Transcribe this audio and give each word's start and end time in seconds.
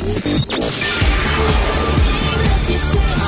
you 0.00 0.14
say 2.78 3.27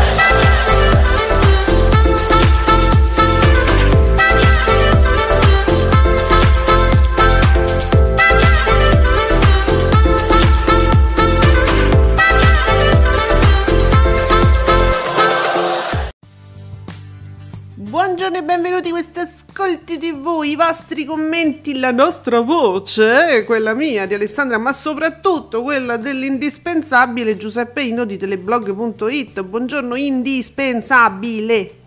Buongiorno 17.91 18.37
e 18.37 18.43
benvenuti 18.43 18.87
a 18.87 18.91
questi 18.91 19.19
ascolti 19.19 19.97
TV, 19.97 20.43
i 20.45 20.55
vostri 20.55 21.03
commenti, 21.03 21.77
la 21.77 21.91
nostra 21.91 22.39
voce, 22.39 23.43
quella 23.45 23.73
mia 23.73 24.05
di 24.05 24.13
Alessandra, 24.13 24.57
ma 24.57 24.71
soprattutto 24.71 25.61
quella 25.61 25.97
dell'indispensabile 25.97 27.35
Giuseppe 27.35 27.81
Ino 27.81 28.05
di 28.05 28.15
teleblog.it. 28.15 29.43
Buongiorno 29.43 29.95
indispensabile. 29.95 31.79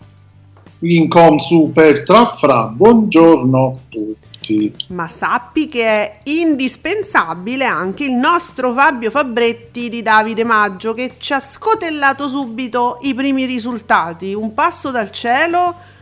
Incom 0.80 1.38
super 1.38 2.02
trafra, 2.02 2.66
buongiorno 2.66 3.66
a 3.66 3.74
tutti. 3.88 4.74
Ma 4.88 5.08
sappi 5.08 5.68
che 5.68 5.86
è 5.86 6.18
indispensabile 6.24 7.64
anche 7.64 8.04
il 8.04 8.12
nostro 8.12 8.74
Fabio 8.74 9.10
Fabretti 9.10 9.88
di 9.88 10.02
Davide 10.02 10.44
Maggio 10.44 10.92
che 10.92 11.14
ci 11.16 11.32
ha 11.32 11.40
scotellato 11.40 12.28
subito 12.28 12.98
i 13.00 13.14
primi 13.14 13.46
risultati. 13.46 14.34
Un 14.34 14.52
passo 14.52 14.90
dal 14.90 15.10
cielo 15.10 15.92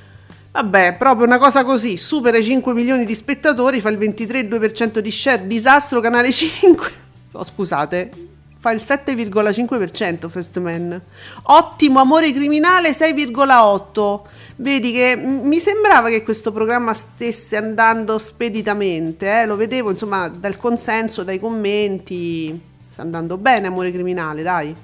Vabbè, 0.53 0.97
proprio 0.99 1.25
una 1.25 1.39
cosa 1.39 1.65
così, 1.65 1.97
supera 1.97 2.37
i 2.37 2.45
5 2.45 2.75
milioni 2.75 3.07
di 3.07 3.15
spettatori, 3.15 3.81
fa 3.81 3.89
il 3.89 3.97
23,2% 3.97 4.99
di 4.99 5.11
share, 5.11 5.47
disastro 5.47 6.01
canale 6.01 6.31
5. 6.31 7.01
Oh, 7.35 7.45
scusate, 7.45 8.11
fa 8.59 8.73
il 8.73 8.83
7,5% 8.85 10.29
First 10.29 10.59
Man. 10.59 11.01
Ottimo 11.45 11.99
amore 11.99 12.31
criminale 12.35 12.91
6,8. 12.91 14.21
Vedi 14.57 14.93
che 14.93 15.17
mi 15.17 15.59
sembrava 15.59 16.11
che 16.11 16.23
questo 16.23 16.53
programma 16.53 16.93
stesse 16.93 17.57
andando 17.57 18.19
speditamente, 18.19 19.41
eh? 19.41 19.47
lo 19.47 19.57
vedevo 19.57 19.91
insomma 19.93 20.29
dal 20.29 20.59
consenso, 20.59 21.25
dai 21.25 21.41
commenti, 21.41 22.61
sta 22.91 23.01
andando 23.01 23.39
bene 23.39 23.69
amore 23.69 23.91
criminale, 23.91 24.43
dai. 24.43 24.77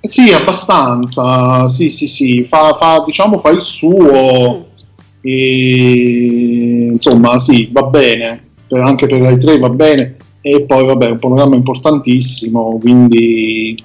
Sì, 0.00 0.32
abbastanza, 0.32 1.68
sì, 1.68 1.90
sì, 1.90 2.06
sì, 2.06 2.44
fa, 2.44 2.76
fa, 2.78 3.02
diciamo, 3.04 3.38
fa 3.38 3.50
il 3.50 3.60
suo 3.60 4.68
e 5.20 6.88
insomma, 6.92 7.38
sì, 7.38 7.68
va 7.70 7.82
bene, 7.82 8.42
per, 8.66 8.80
anche 8.80 9.06
per 9.06 9.20
Rai 9.20 9.38
3 9.38 9.58
va 9.58 9.68
bene 9.68 10.16
e 10.40 10.62
poi 10.62 10.86
vabbè, 10.86 11.06
è 11.06 11.10
un 11.10 11.18
programma 11.18 11.54
importantissimo, 11.54 12.78
quindi 12.80 13.76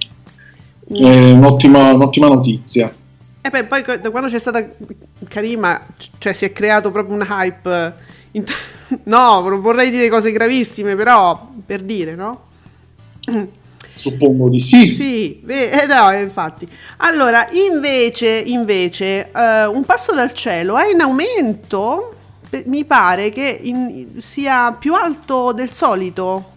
è 0.88 1.32
un'ottima, 1.32 1.92
un'ottima 1.94 2.28
notizia. 2.28 2.94
E 3.42 3.50
beh, 3.50 3.66
poi 3.66 3.84
da 4.02 4.10
quando 4.10 4.30
c'è 4.30 4.40
stata 4.40 4.66
Karima, 5.28 5.80
cioè 6.18 6.34
si 6.34 6.46
è 6.46 6.54
creato 6.54 6.92
proprio 6.92 7.16
un 7.16 7.26
hype. 7.30 7.94
In... 8.32 8.44
no, 9.04 9.60
vorrei 9.60 9.92
dire 9.92 10.10
cose 10.10 10.32
gravissime, 10.32 10.96
però 10.96 11.50
per 11.66 11.82
dire, 11.82 12.16
no? 12.16 12.44
Suppongo 13.96 14.50
di 14.50 14.60
sì. 14.60 14.90
Sì, 14.90 15.40
eh, 15.48 15.86
no, 15.88 16.12
infatti. 16.12 16.68
Allora, 16.98 17.48
invece, 17.52 18.44
invece 18.46 19.32
uh, 19.34 19.74
un 19.74 19.84
passo 19.86 20.14
dal 20.14 20.34
cielo 20.34 20.78
è 20.78 20.92
in 20.92 21.00
aumento. 21.00 22.12
Mi 22.66 22.84
pare 22.84 23.30
che 23.32 23.58
in, 23.64 24.08
sia 24.18 24.74
più 24.74 24.94
alto 24.94 25.54
del 25.54 25.72
solito. 25.72 26.52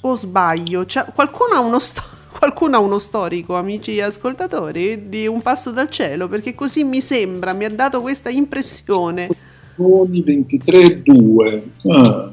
O 0.00 0.14
sbaglio? 0.14 0.86
Cioè, 0.86 1.06
qualcuno, 1.12 1.54
ha 1.54 1.60
uno 1.60 1.80
sto- 1.80 2.04
qualcuno 2.38 2.76
ha 2.76 2.78
uno 2.78 3.00
storico, 3.00 3.56
amici 3.56 4.00
ascoltatori, 4.00 5.08
di 5.08 5.26
un 5.26 5.42
passo 5.42 5.72
dal 5.72 5.90
cielo? 5.90 6.28
Perché 6.28 6.54
così 6.54 6.84
mi 6.84 7.00
sembra, 7.00 7.54
mi 7.54 7.64
ha 7.64 7.70
dato 7.70 8.00
questa 8.00 8.30
impressione. 8.30 9.28
23-2. 9.76 11.62
Ah. 11.90 12.32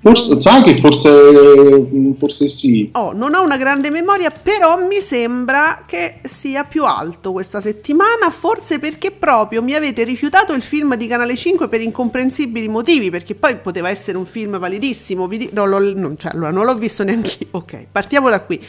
Forse, 0.00 0.38
sai 0.38 0.62
che 0.62 0.76
forse, 0.76 1.86
forse 2.16 2.48
sì. 2.48 2.90
Oh, 2.92 3.12
non 3.12 3.34
ho 3.34 3.42
una 3.42 3.56
grande 3.56 3.90
memoria, 3.90 4.30
però 4.30 4.76
mi 4.76 5.00
sembra 5.00 5.84
che 5.86 6.20
sia 6.22 6.64
più 6.64 6.84
alto 6.84 7.32
questa 7.32 7.60
settimana, 7.60 8.30
forse 8.30 8.78
perché 8.78 9.12
proprio 9.12 9.62
mi 9.62 9.74
avete 9.74 10.04
rifiutato 10.04 10.52
il 10.52 10.62
film 10.62 10.94
di 10.96 11.06
Canale 11.06 11.36
5 11.36 11.68
per 11.68 11.80
incomprensibili 11.80 12.68
motivi, 12.68 13.10
perché 13.10 13.34
poi 13.34 13.56
poteva 13.56 13.88
essere 13.88 14.18
un 14.18 14.26
film 14.26 14.58
validissimo. 14.58 15.26
Vi 15.26 15.48
no, 15.52 15.64
non, 15.64 16.16
cioè, 16.18 16.32
allora, 16.32 16.50
non 16.50 16.66
l'ho 16.66 16.76
visto 16.76 17.02
neanche 17.02 17.36
io. 17.40 17.48
Ok, 17.52 17.86
partiamo 17.90 18.28
da 18.28 18.40
qui. 18.40 18.60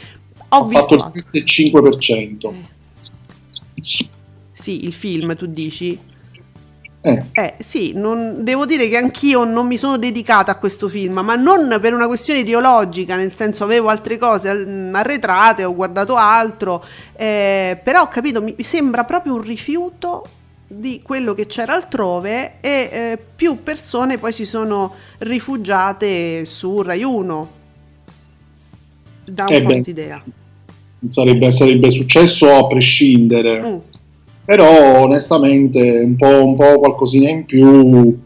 Ho, 0.48 0.58
ho 0.58 0.66
visto 0.66 0.98
fatto 0.98 1.18
il 1.32 1.44
5%. 1.44 2.52
Eh. 2.52 4.08
Sì, 4.52 4.84
il 4.84 4.92
film, 4.92 5.36
tu 5.36 5.46
dici? 5.46 5.98
Eh. 7.06 7.22
eh. 7.32 7.54
sì, 7.58 7.92
non, 7.94 8.38
devo 8.40 8.66
dire 8.66 8.88
che 8.88 8.96
anch'io 8.96 9.44
non 9.44 9.66
mi 9.66 9.76
sono 9.76 9.96
dedicata 9.96 10.50
a 10.50 10.56
questo 10.56 10.88
film, 10.88 11.20
ma 11.20 11.36
non 11.36 11.78
per 11.80 11.94
una 11.94 12.08
questione 12.08 12.40
ideologica, 12.40 13.14
nel 13.14 13.32
senso 13.32 13.62
avevo 13.62 13.88
altre 13.88 14.18
cose 14.18 14.48
arretrate, 14.48 15.62
ho 15.62 15.74
guardato 15.74 16.16
altro, 16.16 16.84
eh, 17.14 17.78
però 17.82 18.02
ho 18.02 18.08
capito, 18.08 18.42
mi 18.42 18.56
sembra 18.58 19.04
proprio 19.04 19.34
un 19.34 19.42
rifiuto 19.42 20.26
di 20.66 21.00
quello 21.00 21.32
che 21.32 21.46
c'era 21.46 21.74
altrove 21.74 22.54
e 22.60 22.88
eh, 22.90 23.18
più 23.36 23.62
persone 23.62 24.18
poi 24.18 24.32
si 24.32 24.44
sono 24.44 24.92
rifugiate 25.18 26.44
su 26.44 26.82
Rai 26.82 27.04
1. 27.04 27.50
Da 29.26 29.44
un 29.44 29.52
eh 29.52 29.60
po' 29.60 29.68
quest'idea. 29.68 30.22
Sarebbe, 31.06 31.52
sarebbe 31.52 31.90
successo 31.90 32.52
a 32.52 32.66
prescindere. 32.66 33.62
Mm 33.64 33.94
però 34.46 35.02
onestamente 35.02 36.02
un 36.04 36.16
po', 36.16 36.44
un 36.46 36.54
po 36.54 36.78
qualcosina 36.78 37.28
in 37.28 37.44
più 37.44 38.16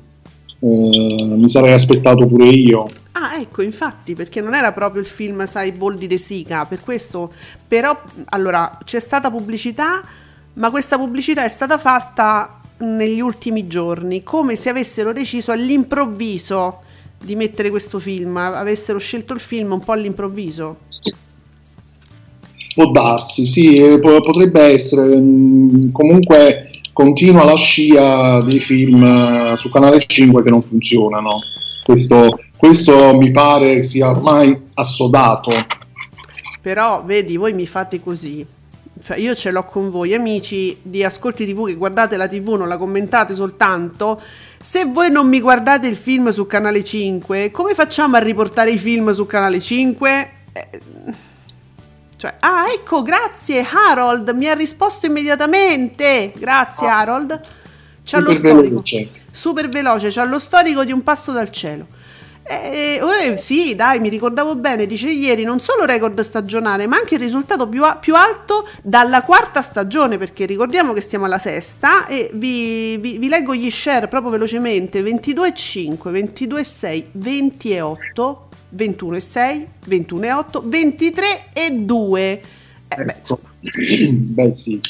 eh, 0.60 1.36
mi 1.36 1.48
sarei 1.48 1.72
aspettato 1.72 2.26
pure 2.26 2.46
io. 2.46 2.86
Ah, 3.12 3.38
ecco, 3.40 3.62
infatti, 3.62 4.14
perché 4.14 4.40
non 4.40 4.54
era 4.54 4.72
proprio 4.72 5.00
il 5.00 5.08
film, 5.08 5.44
sai, 5.46 5.72
Boldi 5.72 6.06
de 6.06 6.18
Sica, 6.18 6.64
per 6.66 6.80
questo, 6.80 7.32
però, 7.66 7.98
allora, 8.26 8.78
c'è 8.84 9.00
stata 9.00 9.30
pubblicità, 9.30 10.02
ma 10.54 10.70
questa 10.70 10.96
pubblicità 10.96 11.42
è 11.42 11.48
stata 11.48 11.76
fatta 11.78 12.60
negli 12.78 13.20
ultimi 13.20 13.66
giorni, 13.66 14.22
come 14.22 14.56
se 14.56 14.70
avessero 14.70 15.12
deciso 15.12 15.52
all'improvviso 15.52 16.80
di 17.18 17.34
mettere 17.36 17.70
questo 17.70 17.98
film, 17.98 18.36
avessero 18.36 18.98
scelto 18.98 19.34
il 19.34 19.40
film 19.40 19.72
un 19.72 19.80
po' 19.80 19.92
all'improvviso. 19.92 20.76
Può 22.74 22.90
darsi, 22.90 23.46
sì, 23.46 23.98
potrebbe 24.00 24.60
essere. 24.60 25.18
Mm, 25.18 25.90
comunque 25.90 26.70
continua 26.92 27.44
la 27.44 27.56
scia 27.56 28.42
dei 28.42 28.60
film 28.60 29.02
eh, 29.02 29.56
su 29.56 29.70
Canale 29.70 29.98
5 29.98 30.42
che 30.42 30.50
non 30.50 30.62
funzionano. 30.62 31.40
Questo, 31.82 32.38
questo 32.56 33.16
mi 33.16 33.30
pare 33.30 33.82
sia 33.82 34.10
ormai 34.10 34.56
assodato. 34.74 35.50
Però, 36.60 37.02
vedi, 37.04 37.36
voi 37.36 37.54
mi 37.54 37.66
fate 37.66 38.02
così. 38.02 38.46
Cioè, 39.02 39.16
io 39.16 39.34
ce 39.34 39.50
l'ho 39.50 39.64
con 39.64 39.90
voi, 39.90 40.12
amici 40.12 40.76
di 40.82 41.02
Ascolti 41.02 41.46
TV, 41.46 41.66
che 41.66 41.74
guardate 41.74 42.18
la 42.18 42.28
TV, 42.28 42.50
non 42.50 42.68
la 42.68 42.76
commentate 42.76 43.34
soltanto. 43.34 44.20
Se 44.62 44.84
voi 44.84 45.10
non 45.10 45.26
mi 45.26 45.40
guardate 45.40 45.88
il 45.88 45.96
film 45.96 46.28
su 46.28 46.46
Canale 46.46 46.84
5, 46.84 47.50
come 47.50 47.72
facciamo 47.72 48.16
a 48.16 48.20
riportare 48.20 48.72
i 48.72 48.78
film 48.78 49.10
su 49.12 49.24
Canale 49.24 49.58
5? 49.58 50.30
Eh, 50.52 50.68
cioè, 52.20 52.34
ah, 52.38 52.66
ecco, 52.70 53.00
grazie 53.00 53.66
Harold, 53.66 54.28
mi 54.34 54.46
ha 54.46 54.52
risposto 54.52 55.06
immediatamente. 55.06 56.30
Grazie 56.36 56.86
oh. 56.86 56.90
Harold. 56.90 57.30
C'ha 57.30 58.18
Super 58.18 58.22
lo 58.22 58.34
storico. 58.34 58.62
Veloce. 58.62 59.08
Super 59.32 59.68
veloce, 59.70 60.10
c'ha 60.10 60.24
lo 60.24 60.38
storico 60.38 60.84
di 60.84 60.92
un 60.92 61.02
passo 61.02 61.32
dal 61.32 61.50
cielo. 61.50 61.86
Eh, 62.42 63.00
eh, 63.22 63.36
sì, 63.38 63.74
dai, 63.74 64.00
mi 64.00 64.10
ricordavo 64.10 64.54
bene, 64.54 64.86
dice 64.86 65.08
ieri 65.08 65.44
non 65.44 65.60
solo 65.60 65.86
record 65.86 66.20
stagionale, 66.20 66.86
ma 66.86 66.98
anche 66.98 67.14
il 67.14 67.20
risultato 67.20 67.66
più, 67.66 67.84
a- 67.84 67.96
più 67.96 68.14
alto 68.14 68.68
dalla 68.82 69.22
quarta 69.22 69.62
stagione, 69.62 70.18
perché 70.18 70.44
ricordiamo 70.44 70.92
che 70.92 71.00
stiamo 71.00 71.24
alla 71.24 71.38
sesta 71.38 72.06
e 72.06 72.28
vi, 72.34 72.98
vi, 72.98 73.16
vi 73.16 73.28
leggo 73.30 73.54
gli 73.54 73.70
share 73.70 74.08
proprio 74.08 74.30
velocemente, 74.30 75.00
22,5, 75.00 76.12
22,6, 76.12 77.04
20,8, 77.16 78.36
21,6, 78.76 79.66
21,8, 79.88 80.68
23,2. 80.68 82.18
Eh, 82.18 82.40
beh, 82.96 83.02
ecco. 83.04 83.40
beh, 83.60 84.52
sì 84.52 84.80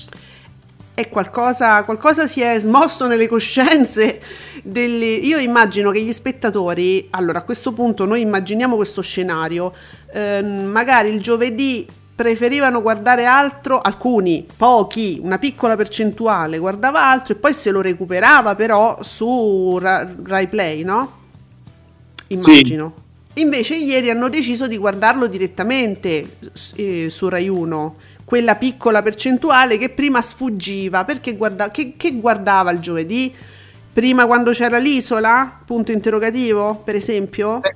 è 1.00 1.09
qualcosa, 1.09 1.82
qualcosa 1.85 2.27
si 2.27 2.43
è 2.43 2.59
smosso 2.59 3.06
nelle 3.06 3.27
coscienze 3.27 4.21
delle... 4.62 5.06
Io 5.06 5.38
immagino 5.38 5.91
che 5.91 6.03
gli 6.03 6.12
spettatori, 6.12 7.09
allora 7.11 7.38
a 7.38 7.43
questo 7.43 7.73
punto 7.73 8.05
noi 8.05 8.21
immaginiamo 8.21 8.77
questo 8.77 9.00
scenario, 9.00 9.73
eh, 10.12 10.43
magari 10.43 11.09
il 11.09 11.23
giovedì 11.23 11.87
preferivano 12.15 12.83
guardare 12.83 13.25
altro, 13.25 13.81
alcuni, 13.81 14.47
pochi, 14.55 15.19
una 15.23 15.38
piccola 15.38 15.75
percentuale 15.75 16.59
guardava 16.59 17.03
altro 17.09 17.33
e 17.33 17.37
poi 17.37 17.55
se 17.55 17.71
lo 17.71 17.81
recuperava 17.81 18.55
però 18.55 18.99
su 19.03 19.79
Ra- 19.81 20.06
Rai 20.23 20.49
Play, 20.49 20.83
no? 20.83 21.19
Immagino. 22.26 22.93
Sì. 22.94 23.09
Invece 23.35 23.77
ieri 23.77 24.11
hanno 24.11 24.29
deciso 24.29 24.67
di 24.67 24.77
guardarlo 24.77 25.27
direttamente 25.27 26.37
eh, 26.75 27.06
su 27.09 27.29
Rai 27.29 27.49
1 27.49 27.97
quella 28.31 28.55
piccola 28.55 29.03
percentuale 29.03 29.77
che 29.77 29.88
prima 29.88 30.23
sfuggiva, 30.23 31.05
perché 31.05 31.35
guarda, 31.35 31.73
che, 31.73 31.94
che 31.97 32.12
guardava 32.12 32.71
il 32.71 32.79
giovedì? 32.79 33.35
Prima 33.93 34.25
quando 34.25 34.53
c'era 34.53 34.79
l'isola? 34.79 35.61
Punto 35.67 35.91
interrogativo, 35.91 36.81
per 36.85 36.94
esempio? 36.94 37.61
Eh, 37.61 37.75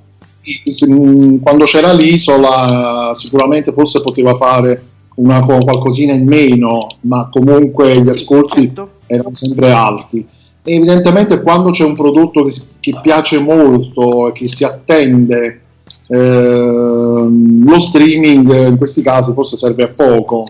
sì, 0.70 1.40
quando 1.42 1.64
c'era 1.64 1.92
l'isola 1.92 3.10
sicuramente 3.14 3.72
forse 3.72 4.00
poteva 4.00 4.32
fare 4.34 4.80
una 5.16 5.42
qualcosina 5.42 6.12
in 6.12 6.24
meno, 6.24 6.86
ma 7.00 7.28
comunque 7.28 8.00
gli 8.00 8.08
ascolti 8.08 8.60
certo. 8.60 8.90
erano 9.06 9.34
sempre 9.34 9.72
alti. 9.72 10.24
Evidentemente 10.64 11.42
quando 11.42 11.70
c'è 11.70 11.84
un 11.84 11.94
prodotto 11.94 12.42
che, 12.44 12.54
che 12.80 12.98
piace 13.02 13.38
molto 13.38 14.28
e 14.28 14.32
che 14.32 14.48
si 14.48 14.64
attende 14.64 15.60
eh, 16.06 17.26
lo 17.66 17.78
streaming 17.78 18.68
in 18.68 18.76
questi 18.78 19.02
casi 19.02 19.32
forse 19.32 19.56
serve 19.56 19.82
a 19.82 19.88
poco. 19.88 20.46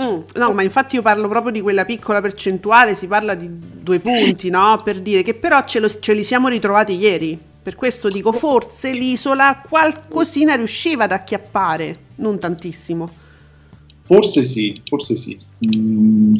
Mm, 0.00 0.20
no, 0.34 0.52
ma 0.52 0.62
infatti 0.62 0.96
io 0.96 1.02
parlo 1.02 1.26
proprio 1.26 1.52
di 1.52 1.62
quella 1.62 1.84
piccola 1.84 2.20
percentuale, 2.20 2.94
si 2.94 3.06
parla 3.06 3.34
di 3.34 3.48
due 3.50 3.98
punti, 3.98 4.50
no? 4.50 4.82
Per 4.84 5.00
dire 5.00 5.22
che 5.22 5.34
però 5.34 5.64
ce, 5.64 5.80
lo, 5.80 5.88
ce 5.88 6.12
li 6.12 6.22
siamo 6.22 6.48
ritrovati 6.48 6.94
ieri. 6.94 7.38
Per 7.62 7.74
questo 7.74 8.08
dico, 8.08 8.30
forse 8.30 8.92
l'isola 8.92 9.62
qualcosina 9.66 10.54
riusciva 10.54 11.04
ad 11.04 11.12
acchiappare, 11.12 11.98
non 12.16 12.38
tantissimo. 12.38 13.08
Forse 14.02 14.44
sì, 14.44 14.80
forse 14.84 15.16
sì. 15.16 15.36
Mm, 15.66 16.36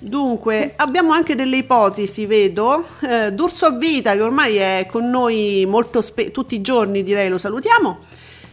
Dunque, 0.00 0.74
abbiamo 0.76 1.12
anche 1.12 1.34
delle 1.34 1.56
ipotesi, 1.56 2.26
vedo. 2.26 2.86
Eh, 3.00 3.32
D'Urso 3.32 3.66
a 3.66 3.70
Vita, 3.70 4.12
che 4.12 4.20
ormai 4.20 4.56
è 4.56 4.86
con 4.88 5.10
noi 5.10 5.64
molto 5.66 6.00
spe- 6.02 6.30
tutti 6.30 6.54
i 6.54 6.60
giorni, 6.60 7.02
direi, 7.02 7.28
lo 7.28 7.38
salutiamo. 7.38 7.98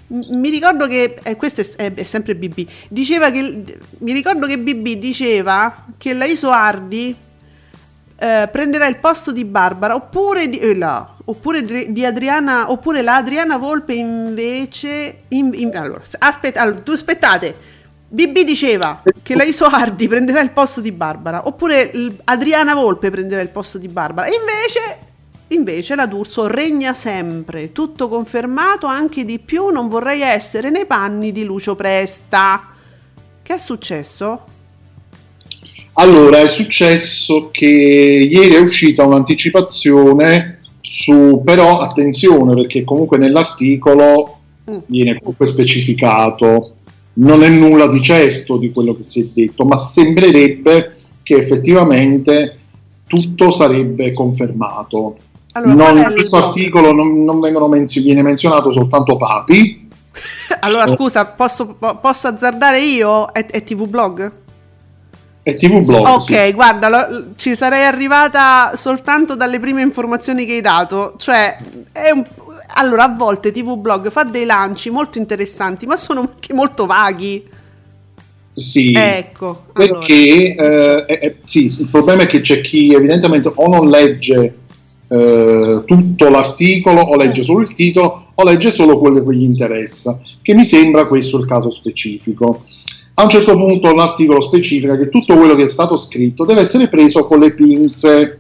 Mi 0.08 0.50
ricordo 0.50 0.88
che, 0.88 1.18
eh, 1.22 1.36
questo 1.36 1.62
è, 1.62 1.94
è, 1.94 2.04
sempre 2.04 2.36
BB, 2.36 2.68
diceva 2.90 3.30
che, 3.30 3.64
mi 4.00 4.14
ricordo 4.14 4.48
che 4.48 4.58
BB 4.58 5.00
diceva 5.00 5.86
che 5.98 6.14
la 6.14 6.26
Isoardi 6.26 7.16
eh, 8.18 8.50
prenderà 8.52 8.88
il 8.88 8.98
posto 8.98 9.32
di 9.32 9.46
Barbara, 9.46 9.94
oppure 9.94 10.50
di, 10.50 10.58
eh, 10.58 10.76
là, 10.76 11.16
oppure 11.26 11.92
di 11.92 12.06
Adriana, 12.06 12.72
oppure 12.72 13.04
la 13.04 13.18
Adriana 13.18 13.58
Volpe 13.58 13.94
invece... 13.94 15.24
In, 15.30 15.52
in, 15.54 15.76
allora, 15.76 16.02
aspetta, 16.20 16.62
allora, 16.62 16.80
tu 16.80 16.92
aspettate 16.92 17.74
BB 18.08 18.44
diceva 18.46 19.02
che 19.24 19.36
la 19.36 19.44
Isoardi 19.44 20.08
prenderà 20.08 20.42
il 20.42 20.52
posto 20.52 20.80
di 20.80 20.92
Barbara, 20.92 21.48
oppure 21.48 21.92
Adriana 22.26 22.74
Volpe 22.74 23.10
prenderà 23.10 23.42
il 23.42 23.50
posto 23.50 23.78
di 23.78 23.88
Barbara. 23.88 24.28
Invece, 24.28 24.98
invece 25.50 25.96
la 25.96 26.06
D'Urso 26.06 26.48
regna 26.48 26.94
sempre, 26.94 27.72
tutto 27.72 28.08
confermato, 28.08 28.86
anche 28.86 29.26
di 29.26 29.40
più, 29.40 29.70
non 29.70 29.90
vorrei 29.90 30.22
essere 30.22 30.70
nei 30.70 30.86
panni 30.86 31.32
di 31.32 31.44
Lucio 31.44 31.76
Presta. 31.76 32.70
Che 33.42 33.54
è 33.54 33.58
successo? 33.58 34.46
Allora, 35.94 36.40
è 36.40 36.48
successo 36.48 37.50
che 37.52 37.66
ieri 37.66 38.54
è 38.54 38.60
uscita 38.60 39.04
un'anticipazione 39.04 40.60
su, 40.82 41.42
però 41.44 41.80
attenzione 41.80 42.54
perché 42.54 42.84
comunque 42.84 43.18
nell'articolo 43.18 44.40
mm. 44.70 44.78
viene 44.86 45.18
comunque 45.18 45.48
specificato 45.48 46.75
non 47.16 47.44
è 47.44 47.50
nulla 47.50 47.88
di 47.88 48.02
certo 48.02 48.58
di 48.58 48.72
quello 48.72 48.96
che 48.96 49.04
si 49.04 49.22
è 49.22 49.30
detto, 49.34 49.66
ma 49.66 49.78
sembrerebbe 49.78 50.98
che 51.24 51.36
effettivamente 51.36 52.58
tutto 53.08 53.52
sarebbe 53.52 54.14
confermato. 54.14 55.18
Allora, 55.54 55.92
non, 55.92 55.98
in 55.98 56.14
questo 56.14 56.38
articolo 56.38 56.92
non, 56.92 57.24
non 57.24 57.40
menzi- 57.70 58.02
viene 58.02 58.22
menzionato 58.22 58.72
soltanto 58.72 59.16
Papi. 59.16 59.88
allora, 60.62 60.88
scusa, 60.88 61.26
posso, 61.26 61.78
posso, 62.02 62.28
azzardare 62.28 62.82
io? 62.82 63.32
È, 63.32 63.46
è 63.46 63.64
TV 63.64 63.88
Blog? 63.88 64.32
È 65.42 65.56
TV 65.56 65.82
Blog. 65.82 66.06
Ok, 66.08 66.22
sì. 66.22 66.52
guarda, 66.54 66.90
lo, 66.90 67.26
ci 67.38 67.56
sarei 67.56 67.86
arrivata 67.86 68.72
soltanto 68.76 69.36
dalle 69.36 69.60
prime 69.60 69.82
informazioni 69.82 70.46
che 70.46 70.54
hai 70.54 70.62
dato. 70.62 71.14
Cioè, 71.18 71.58
è 71.92 72.10
un, 72.12 72.26
allora, 72.78 73.04
a 73.04 73.16
volte 73.16 73.52
TV 73.52 73.78
Blog 73.78 74.10
fa 74.10 74.24
dei 74.24 74.46
lanci 74.46 74.90
molto 74.90 75.18
interessanti, 75.18 75.86
ma 75.86 75.96
sono 75.96 76.22
anche 76.22 76.54
molto 76.54 76.86
vaghi. 76.86 77.44
Sì, 78.54 78.94
ecco, 78.96 79.66
perché 79.74 80.56
allora. 80.58 81.06
eh, 81.06 81.20
eh, 81.22 81.36
sì, 81.44 81.66
il 81.66 81.88
problema 81.92 82.24
è 82.24 82.26
che 82.26 82.40
c'è 82.40 82.62
chi 82.62 82.94
evidentemente 82.94 83.52
o 83.54 83.68
non 83.68 83.90
legge 83.90 84.58
eh, 85.08 85.84
tutto 85.86 86.30
l'articolo 86.30 87.02
o 87.02 87.16
legge 87.18 87.44
solo 87.44 87.62
il 87.62 87.74
titolo 87.74 88.28
o 88.34 88.44
legge 88.44 88.72
solo 88.72 88.98
quello 88.98 89.24
che 89.24 89.36
gli 89.36 89.44
interessa, 89.44 90.18
che 90.42 90.54
mi 90.54 90.64
sembra 90.64 91.08
questo 91.08 91.38
il 91.38 91.46
caso 91.46 91.70
specifico. 91.70 92.64
A 93.16 93.24
un 93.24 93.30
certo 93.30 93.56
punto 93.56 93.94
l'articolo 93.94 94.42
specifica 94.42 94.98
che 94.98 95.10
tutto 95.10 95.38
quello 95.38 95.56
che 95.56 95.64
è 95.64 95.70
stato 95.70 95.96
scritto 95.96 96.44
deve 96.44 96.62
essere 96.62 96.90
preso 96.90 97.24
con 97.24 97.40
le 97.40 97.54
pinze 97.54 98.38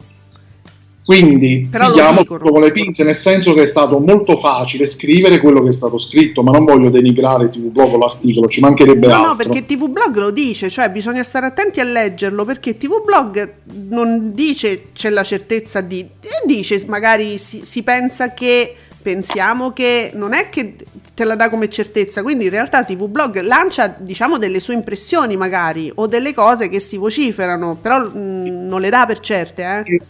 quindi 1.05 1.67
Però 1.69 1.89
vediamo 1.89 2.23
tutto 2.23 2.49
con 2.49 2.61
le 2.61 2.71
pinze, 2.71 3.03
nel 3.03 3.15
senso 3.15 3.53
che 3.53 3.61
è 3.61 3.65
stato 3.67 3.99
molto 3.99 4.35
facile 4.35 4.87
scrivere 4.87 5.39
quello 5.39 5.61
che 5.61 5.69
è 5.69 5.71
stato 5.71 5.99
scritto, 5.99 6.41
ma 6.41 6.51
non 6.51 6.65
voglio 6.65 6.89
denigrare 6.89 7.47
TV 7.47 7.71
Blog 7.71 7.95
l'articolo, 7.95 8.47
ci 8.47 8.59
mancherebbe 8.59 9.05
no, 9.05 9.13
altro. 9.13 9.29
No, 9.29 9.35
perché 9.35 9.65
TV 9.67 9.88
Blog 9.88 10.15
lo 10.15 10.31
dice, 10.31 10.67
cioè 10.71 10.89
bisogna 10.89 11.21
stare 11.21 11.45
attenti 11.45 11.79
a 11.79 11.83
leggerlo, 11.83 12.43
perché 12.43 12.75
TV 12.77 13.03
Blog 13.03 13.53
non 13.88 14.33
dice 14.33 14.85
c'è 14.93 15.12
la 15.12 15.24
certezza 15.24 15.81
di... 15.81 16.07
dice 16.43 16.83
magari 16.88 17.38
si, 17.38 17.63
si 17.63 17.83
pensa 17.83 18.33
che, 18.33 18.75
pensiamo 19.00 19.74
che, 19.74 20.09
non 20.15 20.33
è 20.33 20.50
che 20.50 20.75
te 21.13 21.24
la 21.24 21.35
dà 21.35 21.50
come 21.50 21.69
certezza, 21.69 22.24
quindi 22.24 22.45
in 22.45 22.50
realtà 22.50 22.83
TV 22.83 23.07
Blog 23.07 23.41
lancia 23.41 23.95
diciamo 23.95 24.39
delle 24.39 24.59
sue 24.59 24.74
impressioni 24.74 25.38
magari, 25.38 25.91
o 25.93 26.07
delle 26.07 26.33
cose 26.33 26.67
che 26.67 26.79
si 26.79 26.97
vociferano, 26.97 27.77
però 27.79 28.00
mh, 28.00 28.17
mm, 28.17 28.67
non 28.67 28.81
le 28.81 28.89
dà 28.89 29.05
per 29.05 29.19
certe, 29.19 29.83
eh 29.85 30.01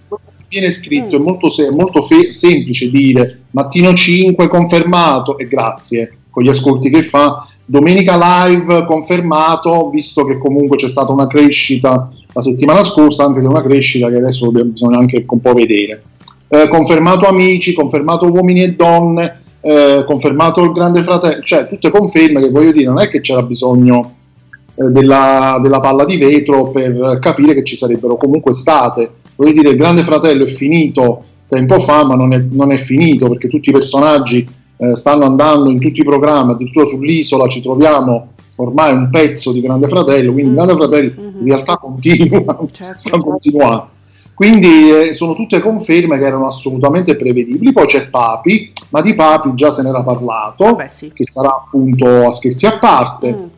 viene 0.55 0.71
scritto, 0.71 1.17
mm. 1.17 1.21
è 1.21 1.23
molto, 1.23 1.49
se- 1.49 1.71
molto 1.71 2.01
fe- 2.01 2.31
semplice 2.31 2.89
dire 2.89 3.41
mattino 3.51 3.93
5 3.93 4.47
confermato 4.47 5.37
e 5.37 5.47
grazie 5.47 6.17
con 6.29 6.43
gli 6.43 6.49
ascolti 6.49 6.89
che 6.89 7.03
fa. 7.03 7.47
Domenica 7.65 8.17
live 8.47 8.85
confermato, 8.85 9.89
visto 9.89 10.23
che 10.25 10.37
comunque 10.37 10.77
c'è 10.77 10.87
stata 10.87 11.11
una 11.11 11.27
crescita 11.27 12.09
la 12.35 12.41
settimana 12.41 12.83
scorsa, 12.83 13.23
anche 13.23 13.39
se 13.39 13.47
una 13.47 13.61
crescita 13.61 14.09
che 14.09 14.17
adesso 14.17 14.51
bisogna 14.51 14.97
anche 14.97 15.23
un 15.25 15.39
po' 15.39 15.53
vedere. 15.53 16.03
Eh, 16.49 16.67
confermato 16.67 17.27
amici, 17.27 17.73
confermato 17.73 18.29
uomini 18.29 18.61
e 18.61 18.73
donne, 18.73 19.39
eh, 19.61 20.03
confermato 20.05 20.61
il 20.61 20.73
grande 20.73 21.01
fratello, 21.01 21.41
cioè 21.41 21.65
tutte 21.67 21.89
conferme 21.89 22.41
che 22.41 22.49
voglio 22.49 22.73
dire, 22.73 22.87
non 22.87 22.99
è 22.99 23.09
che 23.09 23.21
c'era 23.21 23.41
bisogno 23.41 24.15
della, 24.75 25.59
della, 25.61 25.79
palla 25.79 26.05
di 26.05 26.17
vetro 26.17 26.69
per 26.69 27.17
capire 27.19 27.53
che 27.53 27.63
ci 27.63 27.75
sarebbero 27.75 28.17
comunque 28.17 28.51
state 28.51 29.11
voglio 29.35 29.51
dire, 29.51 29.69
il 29.69 29.77
Grande 29.77 30.03
Fratello 30.03 30.45
è 30.45 30.47
finito 30.47 31.23
tempo 31.47 31.79
fa, 31.79 32.05
ma 32.05 32.15
non 32.15 32.33
è, 32.33 32.43
non 32.49 32.71
è 32.71 32.77
finito 32.77 33.29
perché 33.29 33.47
tutti 33.47 33.69
i 33.69 33.73
personaggi 33.73 34.47
eh, 34.77 34.95
stanno 34.95 35.25
andando 35.25 35.69
in 35.69 35.79
tutti 35.79 36.01
i 36.01 36.05
programmi, 36.05 36.51
addirittura 36.51 36.85
sull'isola 36.85 37.47
ci 37.47 37.61
troviamo 37.61 38.29
ormai 38.57 38.93
un 38.93 39.09
pezzo 39.09 39.51
di 39.51 39.61
Grande 39.61 39.87
Fratello, 39.87 40.31
quindi 40.31 40.51
mm. 40.51 40.55
Grande 40.55 40.73
Fratello 40.73 41.13
mm-hmm. 41.19 41.39
in 41.39 41.45
realtà 41.45 41.77
continua, 41.77 42.57
certo. 42.71 42.97
sta 43.07 43.17
continuando. 43.17 43.89
Quindi 44.33 44.89
eh, 44.89 45.13
sono 45.13 45.33
tutte 45.33 45.61
conferme 45.61 46.17
che 46.17 46.25
erano 46.25 46.45
assolutamente 46.45 47.15
prevedibili. 47.15 47.71
Poi 47.71 47.85
c'è 47.85 48.09
Papi, 48.09 48.73
ma 48.89 48.99
di 48.99 49.15
Papi 49.15 49.51
già 49.55 49.71
se 49.71 49.81
n'era 49.81 50.03
parlato, 50.03 50.65
Vabbè, 50.65 50.89
sì. 50.89 51.09
che 51.13 51.23
sarà 51.23 51.55
appunto 51.55 52.27
a 52.27 52.33
scherzi 52.33 52.65
a 52.65 52.77
parte. 52.77 53.33
Mm. 53.33 53.54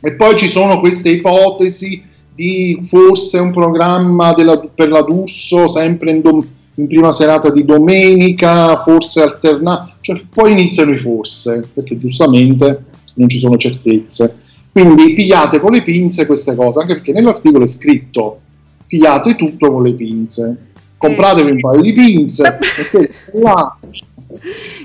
E 0.00 0.14
poi 0.14 0.36
ci 0.36 0.48
sono 0.48 0.80
queste 0.80 1.10
ipotesi 1.10 2.02
di 2.34 2.78
forse 2.82 3.38
un 3.38 3.52
programma 3.52 4.32
della, 4.32 4.58
per 4.58 4.88
la 4.88 5.02
D'Urso 5.02 5.68
sempre 5.68 6.10
in, 6.10 6.20
dom- 6.22 6.46
in 6.76 6.86
prima 6.86 7.12
serata 7.12 7.50
di 7.50 7.64
domenica, 7.64 8.76
forse 8.78 9.22
alternata, 9.22 9.96
cioè 10.00 10.22
poi 10.32 10.52
iniziano 10.52 10.92
i 10.92 10.96
forse, 10.96 11.68
perché 11.72 11.98
giustamente 11.98 12.84
non 13.14 13.28
ci 13.28 13.38
sono 13.38 13.56
certezze. 13.56 14.36
Quindi 14.72 15.12
pigliate 15.12 15.60
con 15.60 15.72
le 15.72 15.82
pinze 15.82 16.26
queste 16.26 16.54
cose, 16.54 16.80
anche 16.80 16.94
perché 16.94 17.12
nell'articolo 17.12 17.64
è 17.64 17.68
scritto 17.68 18.40
pigliate 18.86 19.36
tutto 19.36 19.72
con 19.72 19.82
le 19.82 19.94
pinze. 19.94 20.66
Compratevi 20.96 21.50
un 21.50 21.60
paio 21.60 21.80
di 21.80 21.92
pinze, 21.92 22.58
là, 23.34 23.78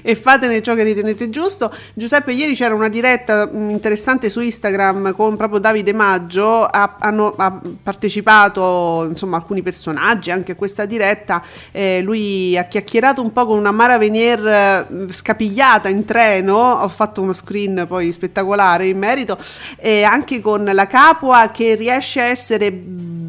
e 0.02 0.16
fatene 0.16 0.62
ciò 0.62 0.74
che 0.74 0.84
ritenete 0.84 1.30
giusto. 1.30 1.74
Giuseppe, 1.94 2.32
ieri 2.32 2.56
c'era 2.56 2.74
una 2.74 2.90
diretta 2.90 3.50
mm, 3.52 3.70
interessante 3.70 4.30
su 4.30 4.42
Instagram 4.42 5.14
con 5.14 5.36
proprio 5.36 5.60
Davide 5.60 5.94
Maggio, 5.94 6.64
ha, 6.64 6.96
hanno 7.00 7.34
ha 7.38 7.60
partecipato 7.82 9.06
insomma 9.10 9.38
alcuni 9.38 9.62
personaggi 9.62 10.32
anche 10.32 10.54
a 10.54 10.56
questa 10.56 10.86
diretta, 10.86 11.44
eh, 11.72 12.02
lui 12.02 12.58
ha 12.58 12.66
chiacchierato 12.66 13.22
un 13.22 13.32
po' 13.32 13.46
con 13.46 13.58
una 13.58 13.72
Mara 13.72 13.98
Venier 13.98 14.88
mm, 14.92 15.10
scapigliata 15.10 15.90
in 15.90 16.06
treno, 16.06 16.56
ho 16.56 16.90
fatto 16.90 17.22
uno 17.22 17.34
screen 17.34 17.86
poi 17.88 18.12
spettacolare 18.12 18.88
in 18.88 18.98
merito, 18.98 19.38
e 19.78 20.04
anche 20.04 20.42
con 20.42 20.70
la 20.72 20.88
Capua 20.88 21.50
che 21.52 21.76
riesce 21.76 22.22
a 22.22 22.26
essere 22.26 22.72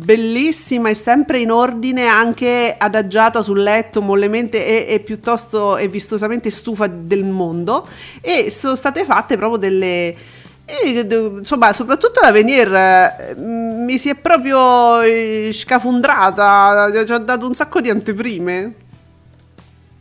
bellissima 0.06 0.88
e 0.88 0.94
sempre 0.94 1.40
in 1.40 1.50
ordine, 1.50 2.06
anche 2.06 2.76
adagiata 2.78 3.42
sul 3.42 3.60
letto 3.60 4.00
mollemente 4.00 4.64
e, 4.64 4.94
e 4.94 5.00
piuttosto 5.00 5.76
e 5.76 5.88
vistosamente 5.88 6.48
stufa 6.50 6.86
del 6.86 7.24
mondo. 7.24 7.86
E 8.20 8.52
sono 8.52 8.76
state 8.76 9.04
fatte 9.04 9.36
proprio 9.36 9.58
delle. 9.58 10.16
E, 10.64 11.06
insomma, 11.38 11.72
soprattutto 11.72 12.20
la 12.20 12.30
Venier 12.30 13.34
mi 13.36 13.98
si 13.98 14.08
è 14.08 14.14
proprio 14.14 15.00
eh, 15.00 15.50
scafundrata, 15.52 17.04
ci 17.04 17.12
ha 17.12 17.18
dato 17.18 17.46
un 17.46 17.54
sacco 17.54 17.80
di 17.80 17.90
anteprime. 17.90 18.74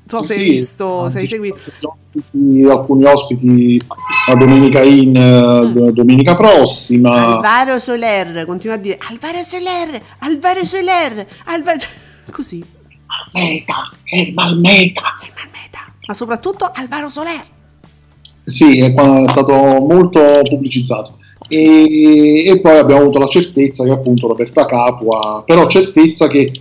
Tu 0.08 0.18
sì, 0.24 0.34
sei 0.34 0.50
visto, 0.50 1.10
sei 1.10 1.26
seguito. 1.26 1.58
Alcuni 2.70 3.06
ospiti 3.06 3.80
la 4.30 4.36
domenica 4.36 4.82
in 4.82 5.12
mm. 5.12 5.90
domenica 5.90 6.36
prossima. 6.36 7.36
Alvaro 7.36 7.80
Soler, 7.80 8.46
continua 8.46 8.76
a 8.76 8.80
dire 8.80 8.98
Alvaro 9.10 9.44
Soler, 9.44 10.02
Alvaro 10.20 10.66
Soler, 10.66 11.28
Alvaro... 11.46 11.80
così. 12.32 12.64
Malmeta, 13.34 13.90
è 14.04 14.32
Malmeta. 14.32 15.02
È 15.22 15.32
Malmeta. 15.36 15.80
Ma 16.08 16.14
soprattutto 16.14 16.70
Alvaro 16.72 17.10
Soler. 17.10 17.44
Sì, 18.44 18.80
è, 18.80 18.94
è 18.94 19.30
stato 19.30 19.54
molto 19.54 20.42
pubblicizzato. 20.44 21.18
E, 21.48 22.46
e, 22.48 22.60
poi 22.60 22.78
abbiamo 22.78 23.02
avuto 23.02 23.20
la 23.20 23.28
certezza 23.28 23.84
che 23.84 23.92
appunto 23.92 24.28
Roberta 24.28 24.66
Capua, 24.66 25.44
però 25.46 25.68
certezza 25.68 26.28
che 26.28 26.52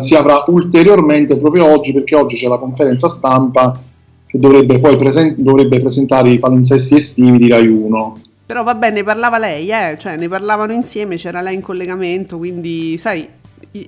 si 0.00 0.14
avrà 0.14 0.44
ulteriormente 0.48 1.38
proprio 1.38 1.64
oggi 1.64 1.94
perché 1.94 2.14
oggi 2.14 2.36
c'è 2.36 2.46
la 2.46 2.58
conferenza 2.58 3.08
stampa 3.08 3.80
che 4.26 4.38
dovrebbe 4.38 4.78
poi 4.78 4.96
presen- 4.96 5.34
dovrebbe 5.38 5.80
presentare 5.80 6.30
i 6.30 6.38
palinsesti 6.38 6.96
estivi 6.96 7.38
di 7.38 7.48
Rai 7.48 7.66
1. 7.66 8.20
Però 8.44 8.62
vabbè, 8.62 8.90
ne 8.90 9.02
parlava 9.02 9.38
lei, 9.38 9.70
eh? 9.70 9.96
cioè 9.98 10.16
ne 10.16 10.28
parlavano 10.28 10.72
insieme, 10.72 11.16
c'era 11.16 11.40
lei 11.40 11.54
in 11.54 11.62
collegamento, 11.62 12.36
quindi 12.36 12.98
sai, 12.98 13.26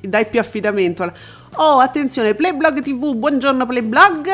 dai 0.00 0.24
più 0.26 0.40
affidamento. 0.40 1.12
Oh, 1.56 1.78
attenzione, 1.78 2.34
Playblog 2.34 2.80
TV, 2.80 3.14
buongiorno 3.14 3.66
Playblog. 3.66 4.28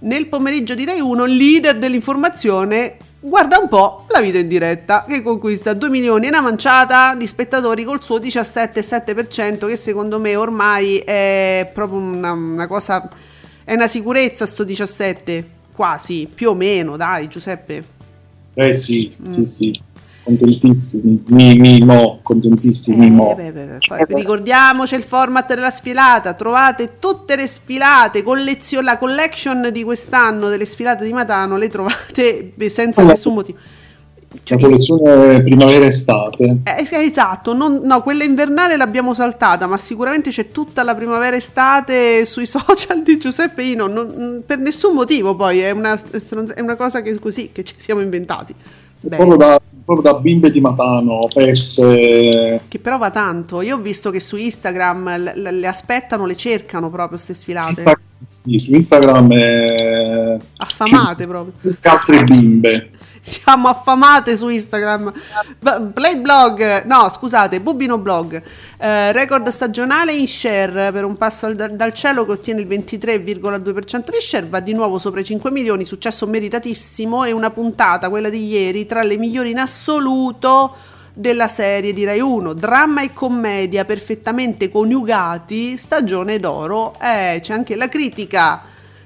Nel 0.00 0.28
pomeriggio 0.28 0.74
di 0.74 0.86
Rai 0.86 1.00
1, 1.00 1.24
leader 1.26 1.76
dell'informazione 1.76 2.96
Guarda 3.22 3.58
un 3.58 3.68
po' 3.68 4.06
la 4.08 4.20
vita 4.22 4.38
in 4.38 4.48
diretta 4.48 5.04
che 5.06 5.22
conquista 5.22 5.74
2 5.74 5.90
milioni 5.90 6.24
e 6.24 6.28
una 6.28 6.40
manciata 6.40 7.14
di 7.14 7.26
spettatori 7.26 7.84
col 7.84 8.02
suo 8.02 8.18
17,7% 8.18 9.66
che 9.66 9.76
secondo 9.76 10.18
me 10.18 10.36
ormai 10.36 10.98
è 10.98 11.70
proprio 11.74 11.98
una, 11.98 12.32
una, 12.32 12.66
cosa, 12.66 13.10
è 13.62 13.74
una 13.74 13.88
sicurezza 13.88 14.46
sto 14.46 14.64
17, 14.64 15.48
quasi, 15.74 16.28
più 16.32 16.48
o 16.48 16.54
meno, 16.54 16.96
dai 16.96 17.28
Giuseppe. 17.28 17.84
Eh 18.54 18.72
sì, 18.72 19.14
mm. 19.20 19.24
sì, 19.26 19.44
sì 19.44 19.80
contentissimi, 20.30 21.22
Mimo, 21.56 22.18
contentissimi, 22.22 23.06
eh, 23.06 23.10
mo. 23.10 23.34
Beh, 23.34 23.52
beh, 23.52 23.66
beh. 23.66 24.04
ricordiamoci 24.08 24.94
il 24.94 25.02
format 25.02 25.52
della 25.52 25.70
sfilata, 25.70 26.34
trovate 26.34 26.98
tutte 26.98 27.36
le 27.36 27.46
sfilate, 27.46 28.22
collezio- 28.22 28.80
la 28.80 28.98
collection 28.98 29.70
di 29.72 29.82
quest'anno 29.82 30.48
delle 30.48 30.64
sfilate 30.64 31.04
di 31.04 31.12
Matano, 31.12 31.56
le 31.56 31.68
trovate 31.68 32.52
senza 32.68 33.00
allora, 33.00 33.14
nessun 33.14 33.34
motivo. 33.34 33.58
Cioè, 34.44 34.60
la 34.60 34.66
collezione 34.66 35.42
primavera-estate. 35.42 36.58
Eh, 36.62 36.86
esatto, 37.04 37.52
non, 37.52 37.80
no, 37.82 38.00
quella 38.02 38.22
invernale 38.22 38.76
l'abbiamo 38.76 39.12
saltata, 39.12 39.66
ma 39.66 39.76
sicuramente 39.76 40.30
c'è 40.30 40.52
tutta 40.52 40.84
la 40.84 40.94
primavera-estate 40.94 42.24
sui 42.24 42.46
social 42.46 43.02
di 43.02 43.18
Giuseppe 43.18 43.64
Ino, 43.64 43.88
non, 43.88 44.44
per 44.46 44.58
nessun 44.58 44.94
motivo 44.94 45.34
poi, 45.34 45.58
è 45.58 45.70
una, 45.70 45.98
è 46.54 46.60
una 46.60 46.76
cosa 46.76 47.02
che 47.02 47.18
così 47.18 47.50
che 47.52 47.64
ci 47.64 47.74
siamo 47.76 48.00
inventati. 48.00 48.54
Proprio 49.08 49.36
da, 49.36 49.58
proprio 49.84 50.12
da, 50.12 50.18
bimbe 50.18 50.50
di 50.50 50.60
Matano 50.60 51.26
perse. 51.32 52.62
Che 52.68 52.78
però 52.78 52.98
va 52.98 53.10
tanto. 53.10 53.62
Io 53.62 53.76
ho 53.76 53.80
visto 53.80 54.10
che 54.10 54.20
su 54.20 54.36
Instagram 54.36 55.34
le, 55.34 55.52
le 55.52 55.66
aspettano 55.66 56.26
le 56.26 56.36
cercano 56.36 56.88
proprio 56.88 57.08
queste 57.08 57.32
sfilate. 57.32 57.84
Sì, 58.26 58.58
su 58.60 58.72
Instagram 58.72 59.32
è... 59.32 60.38
affamate 60.58 61.26
proprio. 61.26 61.74
Altre 61.82 62.24
bimbe 62.24 62.89
siamo 63.30 63.68
affamate 63.68 64.36
su 64.36 64.48
Instagram. 64.48 65.12
Playblog, 65.92 66.84
no 66.84 67.10
scusate, 67.14 67.60
Bubino 67.60 67.98
Blog, 67.98 68.42
eh, 68.78 69.12
record 69.12 69.46
stagionale 69.48 70.12
in 70.12 70.26
share 70.26 70.90
per 70.90 71.04
un 71.04 71.16
passo 71.16 71.52
dal, 71.52 71.72
dal 71.72 71.92
cielo 71.92 72.24
che 72.24 72.32
ottiene 72.32 72.60
il 72.62 72.68
23,2% 72.68 74.10
di 74.10 74.20
share, 74.20 74.46
va 74.46 74.60
di 74.60 74.72
nuovo 74.72 74.98
sopra 74.98 75.20
i 75.20 75.24
5 75.24 75.50
milioni, 75.50 75.84
successo 75.84 76.26
meritatissimo 76.26 77.24
e 77.24 77.32
una 77.32 77.50
puntata, 77.50 78.08
quella 78.08 78.30
di 78.30 78.46
ieri, 78.46 78.86
tra 78.86 79.02
le 79.02 79.16
migliori 79.16 79.50
in 79.50 79.58
assoluto 79.58 80.74
della 81.12 81.48
serie 81.48 81.92
di 81.92 82.04
Rai 82.04 82.20
1, 82.20 82.54
dramma 82.54 83.02
e 83.02 83.12
commedia 83.12 83.84
perfettamente 83.84 84.70
coniugati, 84.70 85.76
stagione 85.76 86.40
d'oro, 86.40 86.94
eh, 87.00 87.40
c'è 87.42 87.52
anche 87.52 87.76
la 87.76 87.88
critica, 87.88 88.62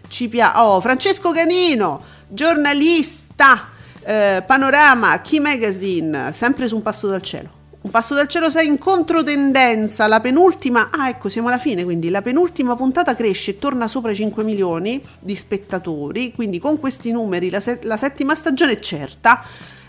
ci 0.06 0.28
piace, 0.28 0.58
oh, 0.58 0.80
Francesco 0.80 1.32
Canino, 1.32 2.00
giornalista, 2.28 3.72
eh, 4.04 4.42
panorama, 4.46 5.20
Key 5.20 5.40
Magazine, 5.40 6.32
sempre 6.32 6.68
su 6.68 6.76
un 6.76 6.82
passo 6.82 7.08
dal 7.08 7.22
cielo. 7.22 7.62
Un 7.80 7.90
passo 7.90 8.14
dal 8.14 8.28
cielo 8.28 8.48
6 8.48 8.66
in 8.66 8.78
controtendenza, 8.78 10.06
la 10.06 10.20
penultima, 10.20 10.88
ah 10.90 11.10
ecco 11.10 11.28
siamo 11.28 11.48
alla 11.48 11.58
fine, 11.58 11.84
quindi 11.84 12.08
la 12.08 12.22
penultima 12.22 12.74
puntata 12.76 13.14
cresce 13.14 13.52
e 13.52 13.58
torna 13.58 13.88
sopra 13.88 14.10
i 14.10 14.14
5 14.14 14.42
milioni 14.42 15.02
di 15.18 15.36
spettatori, 15.36 16.32
quindi 16.32 16.58
con 16.58 16.80
questi 16.80 17.12
numeri 17.12 17.50
la, 17.50 17.60
se- 17.60 17.80
la 17.82 17.98
settima 17.98 18.34
stagione 18.34 18.72
è 18.72 18.78
certa 18.78 19.44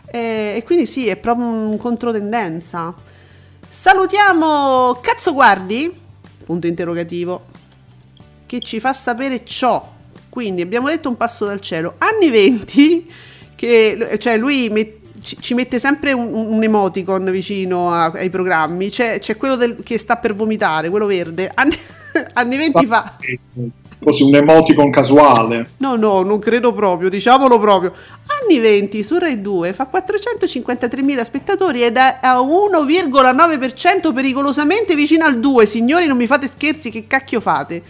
eh, 0.08 0.56
e 0.58 0.64
quindi 0.66 0.86
sì, 0.86 1.08
è 1.08 1.16
proprio 1.16 1.46
un 1.46 1.78
controtendenza. 1.78 2.94
Salutiamo 3.68 4.98
Cazzo 5.02 5.34
Guardi, 5.34 5.94
punto 6.46 6.68
interrogativo, 6.68 7.46
che 8.46 8.60
ci 8.60 8.80
fa 8.80 8.94
sapere 8.94 9.46
ciò. 9.46 9.94
Quindi 10.30 10.62
abbiamo 10.62 10.88
detto 10.88 11.08
un 11.08 11.16
passo 11.16 11.46
dal 11.46 11.62
cielo. 11.62 11.96
Anni 11.98 12.30
20 12.30 13.12
che 13.56 14.18
cioè 14.20 14.38
lui 14.38 14.70
met, 14.70 14.94
ci, 15.22 15.54
mette 15.54 15.80
sempre 15.80 16.12
un, 16.14 16.34
un 16.34 16.64
emoticon 16.64 17.30
vicino 17.32 17.92
a, 17.92 18.06
ai 18.06 18.30
programmi. 18.30 18.90
C'è, 18.90 19.20
c'è 19.20 19.38
quello 19.38 19.56
del, 19.56 19.78
che 19.84 19.98
sta 19.98 20.18
per 20.18 20.36
vomitare, 20.36 20.90
quello 20.90 21.06
verde. 21.06 21.50
Anni, 21.56 21.78
anni 22.34 22.58
20 22.58 22.86
fa. 22.86 23.18
Così 24.04 24.24
un 24.24 24.36
emoticon 24.36 24.92
casuale. 24.92 25.70
No, 25.78 25.96
no, 25.96 26.22
non 26.22 26.38
credo 26.40 26.74
proprio, 26.74 27.10
diciamolo 27.10 27.60
proprio. 27.60 27.94
Anni 28.42 28.60
20 28.60 29.04
su 29.04 29.18
Rai 29.18 29.42
2 29.42 29.74
fa 29.74 29.90
453.000 29.92 31.22
spettatori 31.22 31.82
ed 31.82 31.98
è 31.98 32.20
a 32.22 32.40
1,9% 32.40 34.14
pericolosamente 34.14 34.96
vicino 34.96 35.26
al 35.26 35.40
2. 35.40 35.66
Signori, 35.66 36.06
non 36.06 36.18
mi 36.18 36.28
fate 36.28 36.48
scherzi, 36.48 36.92
che 36.92 37.08
cacchio 37.08 37.40
fate? 37.40 37.82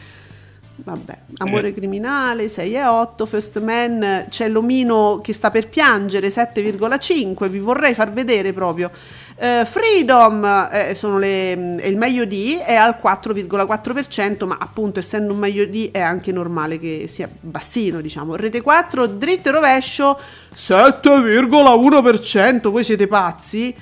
Vabbè, 0.78 1.18
Amore 1.38 1.70
eh. 1.70 1.74
criminale 1.74 2.50
6 2.50 2.76
e 2.76 2.86
8, 2.86 3.26
First 3.26 3.62
Man 3.62 4.26
c'è 4.30 4.50
l'omino 4.50 5.22
che 5.24 5.32
sta 5.32 5.50
per 5.50 5.70
piangere 5.70 6.28
7,5, 6.28 7.48
vi 7.48 7.60
vorrei 7.60 7.94
far 7.94 8.12
vedere 8.12 8.52
proprio. 8.52 8.92
Uh, 9.38 9.64
Freedom 9.66 10.44
eh, 10.72 10.98
le, 11.18 11.76
è 11.78 11.88
il 11.88 11.98
meglio 11.98 12.26
di, 12.26 12.58
è 12.58 12.76
al 12.76 13.00
4,4%, 13.02 14.46
ma 14.46 14.58
appunto 14.60 15.00
essendo 15.00 15.32
un 15.34 15.40
meglio 15.40 15.64
di 15.66 15.90
è 15.92 16.02
anche 16.02 16.34
normale 16.34 16.78
che 16.78 17.06
sia 17.08 17.30
bassino, 17.40 18.02
diciamo. 18.02 18.36
Rete 18.36 18.62
4, 18.62 19.08
dritto 19.08 19.50
e 19.50 19.54
rovescio 19.54 20.20
7,1%, 20.54 22.70
voi 22.70 22.84
siete 22.84 23.08
pazzi? 23.08 23.74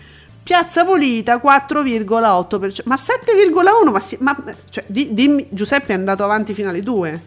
Piazza 0.44 0.84
Pulita 0.84 1.42
4,8%, 1.42 2.82
ma 2.86 2.96
7,1%, 2.96 3.92
ma, 3.92 4.00
si, 4.02 4.18
ma 4.20 4.44
cioè, 4.70 4.84
di, 4.88 5.14
dimmi, 5.14 5.48
Giuseppe 5.50 5.94
è 5.94 5.96
andato 5.96 6.24
avanti 6.26 6.54
fino 6.54 6.70
alle 6.70 6.82
2, 6.82 7.22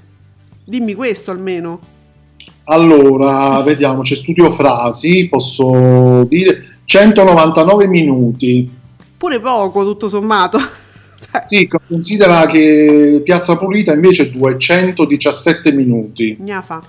dimmi 0.64 0.94
questo 0.94 1.30
almeno. 1.30 1.80
Allora, 2.64 3.62
vediamo, 3.62 4.02
c'è 4.02 4.14
studio 4.14 4.50
frasi, 4.50 5.28
posso 5.28 6.25
dire 6.25 6.62
199 6.85 7.87
minuti. 7.87 8.70
Pure 9.16 9.40
poco, 9.40 9.82
tutto 9.82 10.08
sommato. 10.08 10.58
Sì, 11.46 11.66
considera 11.88 12.44
che 12.46 13.23
Piazza 13.25 13.56
Pulita 13.56 13.94
invece 13.94 14.25
è 14.25 14.30
217 14.30 15.73
minuti. 15.73 16.37
Gnafa. 16.38 16.82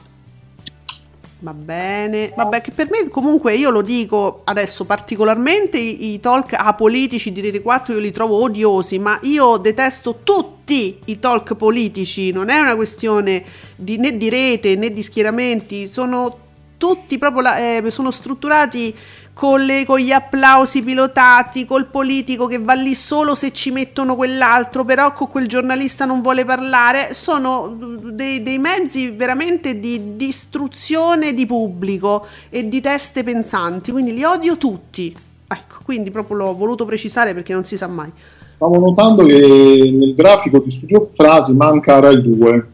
Va 1.39 1.53
bene, 1.53 2.33
vabbè 2.35 2.61
che 2.61 2.71
per 2.71 2.87
me 2.89 3.07
comunque 3.09 3.53
io 3.53 3.69
lo 3.69 3.83
dico 3.83 4.41
adesso 4.45 4.85
particolarmente 4.85 5.77
i, 5.77 6.13
i 6.13 6.19
talk 6.19 6.53
apolitici 6.53 7.31
di 7.31 7.41
Rete 7.41 7.61
4 7.61 7.93
io 7.93 7.99
li 7.99 8.11
trovo 8.11 8.41
odiosi, 8.41 8.97
ma 8.97 9.19
io 9.21 9.57
detesto 9.57 10.21
tutti 10.23 10.99
i 11.05 11.19
talk 11.19 11.53
politici, 11.53 12.31
non 12.31 12.49
è 12.49 12.59
una 12.59 12.75
questione 12.75 13.43
di, 13.75 13.97
né 13.97 14.17
di 14.17 14.29
rete 14.29 14.73
né 14.75 14.91
di 14.91 15.03
schieramenti, 15.03 15.85
sono 15.85 16.45
tutti 16.77 17.19
proprio 17.19 17.41
la, 17.41 17.57
eh, 17.57 17.91
sono 17.91 18.09
strutturati 18.09 18.95
con, 19.37 19.61
le, 19.61 19.85
con, 19.85 19.99
gli 19.99 20.11
applausi 20.11 20.81
pilotati, 20.81 21.67
col 21.67 21.85
politico 21.85 22.47
che 22.47 22.57
va 22.57 22.73
lì 22.73 22.95
solo 22.95 23.35
se 23.35 23.53
ci 23.53 23.69
mettono 23.69 24.15
quell'altro, 24.15 24.83
però 24.83 25.13
con 25.13 25.29
quel 25.29 25.47
giornalista 25.47 26.05
non 26.05 26.23
vuole 26.23 26.43
parlare, 26.43 27.13
sono 27.13 27.77
dei, 27.77 28.41
dei 28.41 28.57
mezzi 28.57 29.11
veramente 29.11 29.79
di 29.79 30.15
distruzione 30.15 31.35
di 31.35 31.45
pubblico 31.45 32.25
e 32.49 32.67
di 32.67 32.81
teste 32.81 33.23
pensanti, 33.23 33.91
quindi 33.91 34.11
li 34.11 34.23
odio 34.23 34.57
tutti. 34.57 35.15
Ecco, 35.47 35.75
quindi 35.83 36.09
proprio 36.09 36.37
l'ho 36.37 36.55
voluto 36.55 36.85
precisare 36.85 37.35
perché 37.35 37.53
non 37.53 37.63
si 37.63 37.77
sa 37.77 37.85
mai. 37.85 38.11
Stavo 38.55 38.79
notando 38.79 39.23
che 39.23 39.93
nel 39.93 40.15
grafico 40.15 40.57
di 40.57 40.71
Studio 40.71 41.11
Frasi 41.13 41.55
manca 41.55 41.99
Rai 41.99 42.23
2. 42.23 42.67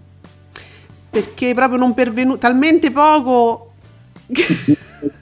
Perché 1.09 1.53
proprio 1.53 1.77
non 1.77 1.93
pervenuto 1.93 2.37
talmente 2.37 2.89
poco 2.89 3.73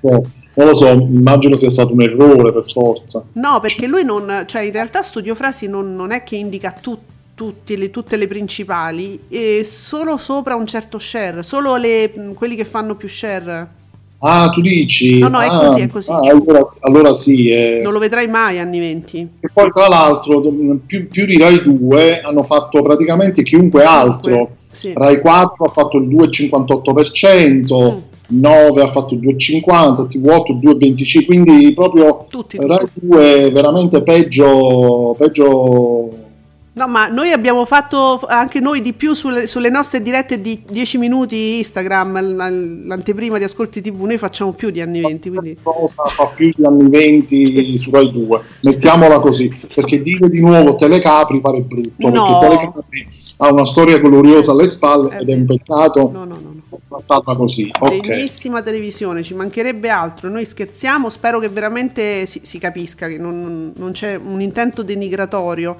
non 0.61 0.69
lo 0.69 0.75
so, 0.75 0.89
immagino 0.89 1.55
sia 1.55 1.69
stato 1.69 1.93
un 1.93 2.01
errore 2.01 2.53
per 2.53 2.65
forza. 2.71 3.25
No, 3.33 3.59
perché 3.59 3.87
lui 3.87 4.03
non, 4.03 4.43
cioè 4.45 4.61
in 4.61 4.71
realtà 4.71 5.01
Studio 5.01 5.33
Frasi 5.33 5.67
non, 5.67 5.95
non 5.95 6.11
è 6.11 6.23
che 6.23 6.35
indica 6.35 6.75
tutto 6.79 7.09
le, 7.65 7.89
tutte 7.89 8.17
le 8.17 8.27
principali, 8.27 9.19
e 9.27 9.63
solo 9.63 10.17
sopra 10.17 10.53
un 10.53 10.67
certo 10.67 10.99
share, 10.99 11.41
solo 11.41 11.75
le, 11.75 12.11
quelli 12.35 12.55
che 12.55 12.65
fanno 12.65 12.95
più 12.95 13.07
share. 13.07 13.79
Ah, 14.23 14.49
tu 14.49 14.61
dici? 14.61 15.17
No, 15.17 15.29
no, 15.29 15.39
ah, 15.39 15.45
è 15.45 15.49
così, 15.49 15.79
è 15.79 15.87
così. 15.87 16.11
Ah, 16.11 16.19
allora, 16.29 16.61
allora, 16.81 17.13
sì. 17.13 17.49
È... 17.49 17.81
Non 17.81 17.91
lo 17.91 17.97
vedrai 17.97 18.27
mai 18.27 18.59
anni 18.59 18.77
20. 18.77 19.29
E 19.39 19.49
poi, 19.51 19.71
tra 19.73 19.87
l'altro, 19.87 20.39
più, 20.85 21.07
più, 21.07 21.25
di 21.25 21.39
Rai 21.39 21.63
2 21.63 22.21
hanno 22.21 22.43
fatto 22.43 22.83
praticamente 22.83 23.41
chiunque 23.41 23.83
altro. 23.83 24.51
Sì. 24.73 24.93
Rai 24.95 25.19
4 25.19 25.65
ha 25.65 25.69
fatto 25.69 25.97
il 25.97 26.07
2,58%. 26.07 27.93
Mm. 27.93 27.97
9 28.31 28.81
ha 28.81 28.87
fatto 28.87 29.15
2,50, 29.15 30.07
TV8 30.07 30.59
2,25, 30.61 31.25
quindi 31.25 31.73
proprio 31.73 32.25
Tutti, 32.29 32.57
Rai 32.57 32.87
2 32.93 33.51
veramente 33.51 34.01
peggio, 34.03 35.15
peggio 35.17 36.21
No, 36.73 36.87
ma 36.87 37.07
noi 37.07 37.31
abbiamo 37.31 37.65
fatto 37.65 38.21
anche 38.25 38.61
noi 38.61 38.79
di 38.79 38.93
più 38.93 39.13
sulle, 39.13 39.45
sulle, 39.45 39.69
nostre 39.69 40.01
dirette 40.01 40.39
di 40.39 40.63
10 40.65 40.97
minuti 40.99 41.57
Instagram, 41.57 42.37
l'anteprima 42.87 43.37
di 43.37 43.43
Ascolti 43.43 43.81
TV, 43.81 44.01
noi 44.03 44.17
facciamo 44.17 44.53
più 44.53 44.69
di 44.69 44.79
anni 44.79 45.01
20. 45.01 45.29
Quindi... 45.29 45.57
Cosa 45.61 46.05
fa 46.05 46.31
più 46.33 46.49
di 46.55 46.65
anni 46.65 46.89
20 46.89 47.77
su 47.77 47.91
Rai 47.91 48.09
2? 48.09 48.41
Mettiamola 48.61 49.19
così, 49.19 49.53
perché 49.75 50.01
dire 50.01 50.29
di 50.29 50.39
nuovo 50.39 50.75
Telecapri 50.75 51.41
pare 51.41 51.59
brutto, 51.67 52.07
no. 52.07 52.25
perché 52.25 52.39
Telecapri 52.39 53.07
ha 53.37 53.51
una 53.51 53.65
storia 53.65 53.97
gloriosa 53.97 54.53
alle 54.53 54.67
spalle 54.67 55.17
eh 55.17 55.21
ed 55.21 55.29
è 55.29 55.33
un 55.33 55.45
peccato 55.45 56.09
no, 56.13 56.25
no, 56.25 56.37
trattata 56.87 57.35
così. 57.35 57.71
Benissima 57.79 58.59
okay. 58.59 58.71
televisione, 58.71 59.23
ci 59.23 59.33
mancherebbe 59.33 59.89
altro, 59.89 60.29
noi 60.29 60.45
scherziamo, 60.45 61.09
spero 61.09 61.39
che 61.39 61.49
veramente 61.49 62.25
si, 62.25 62.41
si 62.43 62.57
capisca 62.57 63.07
che 63.07 63.17
non, 63.17 63.73
non 63.75 63.91
c'è 63.91 64.15
un 64.15 64.41
intento 64.41 64.83
denigratorio 64.83 65.77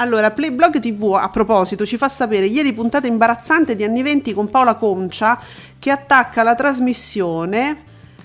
allora, 0.00 0.30
Playblog 0.30 0.78
TV 0.78 1.14
a 1.14 1.28
proposito 1.28 1.84
ci 1.84 1.96
fa 1.96 2.08
sapere 2.08 2.46
ieri 2.46 2.72
puntata 2.72 3.08
imbarazzante 3.08 3.74
di 3.74 3.82
anni 3.82 4.02
20 4.02 4.32
con 4.32 4.48
Paola 4.48 4.76
Concia 4.76 5.40
che 5.78 5.90
attacca 5.90 6.44
la 6.44 6.54
trasmissione, 6.54 7.82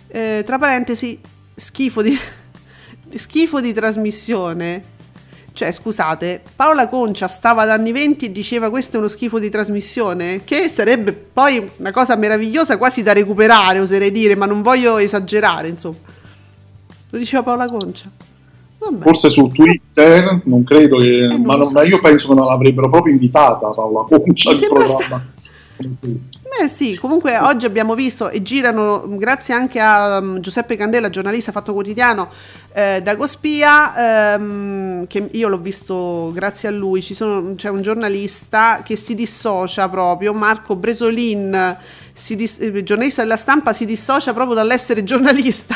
eh, 0.08 0.43
tra 0.46 0.60
parentesi, 0.60 1.20
schifo 1.55 2.03
di, 2.03 2.15
schifo 3.15 3.60
di 3.60 3.73
trasmissione. 3.73 4.91
Cioè, 5.54 5.72
scusate, 5.72 6.42
Paola 6.56 6.88
Concia 6.88 7.28
stava 7.28 7.62
ad 7.62 7.70
anni 7.70 7.92
20 7.92 8.26
e 8.26 8.32
diceva 8.32 8.72
questo 8.72 8.96
è 8.96 9.00
uno 9.00 9.08
schifo 9.08 9.38
di 9.38 9.50
trasmissione, 9.50 10.44
che 10.44 10.68
sarebbe 10.68 11.13
poi 11.13 11.70
una 11.78 11.92
cosa 11.92 12.16
meravigliosa 12.16 12.78
quasi 12.78 13.04
da 13.04 13.13
recuperare, 13.13 13.80
oserei 13.80 14.10
dire, 14.12 14.36
ma 14.36 14.48
non 14.48 14.63
voglio 14.63 14.98
esagerare, 14.98 15.68
insomma. 15.68 15.98
Lo 17.12 17.18
diceva 17.20 17.44
Paola 17.44 17.68
Concia. 17.68 18.10
Vabbè. 18.80 19.04
Forse 19.04 19.30
su 19.30 19.48
Twitter, 19.48 20.42
non 20.46 20.63
credo 20.63 20.98
che. 20.98 21.26
Eh, 21.26 21.38
ma, 21.38 21.56
non, 21.56 21.72
ma, 21.72 21.84
io 21.84 22.00
penso 22.00 22.30
che 22.30 22.34
non 22.34 22.46
l'avrebbero 22.46 22.89
proprio 22.89 23.13
invitata 23.13 23.70
Paola 23.70 24.06
Concia 24.08 24.50
al 24.50 24.58
programma. 24.58 25.32
Beh 26.60 26.68
sì, 26.68 26.98
comunque 27.00 27.38
oggi 27.39 27.66
abbiamo 27.66 27.96
visto 27.96 28.30
e 28.30 28.44
girano, 28.44 29.06
grazie 29.18 29.56
anche 29.56 29.80
a 29.80 30.20
um, 30.20 30.39
Giuseppe 30.39 30.76
Candela, 30.76 31.10
giornalista 31.10 31.52
Fatto 31.52 31.74
Quotidiano 31.74 32.30
eh, 32.74 33.02
da 33.02 33.16
Gospia, 33.16 34.36
ehm, 34.36 35.08
che 35.08 35.30
io 35.32 35.48
l'ho 35.48 35.58
visto 35.58 36.32
grazie 36.32 36.68
a 36.70 36.72
lui, 36.72 37.02
sono, 37.02 37.56
c'è 37.56 37.70
un 37.70 37.82
giornalista 37.82 38.82
che 38.84 38.96
si 38.96 39.16
dissocia 39.16 39.89
proprio, 39.89 40.32
Marco 40.34 40.76
Bresolin, 40.76 41.76
dis- 42.13 42.60
eh, 42.60 42.84
giornalista 42.84 43.24
della 43.24 43.38
stampa, 43.38 43.74
si 43.74 43.86
dissocia 43.86 44.32
proprio 44.32 44.56
dall'essere 44.56 45.02
giornalista, 45.04 45.76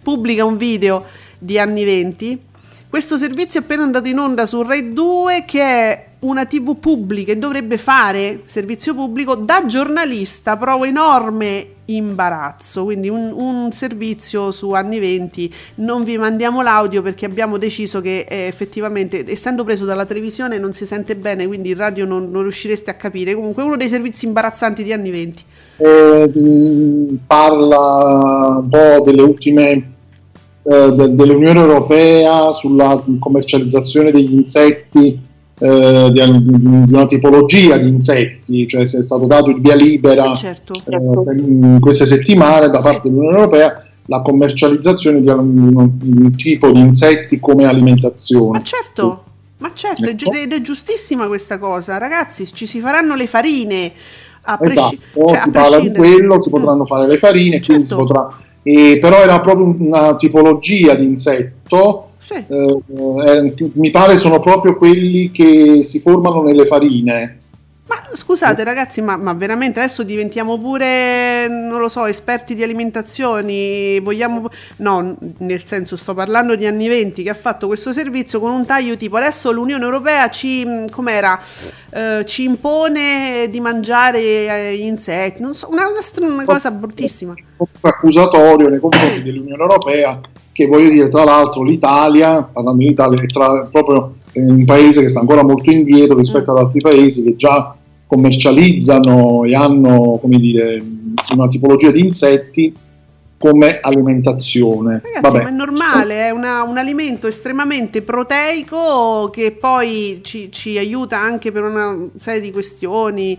pubblica 0.00 0.44
un 0.44 0.56
video 0.56 1.06
di 1.38 1.58
anni 1.58 1.84
20. 1.84 2.42
Questo 2.90 3.18
servizio 3.18 3.60
è 3.60 3.62
appena 3.62 3.82
andato 3.82 4.08
in 4.08 4.18
onda 4.18 4.46
su 4.46 4.62
Rai 4.62 4.94
2 4.94 5.44
che 5.46 5.60
è 5.60 6.06
una 6.20 6.46
tv 6.46 6.78
pubblica 6.78 7.32
e 7.32 7.36
dovrebbe 7.36 7.76
fare 7.76 8.40
servizio 8.46 8.94
pubblico 8.94 9.34
da 9.34 9.66
giornalista, 9.66 10.56
provo 10.56 10.84
enorme 10.84 11.66
imbarazzo, 11.84 12.84
quindi 12.84 13.10
un, 13.10 13.30
un, 13.34 13.72
servizio 13.72 14.52
su 14.52 14.70
anni 14.70 14.98
20, 14.98 15.52
non 15.76 16.02
vi 16.02 16.16
mandiamo 16.16 16.62
l'audio 16.62 17.02
perché 17.02 17.26
abbiamo 17.26 17.58
deciso 17.58 18.00
che 18.00 18.24
eh, 18.28 18.46
effettivamente 18.46 19.22
essendo 19.30 19.64
preso 19.64 19.84
dalla 19.84 20.06
televisione 20.06 20.56
non 20.56 20.72
si 20.72 20.86
sente 20.86 21.14
bene, 21.14 21.46
quindi 21.46 21.68
il 21.68 21.76
radio 21.76 22.06
non, 22.06 22.30
non 22.30 22.42
riuscireste 22.42 22.90
a 22.90 22.94
capire, 22.94 23.34
comunque 23.34 23.62
uno 23.62 23.76
dei 23.76 23.88
servizi 23.90 24.24
imbarazzanti 24.24 24.82
di 24.82 24.92
anni 24.94 25.10
20. 25.10 25.44
Eh, 25.76 27.18
parla 27.26 28.60
un 28.60 28.68
po' 28.68 29.02
delle 29.04 29.22
ultime 29.22 29.96
eh, 30.70 30.92
de- 30.92 31.14
dell'Unione 31.14 31.60
Europea 31.60 32.52
sulla 32.52 33.02
commercializzazione 33.18 34.10
degli 34.10 34.34
insetti, 34.34 35.18
eh, 35.58 36.10
di, 36.12 36.42
di, 36.42 36.92
una 36.92 37.06
tipologia 37.06 37.78
di 37.78 37.88
insetti, 37.88 38.66
cioè 38.66 38.84
se 38.84 38.98
è 38.98 39.02
stato 39.02 39.24
dato 39.24 39.48
il 39.48 39.62
via 39.62 39.74
libera 39.74 40.34
certo, 40.34 40.74
certo. 40.74 41.24
in 41.38 41.78
queste 41.80 42.04
settimane 42.04 42.68
da 42.68 42.80
parte 42.80 43.08
dell'Unione 43.08 43.38
Europea 43.38 43.72
la 44.08 44.20
commercializzazione 44.20 45.22
di 45.22 45.28
un, 45.28 45.74
un 46.00 46.36
tipo 46.36 46.70
di 46.70 46.80
insetti 46.80 47.40
come 47.40 47.64
alimentazione. 47.64 48.58
Ma 48.58 48.62
certo, 48.62 49.24
ma 49.58 49.70
certo, 49.72 50.04
ecco. 50.04 50.32
ed 50.32 50.52
è 50.52 50.60
giustissima 50.60 51.26
questa 51.28 51.58
cosa, 51.58 51.96
ragazzi, 51.96 52.46
ci 52.52 52.66
si 52.66 52.80
faranno 52.80 53.14
le 53.14 53.26
farine. 53.26 53.90
A 54.42 54.56
presci- 54.56 54.98
esatto, 55.12 55.28
cioè, 55.28 55.40
si 55.44 55.50
parla 55.50 55.78
di 55.78 55.92
quello, 55.92 56.40
si 56.40 56.50
potranno 56.50 56.84
fare 56.84 57.06
le 57.06 57.16
farine, 57.16 57.60
certo. 57.60 57.66
quindi 57.66 57.84
si 57.86 57.94
certo. 57.94 58.04
potrà 58.04 58.46
e, 58.68 58.98
però 58.98 59.22
era 59.22 59.40
proprio 59.40 59.74
una 59.78 60.14
tipologia 60.16 60.94
di 60.94 61.04
insetto. 61.04 62.10
Sì. 62.18 62.34
Eh, 62.46 62.82
eh, 63.26 63.54
mi 63.72 63.90
pare 63.90 64.18
sono 64.18 64.40
proprio 64.40 64.76
quelli 64.76 65.30
che 65.30 65.82
si 65.84 66.00
formano 66.00 66.42
nelle 66.42 66.66
farine. 66.66 67.38
Ma 67.88 68.04
scusate 68.12 68.64
ragazzi, 68.64 69.00
ma, 69.00 69.16
ma, 69.16 69.32
veramente 69.32 69.78
adesso 69.78 70.02
diventiamo 70.02 70.58
pure, 70.58 71.48
non 71.48 71.80
lo 71.80 71.88
so, 71.88 72.04
esperti 72.04 72.54
di 72.54 72.62
alimentazioni? 72.62 73.98
Vogliamo... 74.00 74.46
No, 74.76 75.16
nel 75.38 75.64
senso 75.64 75.96
sto 75.96 76.12
parlando 76.12 76.54
di 76.54 76.66
anni 76.66 76.86
20 76.86 77.22
che 77.22 77.30
ha 77.30 77.34
fatto 77.34 77.66
questo 77.66 77.94
servizio 77.94 78.40
con 78.40 78.50
un 78.50 78.66
taglio 78.66 78.96
tipo 78.96 79.16
adesso 79.16 79.50
l'Unione 79.50 79.84
Europea 79.84 80.28
ci, 80.28 80.66
com'era, 80.90 81.40
eh, 81.90 82.24
ci 82.26 82.44
impone 82.44 83.46
di 83.48 83.60
mangiare 83.60 84.20
eh, 84.20 84.76
insetti, 84.76 85.40
non 85.40 85.54
so, 85.54 85.70
una, 85.70 85.86
una 85.86 86.44
cosa 86.44 86.70
bruttissima. 86.70 87.32
Un 87.56 87.66
accusatorio 87.80 88.68
nei 88.68 88.80
confronti 88.80 89.22
dell'Unione 89.22 89.62
Europea 89.62 90.20
che 90.58 90.66
voglio 90.66 90.88
dire, 90.88 91.06
tra 91.06 91.22
l'altro 91.22 91.62
l'Italia, 91.62 92.42
parlando 92.42 92.82
in 92.82 92.90
Italia, 92.90 93.22
è 93.22 93.26
tra, 93.26 93.68
proprio 93.70 94.12
un 94.32 94.64
paese 94.64 95.00
che 95.00 95.08
sta 95.08 95.20
ancora 95.20 95.44
molto 95.44 95.70
indietro 95.70 96.16
rispetto 96.16 96.50
mm. 96.50 96.56
ad 96.56 96.64
altri 96.64 96.80
paesi 96.80 97.22
che 97.22 97.36
già 97.36 97.76
commercializzano 98.08 99.44
e 99.44 99.54
hanno 99.54 100.18
come 100.20 100.38
dire, 100.38 100.82
una 101.34 101.46
tipologia 101.46 101.92
di 101.92 102.00
insetti 102.00 102.74
come 103.38 103.78
alimentazione. 103.80 105.00
Ragazzi, 105.04 105.20
Vabbè. 105.20 105.42
ma 105.44 105.48
è 105.48 105.52
normale, 105.52 106.26
è 106.26 106.30
una, 106.30 106.62
un 106.64 106.78
alimento 106.78 107.28
estremamente 107.28 108.02
proteico 108.02 109.30
che 109.30 109.52
poi 109.52 110.20
ci, 110.24 110.50
ci, 110.50 110.76
aiuta 110.76 111.20
anche 111.20 111.52
per 111.52 111.62
una 111.62 111.96
serie 112.16 112.40
di 112.40 112.50
questioni 112.50 113.38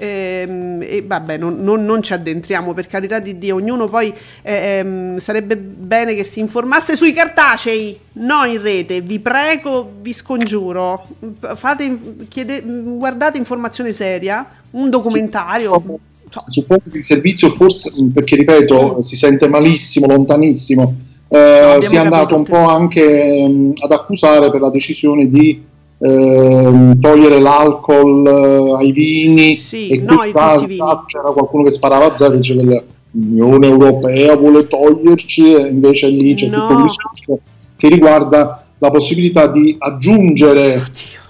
ehm, 0.00 0.82
e 0.82 1.04
vabbè, 1.06 1.36
non, 1.36 1.62
non, 1.62 1.84
non, 1.84 2.02
ci 2.02 2.14
addentriamo 2.14 2.72
per 2.72 2.86
carità 2.86 3.18
di 3.18 3.38
Dio, 3.38 3.56
ognuno 3.56 3.86
poi 3.86 4.12
eh, 4.42 4.78
ehm, 4.78 5.18
sarebbe 5.18 5.56
bene 5.56 6.14
che 6.14 6.24
si 6.24 6.40
informasse 6.40 6.96
sui 6.96 7.12
cartacei, 7.12 7.98
no 8.12 8.44
in 8.44 8.62
rete, 8.62 9.02
vi 9.02 9.18
prego, 9.18 9.92
vi 10.00 10.12
scongiuro, 10.12 11.06
fate, 11.54 11.98
chiede, 12.28 12.62
guardate 12.62 13.38
informazione 13.38 13.92
seria, 13.92 14.46
un 14.70 14.88
documentario. 14.88 16.00
Suppongo 16.46 16.82
che 16.90 16.98
il 16.98 17.04
servizio 17.04 17.50
forse, 17.50 17.92
perché 18.14 18.36
ripeto, 18.36 18.96
mm. 18.96 18.98
si 19.00 19.16
sente 19.16 19.48
malissimo, 19.48 20.06
lontanissimo, 20.06 20.94
eh, 21.28 21.74
no, 21.74 21.80
si 21.80 21.94
è 21.94 21.98
andato 21.98 22.34
un 22.34 22.44
po' 22.44 22.68
anche 22.68 23.46
mh, 23.46 23.72
ad 23.82 23.92
accusare 23.92 24.50
per 24.50 24.60
la 24.60 24.70
decisione 24.70 25.28
di 25.28 25.62
eh, 26.02 26.96
togliere 26.98 27.40
l'alcol 27.40 28.26
eh, 28.26 28.76
ai 28.78 28.90
vini 28.90 29.56
sì, 29.56 29.88
e 29.88 29.98
no, 29.98 30.24
qua, 30.32 31.04
c'era 31.06 31.30
qualcuno 31.30 31.62
che 31.64 31.70
sparava 31.70 32.06
a 32.06 32.16
zero 32.16 32.32
e 32.32 32.36
diceva 32.38 32.82
l'Unione 33.12 33.66
Europea 33.66 34.34
vuole 34.34 34.66
toglierci 34.66 35.54
e 35.54 35.68
invece 35.68 36.08
lì 36.08 36.32
c'è 36.34 36.46
no. 36.46 36.60
tutto 36.60 36.76
un 36.76 36.82
discorso 36.84 37.40
che 37.76 37.88
riguarda 37.88 38.64
la 38.78 38.90
possibilità 38.90 39.46
di 39.48 39.76
aggiungere 39.78 40.76
Oddio. 40.76 41.20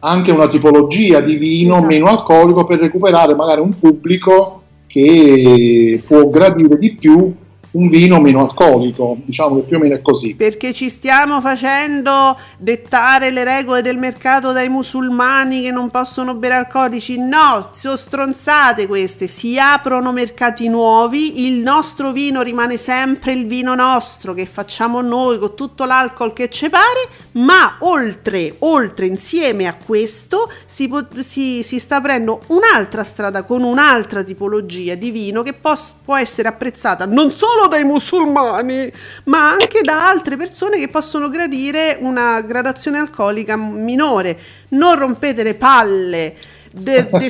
anche 0.00 0.32
una 0.32 0.48
tipologia 0.48 1.20
di 1.20 1.36
vino 1.36 1.74
esatto. 1.74 1.86
meno 1.86 2.06
alcolico 2.06 2.64
per 2.64 2.80
recuperare 2.80 3.36
magari 3.36 3.60
un 3.60 3.78
pubblico 3.78 4.62
che 4.88 5.92
esatto. 5.94 6.22
può 6.22 6.30
gradire 6.30 6.76
di 6.78 6.94
più 6.96 7.32
un 7.72 7.88
vino 7.88 8.20
meno 8.20 8.40
alcolico, 8.40 9.16
diciamo 9.24 9.56
che 9.56 9.62
più 9.62 9.76
o 9.76 9.80
meno 9.80 9.94
è 9.94 10.02
così. 10.02 10.34
Perché 10.34 10.72
ci 10.72 10.88
stiamo 10.88 11.40
facendo 11.40 12.36
dettare 12.58 13.30
le 13.30 13.44
regole 13.44 13.82
del 13.82 13.98
mercato 13.98 14.52
dai 14.52 14.68
musulmani 14.68 15.62
che 15.62 15.70
non 15.70 15.90
possono 15.90 16.34
bere 16.34 16.54
alcolici? 16.54 17.18
No, 17.18 17.68
sono 17.72 17.96
stronzate 17.96 18.86
queste, 18.86 19.26
si 19.26 19.58
aprono 19.58 20.12
mercati 20.12 20.68
nuovi, 20.68 21.46
il 21.46 21.58
nostro 21.58 22.12
vino 22.12 22.42
rimane 22.42 22.76
sempre 22.76 23.32
il 23.32 23.46
vino 23.46 23.74
nostro 23.74 24.34
che 24.34 24.46
facciamo 24.46 25.00
noi 25.00 25.38
con 25.38 25.54
tutto 25.54 25.84
l'alcol 25.84 26.32
che 26.32 26.48
ci 26.50 26.68
pare, 26.68 27.08
ma 27.32 27.76
oltre, 27.80 28.56
oltre 28.60 29.06
insieme 29.06 29.66
a 29.66 29.74
questo 29.74 30.50
si, 30.64 30.90
si, 31.20 31.62
si 31.62 31.78
sta 31.78 31.96
aprendo 31.96 32.42
un'altra 32.48 33.04
strada 33.04 33.44
con 33.44 33.62
un'altra 33.62 34.22
tipologia 34.22 34.94
di 34.94 35.10
vino 35.10 35.42
che 35.42 35.52
pos- 35.52 35.94
può 36.04 36.16
essere 36.16 36.48
apprezzata 36.48 37.06
non 37.06 37.32
solo 37.32 37.68
dai 37.68 37.84
musulmani, 37.84 38.90
ma 39.24 39.50
anche 39.50 39.82
da 39.82 40.08
altre 40.08 40.36
persone 40.36 40.78
che 40.78 40.88
possono 40.88 41.28
gradire 41.28 41.98
una 42.00 42.40
gradazione 42.40 42.98
alcolica 42.98 43.56
minore. 43.56 44.38
Non 44.70 44.98
rompete 44.98 45.42
le 45.42 45.54
palle. 45.54 46.34
De, 46.72 47.08
de, 47.10 47.28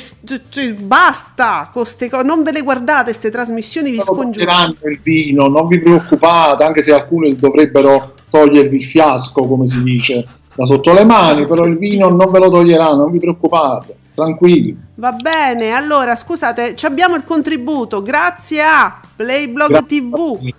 de, 0.52 0.72
basta 0.74 1.70
con 1.72 1.86
ste 1.86 2.10
cose, 2.10 2.24
non 2.24 2.42
ve 2.42 2.52
le 2.52 2.60
guardate 2.60 3.04
queste 3.04 3.30
trasmissioni, 3.30 3.90
vi 3.90 3.98
scongiuro. 3.98 4.52
il 4.84 5.00
vino, 5.02 5.48
non 5.48 5.66
vi 5.66 5.80
preoccupate, 5.80 6.62
anche 6.62 6.82
se 6.82 6.92
alcuni 6.92 7.34
dovrebbero 7.36 8.16
togliervi 8.30 8.76
il 8.76 8.84
fiasco, 8.84 9.46
come 9.46 9.66
si 9.66 9.82
dice, 9.82 10.26
da 10.54 10.64
sotto 10.64 10.92
le 10.92 11.04
mani, 11.04 11.46
però 11.46 11.64
il 11.66 11.76
vino 11.76 12.08
non 12.08 12.30
ve 12.30 12.38
lo 12.38 12.50
toglieranno, 12.50 13.02
non 13.02 13.10
vi 13.10 13.18
preoccupate 13.18 13.96
tranquilli. 14.14 14.76
Va 14.96 15.12
bene, 15.12 15.70
allora 15.72 16.16
scusate, 16.16 16.74
abbiamo 16.82 17.16
il 17.16 17.24
contributo 17.24 18.02
grazie 18.02 18.62
a 18.62 19.00
Playblog 19.16 19.68
grazie 19.68 19.86
TV 19.86 20.52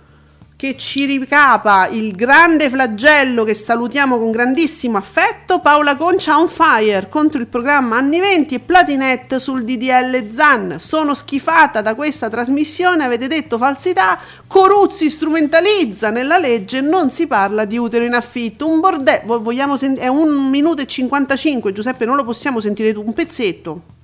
che 0.62 0.76
ci 0.76 1.06
ricapa 1.06 1.88
il 1.88 2.14
grande 2.14 2.70
flagello 2.70 3.42
che 3.42 3.52
salutiamo 3.52 4.16
con 4.16 4.30
grandissimo 4.30 4.96
affetto, 4.96 5.58
Paola 5.58 5.96
Concia 5.96 6.38
on 6.38 6.46
fire 6.46 7.08
contro 7.08 7.40
il 7.40 7.48
programma 7.48 7.96
Anni 7.96 8.20
20 8.20 8.54
e 8.54 8.60
Platinet 8.60 9.36
sul 9.38 9.64
DDL 9.64 10.30
Zan. 10.30 10.76
Sono 10.78 11.16
schifata 11.16 11.80
da 11.80 11.96
questa 11.96 12.30
trasmissione, 12.30 13.02
avete 13.02 13.26
detto 13.26 13.58
falsità, 13.58 14.20
Coruzzi 14.46 15.10
strumentalizza 15.10 16.10
nella 16.10 16.38
legge, 16.38 16.80
non 16.80 17.10
si 17.10 17.26
parla 17.26 17.64
di 17.64 17.76
utero 17.76 18.04
in 18.04 18.14
affitto, 18.14 18.68
un 18.68 18.78
bordello, 18.78 19.42
vogliamo 19.42 19.76
è 19.76 20.06
un 20.06 20.48
minuto 20.48 20.80
e 20.80 20.86
55, 20.86 21.72
Giuseppe 21.72 22.04
non 22.04 22.14
lo 22.14 22.22
possiamo 22.22 22.60
sentire 22.60 22.92
tu, 22.92 23.02
un 23.04 23.12
pezzetto. 23.12 24.01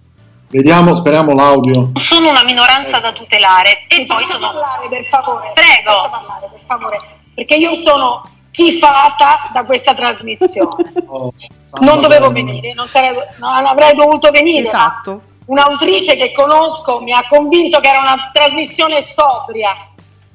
Vediamo, 0.50 0.94
speriamo 0.94 1.34
l'audio. 1.34 1.92
Sono 1.94 2.30
una 2.30 2.42
minoranza 2.42 3.00
da 3.00 3.12
tutelare 3.12 3.84
e 3.86 3.98
Mi 3.98 4.06
poi 4.06 4.24
sono... 4.24 4.46
parlare 4.46 4.88
per 4.88 5.04
favore. 5.04 5.50
Prego. 5.52 6.08
Parlare, 6.10 6.48
per 6.50 6.60
favore. 6.64 7.00
Perché 7.34 7.54
io 7.56 7.74
sono 7.74 8.22
schifata 8.24 9.50
da 9.52 9.64
questa 9.64 9.94
trasmissione. 9.94 10.92
Oh, 11.10 11.32
non 11.80 12.00
dovevo 12.00 12.30
venire, 12.30 12.74
non, 12.74 12.86
sarebbe, 12.86 13.34
non, 13.38 13.66
avrei 13.66 13.94
dovuto 13.94 14.30
venire. 14.30 14.66
Esatto. 14.66 15.22
Un'autrice 15.46 16.16
che 16.16 16.32
conosco 16.32 17.00
mi 17.00 17.12
ha 17.12 17.26
convinto 17.28 17.80
che 17.80 17.88
era 17.88 18.00
una 18.00 18.30
trasmissione 18.30 19.00
sobria 19.02 19.74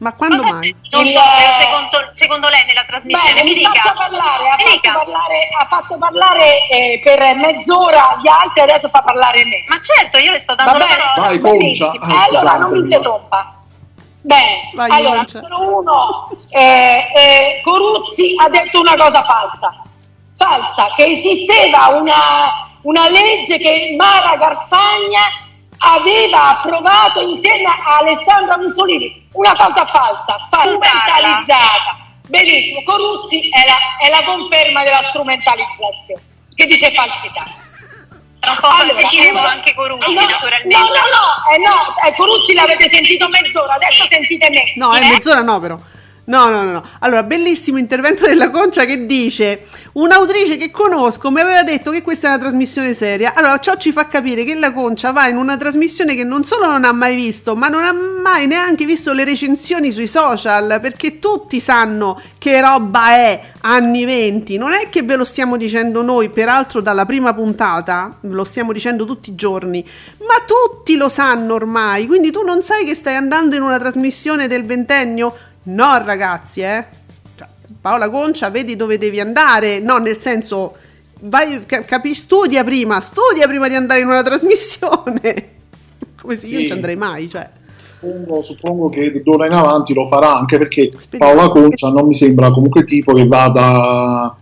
ma 0.04 0.14
quando 0.14 0.38
Cosa 0.38 0.54
mai? 0.56 0.76
Non 0.92 1.06
so, 1.08 1.22
secondo, 1.60 2.10
secondo, 2.12 2.50
lei 2.50 2.66
nella 2.66 2.84
trasmissione 2.84 3.34
Bene, 3.34 3.44
mi, 3.44 3.54
mi 3.54 3.56
dica. 3.56 3.94
Parlare, 3.96 4.50
ha, 4.50 4.58
fatto 4.58 5.00
parlare, 5.00 5.48
ha, 5.58 5.66
fatto 5.66 5.98
parlare, 5.98 6.68
eh, 6.68 7.02
per 7.02 7.36
mezz'ora 7.36 8.18
gli 8.22 8.28
altri, 8.28 8.62
adesso 8.62 8.90
fa 8.90 9.02
parlare 9.02 9.46
me. 9.46 9.64
Ma 9.68 9.80
certo, 9.80 10.18
io 10.18 10.32
le 10.32 10.40
sto 10.40 10.56
dando 10.56 10.78
la 10.78 10.86
parola. 10.86 11.14
Vai, 11.16 11.40
Benissimo. 11.40 11.90
Ah, 12.02 12.24
allora, 12.26 12.58
non 12.58 12.72
mi 12.72 12.80
interrompa. 12.80 13.60
Bene, 14.20 14.70
Vai, 14.74 14.92
allora, 14.92 15.24
numero 15.32 15.80
uno, 15.80 16.30
eh, 16.52 17.08
eh, 17.16 17.62
Coruzzi 17.64 18.36
ha 18.40 18.50
detto 18.50 18.80
una 18.82 18.96
cosa 18.98 19.24
falsa. 19.24 19.82
Falsa, 20.36 20.94
che 20.96 21.06
esisteva 21.06 21.88
una, 21.90 22.70
una 22.82 23.08
legge 23.08 23.58
che 23.58 23.96
Mara 23.98 24.36
Garsagna 24.36 25.43
aveva 25.84 26.58
approvato 26.58 27.20
insieme 27.22 27.66
a 27.66 27.98
Alessandra 28.00 28.58
Mussolini 28.58 29.28
una 29.34 29.56
cosa 29.56 29.86
falsa, 29.86 30.38
strumentalizzata. 30.48 32.02
Benissimo, 32.28 32.82
Coruzzi 32.84 33.50
è 33.50 33.66
la, 33.66 33.76
è 34.00 34.10
la, 34.10 34.24
conferma 34.24 34.84
della 34.84 35.02
strumentalizzazione, 35.04 36.22
che 36.56 36.66
dice 36.66 36.90
falsità. 36.92 37.44
Tra 38.40 38.52
un 38.52 38.58
po' 38.60 38.68
allora, 38.68 38.94
sentiremo 38.96 39.40
allora, 39.40 39.54
anche 39.54 39.74
Coruzzi, 39.74 40.14
no, 40.14 40.22
naturalmente. 40.22 40.78
No, 40.78 40.84
no, 40.84 40.94
no, 40.94 41.54
eh, 41.54 41.58
no 41.58 41.96
eh, 42.08 42.16
Coruzzi 42.16 42.54
l'avete 42.54 42.90
sentito 42.90 43.28
mezz'ora, 43.28 43.74
adesso 43.74 44.04
sì. 44.04 44.16
sentite 44.16 44.50
me. 44.50 44.74
No, 44.76 44.94
è 44.94 45.00
mezz'ora 45.08 45.42
no 45.42 45.60
però. 45.60 45.78
No, 46.26 46.50
no, 46.50 46.64
no, 46.64 46.82
Allora, 47.00 47.24
bellissimo 47.24 47.78
intervento 47.78 48.26
della 48.26 48.50
Concia 48.50 48.86
che 48.86 49.06
dice: 49.06 49.66
Un'autrice 49.94 50.56
che 50.56 50.72
conosco 50.72 51.30
mi 51.30 51.42
aveva 51.42 51.64
detto 51.64 51.92
che 51.92 52.02
questa 52.02 52.28
è 52.28 52.30
una 52.30 52.40
trasmissione 52.40 52.94
seria. 52.94 53.34
Allora, 53.36 53.60
ciò 53.60 53.76
ci 53.76 53.92
fa 53.92 54.08
capire 54.08 54.46
che 54.46 54.56
la 54.56 54.72
Concia 54.72 55.12
va 55.12 55.28
in 55.28 55.36
una 55.36 55.58
trasmissione 55.58 56.16
che 56.16 56.24
non 56.24 56.46
solo 56.46 56.66
non 56.68 56.86
ha 56.86 56.94
mai 56.94 57.16
visto, 57.16 57.58
ma 57.58 57.68
non 57.68 57.84
ha 57.84 57.92
mai 57.92 58.48
neanche 58.48 58.86
visto 58.86 59.12
le 59.12 59.26
recensioni 59.26 59.92
sui 59.92 60.08
social, 60.08 60.80
perché 60.82 61.20
tutti 61.20 61.60
sanno 61.60 62.22
che 62.38 62.62
roba 62.62 63.10
è 63.10 63.52
anni 63.60 64.06
20. 64.06 64.58
Non 64.58 64.72
è 64.72 64.88
che 64.90 65.04
ve 65.04 65.18
lo 65.18 65.26
stiamo 65.26 65.58
dicendo 65.58 66.02
noi, 66.04 66.30
peraltro 66.30 66.82
dalla 66.82 67.06
prima 67.06 67.34
puntata, 67.34 68.18
ve 68.22 68.34
lo 68.34 68.46
stiamo 68.46 68.72
dicendo 68.72 69.04
tutti 69.04 69.32
i 69.32 69.36
giorni, 69.36 69.86
ma 70.20 70.46
tutti 70.46 70.96
lo 70.96 71.10
sanno 71.10 71.56
ormai. 71.56 72.08
Quindi 72.08 72.32
tu 72.32 72.44
non 72.44 72.64
sai 72.64 72.86
che 72.86 72.96
stai 72.96 73.16
andando 73.16 73.58
in 73.58 73.62
una 73.62 73.78
trasmissione 73.78 74.48
del 74.48 74.66
ventennio? 74.66 75.36
No, 75.64 75.98
ragazzi, 76.04 76.62
eh. 76.62 76.86
Cioè, 77.38 77.48
Paola 77.80 78.10
Concia, 78.10 78.50
vedi 78.50 78.76
dove 78.76 78.98
devi 78.98 79.20
andare. 79.20 79.80
No, 79.80 79.98
nel 79.98 80.20
senso, 80.20 80.76
vai, 81.22 81.64
capi, 81.66 82.14
studia 82.14 82.64
prima, 82.64 83.00
studia 83.02 83.48
prima 83.48 83.68
di 83.68 83.76
andare 83.76 84.02
in 84.02 84.08
una 84.08 84.24
trasmissione. 84.24 85.52
Come 86.20 86.36
se 86.36 86.48
sì. 86.48 86.52
io 86.52 86.58
non 86.60 86.68
ci 86.68 86.74
andrei 86.74 86.96
mai, 86.96 87.30
cioè. 87.30 87.50
Suppongo, 88.00 88.42
suppongo 88.42 88.90
che 88.90 89.22
d'ora 89.24 89.46
in 89.46 89.54
avanti 89.54 89.94
lo 89.94 90.06
farà, 90.06 90.38
anche 90.38 90.58
perché 90.58 90.90
Speriamo. 90.98 91.36
Paola 91.36 91.52
Concia 91.52 91.90
non 91.90 92.08
mi 92.08 92.14
sembra 92.14 92.52
comunque 92.52 92.84
tipo 92.84 93.14
che 93.14 93.26
vada 93.26 94.36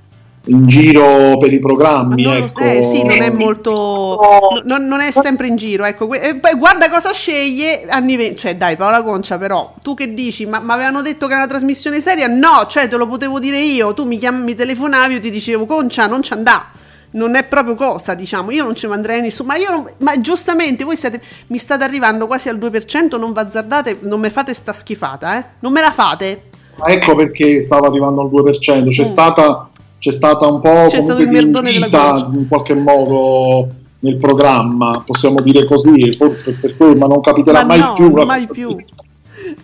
in 0.45 0.67
giro 0.67 1.37
per 1.37 1.53
i 1.53 1.59
programmi. 1.59 2.23
Non, 2.23 2.37
ecco. 2.37 2.61
eh, 2.61 2.81
sì, 2.81 3.03
non 3.03 3.21
è 3.21 3.31
molto. 3.37 4.19
Non, 4.65 4.87
non, 4.87 4.99
è 4.99 5.11
sempre 5.11 5.47
in 5.47 5.55
giro. 5.55 5.83
Ecco. 5.85 6.11
E 6.13 6.35
poi 6.35 6.55
guarda 6.55 6.89
cosa 6.89 7.13
sceglie 7.13 7.85
anni 7.87 8.15
20. 8.15 8.37
Cioè, 8.37 8.55
dai, 8.55 8.75
Paola 8.75 9.03
Concia, 9.03 9.37
però 9.37 9.75
tu 9.81 9.93
che 9.93 10.13
dici? 10.13 10.45
Ma 10.45 10.59
mi 10.59 10.71
avevano 10.71 11.01
detto 11.01 11.27
che 11.27 11.33
è 11.33 11.37
una 11.37 11.47
trasmissione 11.47 12.01
seria? 12.01 12.27
No, 12.27 12.65
cioè, 12.67 12.87
te 12.87 12.97
lo 12.97 13.07
potevo 13.07 13.39
dire 13.39 13.59
io. 13.59 13.93
Tu 13.93 14.05
mi, 14.05 14.17
chiam- 14.17 14.43
mi 14.43 14.55
telefonavi, 14.55 15.15
io 15.15 15.19
ti 15.19 15.29
dicevo, 15.29 15.65
Concia, 15.65 16.07
non 16.07 16.23
ci 16.23 16.33
andà. 16.33 16.69
Non 17.13 17.35
è 17.35 17.43
proprio 17.43 17.75
cosa, 17.75 18.13
diciamo, 18.13 18.51
io 18.51 18.63
non 18.63 18.73
ci 18.73 18.87
manderei 18.87 19.19
nessuno, 19.19 19.49
ma 19.49 19.57
io 19.57 19.69
non, 19.69 19.89
ma 19.97 20.21
giustamente 20.21 20.85
voi 20.85 20.95
siete, 20.95 21.21
mi 21.47 21.57
state 21.57 21.83
arrivando 21.83 22.25
quasi 22.25 22.47
al 22.47 22.57
2%, 22.57 23.19
non 23.19 23.33
vazzardate, 23.33 23.97
non 24.03 24.21
me 24.21 24.29
fate 24.29 24.53
sta 24.53 24.71
schifata, 24.71 25.37
eh? 25.37 25.45
Non 25.59 25.73
me 25.73 25.81
la 25.81 25.91
fate. 25.91 26.43
Ecco 26.85 27.13
perché 27.15 27.61
stava 27.61 27.87
arrivando 27.87 28.21
al 28.21 28.29
2%, 28.29 28.87
c'è 28.87 29.01
mm. 29.01 29.03
stata 29.03 29.70
c'è 30.01 30.11
stata 30.11 30.47
un 30.47 30.59
po' 30.61 30.87
c'è 30.89 30.97
comunque 30.97 31.27
di 31.27 31.75
in 31.75 32.47
qualche 32.49 32.73
modo 32.73 33.69
nel 33.99 34.17
programma, 34.17 35.03
possiamo 35.05 35.41
dire 35.41 35.63
così, 35.63 36.11
forse 36.13 36.53
per 36.53 36.75
cui, 36.75 36.95
ma 36.95 37.05
non 37.05 37.21
capiterà 37.21 37.59
ma 37.59 37.67
mai 37.67 37.79
no, 37.79 37.93
più. 37.93 38.09
Mai 38.09 38.47
più. 38.47 38.75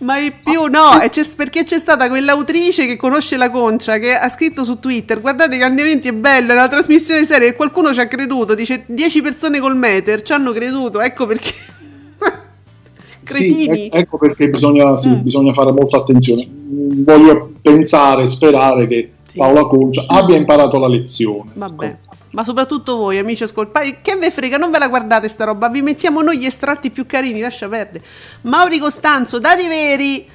Mai 0.00 0.32
più 0.32 0.66
no, 0.66 0.96
c'è, 1.10 1.22
perché 1.34 1.64
c'è 1.64 1.78
stata 1.78 2.06
quell'autrice 2.08 2.86
che 2.86 2.94
conosce 2.96 3.36
la 3.36 3.50
concia 3.50 3.98
che 3.98 4.14
ha 4.14 4.28
scritto 4.28 4.62
su 4.62 4.78
Twitter: 4.78 5.20
Guardate, 5.20 5.56
i 5.56 5.58
cambiamenti 5.58 6.06
è 6.06 6.12
bello, 6.12 6.52
è 6.52 6.54
una 6.54 6.68
trasmissione 6.68 7.24
seria 7.24 7.48
e 7.48 7.56
qualcuno 7.56 7.92
ci 7.92 7.98
ha 7.98 8.06
creduto. 8.06 8.54
Dice 8.54 8.84
10 8.86 9.20
persone 9.20 9.58
col 9.58 9.76
meter 9.76 10.22
ci 10.22 10.32
hanno 10.32 10.52
creduto, 10.52 11.00
ecco 11.00 11.26
perché. 11.26 11.52
Cretini. 13.24 13.74
Sì, 13.74 13.88
ecco 13.92 14.18
perché 14.18 14.48
bisogna, 14.48 14.96
sì, 14.96 15.08
mm. 15.08 15.22
bisogna, 15.22 15.52
fare 15.52 15.72
molta 15.72 15.96
attenzione. 15.96 16.46
Voglio 16.48 17.54
pensare, 17.60 18.28
sperare 18.28 18.86
che. 18.86 19.10
Paola 19.36 19.66
Concia 19.66 20.04
abbia 20.06 20.36
imparato 20.36 20.78
la 20.78 20.88
lezione. 20.88 21.50
Vabbè 21.54 21.98
ma 22.30 22.44
soprattutto 22.44 22.96
voi 22.96 23.18
amici 23.18 23.42
ascoltatori, 23.42 23.98
che 24.02 24.16
ve 24.16 24.30
frega, 24.30 24.58
non 24.58 24.70
ve 24.70 24.78
la 24.78 24.88
guardate 24.88 25.28
sta 25.28 25.44
roba, 25.44 25.68
vi 25.68 25.80
mettiamo 25.80 26.20
noi 26.20 26.38
gli 26.38 26.44
estratti 26.44 26.90
più 26.90 27.06
carini, 27.06 27.40
lascia 27.40 27.68
perdere. 27.68 28.04
Mauri 28.42 28.78
Costanzo, 28.78 29.38
dati 29.38 29.66
veri. 29.66 30.28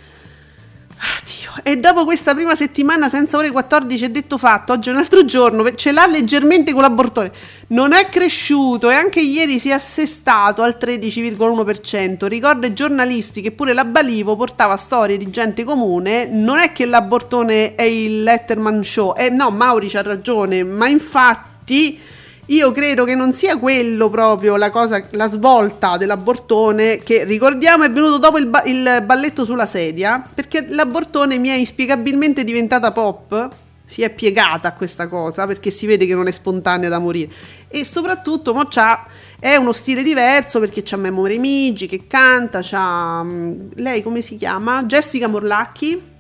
Addio. 1.03 1.51
E 1.63 1.77
dopo 1.77 2.05
questa 2.05 2.33
prima 2.33 2.55
settimana 2.55 3.09
senza 3.09 3.37
ore 3.37 3.51
14 3.51 4.05
è 4.05 4.09
detto 4.09 4.37
fatto, 4.37 4.71
oggi 4.71 4.87
è 4.87 4.91
un 4.93 4.99
altro 4.99 5.25
giorno, 5.25 5.75
ce 5.75 5.91
l'ha 5.91 6.07
leggermente 6.07 6.71
con 6.71 6.81
l'abortone. 6.81 7.31
Non 7.67 7.91
è 7.91 8.07
cresciuto 8.07 8.89
e 8.89 8.95
anche 8.95 9.19
ieri 9.19 9.59
si 9.59 9.69
è 9.69 9.73
assestato 9.73 10.61
al 10.61 10.77
13,1%. 10.79 12.25
Ricorda 12.27 12.67
ai 12.67 12.73
giornalisti 12.73 13.41
che 13.41 13.51
pure 13.51 13.73
la 13.73 13.83
Balivo 13.85 14.35
portava 14.37 14.77
storie 14.77 15.17
di 15.17 15.29
gente 15.29 15.65
comune. 15.65 16.25
Non 16.25 16.59
è 16.59 16.71
che 16.71 16.85
l'abortone 16.85 17.75
è 17.75 17.83
il 17.83 18.23
Letterman 18.23 18.83
Show. 18.83 19.13
Eh, 19.17 19.29
no, 19.29 19.49
Mauri 19.49 19.89
c'ha 19.89 20.01
ragione, 20.01 20.63
ma 20.63 20.87
infatti 20.87 21.99
io 22.47 22.71
credo 22.71 23.05
che 23.05 23.15
non 23.15 23.33
sia 23.33 23.57
quello 23.57 24.09
proprio 24.09 24.55
la 24.55 24.69
cosa, 24.69 25.05
la 25.11 25.27
svolta 25.27 25.97
dell'abortone 25.97 26.97
che 26.97 27.23
ricordiamo 27.23 27.83
è 27.83 27.91
venuto 27.91 28.17
dopo 28.17 28.37
il, 28.37 28.47
ba- 28.47 28.63
il 28.63 29.03
balletto 29.05 29.45
sulla 29.45 29.65
sedia, 29.65 30.21
perché 30.33 30.67
l'abortone 30.69 31.37
mi 31.37 31.49
è 31.49 31.55
inspiegabilmente 31.55 32.43
diventata 32.43 32.91
pop, 32.91 33.49
si 33.85 34.01
è 34.01 34.09
piegata 34.09 34.69
a 34.69 34.73
questa 34.73 35.07
cosa 35.07 35.45
perché 35.45 35.69
si 35.69 35.85
vede 35.85 36.05
che 36.05 36.15
non 36.15 36.27
è 36.27 36.31
spontanea 36.31 36.87
da 36.87 36.99
morire 36.99 37.29
e 37.67 37.83
soprattutto 37.83 38.53
mo 38.53 38.65
c'ha, 38.65 39.05
è 39.37 39.55
uno 39.55 39.73
stile 39.73 40.03
diverso 40.03 40.59
perché 40.59 40.83
c'ha 40.83 40.95
Memory 40.95 41.37
Migi 41.37 41.87
che 41.87 42.07
canta, 42.07 42.59
c'ha 42.61 43.23
mm, 43.23 43.71
lei 43.75 44.01
come 44.01 44.21
si 44.21 44.35
chiama? 44.35 44.83
Jessica 44.83 45.27
Morlacchi. 45.27 46.11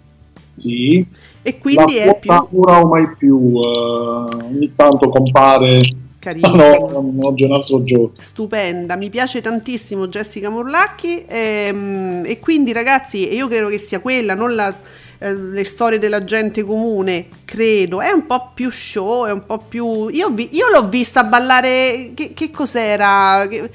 Sì 0.51 1.21
e 1.45 1.57
quindi 1.57 1.95
la 1.97 2.03
è 2.05 2.19
più... 2.19 2.31
ora 2.31 2.81
o 2.81 2.87
mai 2.87 3.13
più, 3.17 3.37
uh, 3.37 4.27
ogni 4.45 4.71
tanto 4.75 5.09
compare... 5.09 5.81
Carissimo. 6.23 6.55
No, 6.55 7.27
oggi 7.27 7.43
è 7.43 7.47
un 7.47 7.53
altro 7.53 7.83
giorno. 7.83 8.13
Stupenda, 8.17 8.95
mi 8.95 9.09
piace 9.09 9.41
tantissimo 9.41 10.07
Jessica 10.07 10.47
Morlacchi 10.47 11.25
e, 11.25 11.65
ehm, 11.67 12.23
e 12.25 12.39
quindi 12.39 12.71
ragazzi 12.71 13.35
io 13.35 13.49
credo 13.49 13.67
che 13.67 13.77
sia 13.77 13.99
quella, 13.99 14.33
non 14.33 14.55
la, 14.55 14.73
eh, 15.17 15.35
le 15.35 15.65
storie 15.65 15.99
della 15.99 16.23
gente 16.23 16.63
comune, 16.63 17.27
credo, 17.43 17.99
è 17.99 18.11
un 18.11 18.25
po' 18.25 18.51
più 18.53 18.69
show, 18.71 19.25
è 19.25 19.33
un 19.33 19.45
po' 19.45 19.57
più... 19.57 20.07
Io, 20.07 20.29
vi, 20.29 20.47
io 20.53 20.69
l'ho 20.69 20.87
vista 20.87 21.25
ballare, 21.25 22.11
che, 22.13 22.31
che 22.33 22.49
cos'era? 22.51 23.45
Che, 23.49 23.69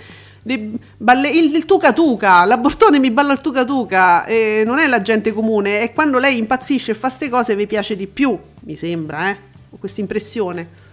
Balle, 0.97 1.29
il, 1.29 1.55
il, 1.55 1.67
tuca 1.67 1.93
tuca, 1.93 2.47
l'abortone 2.47 2.99
mi 2.99 3.11
balla 3.11 3.35
il 3.35 3.43
tuca 3.43 3.67
tuca, 3.67 4.25
eh, 4.25 4.63
non 4.65 4.79
è 4.79 4.87
la 4.87 5.03
gente 5.03 5.35
comune, 5.35 5.81
è 5.81 5.93
quando 5.93 6.17
lei 6.17 6.39
impazzisce 6.39 6.93
e 6.93 6.95
fa 6.95 7.09
queste 7.09 7.29
cose 7.29 7.55
vi 7.55 7.67
piace 7.67 7.95
di 7.95 8.07
più, 8.07 8.39
mi 8.61 8.75
sembra, 8.75 9.29
eh? 9.29 9.37
ho 9.69 9.77
questa 9.77 10.01
impressione. 10.01 10.88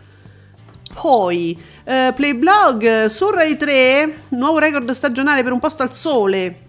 Poi, 1.00 1.62
eh, 1.84 2.14
Playblog, 2.16 3.08
su 3.08 3.30
Rai 3.30 3.58
3, 3.58 4.22
nuovo 4.30 4.60
record 4.60 4.90
stagionale 4.92 5.44
per 5.44 5.52
un 5.52 5.60
posto 5.60 5.84
al 5.84 5.94
sole, 5.94 6.60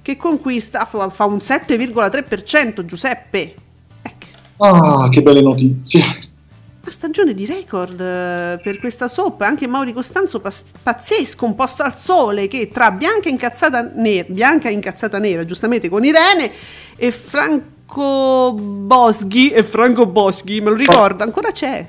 che 0.00 0.16
conquista, 0.16 0.86
fa, 0.86 1.10
fa 1.10 1.26
un 1.26 1.36
7,3%, 1.36 2.84
Giuseppe. 2.84 3.54
Ecco. 4.02 4.26
Ah, 4.56 5.08
che 5.10 5.20
belle 5.20 5.42
notizie. 5.42 6.00
Una 6.80 6.92
stagione 6.92 7.34
di 7.34 7.44
record 7.44 8.00
eh, 8.00 8.60
per 8.62 8.78
questa 8.78 9.06
soap, 9.06 9.42
anche 9.42 9.66
Mauri 9.66 9.92
Costanzo 9.92 10.40
pazzesco, 10.40 11.44
un 11.44 11.54
posto 11.54 11.82
al 11.82 11.96
sole 11.96 12.48
che 12.48 12.70
tra 12.72 12.90
Bianca 12.90 13.28
incazzata 13.28 13.92
nera, 13.94 14.26
Bianca 14.28 14.70
incazzata 14.70 15.18
nera, 15.18 15.44
giustamente 15.44 15.88
con 15.88 16.04
Irene 16.04 16.50
e 16.96 17.10
Franco 17.10 18.52
Boschi, 18.52 19.50
e 19.50 19.62
Franco 19.62 20.06
Boschi, 20.06 20.60
me 20.60 20.70
lo 20.70 20.76
ricorda, 20.76 21.24
ancora 21.24 21.52
c'è. 21.52 21.86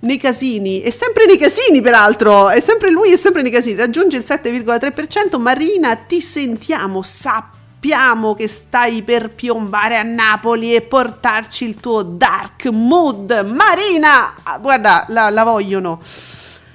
Nei 0.00 0.16
casini, 0.16 0.82
e 0.82 0.92
sempre 0.92 1.26
nei 1.26 1.36
casini 1.36 1.80
peraltro, 1.80 2.48
è 2.48 2.60
sempre 2.60 2.90
lui 2.90 3.10
e 3.10 3.16
sempre 3.16 3.42
nei 3.42 3.50
casini, 3.50 3.76
raggiunge 3.76 4.16
il 4.16 4.24
7,3%, 4.26 5.40
Marina 5.40 5.94
ti 5.96 6.20
sentiamo, 6.20 7.02
sappi 7.02 7.56
sappiamo 7.80 8.34
che 8.34 8.48
stai 8.48 9.02
per 9.02 9.30
piombare 9.30 9.96
a 9.98 10.02
Napoli 10.02 10.74
e 10.74 10.82
portarci 10.82 11.64
il 11.64 11.76
tuo 11.76 12.02
dark 12.02 12.66
mood. 12.66 13.30
Marina, 13.30 14.34
ah, 14.42 14.58
guarda, 14.58 15.04
la, 15.08 15.30
la 15.30 15.44
vogliono. 15.44 16.00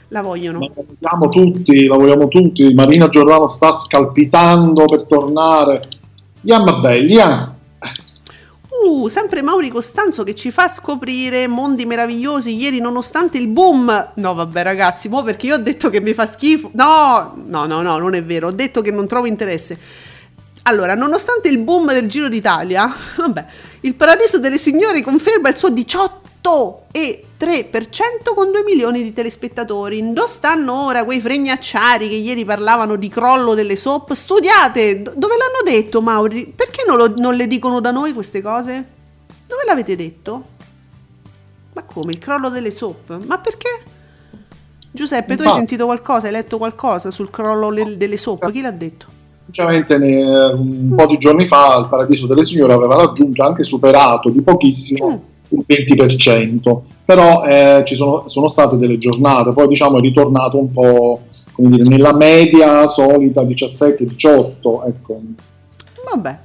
La 0.07 0.21
vogliono. 0.21 0.59
La 0.59 0.69
vogliamo 0.73 1.27
tutti, 1.27 1.85
la 1.87 1.97
vogliamo 1.97 2.27
tutti. 2.29 2.73
Marina 2.73 3.09
Giordano 3.09 3.47
sta 3.47 3.71
scalpitando 3.71 4.85
per 4.85 5.03
tornare. 5.03 5.81
Yamma 6.41 6.79
belli, 6.79 7.17
eh? 7.17 7.52
Uh, 8.83 9.07
sempre 9.07 9.41
Mauri 9.41 9.69
Costanzo 9.69 10.23
che 10.23 10.35
ci 10.35 10.51
fa 10.51 10.67
scoprire 10.67 11.47
mondi 11.47 11.85
meravigliosi. 11.85 12.53
Ieri, 12.53 12.79
nonostante 12.79 13.37
il 13.37 13.47
boom, 13.47 14.11
no, 14.15 14.33
vabbè, 14.33 14.61
ragazzi, 14.61 15.07
mo 15.07 15.23
perché 15.23 15.47
io 15.47 15.55
ho 15.55 15.59
detto 15.59 15.89
che 15.89 16.01
mi 16.01 16.13
fa 16.13 16.27
schifo. 16.27 16.69
No, 16.73 17.33
no, 17.45 17.65
no, 17.65 17.81
no, 17.81 17.97
non 17.97 18.13
è 18.13 18.21
vero. 18.21 18.47
Ho 18.47 18.51
detto 18.51 18.81
che 18.81 18.91
non 18.91 19.07
trovo 19.07 19.25
interesse. 19.25 19.79
Allora, 20.63 20.95
nonostante 20.95 21.47
il 21.47 21.59
boom 21.59 21.93
del 21.93 22.09
Giro 22.09 22.27
d'Italia, 22.27 22.93
vabbè, 23.15 23.45
il 23.81 23.95
Paradiso 23.95 24.39
delle 24.39 24.57
Signore 24.57 25.01
conferma 25.01 25.47
il 25.47 25.55
suo 25.55 25.69
18,3% 26.43 28.33
con 28.35 28.51
2 28.51 28.63
milioni 28.63 29.01
di 29.01 29.13
telespettatori. 29.13 30.11
Dove 30.11 30.27
stanno 30.27 30.85
ora 30.85 31.05
quei 31.05 31.21
fregnacciari 31.21 32.09
che 32.09 32.15
ieri 32.15 32.43
parlavano 32.43 32.97
di 32.97 33.07
crollo 33.07 33.53
delle 33.53 33.77
soap? 33.77 34.11
Studiate! 34.11 35.01
Dove 35.01 35.35
l'hanno 35.37 35.63
detto, 35.63 36.01
Mauri? 36.01 36.51
Perché 36.53 36.83
non, 36.85 36.97
lo, 36.97 37.13
non 37.15 37.35
le 37.35 37.47
dicono 37.47 37.79
da 37.79 37.91
noi 37.91 38.11
queste 38.11 38.41
cose? 38.41 38.85
Dove 39.47 39.63
l'avete 39.65 39.95
detto? 39.95 40.43
Ma 41.73 41.83
come? 41.83 42.11
Il 42.11 42.19
crollo 42.19 42.49
delle 42.49 42.71
soap? 42.71 43.17
Ma 43.25 43.37
perché? 43.37 43.69
Giuseppe, 44.91 45.37
tu 45.37 45.43
hai 45.43 45.53
sentito 45.53 45.85
qualcosa? 45.85 46.27
Hai 46.27 46.33
letto 46.33 46.57
qualcosa 46.57 47.09
sul 47.09 47.29
crollo 47.29 47.69
le, 47.69 47.97
delle 47.97 48.17
soap? 48.17 48.51
Chi 48.51 48.61
l'ha 48.61 48.71
detto? 48.71 49.07
Semplicemente 49.49 49.95
un 50.55 50.93
po' 50.95 51.05
di 51.05 51.17
giorni 51.17 51.45
fa 51.45 51.77
il 51.77 51.87
Paradiso 51.89 52.27
delle 52.27 52.43
Signore 52.43 52.73
aveva 52.73 52.95
raggiunto 52.95 53.43
anche 53.43 53.63
superato 53.63 54.29
di 54.29 54.41
pochissimo 54.41 55.09
mm. 55.09 55.32
Il 55.53 55.65
20%, 55.67 56.79
però 57.05 57.43
eh, 57.43 57.83
ci 57.85 57.95
sono, 57.95 58.27
sono, 58.27 58.47
state 58.47 58.77
delle 58.77 58.97
giornate, 58.97 59.53
poi 59.53 59.67
diciamo 59.67 59.97
è 59.97 60.01
ritornato 60.01 60.57
un 60.57 60.71
po' 60.71 61.21
dire, 61.55 61.83
nella 61.83 62.15
media 62.15 62.87
solita 62.87 63.43
17-18. 63.43 64.87
Ecco. 64.87 65.21
Vabbè. 66.09 66.37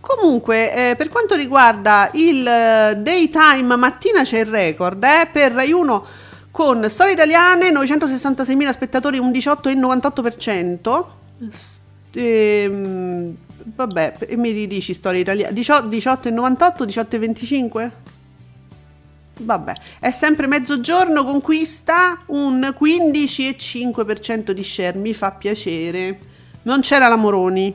Comunque, 0.00 0.90
eh, 0.90 0.96
per 0.96 1.08
quanto 1.08 1.34
riguarda 1.34 2.10
il 2.12 2.46
eh, 2.46 2.96
daytime 2.96 3.76
mattina 3.76 4.22
c'è 4.22 4.40
il 4.40 4.46
record 4.46 5.02
eh, 5.02 5.26
per 5.32 5.52
Rai 5.52 5.72
1 5.72 6.04
con 6.50 6.88
storie 6.90 7.14
italiane 7.14 7.70
966.000 7.70 8.70
spettatori, 8.70 9.18
un 9.18 9.30
18,98%. 9.30 11.04
Ehm, 12.12 13.34
vabbè, 13.74 14.14
mi 14.36 14.50
ridici 14.50 14.94
storia 14.94 15.20
italiana. 15.20 15.52
18, 15.52 15.88
18 15.88 16.28
e 16.28 16.30
98, 16.30 16.84
18 16.84 17.16
e 17.16 17.18
25? 17.18 17.92
Vabbè, 19.36 19.72
è 19.98 20.10
sempre 20.10 20.46
mezzogiorno, 20.46 21.24
conquista 21.24 22.20
un 22.26 22.74
15,5% 22.78 24.52
di 24.52 24.62
share, 24.62 24.96
mi 24.98 25.12
fa 25.12 25.32
piacere. 25.32 26.18
Non 26.62 26.80
c'era 26.80 27.08
la 27.08 27.16
Moroni. 27.16 27.74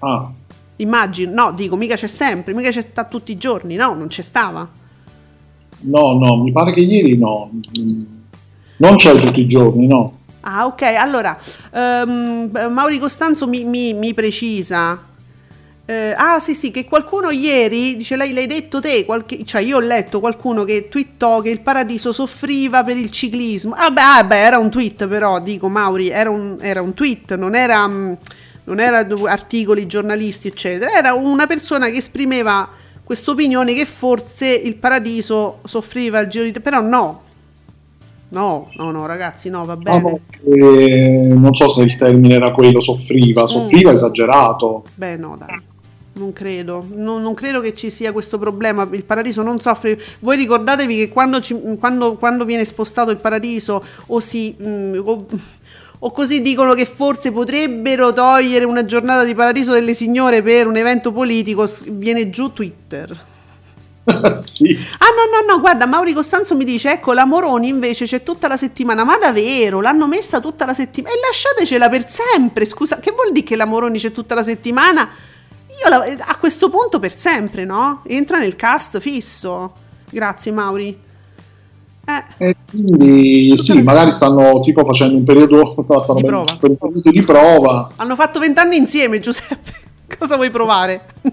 Ah. 0.00 0.30
Immagino, 0.76 1.32
no, 1.32 1.52
dico, 1.52 1.76
mica 1.76 1.96
c'è 1.96 2.06
sempre, 2.06 2.52
mica 2.52 2.70
c'è 2.70 2.82
sta 2.82 3.04
tutti 3.04 3.32
i 3.32 3.36
giorni, 3.38 3.76
no, 3.76 3.94
non 3.94 4.08
c'è 4.08 4.22
stava. 4.22 4.68
No, 5.80 6.18
no, 6.18 6.42
mi 6.42 6.52
pare 6.52 6.72
che 6.72 6.80
ieri 6.80 7.16
no. 7.16 7.50
Non 8.76 8.96
c'è 8.96 9.18
tutti 9.20 9.40
i 9.40 9.46
giorni, 9.46 9.86
no. 9.86 10.18
Ah, 10.40 10.66
ok. 10.66 10.82
Allora, 10.82 11.38
um, 11.72 12.50
Mauri 12.70 12.98
Costanzo 12.98 13.46
mi, 13.46 13.64
mi, 13.64 13.94
mi 13.94 14.12
precisa. 14.12 15.12
Eh, 15.86 16.14
ah, 16.16 16.40
sì, 16.40 16.54
sì, 16.54 16.70
che 16.70 16.86
qualcuno 16.86 17.28
ieri, 17.30 17.94
dice 17.94 18.16
lei, 18.16 18.32
l'hai 18.32 18.46
detto 18.46 18.80
te, 18.80 19.04
qualche, 19.04 19.44
cioè 19.44 19.60
io 19.60 19.76
ho 19.76 19.80
letto 19.80 20.18
qualcuno 20.18 20.64
che 20.64 20.88
twittò 20.88 21.42
che 21.42 21.50
il 21.50 21.60
paradiso 21.60 22.10
soffriva 22.10 22.82
per 22.82 22.96
il 22.96 23.10
ciclismo. 23.10 23.74
Ah, 23.76 23.90
beh, 23.90 24.00
ah, 24.00 24.24
beh 24.24 24.38
era 24.38 24.58
un 24.58 24.70
tweet 24.70 25.06
però, 25.06 25.40
dico 25.40 25.68
Mauri, 25.68 26.08
era 26.08 26.30
un, 26.30 26.56
era 26.58 26.80
un 26.80 26.94
tweet, 26.94 27.36
non 27.36 27.54
era, 27.54 27.86
mm, 27.86 28.12
non 28.64 28.80
era 28.80 29.06
articoli 29.26 29.86
giornalisti, 29.86 30.48
eccetera. 30.48 30.90
Era 30.90 31.12
una 31.12 31.46
persona 31.46 31.90
che 31.90 31.98
esprimeva 31.98 32.66
questa 33.04 33.32
opinione 33.32 33.74
che 33.74 33.84
forse 33.84 34.48
il 34.54 34.76
paradiso 34.76 35.58
soffriva 35.64 36.18
il 36.20 36.28
giro 36.28 36.50
di... 36.50 36.60
Però 36.60 36.80
no, 36.80 37.20
No, 38.26 38.68
no, 38.76 38.90
no, 38.90 39.06
ragazzi, 39.06 39.48
no, 39.48 39.64
va 39.64 39.76
bene. 39.76 40.00
No, 40.00 40.20
eh, 40.56 41.28
non 41.28 41.54
so 41.54 41.68
se 41.68 41.82
il 41.82 41.94
termine 41.94 42.34
era 42.34 42.50
quello, 42.50 42.80
soffriva, 42.80 43.46
soffriva 43.46 43.90
mm. 43.90 43.92
esagerato. 43.92 44.84
Beh, 44.94 45.16
no, 45.16 45.36
dai. 45.38 45.72
Non 46.14 46.32
credo. 46.32 46.86
Non, 46.90 47.22
non, 47.22 47.34
credo 47.34 47.60
che 47.60 47.74
ci 47.74 47.90
sia 47.90 48.12
questo 48.12 48.38
problema. 48.38 48.88
Il 48.92 49.04
paradiso 49.04 49.42
non 49.42 49.60
soffre. 49.60 50.00
Voi 50.20 50.36
ricordatevi 50.36 50.96
che 50.96 51.08
quando, 51.08 51.40
ci, 51.40 51.56
quando, 51.78 52.14
quando 52.14 52.44
viene 52.44 52.64
spostato 52.64 53.10
il 53.10 53.18
paradiso 53.18 53.84
o 54.06 54.20
si. 54.20 54.54
Mh, 54.56 54.68
mm, 54.68 55.00
o, 55.04 55.26
o 55.98 56.10
così 56.12 56.42
dicono 56.42 56.74
che 56.74 56.84
forse 56.84 57.32
potrebbero 57.32 58.12
togliere 58.12 58.64
una 58.66 58.84
giornata 58.84 59.24
di 59.24 59.34
paradiso 59.34 59.72
delle 59.72 59.94
signore 59.94 60.42
per 60.42 60.66
un 60.66 60.76
evento 60.76 61.12
politico, 61.12 61.68
viene 61.86 62.28
giù 62.28 62.52
Twitter. 62.52 63.32
sì. 64.36 64.76
Ah 64.98 65.06
no, 65.06 65.46
no, 65.46 65.54
no, 65.54 65.60
guarda, 65.60 65.86
Mauri 65.86 66.12
Costanzo 66.12 66.54
mi 66.54 66.64
dice, 66.64 66.92
ecco, 66.92 67.14
la 67.14 67.24
Moroni 67.24 67.68
invece 67.68 68.04
c'è 68.04 68.22
tutta 68.22 68.48
la 68.48 68.58
settimana, 68.58 69.02
ma 69.02 69.16
davvero, 69.16 69.80
l'hanno 69.80 70.06
messa 70.06 70.40
tutta 70.40 70.66
la 70.66 70.74
settimana 70.74 71.14
e 71.14 71.20
lasciatecela 71.26 71.88
per 71.88 72.06
sempre, 72.06 72.66
scusa, 72.66 72.98
che 72.98 73.12
vuol 73.12 73.32
dire 73.32 73.46
che 73.46 73.56
la 73.56 73.64
Moroni 73.64 73.98
c'è 73.98 74.12
tutta 74.12 74.34
la 74.34 74.42
settimana? 74.42 75.08
Io 75.82 75.88
la, 75.88 76.24
a 76.26 76.36
questo 76.38 76.68
punto 76.68 76.98
per 76.98 77.16
sempre, 77.16 77.64
no? 77.64 78.02
Entra 78.06 78.38
nel 78.38 78.56
cast 78.56 79.00
fisso. 79.00 79.72
Grazie 80.10 80.52
Mauri. 80.52 80.98
Eh. 82.06 82.48
E 82.48 82.56
quindi 82.68 83.56
sì, 83.56 83.80
magari 83.82 84.12
stanno 84.12 84.60
tipo 84.60 84.84
facendo 84.84 85.16
un 85.16 85.24
periodo, 85.24 85.74
stanno 85.80 86.20
di, 86.20 86.24
prova. 86.24 86.52
un 86.52 86.76
periodo 86.76 87.10
di 87.10 87.22
prova. 87.22 87.90
Hanno 87.96 88.14
fatto 88.14 88.38
vent'anni 88.38 88.76
insieme, 88.76 89.20
Giuseppe. 89.20 89.72
Cosa 90.18 90.36
vuoi 90.36 90.50
provare? 90.50 91.04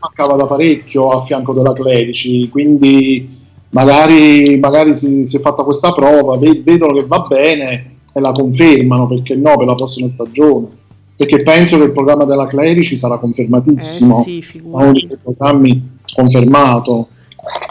Mancava 0.00 0.36
da 0.36 0.46
parecchio 0.46 1.08
a 1.08 1.24
fianco 1.24 1.54
della 1.54 1.72
Clerici, 1.72 2.48
quindi 2.50 3.42
magari, 3.70 4.58
magari 4.58 4.94
si, 4.94 5.24
si, 5.24 5.38
è 5.38 5.40
fatta 5.40 5.62
questa 5.62 5.92
prova, 5.92 6.36
vedono 6.36 6.92
che 6.92 7.06
va 7.06 7.20
bene 7.20 7.96
e 8.12 8.20
la 8.20 8.32
confermano, 8.32 9.06
perché 9.06 9.34
no, 9.34 9.56
per 9.56 9.66
la 9.66 9.74
prossima 9.74 10.06
stagione 10.06 10.82
perché 11.16 11.42
penso 11.42 11.78
che 11.78 11.84
il 11.84 11.92
programma 11.92 12.24
della 12.24 12.46
Clerici 12.46 12.96
sarà 12.96 13.18
confermatissimo. 13.18 14.20
Eh 14.20 14.22
sì, 14.42 14.60
uno 14.64 14.92
dei 14.92 15.18
programmi 15.22 15.98
confermato. 16.14 17.08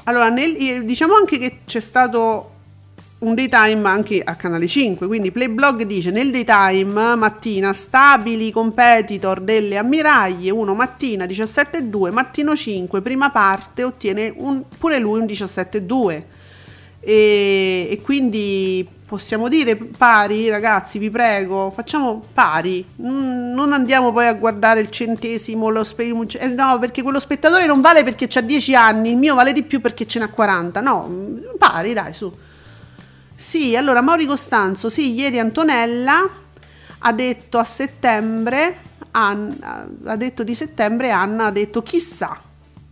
Allora, 0.05 0.29
nel, 0.29 0.83
diciamo 0.85 1.13
anche 1.15 1.37
che 1.37 1.57
c'è 1.65 1.79
stato 1.79 2.49
un 3.19 3.35
daytime 3.35 3.87
anche 3.87 4.21
a 4.23 4.35
Canale 4.35 4.67
5, 4.67 5.07
quindi 5.07 5.31
Playblog 5.31 5.83
dice 5.83 6.11
nel 6.11 6.29
daytime 6.29 7.15
mattina 7.15 7.71
stabili 7.73 8.51
competitor 8.51 9.39
delle 9.39 9.77
ammiraglie, 9.77 10.51
uno 10.51 10.73
mattina 10.73 11.25
17.2, 11.25 12.11
mattino 12.11 12.55
5, 12.55 13.01
prima 13.01 13.31
parte 13.31 13.83
ottiene 13.83 14.33
un, 14.35 14.63
pure 14.77 14.99
lui 14.99 15.19
un 15.19 15.25
17.2 15.25 16.23
e, 17.05 17.87
e 17.91 18.01
quindi 18.01 18.87
possiamo 19.05 19.49
dire 19.49 19.75
pari, 19.75 20.49
ragazzi, 20.49 20.97
vi 20.97 21.09
prego, 21.09 21.69
facciamo 21.69 22.23
pari. 22.33 22.85
Non 22.95 23.73
andiamo 23.73 24.13
poi 24.13 24.27
a 24.27 24.33
guardare 24.33 24.79
il 24.79 24.89
centesimo, 24.89 25.69
lo 25.69 25.83
spe- 25.83 26.15
eh, 26.39 26.47
no, 26.47 26.79
perché 26.79 27.01
quello 27.01 27.19
spettatore 27.19 27.65
non 27.65 27.81
vale 27.81 28.03
perché 28.03 28.27
ha 28.33 28.41
10 28.41 28.75
anni, 28.75 29.11
il 29.11 29.17
mio 29.17 29.35
vale 29.35 29.51
di 29.51 29.63
più 29.63 29.81
perché 29.81 30.07
ce 30.07 30.19
n'ha 30.19 30.29
40. 30.29 30.79
No, 30.79 31.27
pari, 31.57 31.93
dai, 31.93 32.13
su. 32.13 32.31
Sì, 33.35 33.75
allora 33.75 34.01
Mauri 34.01 34.25
Costanzo, 34.25 34.89
sì, 34.89 35.11
ieri 35.13 35.39
Antonella 35.39 36.29
ha 36.99 37.11
detto 37.11 37.57
a 37.57 37.65
settembre, 37.65 38.77
Anna, 39.11 39.85
ha 40.05 40.15
detto 40.15 40.43
di 40.43 40.55
settembre, 40.55 41.11
Anna 41.11 41.47
ha 41.47 41.51
detto 41.51 41.83
chissà 41.83 42.39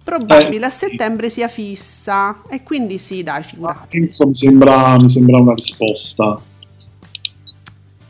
probabile 0.04 0.64
eh, 0.64 0.68
a 0.68 0.70
settembre 0.70 1.30
sia 1.30 1.48
fissa. 1.48 2.42
E 2.50 2.64
quindi 2.64 2.98
sì 2.98 3.24
dai 3.24 3.44
figurati. 3.44 3.98
Questo 3.98 4.28
mi 4.28 4.36
sembra, 4.36 4.98
mi 4.98 5.10
sembra 5.10 5.38
una 5.40 5.54
risposta. 5.54 6.40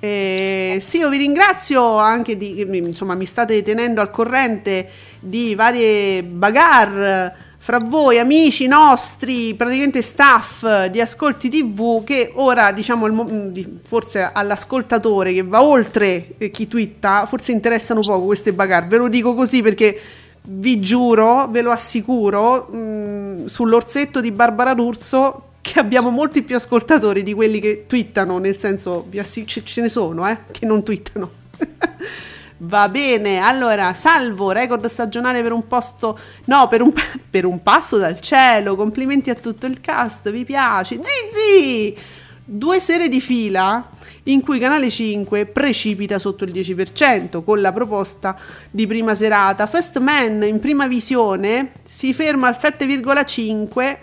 Eh, 0.04 0.80
sì 0.82 0.97
io 0.97 1.10
vi 1.10 1.17
ringrazio 1.17 1.97
anche 1.97 2.36
di 2.36 2.65
insomma 2.73 3.13
mi 3.13 3.27
state 3.27 3.62
tenendo 3.62 4.01
al 4.01 4.10
corrente 4.10 4.89
di 5.19 5.54
varie 5.54 6.23
bagarre 6.23 7.36
fra 7.63 7.77
voi 7.77 8.17
amici 8.17 8.65
nostri 8.65 9.54
praticamente 9.54 10.01
staff 10.01 10.88
di 10.88 10.99
Ascolti 10.99 11.47
TV 11.47 12.04
che 12.04 12.32
ora 12.34 12.71
diciamo 12.71 13.51
forse 13.84 14.27
all'ascoltatore 14.34 15.32
che 15.32 15.43
va 15.43 15.62
oltre 15.62 16.30
eh, 16.39 16.49
chi 16.49 16.67
twitta 16.67 17.27
forse 17.27 17.51
interessano 17.51 18.01
poco 18.01 18.25
queste 18.25 18.51
bagarre. 18.51 18.88
Ve 18.88 18.97
lo 18.97 19.08
dico 19.08 19.36
così 19.36 19.62
perché 19.62 19.99
vi 20.43 20.80
giuro, 20.80 21.47
ve 21.47 21.62
lo 21.62 21.71
assicuro, 21.71 22.67
mh, 22.71 22.77
mm, 22.77 23.45
sull'orsetto 23.45 24.21
di 24.21 24.32
Barbara 24.32 24.73
D'Urso 24.73 25.45
che 25.62 25.80
abbiamo 25.80 26.10
molti 26.10 26.41
più 26.41 26.56
ascoltatori 26.56 27.21
di 27.21 27.34
quelli 27.34 27.60
che 27.60 27.86
twittano, 27.88 28.39
nel 28.39 28.58
senso 28.58 29.08
assi- 29.17 29.45
ce 29.45 29.82
ne 29.82 29.89
sono, 29.89 30.27
eh, 30.27 30.38
che 30.51 30.65
non 30.65 30.84
twittano. 30.84 31.30
Va 32.63 32.89
bene, 32.89 33.39
allora, 33.39 33.93
salvo, 33.93 34.51
record 34.51 34.86
stagionale 34.86 35.41
per 35.41 35.51
un 35.51 35.67
posto, 35.67 36.17
no, 36.45 36.67
per 36.67 36.82
un, 36.82 36.91
per 37.30 37.45
un 37.45 37.62
passo 37.62 37.97
dal 37.97 38.19
cielo, 38.19 38.75
complimenti 38.75 39.30
a 39.30 39.36
tutto 39.36 39.65
il 39.67 39.82
cast, 39.82 40.30
vi 40.32 40.45
piace, 40.45 40.99
zizi! 41.01 41.95
Due 42.43 42.80
sere 42.80 43.08
di 43.08 43.21
fila 43.21 43.88
in 44.23 44.41
cui 44.41 44.60
Canale 44.60 44.89
5 44.89 45.47
precipita 45.47 46.19
sotto 46.19 46.43
il 46.43 46.51
10% 46.51 47.43
con 47.43 47.60
la 47.62 47.71
proposta 47.71 48.38
di 48.69 48.86
prima 48.86 49.15
serata. 49.15 49.65
First 49.67 49.99
Man 49.99 50.43
in 50.43 50.60
prima 50.60 50.88
visione 50.88 51.71
si 51.84 52.13
ferma 52.13 52.47
al 52.47 52.57
7,5 52.60 53.97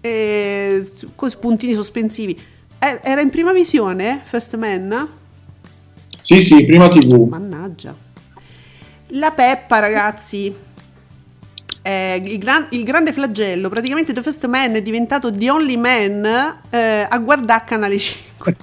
eh, 0.00 0.90
con 1.14 1.30
puntini 1.38 1.74
sospensivi. 1.74 2.38
Eh, 2.78 3.00
era 3.02 3.20
in 3.20 3.30
prima 3.30 3.52
visione 3.52 4.20
First 4.24 4.56
Man? 4.56 5.08
Sì, 6.18 6.42
sì, 6.42 6.66
prima 6.66 6.88
TV. 6.88 7.28
Mannaggia. 7.28 7.94
La 9.14 9.30
Peppa, 9.30 9.78
ragazzi, 9.78 10.52
eh, 11.82 12.22
il, 12.24 12.38
gran, 12.38 12.66
il, 12.70 12.82
grande 12.82 13.12
flagello, 13.12 13.68
praticamente 13.68 14.12
The 14.12 14.22
First 14.22 14.46
Man 14.46 14.74
è 14.74 14.82
diventato 14.82 15.32
The 15.32 15.50
Only 15.50 15.76
Man 15.76 16.24
eh, 16.70 17.06
a 17.08 17.18
guardare 17.18 17.64
Canale 17.66 17.98
5. 17.98 18.56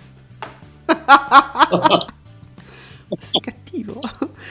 Sei 3.20 3.40
cattivo. 3.42 4.00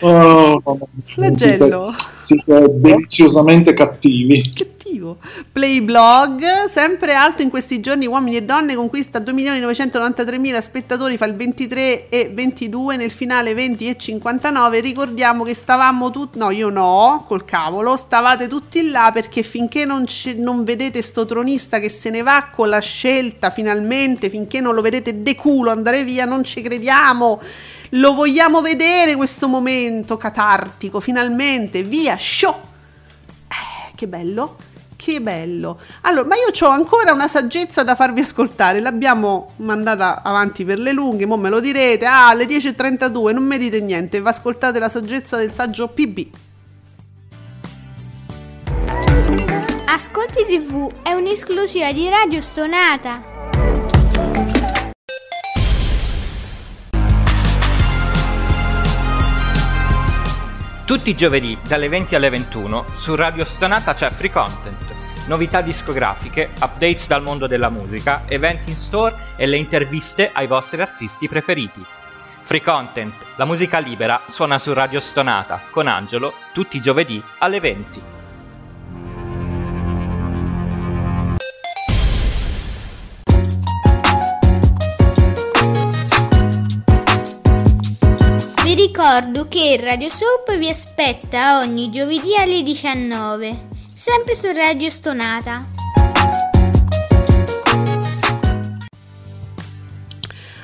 Oh, 0.01 0.61
Flagello. 1.05 1.93
Siete 2.21 2.67
deliziosamente 2.75 3.73
cattivi. 3.75 4.53
Cattivo. 4.89 5.19
Playblog, 5.53 6.65
sempre 6.65 7.13
alto 7.13 7.43
in 7.43 7.51
questi 7.51 7.81
giorni, 7.81 8.07
uomini 8.07 8.37
e 8.37 8.43
donne, 8.43 8.75
conquista 8.75 9.19
2.993.000 9.19 10.59
spettatori, 10.61 11.19
fa 11.19 11.27
il 11.27 11.37
23 11.37 12.09
e 12.09 12.31
22, 12.33 12.97
nel 12.97 13.11
finale 13.11 13.53
20 13.53 13.89
e 13.89 13.99
59. 13.99 14.81
Ricordiamo 14.81 15.45
che 15.45 15.55
stavamo 15.55 16.11
tutti, 16.11 16.39
no 16.39 16.51
io 16.51 16.71
no, 16.71 17.25
col 17.29 17.45
cavolo, 17.45 17.97
stavate 17.97 18.49
tutti 18.49 18.89
là 18.89 19.11
perché 19.13 19.43
finché 19.43 19.85
non, 19.85 20.07
c- 20.07 20.35
non 20.39 20.65
vedete 20.65 21.03
sto 21.03 21.27
tronista 21.27 21.79
che 21.79 21.91
se 21.91 22.09
ne 22.09 22.23
va 22.23 22.49
con 22.51 22.71
la 22.71 22.81
scelta 22.81 23.51
finalmente, 23.51 24.31
finché 24.31 24.61
non 24.61 24.75
lo 24.75 24.81
vedete 24.81 25.23
de 25.23 25.35
culo 25.35 25.71
andare 25.71 26.03
via, 26.03 26.25
non 26.25 26.45
ci 26.45 26.63
crediamo. 26.63 27.41
Lo 27.93 28.15
vogliamo 28.15 28.63
vedere 28.63 29.17
questo 29.17 29.49
momento 29.49 30.17
catartico, 30.17 31.01
finalmente, 31.01 31.83
via, 31.83 32.17
show! 32.19 32.55
Eh, 33.49 33.95
che 33.95 34.07
bello, 34.07 34.57
che 34.99 35.21
bello. 35.21 35.79
Allora, 36.03 36.27
ma 36.27 36.35
io 36.35 36.67
ho 36.67 36.71
ancora 36.71 37.13
una 37.13 37.29
saggezza 37.29 37.85
da 37.85 37.95
farvi 37.95 38.21
ascoltare, 38.21 38.81
l'abbiamo 38.81 39.53
mandata 39.59 40.23
avanti 40.25 40.65
per 40.65 40.81
le 40.81 40.93
lunghe, 40.93 41.25
mo 41.25 41.37
me 41.37 41.49
lo 41.49 41.61
direte, 41.61 42.05
ah, 42.05 42.31
alle 42.31 42.47
10.32, 42.47 43.33
non 43.33 43.45
mi 43.45 43.59
dite 43.59 43.81
niente, 43.81 44.21
vi 44.21 44.27
ascoltate 44.27 44.81
la 44.81 44.89
saggezza 44.89 45.37
del 45.37 45.55
saggio 45.55 45.87
PB. 45.87 46.27
Ascolti 49.87 50.45
TV 50.47 50.91
è 51.03 51.13
un'esclusiva 51.13 51.93
di 51.93 52.09
Radio 52.09 52.43
Stonata. 52.43 54.58
Tutti 60.89 61.11
i 61.11 61.15
giovedì 61.15 61.55
dalle 61.69 61.87
20 61.91 62.15
alle 62.15 62.31
21 62.31 62.87
su 62.97 63.15
Radio 63.15 63.45
Stonata 63.45 63.93
c'è 63.93 64.09
free 64.09 64.31
content, 64.31 64.95
novità 65.27 65.61
discografiche, 65.61 66.49
updates 66.63 67.09
dal 67.09 67.21
mondo 67.21 67.47
della 67.47 67.69
musica, 67.69 68.23
eventi 68.27 68.71
in 68.71 68.77
store 68.77 69.15
e 69.37 69.45
le 69.45 69.59
interviste 69.59 70.31
ai 70.33 70.47
vostri 70.47 70.81
artisti 70.81 71.29
preferiti. 71.29 71.85
Free 72.41 72.63
content, 72.63 73.13
la 73.37 73.45
musica 73.45 73.81
libera 73.81 74.19
suona 74.31 74.59
su 74.59 74.73
Radio 74.73 74.99
Stonata 74.99 75.61
con 75.69 75.89
Angelo 75.89 76.33
tutti 76.55 76.79
i 76.79 76.81
giovedì 76.81 77.23
alle 77.41 77.61
20. 77.61 78.18
Ricordo 88.79 89.49
che 89.49 89.77
Radio 89.81 90.09
Soap 90.09 90.57
vi 90.57 90.69
aspetta 90.69 91.59
ogni 91.59 91.91
giovedì 91.91 92.37
alle 92.37 92.63
19, 92.63 93.67
sempre 93.93 94.37
su 94.37 94.47
Radio 94.53 94.89
Stonata. 94.89 95.67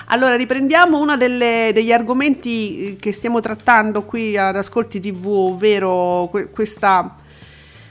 Allora, 0.06 0.36
riprendiamo 0.36 0.96
uno 0.96 1.16
degli 1.16 1.90
argomenti 1.90 2.92
eh, 2.92 2.96
che 3.00 3.10
stiamo 3.10 3.40
trattando 3.40 4.04
qui 4.04 4.36
ad 4.36 4.54
Ascolti 4.54 5.00
TV, 5.00 5.26
ovvero 5.26 6.28
que- 6.30 6.50
questa 6.50 7.16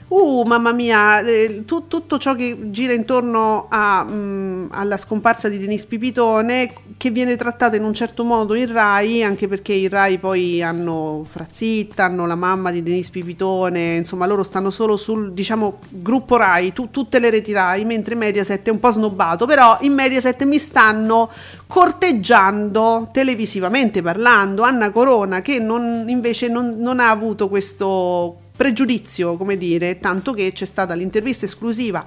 Uh, 0.06 0.42
mamma 0.44 0.72
mia, 0.72 1.20
eh, 1.20 1.64
tu, 1.64 1.88
tutto 1.88 2.18
ciò 2.18 2.34
che 2.34 2.70
gira 2.70 2.92
intorno 2.92 3.66
a, 3.70 4.04
mh, 4.04 4.12
mm, 4.12 4.66
alla 4.70 4.98
scomparsa 4.98 5.48
di 5.48 5.58
Denise 5.58 5.86
Pipitone, 5.86 6.72
che 6.98 7.10
viene 7.10 7.36
trattata 7.36 7.76
in 7.76 7.84
un 7.84 7.94
certo 7.94 8.22
modo 8.22 8.54
in 8.54 8.70
Rai, 8.70 9.24
anche 9.24 9.48
perché 9.48 9.72
i 9.72 9.88
Rai 9.88 10.18
poi 10.18 10.62
hanno 10.62 11.24
Frazitta, 11.26 12.04
hanno 12.04 12.26
la 12.26 12.34
mamma 12.34 12.70
di 12.70 12.82
Denise 12.82 13.10
Pipitone, 13.10 13.96
insomma 13.96 14.26
loro 14.26 14.42
stanno 14.42 14.70
solo 14.70 14.98
sul, 14.98 15.32
diciamo, 15.32 15.78
gruppo 15.88 16.36
Rai, 16.36 16.74
tu, 16.74 16.90
tutte 16.90 17.18
le 17.18 17.30
reti 17.30 17.52
Rai, 17.52 17.86
mentre 17.86 18.14
Mediaset 18.14 18.66
è 18.66 18.70
un 18.70 18.80
po' 18.80 18.92
snobbato, 18.92 19.46
però 19.46 19.78
in 19.80 19.94
Mediaset 19.94 20.44
mi 20.44 20.58
stanno 20.58 21.30
corteggiando 21.66 23.08
televisivamente 23.10 24.02
parlando. 24.02 24.62
Anna 24.62 24.90
Corona 24.90 25.40
che 25.40 25.58
non, 25.58 26.04
invece 26.08 26.48
non, 26.48 26.74
non 26.76 27.00
ha 27.00 27.08
avuto 27.08 27.48
questo 27.48 28.42
pregiudizio, 28.56 29.36
come 29.36 29.56
dire, 29.56 29.98
tanto 29.98 30.32
che 30.32 30.52
c'è 30.52 30.64
stata 30.64 30.94
l'intervista 30.94 31.44
esclusiva 31.44 32.04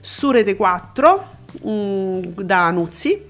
su 0.00 0.30
Rete 0.30 0.56
4 0.56 1.28
mh, 1.62 1.70
mm, 1.70 2.20
da 2.40 2.70
Nuzzi 2.70 3.26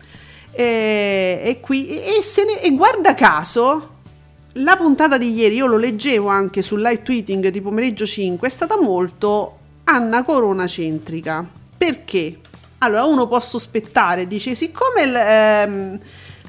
e, 0.50 1.40
e 1.44 1.60
qui 1.60 1.88
e, 1.88 2.20
ne, 2.46 2.60
e, 2.62 2.70
guarda 2.72 3.14
caso 3.14 3.90
la 4.58 4.76
puntata 4.76 5.18
di 5.18 5.32
ieri, 5.32 5.56
io 5.56 5.66
lo 5.66 5.76
leggevo 5.76 6.28
anche 6.28 6.62
sul 6.62 6.80
live 6.80 7.02
tweeting 7.02 7.48
di 7.48 7.60
pomeriggio 7.60 8.06
5, 8.06 8.46
è 8.46 8.50
stata 8.50 8.80
molto 8.80 9.58
Anna 9.84 10.22
Corona 10.22 10.66
centrica. 10.68 11.44
Perché? 11.76 12.38
Allora 12.78 13.04
uno 13.04 13.26
può 13.26 13.40
sospettare, 13.40 14.28
dice, 14.28 14.54
siccome 14.54 15.02
il, 15.02 15.16
ehm, 15.16 15.98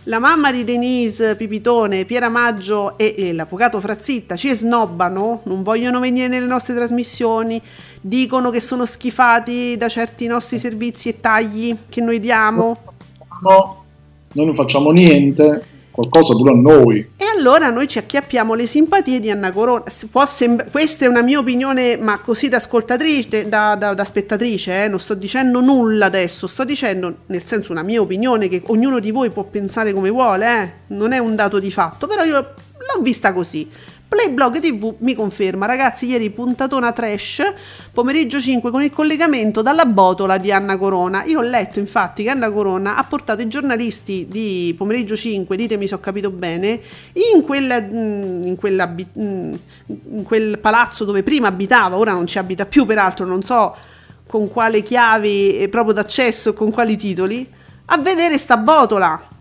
la 0.06 0.20
mamma 0.20 0.52
di 0.52 0.64
Denise 0.64 1.36
Pipitone, 1.36 2.06
Piera 2.06 2.30
Maggio 2.30 2.98
e, 2.98 3.16
e, 3.18 3.34
l'avvocato 3.34 3.80
Frazitta 3.80 4.36
ci 4.36 4.54
snobbano, 4.54 5.42
non 5.44 5.64
vogliono 5.64 6.00
venire 6.00 6.28
nelle 6.28 6.46
nostre 6.46 6.76
trasmissioni, 6.76 7.62
dicono 8.02 8.50
che 8.50 8.60
sono 8.60 8.86
schifati 8.86 9.78
da 9.78 9.88
certi 9.88 10.28
nostri 10.28 10.60
servizi 10.60 11.10
e 11.10 11.20
tagli 11.20 11.76
che 11.90 12.02
noi 12.02 12.20
diamo. 12.20 12.76
No, 13.42 13.84
noi 14.34 14.46
non 14.46 14.56
facciamo 14.56 14.92
niente 14.92 15.75
qualcosa 15.96 16.36
pure 16.36 16.52
a 16.52 16.56
noi. 16.56 17.10
E 17.16 17.26
allora 17.38 17.70
noi 17.70 17.88
ci 17.88 17.98
acchiappiamo 17.98 18.54
le 18.54 18.68
simpatie 18.68 19.22
di 19.22 19.32
Anna 19.32 19.52
Corona. 19.54 19.86
Sembra- 20.28 20.66
questa 20.70 21.06
è 21.06 21.08
una 21.08 21.22
mia 21.22 21.40
opinione, 21.40 21.96
ma 21.96 22.20
così 22.20 22.50
da 22.50 22.58
ascoltatrice, 22.58 23.48
da, 23.48 23.76
da, 23.76 23.94
da 23.94 24.04
spettatrice, 24.04 24.84
eh? 24.84 24.88
non 24.90 25.00
sto 25.00 25.14
dicendo 25.14 25.62
nulla 25.62 26.08
adesso, 26.08 26.48
sto 26.48 26.66
dicendo 26.66 27.16
nel 27.28 27.46
senso 27.46 27.72
una 27.72 27.84
mia 27.84 28.02
opinione 28.02 28.50
che 28.50 28.62
ognuno 28.68 29.00
di 29.00 29.12
voi 29.12 29.30
può 29.30 29.44
pensare 29.44 29.94
come 29.94 30.10
vuole, 30.10 30.46
eh? 30.46 30.72
non 30.88 31.14
è 31.14 31.18
un 31.18 31.34
dato 31.34 31.60
di 31.60 31.72
fatto, 31.72 32.08
però 32.08 32.24
io 32.24 32.40
l'ho 32.40 33.02
vista 33.02 33.32
così. 33.32 33.70
Playblog 34.08 34.60
TV 34.60 34.94
mi 35.00 35.16
conferma, 35.16 35.66
ragazzi, 35.66 36.06
ieri 36.06 36.30
puntatona 36.30 36.92
trash, 36.92 37.42
pomeriggio 37.92 38.40
5 38.40 38.70
con 38.70 38.84
il 38.84 38.92
collegamento 38.92 39.64
dalla 39.64 39.86
botola 39.86 40.38
di 40.38 40.52
Anna 40.52 40.78
Corona. 40.78 41.24
Io 41.24 41.40
ho 41.40 41.42
letto 41.42 41.80
infatti 41.80 42.22
che 42.22 42.30
Anna 42.30 42.52
Corona 42.52 42.98
ha 42.98 43.04
portato 43.04 43.42
i 43.42 43.48
giornalisti 43.48 44.28
di 44.30 44.76
pomeriggio 44.78 45.16
5, 45.16 45.56
ditemi 45.58 45.88
se 45.88 45.96
ho 45.96 46.00
capito 46.00 46.30
bene, 46.30 46.80
in, 47.34 47.42
quella, 47.42 47.82
mm, 47.82 48.44
in, 48.44 48.56
quella, 48.56 48.88
mm, 48.88 49.54
in 49.88 50.24
quel 50.24 50.60
palazzo 50.60 51.04
dove 51.04 51.24
prima 51.24 51.48
abitava, 51.48 51.98
ora 51.98 52.12
non 52.12 52.28
ci 52.28 52.38
abita 52.38 52.68
più 52.68 52.86
peraltro, 52.86 53.26
non 53.26 53.42
so 53.42 53.76
con 54.28 54.48
quale 54.48 54.84
chiavi 54.84 55.68
proprio 55.72 55.94
d'accesso, 55.94 56.54
con 56.54 56.70
quali 56.70 56.96
titoli, 56.96 57.48
a 57.86 57.98
vedere 57.98 58.38
sta 58.38 58.58
botola 58.58 59.34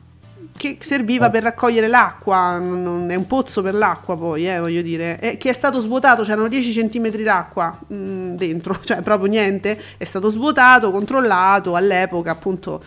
che 0.56 0.78
serviva 0.80 1.30
per 1.30 1.42
raccogliere 1.42 1.88
l'acqua, 1.88 2.58
non 2.58 3.10
è 3.10 3.14
un 3.16 3.26
pozzo 3.26 3.60
per 3.60 3.74
l'acqua 3.74 4.16
poi, 4.16 4.48
eh, 4.48 4.58
voglio 4.58 4.82
dire, 4.82 5.18
eh, 5.20 5.36
che 5.36 5.50
è 5.50 5.52
stato 5.52 5.80
svuotato, 5.80 6.22
c'erano 6.22 6.48
10 6.48 6.88
cm 6.88 7.10
d'acqua 7.22 7.76
mh, 7.86 7.94
mm, 7.94 8.34
dentro, 8.36 8.78
cioè 8.84 9.02
proprio 9.02 9.28
niente, 9.28 9.78
è 9.96 10.04
stato 10.04 10.30
svuotato, 10.30 10.90
controllato 10.90 11.74
all'epoca 11.74 12.30
appunto 12.30 12.82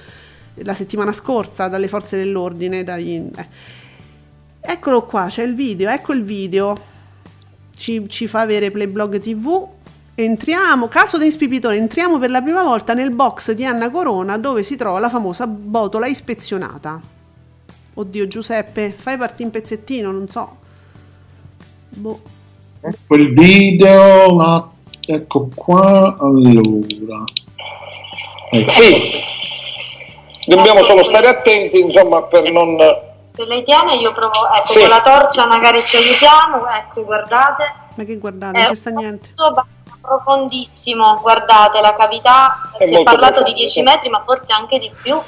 la 0.63 0.73
settimana 0.73 1.11
scorsa 1.11 1.67
dalle 1.67 1.87
forze 1.87 2.17
dell'ordine. 2.17 2.83
Dagli, 2.83 3.29
eh. 3.35 3.47
Eccolo 4.59 5.05
qua, 5.05 5.27
c'è 5.29 5.43
il 5.43 5.55
video, 5.55 5.89
ecco 5.89 6.13
il 6.13 6.23
video, 6.23 6.77
ci, 7.77 8.05
ci 8.09 8.27
fa 8.27 8.41
avere 8.41 8.71
Playblog 8.71 9.19
TV, 9.19 9.67
entriamo, 10.15 10.87
caso 10.87 11.17
di 11.17 11.33
Pipitone, 11.37 11.77
entriamo 11.77 12.17
per 12.17 12.31
la 12.31 12.41
prima 12.41 12.63
volta 12.63 12.93
nel 12.93 13.11
box 13.11 13.51
di 13.51 13.65
Anna 13.65 13.89
Corona 13.89 14.37
dove 14.37 14.63
si 14.63 14.75
trova 14.75 14.99
la 14.99 15.09
famosa 15.09 15.47
botola 15.47 16.07
ispezionata. 16.07 17.15
Oddio 17.99 18.27
Giuseppe, 18.27 18.93
fai 18.95 19.17
partire 19.17 19.45
un 19.45 19.49
pezzettino, 19.49 20.11
non 20.11 20.29
so. 20.29 20.57
Boh. 21.89 22.19
Ecco 22.79 23.15
il 23.15 23.33
video, 23.33 24.35
ma 24.35 24.69
ecco 25.03 25.49
qua, 25.55 26.15
allora. 26.19 27.23
Ecco. 28.51 28.69
Sì, 28.69 29.19
dobbiamo 30.45 30.83
solo 30.83 31.03
stare 31.05 31.27
attenti, 31.27 31.79
insomma, 31.79 32.21
per 32.21 32.51
non... 32.51 32.77
Se 33.33 33.45
lei 33.45 33.63
tiene 33.63 33.95
io 33.95 34.13
provo, 34.13 34.47
ecco, 34.55 34.73
sì. 34.73 34.79
con 34.79 34.89
la 34.89 35.01
torcia 35.01 35.47
magari 35.47 35.83
ci 35.83 35.95
aiutiamo, 35.95 36.67
ecco, 36.67 37.03
guardate. 37.03 37.73
Ma 37.95 38.03
che 38.03 38.17
guardate, 38.19 38.59
non 38.59 38.67
c'è 38.67 38.75
sta 38.75 38.91
niente. 38.91 39.31
Profondissimo, 39.99 41.19
guardate 41.19 41.81
la 41.81 41.95
cavità, 41.95 42.69
è 42.77 42.85
si 42.85 42.93
è 42.93 43.01
parlato 43.01 43.41
di 43.41 43.53
10 43.53 43.81
metri, 43.81 44.09
ma 44.09 44.21
forse 44.23 44.53
anche 44.53 44.77
di 44.77 44.91
più. 45.01 45.19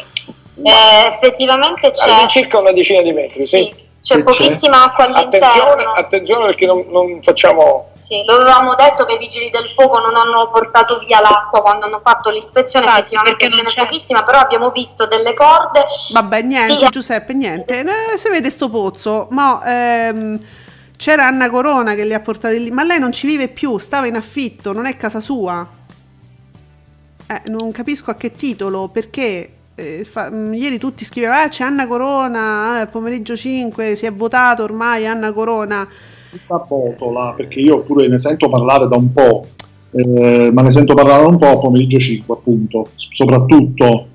Eh, 0.64 1.07
effettivamente 1.14 1.91
c'è 1.91 2.10
all'incirca 2.10 2.60
una 2.60 2.72
decina 2.72 3.01
di 3.01 3.12
metri, 3.14 3.43
sì. 3.45 3.47
sì. 3.47 3.88
C'è 4.01 4.24
pochissima 4.24 4.86
acqua 4.86 5.05
all'interno. 5.05 5.45
Attenzione, 5.45 5.84
attenzione 5.95 6.45
perché 6.45 6.66
non, 6.66 6.86
non, 6.89 7.20
facciamo. 7.22 7.89
Sì, 7.93 8.24
lo 8.26 8.36
avevamo 8.36 8.74
detto 8.76 9.03
che 9.03 9.16
i 9.16 9.18
vigili 9.18 9.49
del 9.49 9.70
fuoco 9.76 9.99
non 9.99 10.16
hanno 10.16 10.49
portato 10.51 10.99
via 10.99 11.20
l'acqua 11.20 11.62
quando 11.62 11.86
hanno 11.86 11.99
fatto 12.01 12.30
l'ispezione, 12.30 12.86
Infatti, 12.86 13.01
effettivamente 13.01 13.49
ce 13.49 13.62
n'è 13.62 13.68
c'è. 13.68 13.86
pochissima, 13.86 14.24
però 14.24 14.39
abbiamo 14.39 14.72
visto 14.72 15.05
delle 15.05 15.34
corde. 15.34 15.86
Vabbè, 16.14 16.41
niente, 16.43 16.86
sì. 16.86 16.89
Giuseppe, 16.89 17.34
niente. 17.34 17.82
Eh, 17.82 18.18
si 18.18 18.30
vede 18.30 18.49
sto 18.49 18.70
pozzo, 18.70 19.28
ma 19.32 19.62
ehm, 19.66 20.39
c'era 20.95 21.28
Anna 21.28 21.49
Corona 21.49 21.93
che 21.93 22.05
li 22.05 22.14
ha 22.14 22.22
portati 22.22 22.64
lì, 22.64 22.72
ma 22.72 22.84
lei 22.84 22.99
non 22.99 23.12
ci 23.12 23.28
vive 23.28 23.49
più, 23.49 23.78
stava 23.78 24.07
in 24.07 24.16
affitto, 24.16 24.72
non 24.72 24.86
è 24.86 24.95
casa 24.95 25.20
sua. 25.20 25.68
Eh, 27.28 27.41
non 27.49 27.72
capisco 27.74 28.12
a 28.12 28.16
che 28.16 28.32
titolo, 28.32 28.88
perché 28.88 29.59
eh, 29.80 30.04
fa, 30.04 30.30
mm, 30.30 30.54
ieri 30.54 30.78
tutti 30.78 31.06
scrivevano, 31.06 31.44
ah, 31.44 31.48
c'è 31.48 31.64
Anna 31.64 31.88
Corona, 31.88 32.82
eh, 32.82 32.88
pomeriggio 32.88 33.36
5, 33.36 33.96
si 33.96 34.06
è 34.06 34.14
votato 34.14 34.64
ormai 34.64 35.08
Anna 35.08 35.32
Corona. 35.32 35.88
Questa 36.30 36.58
botola, 36.58 37.34
perché 37.36 37.60
io 37.60 37.82
pure 37.84 38.08
ne 38.08 38.18
sento 38.18 38.50
parlare 38.50 38.88
da 38.88 38.98
un 38.98 39.12
po', 39.12 39.46
eh, 39.92 40.52
ma 40.54 40.62
ne 40.62 40.72
sento 40.72 40.94
parlare 40.94 41.22
da 41.24 41.28
un 41.28 41.38
po' 41.38 41.60
pomeriggio 41.60 41.98
5 41.98 42.36
appunto, 42.36 42.90
soprattutto 42.96 44.08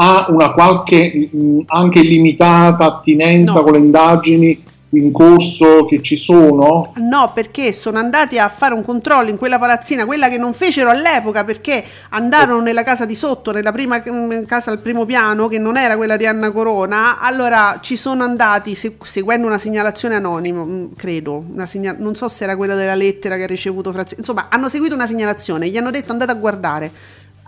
ha 0.00 0.26
una 0.28 0.52
qualche 0.52 1.30
mh, 1.32 1.38
mm, 1.38 1.60
anche 1.66 2.02
limitata 2.02 2.84
attinenza 2.84 3.58
no. 3.58 3.64
con 3.64 3.72
le 3.72 3.78
indagini 3.78 4.62
in 4.90 5.12
corso 5.12 5.84
che 5.84 6.00
ci 6.00 6.16
sono? 6.16 6.92
No, 6.96 7.30
perché 7.34 7.72
sono 7.72 7.98
andati 7.98 8.38
a 8.38 8.48
fare 8.48 8.72
un 8.72 8.82
controllo 8.82 9.28
in 9.28 9.36
quella 9.36 9.58
palazzina, 9.58 10.06
quella 10.06 10.30
che 10.30 10.38
non 10.38 10.54
fecero 10.54 10.88
all'epoca 10.88 11.44
perché 11.44 11.84
andarono 12.10 12.62
nella 12.62 12.82
casa 12.82 13.04
di 13.04 13.14
sotto, 13.14 13.52
nella 13.52 13.72
prima 13.72 14.02
mm, 14.08 14.44
casa 14.44 14.70
al 14.70 14.78
primo 14.78 15.04
piano, 15.04 15.48
che 15.48 15.58
non 15.58 15.76
era 15.76 15.96
quella 15.96 16.16
di 16.16 16.24
Anna 16.24 16.50
Corona. 16.50 17.20
Allora 17.20 17.80
ci 17.82 17.96
sono 17.96 18.24
andati 18.24 18.74
seguendo 18.74 19.46
una 19.46 19.58
segnalazione 19.58 20.14
anonima, 20.14 20.64
mm, 20.64 20.86
credo, 20.96 21.44
segnal- 21.64 21.96
non 21.98 22.14
so 22.14 22.28
se 22.28 22.44
era 22.44 22.56
quella 22.56 22.74
della 22.74 22.94
lettera 22.94 23.36
che 23.36 23.42
ha 23.42 23.46
ricevuto 23.46 23.92
Frazzini. 23.92 24.20
Insomma, 24.20 24.46
hanno 24.48 24.70
seguito 24.70 24.94
una 24.94 25.06
segnalazione, 25.06 25.68
gli 25.68 25.76
hanno 25.76 25.90
detto 25.90 26.12
andate 26.12 26.30
a 26.30 26.36
guardare. 26.36 26.90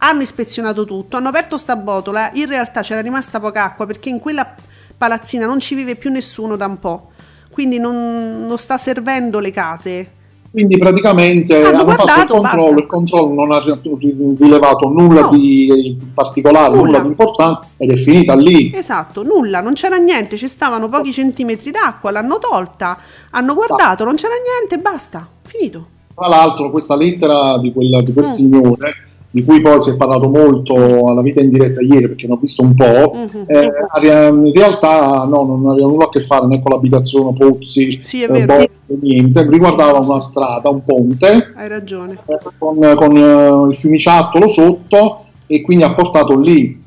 Hanno 0.02 0.22
ispezionato 0.22 0.84
tutto, 0.84 1.16
hanno 1.16 1.28
aperto 1.28 1.56
sta 1.58 1.76
botola, 1.76 2.30
in 2.34 2.46
realtà 2.46 2.80
c'era 2.80 3.00
rimasta 3.00 3.38
poca 3.38 3.64
acqua 3.64 3.86
perché 3.86 4.08
in 4.08 4.18
quella 4.18 4.54
palazzina 4.96 5.46
non 5.46 5.60
ci 5.60 5.74
vive 5.74 5.94
più 5.94 6.10
nessuno 6.10 6.56
da 6.56 6.66
un 6.66 6.78
po' 6.78 7.10
quindi 7.50 7.78
non, 7.78 8.46
non 8.46 8.58
sta 8.58 8.78
servendo 8.78 9.38
le 9.38 9.50
case. 9.50 10.12
Quindi 10.50 10.78
praticamente 10.78 11.62
hanno, 11.62 11.78
hanno 11.78 11.92
fatto 11.92 12.22
il 12.22 12.40
controllo, 12.40 12.78
il 12.80 12.86
controllo 12.86 13.34
non 13.34 13.52
ha 13.52 13.60
rilevato 13.60 14.88
nulla 14.88 15.20
no. 15.20 15.28
di 15.28 15.96
particolare, 16.12 16.70
nulla. 16.70 16.86
nulla. 16.86 17.00
di 17.00 17.06
importante 17.06 17.66
ed 17.76 17.90
è 17.92 17.94
finita 17.94 18.34
lì. 18.34 18.72
Esatto, 18.74 19.22
nulla, 19.22 19.60
non 19.60 19.74
c'era 19.74 19.96
niente, 19.96 20.36
ci 20.36 20.48
stavano 20.48 20.88
pochi 20.88 21.12
centimetri 21.12 21.70
d'acqua, 21.70 22.10
l'hanno 22.10 22.38
tolta, 22.38 22.98
hanno 23.30 23.54
guardato, 23.54 24.02
non 24.02 24.16
c'era 24.16 24.34
niente, 24.34 24.82
basta, 24.82 25.28
finito. 25.42 25.86
Tra 26.16 26.26
l'altro 26.26 26.72
questa 26.72 26.96
lettera 26.96 27.56
di, 27.58 27.72
quella, 27.72 28.02
di 28.02 28.12
quel 28.12 28.28
mm. 28.28 28.32
signore 28.32 29.09
di 29.32 29.44
cui 29.44 29.60
poi 29.60 29.80
si 29.80 29.90
è 29.90 29.96
parlato 29.96 30.28
molto 30.28 31.04
alla 31.06 31.22
vita 31.22 31.40
in 31.40 31.50
diretta 31.50 31.80
ieri 31.80 32.08
perché 32.08 32.26
ne 32.26 32.32
ho 32.32 32.38
visto 32.40 32.62
un 32.62 32.74
po', 32.74 33.12
uh-huh. 33.14 33.44
eh, 33.46 34.28
in 34.28 34.52
realtà 34.52 35.24
no, 35.24 35.44
non 35.44 35.68
aveva 35.68 35.86
nulla 35.86 36.06
a 36.06 36.08
che 36.08 36.22
fare 36.22 36.46
né 36.46 36.60
con 36.60 36.72
l'abitazione 36.72 37.36
Pozzi, 37.36 38.00
sì, 38.02 38.22
eh, 38.22 38.44
boh, 38.44 38.64
niente, 39.00 39.46
riguardava 39.48 40.00
una 40.00 40.18
strada, 40.18 40.68
un 40.68 40.82
ponte, 40.82 41.52
hai 41.54 41.68
ragione, 41.68 42.18
eh, 42.26 42.38
con, 42.58 42.94
con 42.96 43.16
uh, 43.16 43.68
il 43.68 43.74
fiumiciattolo 43.76 44.48
sotto 44.48 45.24
e 45.46 45.62
quindi 45.62 45.84
ha 45.84 45.94
portato 45.94 46.38
lì 46.38 46.78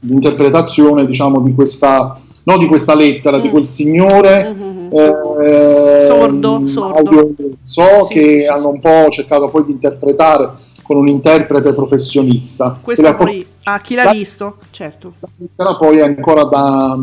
l'interpretazione 0.00 1.06
diciamo 1.06 1.40
di 1.40 1.54
questa 1.54 2.20
no, 2.44 2.58
di 2.58 2.66
questa 2.66 2.94
lettera 2.94 3.38
mm. 3.38 3.40
di 3.40 3.50
quel 3.50 3.66
signore 3.66 4.52
mm-hmm. 4.52 4.92
eh, 4.92 6.04
sordo, 6.06 6.66
sordo. 6.66 7.30
so 7.60 8.04
sì, 8.08 8.14
che 8.14 8.40
sì, 8.40 8.46
hanno 8.46 8.70
un 8.70 8.80
po' 8.80 9.08
cercato 9.10 9.48
poi 9.48 9.64
di 9.64 9.72
interpretare 9.72 10.50
con 10.82 10.96
un 10.96 11.08
interprete 11.08 11.72
professionista. 11.72 12.78
Questo 12.80 13.14
poi 13.14 13.46
a 13.64 13.80
chi 13.80 13.94
l'ha 13.94 14.04
la, 14.04 14.10
visto, 14.10 14.58
certo. 14.70 15.14
La 15.20 15.28
lettera 15.36 15.76
poi 15.76 15.98
è 15.98 16.02
ancora 16.02 16.44
da, 16.44 16.96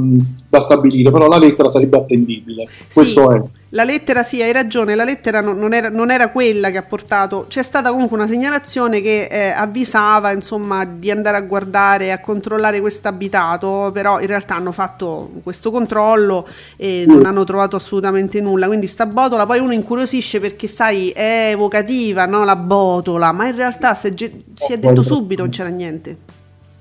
da 0.50 0.60
stabilire, 0.60 1.12
però 1.12 1.28
la 1.28 1.38
lettera 1.38 1.70
sarebbe 1.70 1.98
attendibile. 1.98 2.68
Questo 2.94 3.32
è. 3.32 3.42
La 3.74 3.84
lettera 3.84 4.24
sì, 4.24 4.42
hai 4.42 4.52
ragione, 4.52 4.96
la 4.96 5.04
lettera 5.04 5.42
non, 5.42 5.56
non, 5.58 5.74
era, 5.74 5.90
non, 5.90 6.10
era, 6.10 6.30
quella 6.30 6.72
che 6.72 6.78
ha 6.78 6.82
portato, 6.82 7.46
c'è 7.48 7.62
stata 7.62 7.92
comunque 7.92 8.18
una 8.18 8.28
segnalazione 8.28 9.00
che 9.00 9.28
eh, 9.30 9.50
avvisava 9.50 10.32
insomma 10.32 10.86
di 10.86 11.12
andare 11.12 11.38
a 11.38 11.42
guardare, 11.42 12.12
a 12.12 12.20
controllare 12.20 12.80
questo 12.80 13.10
abitato, 13.10 13.92
però 13.94 14.20
in 14.20 14.26
realtà 14.26 14.56
hanno 14.56 14.72
fatto 14.72 15.34
questo 15.44 15.70
controllo 15.70 16.48
e 16.78 17.04
non 17.06 17.26
hanno 17.26 17.44
trovato 17.44 17.76
assolutamente 17.76 18.42
nulla, 18.42 18.66
quindi 18.66 18.88
sta 18.88 19.06
botola 19.06 19.46
poi 19.46 19.60
uno 19.60 19.74
incuriosisce 19.74 20.40
perché 20.40 20.66
sai 20.66 21.10
è 21.12 21.50
evocativa 21.52 22.26
no? 22.26 22.44
la 22.44 22.56
botola, 22.56 23.32
ma 23.32 23.46
in 23.46 23.56
realtà 23.56 23.94
si 23.94 24.08
è, 24.08 24.14
si 24.16 24.74
è 24.74 24.80
detto 24.80 25.04
subito 25.04 25.44
non 25.44 25.52
c'era 25.52 25.70
niente, 25.70 26.18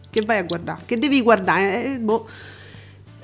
che 0.09 0.23
vai 0.23 0.39
a 0.39 0.43
guardare, 0.43 0.81
che 0.87 0.99
devi 0.99 1.21
guardare, 1.21 1.85
eh, 1.85 1.99
boh 2.01 2.27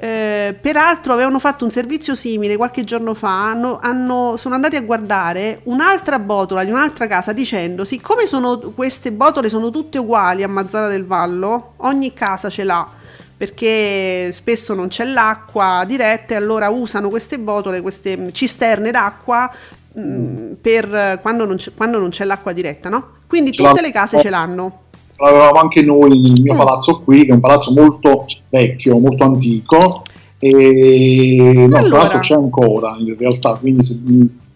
eh, 0.04 0.52
peraltro 0.60 1.14
avevano 1.14 1.38
fatto 1.38 1.64
un 1.64 1.70
servizio 1.70 2.14
simile 2.14 2.58
qualche 2.58 2.84
giorno 2.84 3.14
fa, 3.14 3.48
hanno, 3.48 3.78
hanno, 3.80 4.36
sono 4.36 4.54
andati 4.54 4.76
a 4.76 4.82
guardare 4.82 5.60
un'altra 5.62 6.18
botola 6.18 6.62
di 6.62 6.70
un'altra 6.70 7.06
casa 7.06 7.32
dicendo 7.32 7.86
siccome 7.86 8.26
sono, 8.26 8.58
queste 8.58 9.12
botole 9.12 9.48
sono 9.48 9.70
tutte 9.70 9.96
uguali 9.96 10.42
a 10.42 10.48
Mazzara 10.48 10.88
del 10.88 11.06
Vallo, 11.06 11.72
ogni 11.78 12.12
casa 12.12 12.50
ce 12.50 12.64
l'ha 12.64 12.86
perché 13.34 14.30
spesso 14.34 14.74
non 14.74 14.88
c'è 14.88 15.06
l'acqua 15.06 15.84
diretta 15.86 16.34
e 16.34 16.36
allora 16.36 16.68
usano 16.68 17.08
queste 17.08 17.38
botole, 17.38 17.80
queste 17.80 18.30
cisterne 18.32 18.90
d'acqua 18.90 19.50
mh, 19.94 20.52
per 20.60 21.18
quando 21.22 21.46
non, 21.46 21.56
quando 21.74 21.98
non, 21.98 22.10
c'è 22.10 22.24
l'acqua 22.24 22.52
diretta, 22.52 22.90
no? 22.90 23.20
Quindi 23.26 23.52
tutte 23.52 23.80
le 23.80 23.90
case 23.90 24.20
ce 24.20 24.28
l'hanno 24.28 24.82
l'avevamo 25.16 25.58
anche 25.60 25.82
noi 25.82 26.18
nel 26.18 26.40
mio 26.40 26.54
mm. 26.54 26.56
palazzo 26.56 27.00
qui, 27.00 27.24
che 27.24 27.30
è 27.30 27.34
un 27.34 27.40
palazzo 27.40 27.72
molto 27.72 28.26
vecchio, 28.48 28.98
molto 28.98 29.24
antico, 29.24 30.02
e 30.38 31.66
no, 31.68 31.76
allora. 31.76 31.88
tra 31.88 31.98
l'altro 31.98 32.18
c'è 32.18 32.34
ancora 32.34 32.96
in 32.98 33.16
realtà, 33.16 33.56
quindi 33.58 33.82
se, 33.82 34.02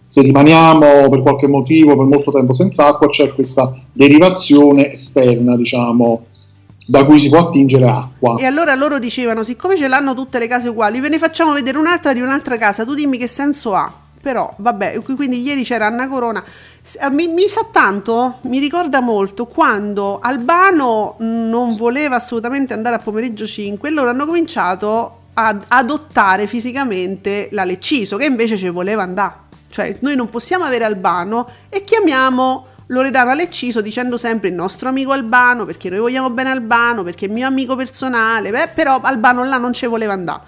se, 0.05 0.21
rimaniamo 0.21 1.09
per 1.09 1.21
qualche 1.21 1.47
motivo 1.47 1.95
per 1.95 2.05
molto 2.05 2.31
tempo 2.31 2.53
senza 2.53 2.87
acqua 2.87 3.07
c'è 3.09 3.33
questa 3.33 3.73
derivazione 3.91 4.91
esterna, 4.91 5.55
diciamo, 5.55 6.25
da 6.85 7.05
cui 7.05 7.19
si 7.19 7.29
può 7.29 7.39
attingere 7.39 7.87
acqua. 7.87 8.35
E 8.37 8.45
allora 8.45 8.75
loro 8.75 8.99
dicevano, 8.99 9.43
siccome 9.43 9.77
ce 9.77 9.87
l'hanno 9.87 10.13
tutte 10.13 10.39
le 10.39 10.47
case 10.47 10.69
uguali, 10.69 10.99
ve 10.99 11.09
ne 11.09 11.17
facciamo 11.17 11.53
vedere 11.53 11.77
un'altra 11.77 12.13
di 12.13 12.19
un'altra 12.19 12.57
casa, 12.57 12.83
tu 12.83 12.93
dimmi 12.93 13.17
che 13.17 13.27
senso 13.27 13.73
ha. 13.73 13.91
Però, 14.21 14.53
vabbè, 14.57 14.99
quindi 15.01 15.41
ieri 15.41 15.63
c'era 15.63 15.85
Anna 15.85 16.07
Corona 16.07 16.43
eh, 16.97 17.09
mi, 17.11 17.27
mi, 17.27 17.47
sa 17.47 17.67
tanto, 17.71 18.39
mi 18.43 18.57
ricorda 18.57 18.99
molto 18.99 19.45
quando 19.45 20.19
Albano 20.19 21.15
non 21.19 21.75
voleva 21.75 22.15
assolutamente 22.15 22.73
andare 22.73 22.95
a 22.95 22.99
pomeriggio 22.99 23.45
5 23.45 23.87
e 23.87 23.91
loro 23.91 24.09
hanno 24.09 24.25
cominciato 24.25 25.17
ad 25.33 25.65
adottare 25.67 26.47
fisicamente 26.47 27.49
la 27.51 27.63
Lecciso 27.63 28.17
che 28.17 28.25
invece 28.25 28.57
ci 28.57 28.69
voleva 28.69 29.03
andare. 29.03 29.47
Cioè 29.69 29.97
noi 29.99 30.15
non 30.15 30.29
possiamo 30.29 30.63
avere 30.63 30.83
Albano 30.83 31.47
e 31.69 31.83
chiamiamo 31.83 32.65
Loredana 32.87 33.35
Lecciso 33.35 33.81
dicendo 33.81 34.17
sempre 34.17 34.49
il 34.49 34.55
nostro 34.55 34.89
amico 34.89 35.11
Albano 35.11 35.65
perché 35.65 35.89
noi 35.89 35.99
vogliamo 35.99 36.31
bene 36.31 36.49
Albano, 36.49 37.03
perché 37.03 37.27
è 37.27 37.29
mio 37.29 37.45
amico 37.45 37.75
personale, 37.75 38.49
beh, 38.49 38.69
però 38.73 38.99
Albano 38.99 39.43
là 39.43 39.57
non 39.57 39.73
ci 39.73 39.85
voleva 39.85 40.13
andare. 40.13 40.41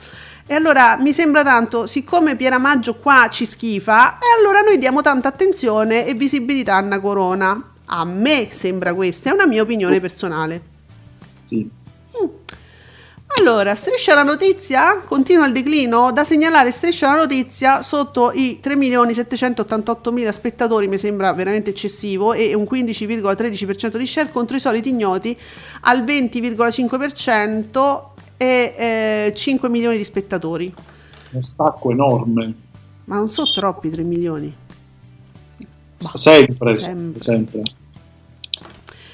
E 0.52 0.56
allora 0.56 0.98
mi 0.98 1.14
sembra 1.14 1.44
tanto, 1.44 1.88
siccome 1.88 2.36
Piera 2.36 2.58
Maggio 2.58 2.96
qua 2.96 3.30
ci 3.32 3.46
schifa, 3.46 4.18
e 4.18 4.38
allora 4.38 4.60
noi 4.60 4.78
diamo 4.80 5.00
tanta 5.00 5.30
attenzione 5.30 6.06
e 6.06 6.14
visibilità 6.14 6.74
a 6.74 6.80
Anna 6.80 7.00
Corona. 7.00 7.72
A 7.86 8.04
me 8.04 8.50
sembra 8.52 8.94
questa, 8.94 9.30
è 9.30 9.34
una 9.34 9.48
mia 9.48 9.62
opinione 9.62 10.02
personale. 10.02 10.62
Sì. 11.46 11.70
Mm. 12.22 12.28
Allora, 13.38 13.76
striscia 13.76 14.14
la 14.14 14.24
notizia, 14.24 14.98
continua 14.98 15.48
il 15.48 15.54
declino, 15.54 16.12
da 16.12 16.26
segnalare 16.26 16.72
striscia 16.72 17.08
la 17.08 17.16
notizia 17.16 17.82
sotto 17.82 18.34
i 18.34 18.60
3.788.000 18.62 20.30
spettatori, 20.32 20.90
mi 20.90 20.98
sembra 20.98 21.32
veramente 21.32 21.70
eccessivo, 21.70 22.34
e 22.34 22.54
un 22.54 22.68
15,13% 22.70 23.96
di 23.96 24.06
share 24.06 24.30
contro 24.34 24.58
i 24.58 24.60
soliti 24.60 24.90
ignoti 24.90 25.34
al 25.84 26.04
20,5% 26.04 28.11
e 28.42 28.74
eh, 28.76 29.34
5 29.36 29.70
milioni 29.70 29.98
di 29.98 30.04
spettatori. 30.04 30.74
Un 31.30 31.42
stacco 31.44 31.92
enorme. 31.92 32.56
Ma 33.04 33.18
non 33.18 33.30
sono 33.30 33.52
troppi 33.52 33.92
3 33.92 34.02
milioni. 34.02 34.52
Bah, 35.58 36.12
sempre, 36.16 36.76
sempre, 36.76 37.22
sempre. 37.22 37.62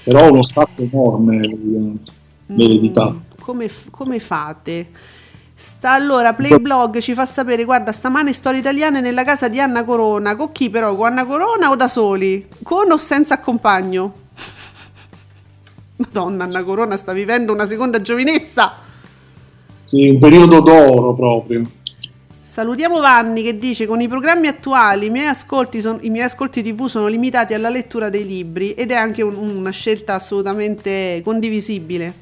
Però 0.05 0.29
uno 0.29 0.41
stacco 0.41 0.81
enorme 0.81 1.41
l'eredità. 2.45 3.09
Mm, 3.11 3.17
come, 3.41 3.69
come 3.91 4.19
fate? 4.21 4.91
Sta 5.53 5.91
allora 5.91 6.33
Playblog 6.33 6.99
ci 6.99 7.13
fa 7.13 7.25
sapere, 7.25 7.65
guarda, 7.65 7.91
stamane 7.91 8.31
storie 8.31 8.61
italiane 8.61 9.01
nella 9.01 9.25
casa 9.25 9.49
di 9.49 9.59
Anna 9.59 9.83
Corona. 9.83 10.37
Con 10.37 10.53
chi 10.53 10.69
però? 10.69 10.95
Con 10.95 11.07
Anna 11.07 11.25
Corona 11.25 11.69
o 11.69 11.75
da 11.75 11.89
soli? 11.89 12.47
Con 12.63 12.89
o 12.91 12.95
senza 12.95 13.33
accompagno? 13.33 14.13
Madonna, 15.97 16.45
Anna 16.45 16.63
Corona 16.63 16.95
sta 16.95 17.11
vivendo 17.11 17.51
una 17.51 17.65
seconda 17.65 17.99
giovinezza. 17.99 18.85
Sì, 19.87 20.09
un 20.09 20.19
periodo 20.19 20.59
d'oro 20.59 21.13
proprio. 21.13 21.65
Salutiamo 22.41 22.99
Vanni 22.99 23.41
che 23.41 23.57
dice 23.57 23.87
con 23.87 24.01
i 24.01 24.09
programmi 24.09 24.47
attuali 24.47 25.05
i 25.05 25.09
miei 25.09 25.27
ascolti, 25.27 25.79
son, 25.79 25.99
i 26.01 26.09
miei 26.09 26.25
ascolti 26.25 26.61
tv 26.61 26.87
sono 26.87 27.07
limitati 27.07 27.53
alla 27.53 27.69
lettura 27.69 28.09
dei 28.09 28.25
libri 28.25 28.73
ed 28.73 28.91
è 28.91 28.95
anche 28.95 29.21
un, 29.21 29.33
una 29.33 29.69
scelta 29.69 30.15
assolutamente 30.15 31.21
condivisibile. 31.23 32.13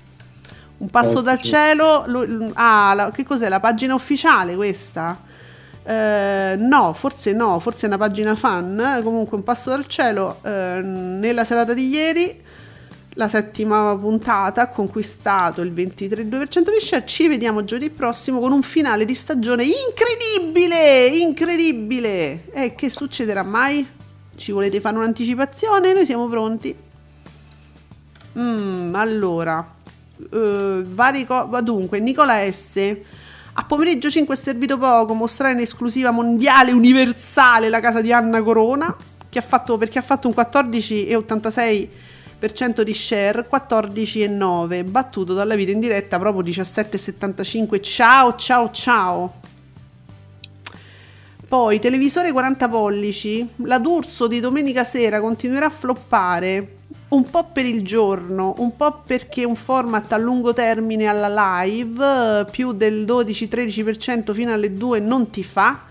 Un 0.77 0.89
passo 0.91 1.21
eh, 1.21 1.23
dal 1.23 1.39
sì. 1.41 1.49
cielo, 1.49 2.03
lo, 2.05 2.51
ah, 2.53 2.93
la, 2.93 3.11
che 3.11 3.23
cos'è 3.23 3.49
la 3.49 3.59
pagina 3.59 3.95
ufficiale 3.95 4.55
questa? 4.55 5.19
Eh, 5.83 6.55
no, 6.59 6.93
forse 6.93 7.33
no, 7.33 7.59
forse 7.59 7.85
è 7.85 7.87
una 7.87 7.97
pagina 7.97 8.35
fan, 8.35 8.99
comunque 9.01 9.37
un 9.37 9.43
passo 9.43 9.71
dal 9.71 9.87
cielo 9.87 10.37
eh, 10.43 10.81
nella 10.83 11.43
serata 11.43 11.73
di 11.73 11.87
ieri 11.87 12.43
la 13.17 13.29
settima 13.29 13.95
puntata 13.97 14.63
ha 14.63 14.67
conquistato 14.67 15.61
il 15.61 15.71
23,2% 15.71 16.71
di 16.71 16.79
share. 16.79 17.05
Ci 17.05 17.27
vediamo 17.27 17.63
giovedì 17.63 17.89
prossimo 17.89 18.39
con 18.39 18.51
un 18.51 18.61
finale 18.61 19.05
di 19.05 19.15
stagione 19.15 19.63
incredibile, 19.63 21.07
incredibile. 21.07 22.51
E 22.51 22.75
che 22.75 22.89
succederà 22.89 23.43
mai? 23.43 23.87
Ci 24.35 24.51
volete 24.51 24.81
fare 24.81 24.97
un'anticipazione? 24.97 25.93
Noi 25.93 26.05
siamo 26.05 26.27
pronti. 26.27 26.75
Mm, 28.37 28.93
allora, 28.95 29.65
uh, 30.17 30.83
vari 30.83 31.25
co- 31.25 31.47
dunque, 31.61 31.99
Nicola 31.99 32.51
S. 32.51 32.97
A 33.57 33.63
pomeriggio 33.63 34.09
5 34.09 34.35
è 34.35 34.37
servito 34.37 34.77
poco 34.77 35.13
mostrare 35.13 35.53
in 35.53 35.61
esclusiva 35.61 36.11
mondiale 36.11 36.73
universale 36.73 37.69
la 37.69 37.79
casa 37.79 38.01
di 38.01 38.11
Anna 38.11 38.43
Corona, 38.43 38.93
che 39.29 39.39
ha 39.39 39.41
fatto, 39.41 39.77
perché 39.77 39.99
ha 39.99 40.01
fatto 40.01 40.27
un 40.27 40.33
14,86% 40.35 41.87
di 42.83 42.93
share 42.93 43.47
14,9 43.49 44.89
battuto 44.89 45.33
dalla 45.33 45.55
vita 45.55 45.71
in 45.71 45.79
diretta 45.79 46.19
proprio 46.19 46.43
17,75 46.43 47.81
ciao 47.81 48.35
ciao 48.35 48.71
ciao. 48.71 49.33
Poi 51.47 51.79
televisore 51.79 52.31
40 52.31 52.67
pollici. 52.67 53.47
La 53.57 53.77
D'Urso 53.77 54.27
di 54.27 54.39
domenica 54.39 54.83
sera 54.83 55.21
continuerà 55.21 55.67
a 55.67 55.69
floppare. 55.69 56.77
Un 57.09 57.29
po' 57.29 57.49
per 57.53 57.65
il 57.65 57.83
giorno, 57.83 58.55
un 58.57 58.75
po' 58.75 59.03
perché 59.05 59.45
un 59.45 59.55
format 59.55 60.11
a 60.11 60.17
lungo 60.17 60.53
termine 60.53 61.05
alla 61.05 61.61
live 61.63 62.45
più 62.49 62.73
del 62.73 63.05
12-13% 63.05 64.33
fino 64.33 64.51
alle 64.51 64.73
2 64.73 64.99
non 64.99 65.29
ti 65.29 65.43
fa, 65.43 65.83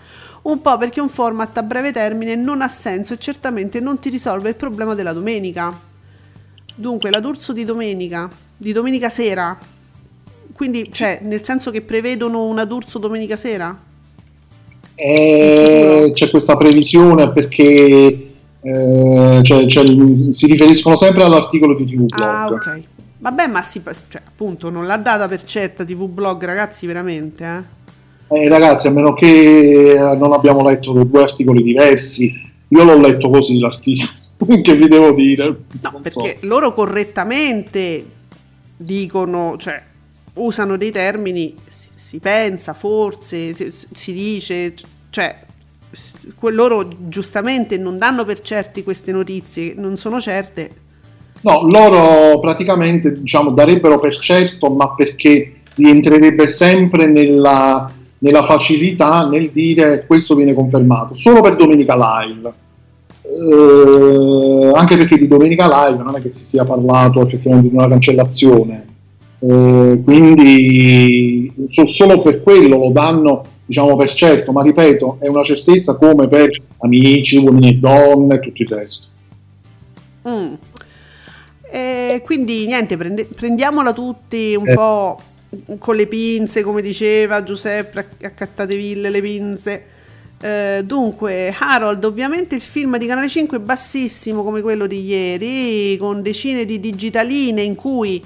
un 0.42 0.60
po' 0.60 0.76
perché 0.76 1.00
un 1.00 1.08
format 1.08 1.56
a 1.56 1.62
breve 1.62 1.92
termine 1.92 2.34
non 2.34 2.60
ha 2.60 2.68
senso 2.68 3.14
e 3.14 3.18
certamente 3.18 3.78
non 3.80 3.98
ti 4.00 4.10
risolve 4.10 4.48
il 4.50 4.56
problema 4.56 4.94
della 4.94 5.12
domenica. 5.12 5.92
Dunque, 6.74 7.10
la 7.10 7.20
D'Urso 7.20 7.52
di 7.52 7.64
domenica, 7.64 8.28
di 8.56 8.72
domenica 8.72 9.08
sera, 9.08 9.56
quindi, 10.54 10.90
cioè, 10.90 11.20
nel 11.22 11.44
senso 11.44 11.70
che 11.70 11.82
prevedono 11.82 12.44
una 12.44 12.64
D'Urso 12.64 12.98
domenica 12.98 13.36
sera? 13.36 13.76
Eh, 14.94 16.12
c'è 16.14 16.30
questa 16.30 16.56
previsione 16.56 17.32
perché 17.32 18.32
eh, 18.60 19.40
cioè, 19.42 19.66
cioè, 19.66 19.84
si 20.30 20.46
riferiscono 20.46 20.96
sempre 20.96 21.24
all'articolo 21.24 21.74
di 21.74 21.84
TV 21.84 22.06
Blog. 22.06 22.22
Ah, 22.22 22.46
ok. 22.46 22.80
Vabbè, 23.18 23.46
ma 23.48 23.62
si, 23.62 23.82
cioè, 23.82 24.22
appunto, 24.24 24.70
non 24.70 24.86
l'ha 24.86 24.96
data 24.96 25.28
per 25.28 25.44
certa 25.44 25.84
TV 25.84 26.06
Blog, 26.08 26.44
ragazzi, 26.44 26.86
veramente, 26.86 27.44
eh? 27.44 27.82
Eh, 28.36 28.48
ragazzi, 28.48 28.86
a 28.86 28.90
meno 28.90 29.12
che 29.12 29.94
non 30.16 30.32
abbiamo 30.32 30.62
letto 30.62 30.92
due 30.92 31.22
articoli 31.22 31.62
diversi, 31.62 32.32
io 32.68 32.84
l'ho 32.84 32.98
letto 32.98 33.28
così 33.28 33.58
l'articolo. 33.58 34.10
che 34.62 34.74
vi 34.76 34.88
devo 34.88 35.12
dire? 35.12 35.46
No, 35.80 36.00
perché 36.02 36.38
so. 36.40 36.46
loro 36.46 36.72
correttamente 36.72 38.04
dicono, 38.76 39.56
cioè, 39.58 39.82
usano 40.34 40.76
dei 40.76 40.90
termini, 40.90 41.54
si, 41.66 41.90
si 41.94 42.18
pensa, 42.18 42.74
forse, 42.74 43.54
si, 43.54 43.72
si 43.92 44.12
dice, 44.12 44.74
cioè 45.10 45.42
loro 46.50 46.88
giustamente 47.08 47.78
non 47.78 47.98
danno 47.98 48.24
per 48.24 48.40
certi 48.40 48.82
queste 48.82 49.12
notizie, 49.12 49.74
non 49.76 49.96
sono 49.96 50.20
certe. 50.20 50.82
No, 51.42 51.62
loro 51.68 52.38
praticamente 52.40 53.20
diciamo, 53.20 53.50
darebbero 53.50 53.98
per 53.98 54.16
certo, 54.18 54.70
ma 54.70 54.94
perché 54.94 55.60
rientrerebbe 55.74 56.46
sempre 56.46 57.06
nella, 57.06 57.90
nella 58.18 58.42
facilità 58.42 59.28
nel 59.28 59.50
dire 59.50 60.04
questo 60.06 60.34
viene 60.34 60.54
confermato, 60.54 61.14
solo 61.14 61.42
per 61.42 61.56
Domenica 61.56 61.94
Live. 61.96 62.52
Eh, 63.26 64.72
anche 64.74 64.96
perché 64.98 65.16
di 65.16 65.26
Domenica 65.26 65.66
Live 65.66 66.02
non 66.02 66.14
è 66.14 66.20
che 66.20 66.28
si 66.28 66.44
sia 66.44 66.64
parlato 66.64 67.22
effettivamente 67.22 67.70
di 67.70 67.74
una 67.74 67.88
cancellazione, 67.88 68.84
eh, 69.38 70.02
quindi 70.04 71.52
so, 71.68 71.86
solo 71.86 72.20
per 72.20 72.42
quello 72.42 72.76
lo 72.76 72.90
danno 72.90 73.44
diciamo 73.66 73.96
per 73.96 74.12
certo, 74.12 74.52
ma 74.52 74.62
ripeto, 74.62 75.16
è 75.20 75.28
una 75.28 75.42
certezza 75.42 75.96
come 75.96 76.28
per 76.28 76.50
amici, 76.78 77.38
uomini 77.38 77.70
e 77.70 77.74
donne 77.76 78.34
e 78.34 78.40
tutto 78.40 78.62
il 78.62 78.68
resto. 78.68 79.06
Mm. 80.28 80.54
E 81.70 82.22
quindi 82.24 82.66
niente, 82.66 82.96
prende, 82.96 83.24
prendiamola 83.24 83.92
tutti 83.92 84.54
un 84.54 84.68
eh. 84.68 84.74
po' 84.74 85.18
con 85.78 85.96
le 85.96 86.06
pinze, 86.06 86.62
come 86.62 86.82
diceva 86.82 87.42
Giuseppe, 87.42 88.06
accattatevi 88.22 89.00
le 89.00 89.20
pinze. 89.20 89.84
Eh, 90.40 90.82
dunque, 90.84 91.54
Harold, 91.58 92.04
ovviamente 92.04 92.54
il 92.54 92.60
film 92.60 92.98
di 92.98 93.06
Canale 93.06 93.28
5 93.28 93.56
è 93.56 93.60
bassissimo 93.60 94.42
come 94.42 94.60
quello 94.60 94.86
di 94.86 95.02
ieri, 95.04 95.96
con 95.96 96.22
decine 96.22 96.64
di 96.64 96.80
digitaline 96.80 97.62
in 97.62 97.74
cui 97.74 98.22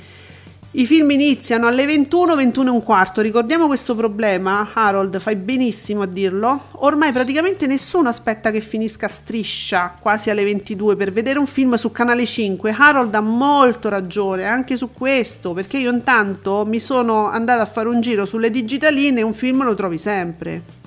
i 0.72 0.84
film 0.84 1.10
iniziano 1.10 1.66
alle 1.66 1.86
21, 1.86 2.36
21 2.36 2.68
e 2.68 2.72
un 2.72 2.82
quarto. 2.82 3.22
Ricordiamo 3.22 3.66
questo 3.66 3.94
problema, 3.94 4.68
Harold, 4.74 5.18
fai 5.18 5.34
benissimo 5.34 6.02
a 6.02 6.06
dirlo. 6.06 6.66
Ormai 6.72 7.10
praticamente 7.10 7.66
nessuno 7.66 8.10
aspetta 8.10 8.50
che 8.50 8.60
finisca 8.60 9.08
striscia 9.08 9.96
quasi 9.98 10.28
alle 10.28 10.44
22 10.44 10.94
per 10.94 11.10
vedere 11.10 11.38
un 11.38 11.46
film 11.46 11.74
su 11.74 11.90
Canale 11.90 12.26
5. 12.26 12.74
Harold 12.76 13.14
ha 13.14 13.20
molto 13.20 13.88
ragione 13.88 14.44
anche 14.44 14.76
su 14.76 14.92
questo, 14.92 15.54
perché 15.54 15.78
io 15.78 15.90
intanto 15.90 16.66
mi 16.66 16.78
sono 16.78 17.28
andata 17.30 17.62
a 17.62 17.66
fare 17.66 17.88
un 17.88 18.02
giro 18.02 18.26
sulle 18.26 18.50
digitaline 18.50 19.20
e 19.20 19.22
un 19.22 19.34
film 19.34 19.64
lo 19.64 19.74
trovi 19.74 19.96
sempre. 19.96 20.77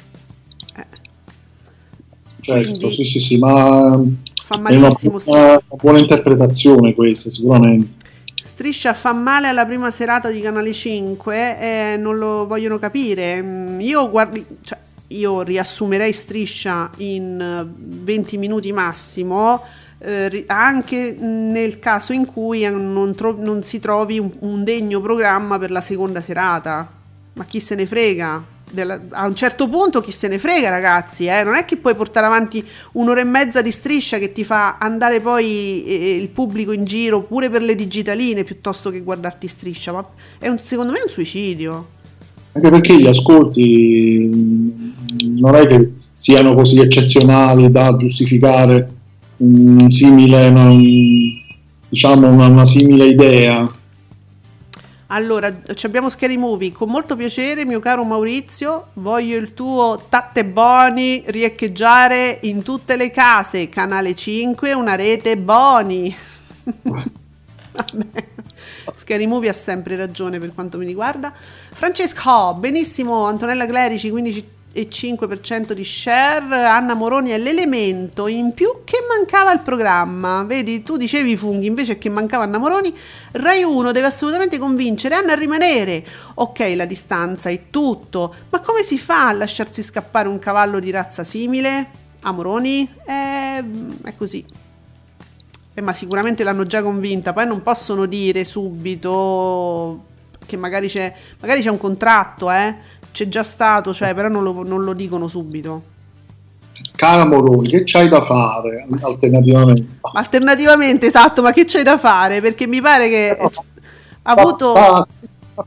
Eh. 2.42 2.46
Certo, 2.46 2.80
Quindi, 2.80 2.96
sì, 2.96 3.04
sì, 3.06 3.20
sì, 3.20 3.38
ma 3.38 4.02
fa 4.42 4.58
malissimo. 4.58 5.20
È 5.20 5.30
una, 5.30 5.50
una 5.50 5.62
buona 5.82 6.00
interpretazione 6.00 6.94
questa, 6.94 7.30
sicuramente. 7.30 8.00
Striscia 8.42 8.96
fa 8.96 9.14
male 9.14 9.48
alla 9.48 9.66
prima 9.68 9.92
serata 9.92 10.32
di 10.32 10.42
Canale 10.42 10.74
5 10.74 11.60
e 11.60 11.98
non 11.98 12.18
lo 12.18 12.48
vogliono 12.48 12.80
capire. 12.80 13.42
Mm, 13.42 13.80
io, 13.80 14.10
guardi, 14.10 14.44
cioè, 14.64 14.80
io 15.08 15.44
riassumerei 15.44 16.12
Striscia 16.12 16.90
in 16.98 17.68
20 17.78 18.38
minuti 18.38 18.72
massimo, 18.72 19.62
eh, 20.00 20.44
anche 20.48 21.16
nel 21.20 21.78
caso 21.78 22.14
in 22.14 22.26
cui 22.26 22.64
non, 22.64 23.14
tro- 23.16 23.38
non 23.40 23.62
si 23.62 23.80
trovi 23.80 24.18
un, 24.18 24.32
un 24.40 24.64
degno 24.64 25.00
programma 25.02 25.60
per 25.60 25.70
la 25.70 25.82
seconda 25.82 26.22
serata. 26.22 26.90
Ma 27.34 27.46
chi 27.46 27.60
se 27.60 27.76
ne 27.76 27.86
frega? 27.86 28.44
Della, 28.72 29.00
a 29.10 29.28
un 29.28 29.36
certo 29.36 29.68
punto 29.68 30.02
chi 30.02 30.12
se 30.12 30.28
ne 30.28 30.40
frega 30.40 30.70
ragazzi, 30.70 31.26
eh? 31.26 31.44
non 31.44 31.56
è 31.56 31.66
che 31.66 31.78
puoi 31.78 31.96
portare 31.96 32.26
avanti 32.26 32.64
un'ora 32.94 33.22
e 33.22 33.26
mezza 33.26 33.62
di 33.62 33.72
striscia 33.72 34.18
che 34.18 34.32
ti 34.32 34.44
fa 34.44 34.78
andare 34.78 35.20
poi 35.20 35.84
eh, 35.86 36.16
il 36.16 36.30
pubblico 36.30 36.72
in 36.72 36.86
giro 36.86 37.22
pure 37.22 37.50
per 37.50 37.62
le 37.62 37.76
digitaline 37.76 38.44
piuttosto 38.44 38.90
che 38.90 39.02
guardarti 39.02 39.48
striscia, 39.48 39.92
ma 39.92 40.06
è 40.40 40.48
un, 40.48 40.60
secondo 40.64 40.92
me 40.92 41.00
è 41.00 41.04
un 41.04 41.10
suicidio. 41.10 41.88
Anche 42.54 42.70
perché 42.70 43.00
gli 43.00 43.08
ascolti 43.08 44.30
mm, 44.34 44.70
non 45.40 45.56
è 45.56 45.68
che 45.68 45.94
siano 45.98 46.54
così 46.54 46.80
eccezionali 46.80 47.72
da 47.72 47.96
giustificare 47.96 48.90
un 49.38 49.92
simile, 49.92 50.48
una, 50.50 50.70
diciamo 51.90 52.28
una, 52.28 52.48
una 52.48 52.66
simile 52.66 53.06
idea 53.06 53.70
allora, 55.14 55.54
abbiamo 55.84 56.10
Scary 56.10 56.38
Movie. 56.38 56.72
Con 56.72 56.90
molto 56.90 57.18
piacere, 57.18 57.66
mio 57.66 57.82
caro 57.82 58.06
Maurizio, 58.06 58.92
voglio 58.94 59.38
il 59.38 59.54
tuo 59.54 60.06
Tatte 60.08 60.46
Boni 60.46 61.24
riecheggiare 61.28 62.40
in 62.44 62.64
tutte 62.64 62.96
le 62.96 63.12
case. 63.12 63.68
Canale 63.68 64.16
5, 64.16 64.72
una 64.72 64.96
rete 64.96 65.38
Boni. 65.38 66.16
Vabbè. 66.64 68.30
Scary 68.96 69.26
Movie 69.26 69.50
ha 69.50 69.54
sempre 69.54 69.98
ragione 69.98 70.40
per 70.40 70.54
quanto 70.54 70.78
mi 70.78 70.86
riguarda. 70.86 71.34
Francesco, 71.72 72.54
benissimo, 72.54 73.26
Antonella 73.26 73.66
Clerici, 73.66 74.10
15 74.10 74.40
e 74.40 74.46
5% 74.74 75.74
di 75.74 75.84
share. 75.84 76.66
Anna 76.66 76.94
Moroni 76.94 77.32
è 77.32 77.38
l'elemento 77.38 78.28
in 78.28 78.54
più 78.54 78.84
che 78.84 79.00
mancava 79.08 79.52
al 79.52 79.62
programma. 79.62 80.44
Vedi, 80.44 80.82
tu 80.82 80.98
dicevi 80.98 81.36
funghi, 81.36 81.66
invece 81.66 81.98
che 81.98 82.10
mancava 82.10 82.44
Anna 82.44 82.58
Moroni. 82.58 82.96
Rai 83.32 83.64
1 83.64 83.92
deve 83.92 84.08
assolutamente 84.08 84.58
convincere 84.58 85.16
Anna 85.16 85.34
a 85.34 85.36
rimanere. 85.36 86.06
Ok, 86.36 86.74
la 86.76 86.86
distanza 86.86 87.50
è 87.50 87.64
tutto, 87.70 88.34
ma 88.50 88.60
come 88.60 88.84
si 88.84 88.98
fa 88.98 89.28
a 89.28 89.34
lasciarsi 89.34 89.84
scappare 89.84 90.28
un 90.28 90.40
cavallo 90.40 90.80
di 90.80 90.92
razza 90.92 91.24
simile? 91.24 92.00
A 92.22 92.32
Moroni? 92.32 92.90
Eh, 93.06 93.64
è 94.04 94.16
così. 94.16 94.46
Eh, 95.74 95.82
ma 95.82 95.94
sicuramente 95.94 96.44
l'hanno 96.44 96.66
già 96.66 96.82
convinta, 96.82 97.34
poi 97.34 97.48
non 97.48 97.62
possono 97.64 98.06
dire 98.06 98.44
subito 98.46 100.06
che 100.46 100.58
magari 100.58 100.88
c'è, 100.88 101.14
magari 101.40 101.62
c'è 101.62 101.70
un 101.70 101.78
contratto, 101.78 102.52
eh 102.52 103.00
c'è 103.12 103.28
già 103.28 103.44
stato, 103.44 103.94
cioè, 103.94 104.14
però 104.14 104.28
non 104.28 104.44
lo, 104.44 104.64
non 104.64 104.84
lo 104.84 104.94
dicono 104.94 105.28
subito. 105.28 105.90
Cara 106.96 107.26
Moroni, 107.26 107.68
che 107.68 107.84
c'hai 107.86 108.10
da 108.10 108.22
fare 108.22 108.88
alternativamente? 109.02 109.90
Alternativamente, 110.14 111.08
esatto, 111.08 111.42
ma 111.42 111.52
che 111.52 111.66
c'hai 111.66 111.84
da 111.84 111.98
fare? 111.98 112.42
Perché 112.42 112.68
mi 112.68 112.82
pare 112.82 113.10
che 113.10 113.38
no, 113.40 113.52
ha 114.24 114.32
avuto... 114.32 114.74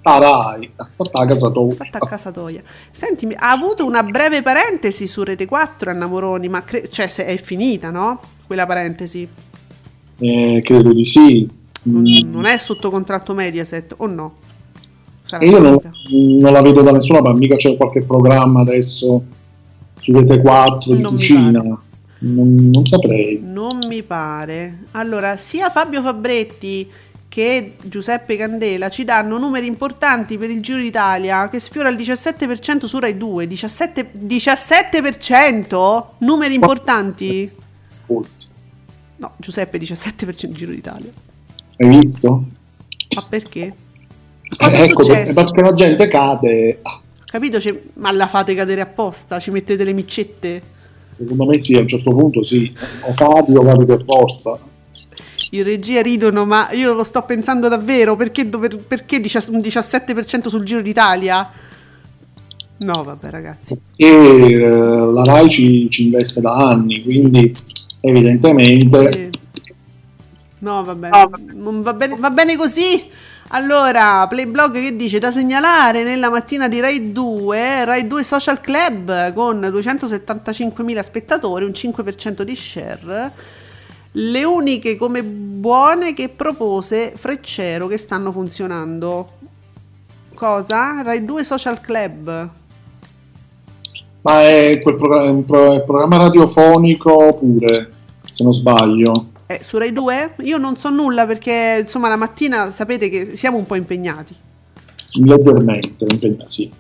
Rai, 0.03 0.71
sta 0.77 1.21
a 1.21 1.27
casatoia. 1.27 1.73
Sta 1.73 1.99
a 1.99 2.07
casatoia. 2.07 2.63
Senti, 2.91 3.27
ha 3.37 3.51
avuto 3.51 3.85
una 3.85 4.03
breve 4.03 4.43
parentesi 4.43 5.07
su 5.07 5.23
Rete 5.23 5.47
4 5.47 5.91
Anna 5.91 6.07
Moroni, 6.07 6.49
ma 6.49 6.63
cre- 6.65 6.89
cioè 6.89 7.07
se 7.07 7.27
è 7.27 7.37
finita, 7.37 7.91
no? 7.91 8.21
Quella 8.47 8.67
parentesi. 8.67 9.29
Eh, 10.19 10.63
credo 10.65 10.93
di 10.93 11.05
sì. 11.05 11.49
Non, 11.85 12.03
non 12.27 12.47
è 12.47 12.57
sotto 12.59 12.91
contratto 12.91 13.35
Mediaset 13.35 13.95
o 13.99 14.07
no? 14.07 14.35
E 15.39 15.49
io 15.49 15.59
non, 15.59 15.79
non, 16.41 16.53
la 16.53 16.63
vedo 16.63 16.83
da 16.83 16.93
nessuna 16.93 17.23
parte, 17.23 17.39
mica 17.39 17.57
c'è 17.57 17.77
qualche 17.77 18.03
programma 18.03 18.61
adesso 18.61 19.23
su 20.01 20.13
Rete 20.13 20.41
4 20.41 20.95
di 20.95 21.01
non 21.03 21.11
cucina. 21.11 21.63
Non, 22.19 22.71
non, 22.73 22.85
saprei. 22.87 23.41
Non 23.43 23.79
mi 23.87 24.03
pare. 24.03 24.85
Allora, 24.93 25.37
sia 25.37 25.71
Fabio 25.71 26.01
Fabretti 26.01 26.89
che 27.29 27.77
Giuseppe 27.83 28.37
Candela 28.37 28.89
ci 28.89 29.05
danno 29.05 29.39
numeri 29.39 29.67
importanti 29.67 30.39
per 30.39 30.51
il 30.51 30.61
Giro 30.61 30.81
d'Italia 30.81 31.49
che 31.49 31.59
sfiora 31.59 31.89
il 31.89 31.97
17% 31.97 32.85
su 32.85 32.99
Rai 32.99 33.17
2. 33.17 33.47
17%? 33.47 34.07
17%? 34.27 36.05
Numeri 36.19 36.55
importanti? 36.55 37.51
No, 39.17 39.33
Giuseppe 39.37 39.79
17% 39.79 40.53
Giro 40.53 40.71
d'Italia. 40.71 41.11
Hai 41.77 41.89
visto? 41.89 42.45
Ma 43.17 43.27
perché? 43.29 43.75
Cosa 44.57 44.79
eh, 44.79 44.85
ecco, 44.85 45.03
perché 45.05 45.61
la 45.61 45.75
gente 45.75 46.09
cade. 46.09 46.81
Capito? 47.25 47.61
Cioè, 47.61 47.81
ma 47.95 48.13
la 48.13 48.27
fate 48.27 48.55
cadere 48.55 48.81
apposta? 48.81 49.39
Ci 49.39 49.51
mettete 49.51 49.83
le 49.85 49.93
miccette? 49.93 50.63
Secondo 51.09 51.47
me 51.47 51.63
sì, 51.63 51.75
a 51.75 51.81
un 51.81 51.89
certo 51.89 52.13
punto 52.13 52.43
sì. 52.45 52.73
O 53.03 53.15
cadi 53.15 53.57
o 53.57 53.63
cadi 53.63 53.87
per 53.87 54.05
forza. 54.05 54.59
In 55.51 55.63
regia 55.63 56.03
ridono, 56.03 56.45
ma 56.45 56.71
io 56.73 56.95
lo 56.95 57.05
sto 57.05 57.23
pensando 57.23 57.69
davvero. 57.69 58.17
Perché, 58.17 58.49
dover, 58.49 58.79
perché 58.79 59.17
un 59.17 59.59
17% 59.59 60.49
sul 60.49 60.65
Giro 60.65 60.81
d'Italia? 60.81 61.51
No, 62.77 63.03
vabbè, 63.03 63.31
ragazzi. 63.31 63.79
E 63.97 64.07
eh, 64.07 64.59
la 64.59 65.23
Rai 65.25 65.49
ci, 65.49 65.89
ci, 65.91 66.05
investe 66.05 66.41
da 66.41 66.55
anni, 66.55 67.03
quindi 67.03 67.51
evidentemente. 68.01 69.09
Eh. 69.09 69.31
No, 70.59 70.83
vabbè, 70.83 71.11
non 71.53 71.83
va 71.83 71.93
bene, 71.93 72.17
va 72.19 72.31
bene 72.31 72.57
così. 72.57 73.03
Allora, 73.49 74.27
Playblog 74.27 74.73
che 74.81 74.97
dice 74.97 75.19
da 75.19 75.31
segnalare 75.31 76.03
nella 76.03 76.31
mattina 76.31 76.67
di 76.67 76.81
Rai 76.81 77.13
2, 77.13 77.85
Rai 77.85 78.07
2 78.07 78.23
Social 78.25 78.61
Club 78.61 79.33
con 79.33 79.61
275.000 79.61 81.01
spettatori, 81.01 81.65
un 81.65 81.71
5% 81.71 82.43
di 82.43 82.57
share. 82.57 83.33
Le 84.13 84.45
uniche 84.45 84.97
come 84.97 85.23
buone 85.23 86.15
che 86.15 86.31
propose 86.31 87.13
Freccero 87.17 87.87
che 87.87 87.99
stanno 87.99 88.33
funzionando. 88.33 89.31
Cosa? 90.35 91.03
Rai 91.03 91.25
2 91.25 91.45
Social 91.45 91.81
Club. 91.81 92.51
Ma 94.23 94.43
è 94.43 94.81
quel 94.83 94.97
programma, 94.97 95.81
programma 95.81 96.17
radiofonico 96.17 97.35
pure, 97.35 97.93
se 98.29 98.43
non 98.43 98.55
sbaglio. 98.55 99.33
Eh, 99.55 99.63
su 99.63 99.79
Rai 99.79 99.93
2? 99.93 100.35
Io 100.41 100.59
non 100.59 100.77
so 100.77 100.91
nulla 100.91 101.27
perché 101.27 101.83
insomma 101.83 102.09
la 102.09 102.17
mattina 102.17 102.73
sapete 102.73 103.09
che 103.09 103.37
siamo 103.37 103.57
un 103.57 103.67
po' 103.67 103.77
impegnati. 103.77 104.35
leggermente, 106.07 106.49
sì. 106.49 106.71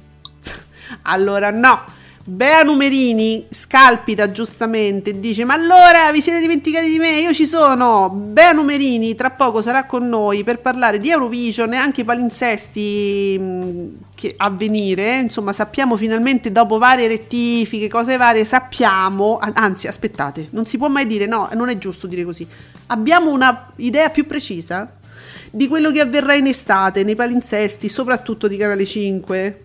Allora 1.02 1.50
no, 1.50 1.84
Bea 2.26 2.62
Numerini 2.62 3.44
scalpita 3.50 4.30
giustamente 4.30 5.10
e 5.10 5.20
dice: 5.20 5.44
Ma 5.44 5.52
allora 5.52 6.10
vi 6.10 6.22
siete 6.22 6.40
dimenticati 6.40 6.88
di 6.88 6.96
me? 6.96 7.20
Io 7.20 7.34
ci 7.34 7.44
sono. 7.44 8.08
Bea 8.08 8.52
Numerini 8.52 9.14
tra 9.14 9.28
poco 9.28 9.60
sarà 9.60 9.84
con 9.84 10.08
noi 10.08 10.42
per 10.42 10.60
parlare 10.60 10.98
di 10.98 11.10
Eurovision 11.10 11.74
e 11.74 11.76
anche 11.76 12.00
i 12.00 12.04
palinsesti 12.04 13.36
mm, 13.38 13.86
che 14.14 14.32
a 14.38 14.48
venire. 14.48 15.18
Insomma, 15.18 15.52
sappiamo 15.52 15.98
finalmente 15.98 16.50
dopo 16.50 16.78
varie 16.78 17.08
rettifiche, 17.08 17.88
cose 17.88 18.16
varie, 18.16 18.46
sappiamo. 18.46 19.38
Anzi, 19.52 19.86
aspettate, 19.86 20.48
non 20.52 20.64
si 20.64 20.78
può 20.78 20.88
mai 20.88 21.06
dire 21.06 21.26
no, 21.26 21.50
non 21.52 21.68
è 21.68 21.76
giusto 21.76 22.06
dire 22.06 22.24
così. 22.24 22.48
Abbiamo 22.86 23.32
un'idea 23.32 24.08
più 24.08 24.24
precisa 24.24 24.90
di 25.50 25.68
quello 25.68 25.90
che 25.90 26.00
avverrà 26.00 26.32
in 26.32 26.46
estate 26.46 27.04
nei 27.04 27.16
palinsesti, 27.16 27.86
soprattutto 27.90 28.48
di 28.48 28.56
Canale 28.56 28.86
5 28.86 29.63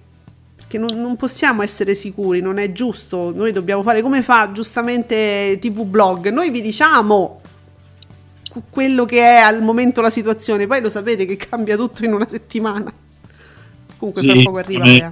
che 0.67 0.77
non, 0.77 0.99
non, 0.99 1.15
possiamo 1.15 1.61
essere 1.61 1.95
sicuri, 1.95 2.41
non 2.41 2.57
è 2.57 2.71
giusto. 2.71 3.33
Noi 3.33 3.51
dobbiamo 3.51 3.83
fare 3.83 4.01
come 4.01 4.21
fa 4.21 4.51
giustamente 4.51 5.57
TV 5.59 5.83
Blog. 5.83 6.29
Noi 6.29 6.51
vi 6.51 6.61
diciamo 6.61 7.41
quello 8.69 9.05
che 9.05 9.21
è 9.21 9.37
al 9.37 9.61
momento 9.61 10.01
la 10.01 10.09
situazione, 10.09 10.67
poi 10.67 10.81
lo 10.81 10.89
sapete 10.89 11.25
che 11.25 11.37
cambia 11.37 11.75
tutto 11.75 12.03
in 12.05 12.13
una 12.13 12.27
settimana. 12.27 12.91
Comunque, 13.97 14.21
sì, 14.21 14.43
poco 14.43 14.57
arriva. 14.57 14.85
Eh. 14.85 15.11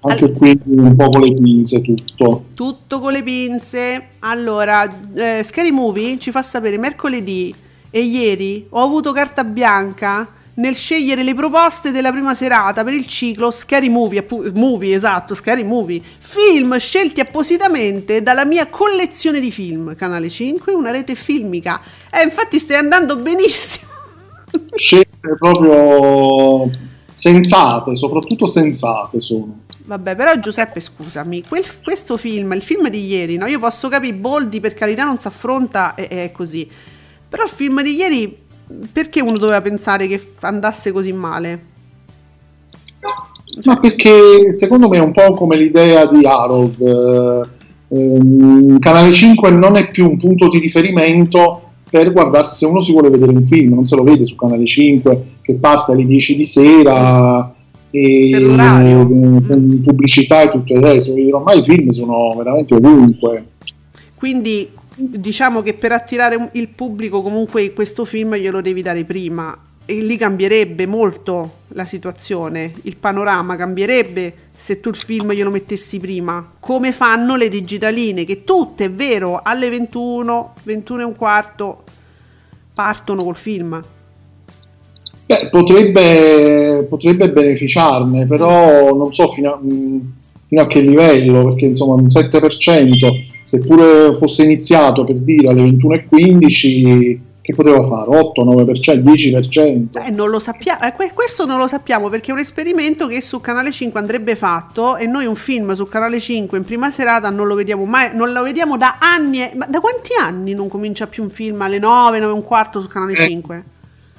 Anche 0.00 0.24
All... 0.24 0.32
qui 0.32 0.60
un 0.66 0.94
po' 0.94 1.08
con 1.08 1.20
le 1.20 1.34
pinze 1.34 1.80
tutto. 1.80 2.44
Tutto 2.54 3.00
con 3.00 3.12
le 3.12 3.22
pinze. 3.22 4.08
Allora, 4.20 4.88
eh, 5.14 5.42
Scary 5.44 5.70
Movie 5.70 6.18
ci 6.18 6.30
fa 6.30 6.42
sapere 6.42 6.78
mercoledì 6.78 7.54
e 7.90 8.00
ieri 8.00 8.66
ho 8.68 8.82
avuto 8.82 9.12
carta 9.12 9.44
bianca 9.44 10.36
nel 10.58 10.74
scegliere 10.74 11.22
le 11.22 11.34
proposte 11.34 11.90
della 11.90 12.10
prima 12.10 12.34
serata 12.34 12.84
per 12.84 12.92
il 12.92 13.06
ciclo 13.06 13.50
Scary 13.50 13.88
Movie, 13.88 14.20
appu- 14.20 14.50
movie 14.54 14.94
esatto, 14.94 15.34
Scary 15.34 15.62
Movie, 15.62 16.00
film 16.18 16.76
scelti 16.78 17.20
appositamente 17.20 18.22
dalla 18.22 18.44
mia 18.44 18.68
collezione 18.68 19.40
di 19.40 19.50
film, 19.50 19.94
Canale 19.94 20.28
5, 20.28 20.72
una 20.72 20.90
rete 20.90 21.14
filmica. 21.14 21.80
Eh, 22.10 22.22
infatti 22.22 22.58
stai 22.58 22.76
andando 22.76 23.16
benissimo. 23.16 23.86
Scelte 24.74 25.36
proprio 25.38 26.70
sensate, 27.12 27.94
soprattutto 27.94 28.46
sensate 28.46 29.20
sono. 29.20 29.60
Vabbè, 29.84 30.16
però 30.16 30.38
Giuseppe, 30.38 30.80
scusami, 30.80 31.44
quel, 31.48 31.64
questo 31.82 32.16
film, 32.16 32.52
il 32.52 32.62
film 32.62 32.88
di 32.88 33.06
ieri, 33.06 33.36
no? 33.36 33.46
Io 33.46 33.58
posso 33.58 33.88
capire, 33.88 34.14
Boldi 34.14 34.60
per 34.60 34.74
carità 34.74 35.04
non 35.04 35.18
si 35.18 35.26
affronta 35.28 35.94
e 35.94 36.08
è 36.08 36.32
così. 36.32 36.68
Però 37.28 37.42
il 37.42 37.50
film 37.50 37.82
di 37.82 37.94
ieri 37.94 38.46
perché 38.92 39.20
uno 39.20 39.38
doveva 39.38 39.60
pensare 39.62 40.06
che 40.06 40.32
andasse 40.40 40.92
così 40.92 41.12
male? 41.12 41.62
Ma 43.64 43.76
perché 43.78 44.54
secondo 44.54 44.88
me 44.88 44.98
è 44.98 45.00
un 45.00 45.12
po' 45.12 45.32
come 45.32 45.56
l'idea 45.56 46.06
di 46.06 46.24
Harold. 46.24 46.80
Eh, 47.88 48.78
Canale 48.78 49.12
5 49.12 49.50
non 49.50 49.76
è 49.76 49.88
più 49.90 50.08
un 50.10 50.18
punto 50.18 50.48
di 50.48 50.58
riferimento 50.58 51.62
per 51.90 52.12
guardarsi 52.12 52.56
se 52.56 52.66
uno 52.66 52.82
si 52.82 52.92
vuole 52.92 53.08
vedere 53.08 53.32
un 53.32 53.42
film, 53.42 53.74
non 53.74 53.86
se 53.86 53.96
lo 53.96 54.02
vede 54.02 54.26
su 54.26 54.36
Canale 54.36 54.66
5 54.66 55.22
che 55.40 55.54
parte 55.54 55.92
alle 55.92 56.04
10 56.04 56.36
di 56.36 56.44
sera 56.44 57.54
e 57.90 58.30
con 58.54 59.80
pubblicità 59.82 60.42
e 60.42 60.50
tutto 60.50 60.74
il 60.74 60.82
resto. 60.82 61.14
Ormai 61.32 61.60
i 61.60 61.64
film 61.64 61.88
sono 61.88 62.34
veramente 62.36 62.74
ovunque. 62.74 63.46
Quindi 64.14 64.68
diciamo 64.98 65.62
che 65.62 65.74
per 65.74 65.92
attirare 65.92 66.50
il 66.52 66.68
pubblico 66.68 67.22
comunque 67.22 67.72
questo 67.72 68.04
film 68.04 68.34
glielo 68.34 68.60
devi 68.60 68.82
dare 68.82 69.04
prima 69.04 69.56
e 69.84 69.94
lì 70.02 70.18
cambierebbe 70.18 70.84
molto 70.86 71.60
la 71.68 71.86
situazione, 71.86 72.72
il 72.82 72.96
panorama 72.96 73.56
cambierebbe 73.56 74.34
se 74.54 74.80
tu 74.80 74.90
il 74.90 74.96
film 74.96 75.32
glielo 75.32 75.50
mettessi 75.50 75.98
prima, 75.98 76.46
come 76.60 76.92
fanno 76.92 77.36
le 77.36 77.48
digitaline 77.48 78.24
che 78.24 78.44
tutte, 78.44 78.86
è 78.86 78.90
vero, 78.90 79.40
alle 79.42 79.70
21, 79.70 80.54
21 80.64 81.00
e 81.00 81.04
un 81.04 81.16
quarto 81.16 81.84
partono 82.74 83.24
col 83.24 83.36
film. 83.36 83.82
Beh, 85.24 85.48
potrebbe, 85.50 86.84
potrebbe 86.86 87.30
beneficiarne, 87.30 88.26
però 88.26 88.94
non 88.94 89.14
so 89.14 89.28
fino 89.28 89.52
a, 89.52 89.60
fino 90.48 90.62
a 90.62 90.66
che 90.66 90.80
livello, 90.80 91.44
perché 91.44 91.66
insomma 91.66 91.94
un 91.94 92.06
7% 92.06 93.36
seppure 93.42 94.14
fosse 94.14 94.42
iniziato 94.42 95.04
per 95.04 95.20
dire 95.20 95.48
alle 95.48 95.62
21.15 95.62 97.18
che 97.40 97.54
poteva 97.54 97.82
fare 97.82 98.14
8, 98.14 98.44
9%, 98.44 99.02
10%. 99.02 100.04
Eh, 100.04 100.10
non 100.10 100.28
lo 100.28 100.38
sappiamo, 100.38 100.80
eh, 100.82 100.92
questo 101.14 101.46
non 101.46 101.56
lo 101.56 101.66
sappiamo 101.66 102.10
perché 102.10 102.30
è 102.30 102.34
un 102.34 102.40
esperimento 102.40 103.06
che 103.06 103.22
su 103.22 103.40
Canale 103.40 103.70
5 103.70 103.98
andrebbe 103.98 104.36
fatto 104.36 104.98
e 104.98 105.06
noi 105.06 105.24
un 105.24 105.34
film 105.34 105.72
su 105.72 105.86
Canale 105.86 106.20
5 106.20 106.58
in 106.58 106.64
prima 106.64 106.90
serata 106.90 107.30
non 107.30 107.46
lo 107.46 107.54
vediamo 107.54 107.86
mai, 107.86 108.14
non 108.14 108.32
lo 108.32 108.42
vediamo 108.42 108.76
da 108.76 108.98
anni, 109.00 109.48
ma 109.54 109.64
da 109.64 109.80
quanti 109.80 110.10
anni 110.20 110.52
non 110.52 110.68
comincia 110.68 111.06
più 111.06 111.22
un 111.22 111.30
film 111.30 111.62
alle 111.62 111.78
9, 111.78 112.18
9 112.18 112.30
e 112.30 112.34
un 112.34 112.44
quarto 112.44 112.82
su 112.82 112.86
Canale 112.86 113.12
eh, 113.12 113.28
5? 113.28 113.64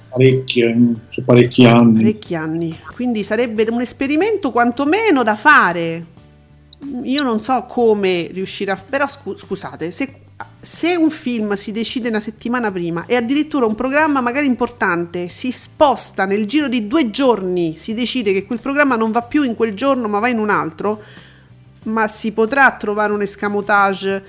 Parecchi, 0.09 0.61
eh, 0.61 0.77
su 1.07 1.23
parecchi 1.23 1.65
anni. 1.65 1.99
Parecchi 1.99 2.33
anni, 2.33 2.75
quindi 2.95 3.23
sarebbe 3.23 3.67
un 3.69 3.81
esperimento 3.81 4.49
quantomeno 4.49 5.21
da 5.21 5.35
fare 5.35 6.17
io 7.03 7.23
non 7.23 7.41
so 7.41 7.63
come 7.63 8.29
riuscire 8.31 8.71
a... 8.71 8.75
però 8.77 9.07
scu- 9.07 9.37
scusate, 9.37 9.91
se, 9.91 10.21
se, 10.59 10.95
un 10.95 11.09
film 11.09 11.53
si 11.53 11.71
decide 11.71 12.09
una 12.09 12.19
settimana 12.19 12.71
prima 12.71 13.05
e 13.05 13.15
addirittura 13.15 13.65
un 13.65 13.75
programma 13.75 14.21
magari 14.21 14.45
importante 14.45 15.29
si 15.29 15.51
sposta 15.51 16.25
nel 16.25 16.45
giro 16.45 16.67
di 16.67 16.87
due 16.87 17.09
giorni, 17.09 17.75
si 17.75 17.93
decide 17.93 18.31
che 18.31 18.45
quel 18.45 18.59
programma 18.59 18.95
non 18.95 19.11
va 19.11 19.21
più 19.21 19.43
in 19.43 19.55
quel 19.55 19.73
giorno 19.73 20.07
ma 20.07 20.19
va 20.19 20.29
in 20.29 20.39
un 20.39 20.49
altro, 20.49 21.01
ma 21.83 22.07
si 22.07 22.31
potrà 22.31 22.71
trovare 22.71 23.11
un 23.11 23.21
escamotage 23.21 24.23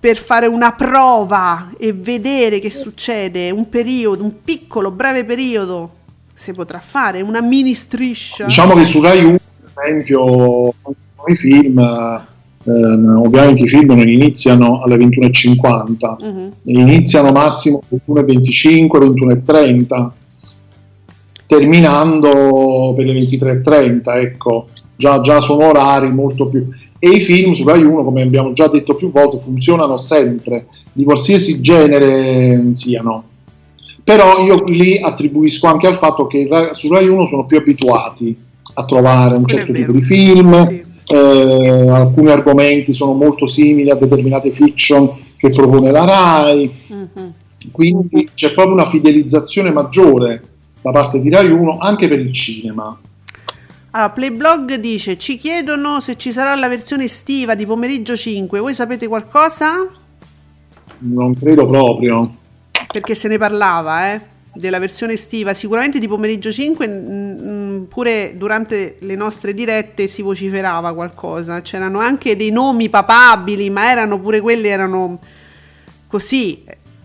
per 0.00 0.16
fare 0.16 0.46
una 0.46 0.72
prova 0.72 1.70
e 1.78 1.92
vedere 1.92 2.58
che 2.58 2.70
succede, 2.70 3.50
un 3.50 3.68
periodo, 3.68 4.24
un 4.24 4.42
piccolo, 4.42 4.90
breve 4.90 5.24
periodo, 5.24 5.96
si 6.34 6.52
potrà 6.52 6.80
fare, 6.80 7.20
una 7.20 7.40
mini 7.40 7.72
striscia. 7.72 8.46
Diciamo 8.46 8.74
che 8.74 8.82
su 8.82 9.00
Rai 9.00 9.22
1, 9.22 9.38
per 9.60 9.84
esempio, 9.84 10.74
i 11.26 11.36
film, 11.36 11.78
eh, 11.78 12.70
ovviamente 13.16 13.64
i 13.64 13.68
film 13.68 13.92
non 13.94 14.08
iniziano 14.08 14.82
alle 14.82 14.96
21.50, 14.96 16.16
uh-huh. 16.18 16.52
iniziano 16.64 17.32
massimo 17.32 17.82
alle 17.90 18.22
21.25, 18.22 18.86
21.30, 18.86 20.10
terminando 21.46 22.92
per 22.94 23.04
le 23.06 23.14
23.30, 23.14 24.00
ecco, 24.20 24.68
già, 24.96 25.20
già 25.20 25.40
sono 25.40 25.68
orari 25.68 26.12
molto 26.12 26.46
più... 26.46 26.66
E 27.04 27.08
i 27.08 27.20
film 27.20 27.50
su 27.50 27.64
Rai 27.64 27.82
1, 27.82 28.04
come 28.04 28.22
abbiamo 28.22 28.52
già 28.52 28.68
detto 28.68 28.94
più 28.94 29.10
volte, 29.10 29.40
funzionano 29.40 29.96
sempre, 29.96 30.66
di 30.92 31.02
qualsiasi 31.02 31.60
genere 31.60 32.70
siano. 32.74 33.24
Però 34.04 34.44
io 34.44 34.54
lì 34.66 35.00
attribuisco 35.02 35.66
anche 35.66 35.88
al 35.88 35.96
fatto 35.96 36.28
che 36.28 36.48
su 36.70 36.88
Rai 36.92 37.08
1 37.08 37.26
sono 37.26 37.44
più 37.44 37.56
abituati 37.56 38.36
a 38.74 38.84
trovare 38.84 39.36
un 39.36 39.46
certo 39.46 39.72
tipo 39.72 39.90
di 39.90 40.02
film, 40.02 40.68
sì 40.68 40.81
eh, 41.06 41.88
alcuni 41.90 42.30
argomenti 42.30 42.92
sono 42.92 43.12
molto 43.12 43.46
simili 43.46 43.90
a 43.90 43.96
determinate 43.96 44.50
fiction 44.52 45.12
che 45.36 45.50
propone 45.50 45.90
la 45.90 46.04
RAI, 46.04 46.72
uh-huh. 46.88 47.32
quindi 47.70 48.30
c'è 48.34 48.52
proprio 48.52 48.74
una 48.74 48.86
fidelizzazione 48.86 49.72
maggiore 49.72 50.42
da 50.80 50.90
parte 50.90 51.18
di 51.18 51.28
RAI 51.28 51.50
1 51.50 51.78
anche 51.78 52.08
per 52.08 52.20
il 52.20 52.32
cinema. 52.32 52.98
Allora, 53.94 54.10
Playblog 54.10 54.74
dice: 54.76 55.18
Ci 55.18 55.36
chiedono 55.36 56.00
se 56.00 56.16
ci 56.16 56.32
sarà 56.32 56.54
la 56.54 56.68
versione 56.68 57.04
estiva 57.04 57.54
di 57.54 57.66
pomeriggio 57.66 58.16
5. 58.16 58.58
Voi 58.58 58.74
sapete 58.74 59.06
qualcosa? 59.06 59.86
Non 60.98 61.34
credo 61.34 61.66
proprio. 61.66 62.36
Perché 62.90 63.14
se 63.14 63.28
ne 63.28 63.36
parlava, 63.36 64.14
eh? 64.14 64.20
Della 64.54 64.78
versione 64.78 65.14
estiva, 65.14 65.54
sicuramente 65.54 65.98
di 65.98 66.06
pomeriggio 66.06 66.52
5, 66.52 66.88
mh, 66.88 67.86
pure 67.88 68.34
durante 68.36 68.96
le 69.00 69.14
nostre 69.14 69.54
dirette 69.54 70.06
si 70.06 70.22
vociferava 70.22 70.94
qualcosa, 70.94 71.62
c'erano 71.62 72.00
anche 72.00 72.36
dei 72.36 72.50
nomi 72.50 72.88
papabili, 72.88 73.70
ma 73.70 73.90
erano 73.90 74.20
pure 74.20 74.40
quelli, 74.40 74.68
erano 74.68 75.18
così, 76.06 76.64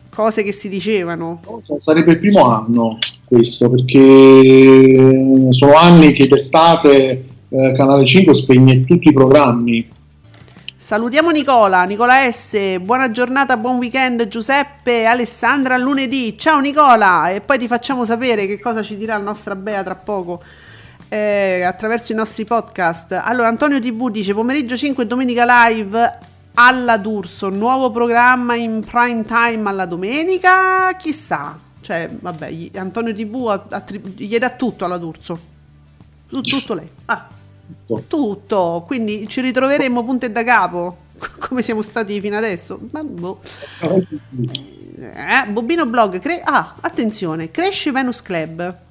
cose 0.10 0.44
che 0.44 0.52
si 0.52 0.68
dicevano. 0.68 1.40
Sarebbe 1.78 2.12
il 2.12 2.20
primo 2.20 2.44
anno 2.50 2.98
questo, 3.24 3.70
perché 3.70 5.48
sono 5.50 5.74
anni 5.76 6.14
che 6.14 6.28
d'estate 6.28 7.22
eh, 7.50 7.74
Canale 7.76 8.06
5 8.06 8.34
spegne 8.34 8.84
tutti 8.84 9.08
i 9.08 9.14
programmi 9.14 9.88
Salutiamo 10.80 11.32
Nicola, 11.32 11.86
Nicola 11.86 12.32
S, 12.32 12.78
buona 12.82 13.10
giornata, 13.10 13.58
buon 13.58 13.78
weekend 13.78 14.28
Giuseppe, 14.28 15.08
Alessandra 15.08 15.76
lunedì, 15.76 16.38
ciao 16.38 16.60
Nicola 16.60 17.32
e 17.32 17.42
poi 17.42 17.58
ti 17.58 17.66
facciamo 17.66 18.06
sapere 18.06 18.46
che 18.46 18.60
cosa 18.60 18.84
ci 18.84 18.96
dirà 18.96 19.18
la 19.18 19.24
nostra 19.24 19.56
Bea 19.56 19.82
tra 19.82 19.96
poco 19.96 20.40
eh, 21.10 21.64
attraverso 21.64 22.12
i 22.12 22.16
nostri 22.16 22.46
podcast. 22.46 23.20
Allora 23.24 23.48
Antonio 23.48 23.80
TV 23.80 24.12
dice 24.12 24.36
pomeriggio 24.36 24.78
5 24.78 25.08
domenica 25.08 25.46
live 25.68 26.20
alla 26.54 26.98
D'Urso, 26.98 27.50
nuovo 27.50 27.90
programma 27.90 28.54
in 28.54 28.86
prime 28.88 29.26
time 29.26 29.68
alla 29.68 29.88
domenica, 29.88 30.96
chissà, 30.96 31.58
cioè 31.82 32.08
vabbè 32.08 32.70
Antonio 32.76 33.16
TV 33.16 33.62
attri- 33.70 34.14
gli 34.16 34.38
dà 34.38 34.52
tutto 34.52 34.86
alla 34.86 34.98
D'Urso. 34.98 35.40
Tutto 36.28 36.74
lei. 36.76 36.88
Ah, 37.06 37.28
tutto. 38.08 38.84
Quindi 38.86 39.28
ci 39.28 39.42
ritroveremo 39.42 40.04
punto 40.04 40.26
e 40.26 40.32
da 40.32 40.44
capo, 40.44 40.98
come 41.40 41.62
siamo 41.62 41.82
stati 41.82 42.20
fino 42.20 42.38
adesso. 42.38 42.80
Ma 42.92 43.04
boh. 43.04 43.40
Eh, 45.00 45.48
Bobino 45.50 45.86
Blog, 45.86 46.20
cre- 46.20 46.42
ah, 46.44 46.76
attenzione, 46.82 47.52
cresce 47.52 47.92
Venus 47.92 48.22
Club 48.22 48.86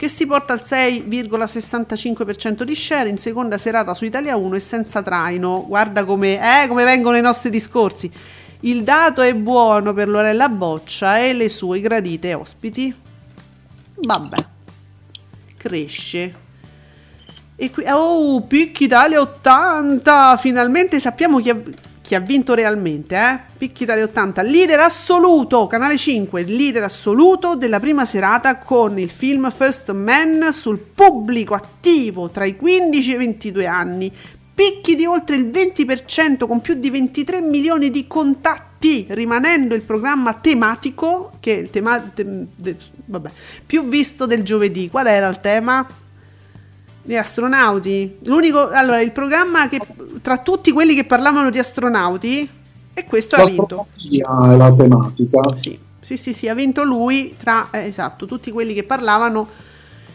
che 0.00 0.08
si 0.08 0.26
porta 0.26 0.54
al 0.54 0.62
6,65% 0.64 2.62
di 2.62 2.74
share 2.74 3.10
in 3.10 3.18
seconda 3.18 3.58
serata 3.58 3.92
su 3.92 4.06
Italia 4.06 4.34
1 4.34 4.56
e 4.56 4.58
senza 4.58 5.02
traino. 5.02 5.66
Guarda 5.68 6.06
come, 6.06 6.62
eh, 6.62 6.68
come 6.68 6.84
vengono 6.84 7.18
i 7.18 7.20
nostri 7.20 7.50
discorsi. 7.50 8.10
Il 8.60 8.82
dato 8.82 9.20
è 9.20 9.34
buono 9.34 9.92
per 9.92 10.08
Lorella 10.08 10.48
Boccia 10.48 11.18
e 11.18 11.34
le 11.34 11.50
sue 11.50 11.80
gradite 11.80 12.32
ospiti. 12.32 12.94
Vabbè, 13.96 14.46
cresce. 15.58 16.34
E 17.62 17.70
qui, 17.70 17.84
oh, 17.88 18.40
Picchi 18.40 18.84
Italia 18.84 19.20
80! 19.20 20.38
Finalmente 20.38 20.98
sappiamo 20.98 21.40
chi 21.40 21.50
ha, 21.50 21.60
chi 22.00 22.14
ha 22.14 22.18
vinto 22.18 22.54
realmente, 22.54 23.14
eh? 23.14 23.38
Picchi 23.58 23.82
Italia 23.82 24.04
80, 24.04 24.40
leader 24.40 24.80
assoluto, 24.80 25.66
canale 25.66 25.98
5, 25.98 26.42
leader 26.44 26.84
assoluto 26.84 27.56
della 27.56 27.78
prima 27.78 28.06
serata 28.06 28.56
con 28.56 28.98
il 28.98 29.10
film 29.10 29.50
First 29.50 29.92
Man 29.92 30.54
sul 30.54 30.78
pubblico 30.78 31.52
attivo 31.52 32.30
tra 32.30 32.46
i 32.46 32.56
15 32.56 33.10
e 33.10 33.14
i 33.14 33.18
22 33.18 33.66
anni. 33.66 34.10
Picchi 34.54 34.96
di 34.96 35.04
oltre 35.04 35.36
il 35.36 35.44
20% 35.44 36.46
con 36.46 36.62
più 36.62 36.76
di 36.76 36.88
23 36.88 37.42
milioni 37.42 37.90
di 37.90 38.06
contatti, 38.06 39.04
rimanendo 39.10 39.74
il 39.74 39.82
programma 39.82 40.32
tematico, 40.32 41.32
che 41.40 41.56
è 41.56 41.58
il 41.58 41.68
tema, 41.68 41.98
te, 41.98 42.24
de, 42.56 42.76
vabbè, 43.04 43.30
più 43.66 43.86
visto 43.86 44.24
del 44.24 44.44
giovedì. 44.44 44.88
Qual 44.88 45.06
era 45.06 45.28
il 45.28 45.40
tema? 45.42 45.86
Gli 47.10 47.16
astronauti. 47.16 48.18
L'unico, 48.22 48.68
allora, 48.68 49.00
il 49.00 49.10
programma 49.10 49.68
che 49.68 49.80
tra 50.22 50.38
tutti 50.38 50.70
quelli 50.70 50.94
che 50.94 51.02
parlavano 51.02 51.50
di 51.50 51.58
astronauti, 51.58 52.48
e 52.94 53.04
questo 53.04 53.34
ha 53.34 53.44
vinto. 53.44 53.88
È 53.96 54.56
la 54.56 54.72
tematica. 54.72 55.56
Sì, 55.56 55.76
sì, 56.00 56.16
sì, 56.16 56.32
sì, 56.32 56.46
ha 56.46 56.54
vinto 56.54 56.84
lui 56.84 57.34
tra, 57.36 57.68
eh, 57.72 57.86
esatto, 57.86 58.26
tutti 58.26 58.52
quelli 58.52 58.74
che 58.74 58.84
parlavano 58.84 59.48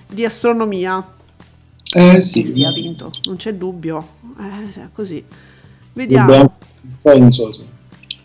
di 0.07 0.23
astronomia. 0.23 1.05
Eh 1.93 2.21
sì. 2.21 2.45
sì, 2.45 2.63
ha 2.63 2.71
vinto, 2.71 3.11
non 3.25 3.35
c'è 3.35 3.53
dubbio. 3.55 4.07
Eh, 4.39 4.87
così. 4.93 5.21
Vediamo. 5.91 6.59
senso, 6.87 7.51
sì. 7.51 7.65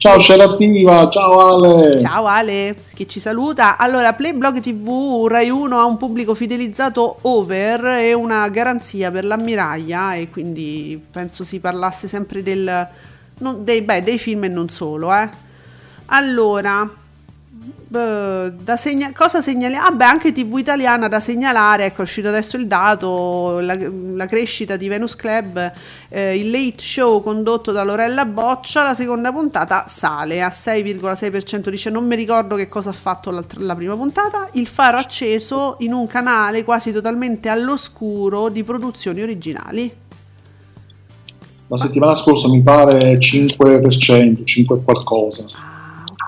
Ciao 0.00 0.18
Scerattiva, 0.18 1.10
ciao 1.10 1.38
Ale. 1.40 2.00
Ciao 2.00 2.24
Ale, 2.24 2.74
che 2.94 3.06
ci 3.06 3.20
saluta. 3.20 3.76
Allora, 3.76 4.14
Playblog 4.14 4.58
TV 4.60 5.26
Rai 5.28 5.50
1 5.50 5.78
ha 5.78 5.84
un 5.84 5.98
pubblico 5.98 6.34
fidelizzato 6.34 7.18
over 7.20 7.84
e 7.84 8.14
una 8.14 8.48
garanzia 8.48 9.10
per 9.10 9.26
l'ammiraglia 9.26 10.14
e 10.14 10.30
quindi 10.30 10.98
penso 11.10 11.44
si 11.44 11.60
parlasse 11.60 12.08
sempre 12.08 12.42
del, 12.42 12.88
non, 13.40 13.62
dei, 13.62 13.82
beh, 13.82 14.02
dei 14.02 14.18
film 14.18 14.44
e 14.44 14.48
non 14.48 14.70
solo. 14.70 15.12
Eh. 15.14 15.28
Allora, 16.06 16.90
da 17.90 18.76
segna- 18.76 19.12
cosa 19.12 19.40
segnaliamo? 19.40 19.86
Ah, 19.86 19.90
beh, 19.90 20.04
anche 20.04 20.30
TV 20.32 20.58
italiana 20.58 21.08
da 21.08 21.18
segnalare. 21.18 21.86
Ecco, 21.86 22.02
è 22.02 22.04
uscito 22.04 22.28
adesso 22.28 22.56
il 22.56 22.68
dato: 22.68 23.58
la, 23.58 23.76
la 24.14 24.26
crescita 24.26 24.76
di 24.76 24.86
Venus 24.86 25.16
Club, 25.16 25.72
eh, 26.08 26.38
il 26.38 26.50
late 26.52 26.76
show 26.78 27.20
condotto 27.20 27.72
da 27.72 27.82
Lorella 27.82 28.24
Boccia. 28.24 28.84
La 28.84 28.94
seconda 28.94 29.32
puntata 29.32 29.84
sale 29.88 30.40
a 30.40 30.48
6,6%. 30.48 31.68
Dice: 31.68 31.90
Non 31.90 32.06
mi 32.06 32.14
ricordo 32.14 32.54
che 32.54 32.68
cosa 32.68 32.90
ha 32.90 32.94
fatto 32.94 33.32
la, 33.32 33.42
la 33.56 33.74
prima 33.74 33.96
puntata. 33.96 34.48
Il 34.52 34.68
faro 34.68 34.98
acceso 34.98 35.74
in 35.80 35.92
un 35.92 36.06
canale 36.06 36.62
quasi 36.62 36.92
totalmente 36.92 37.48
all'oscuro 37.48 38.50
di 38.50 38.62
produzioni 38.62 39.20
originali. 39.20 39.92
La 41.66 41.76
settimana 41.76 42.14
scorsa 42.14 42.48
mi 42.48 42.62
pare 42.62 43.18
5%, 43.18 44.44
5 44.44 44.82
qualcosa. 44.84 45.69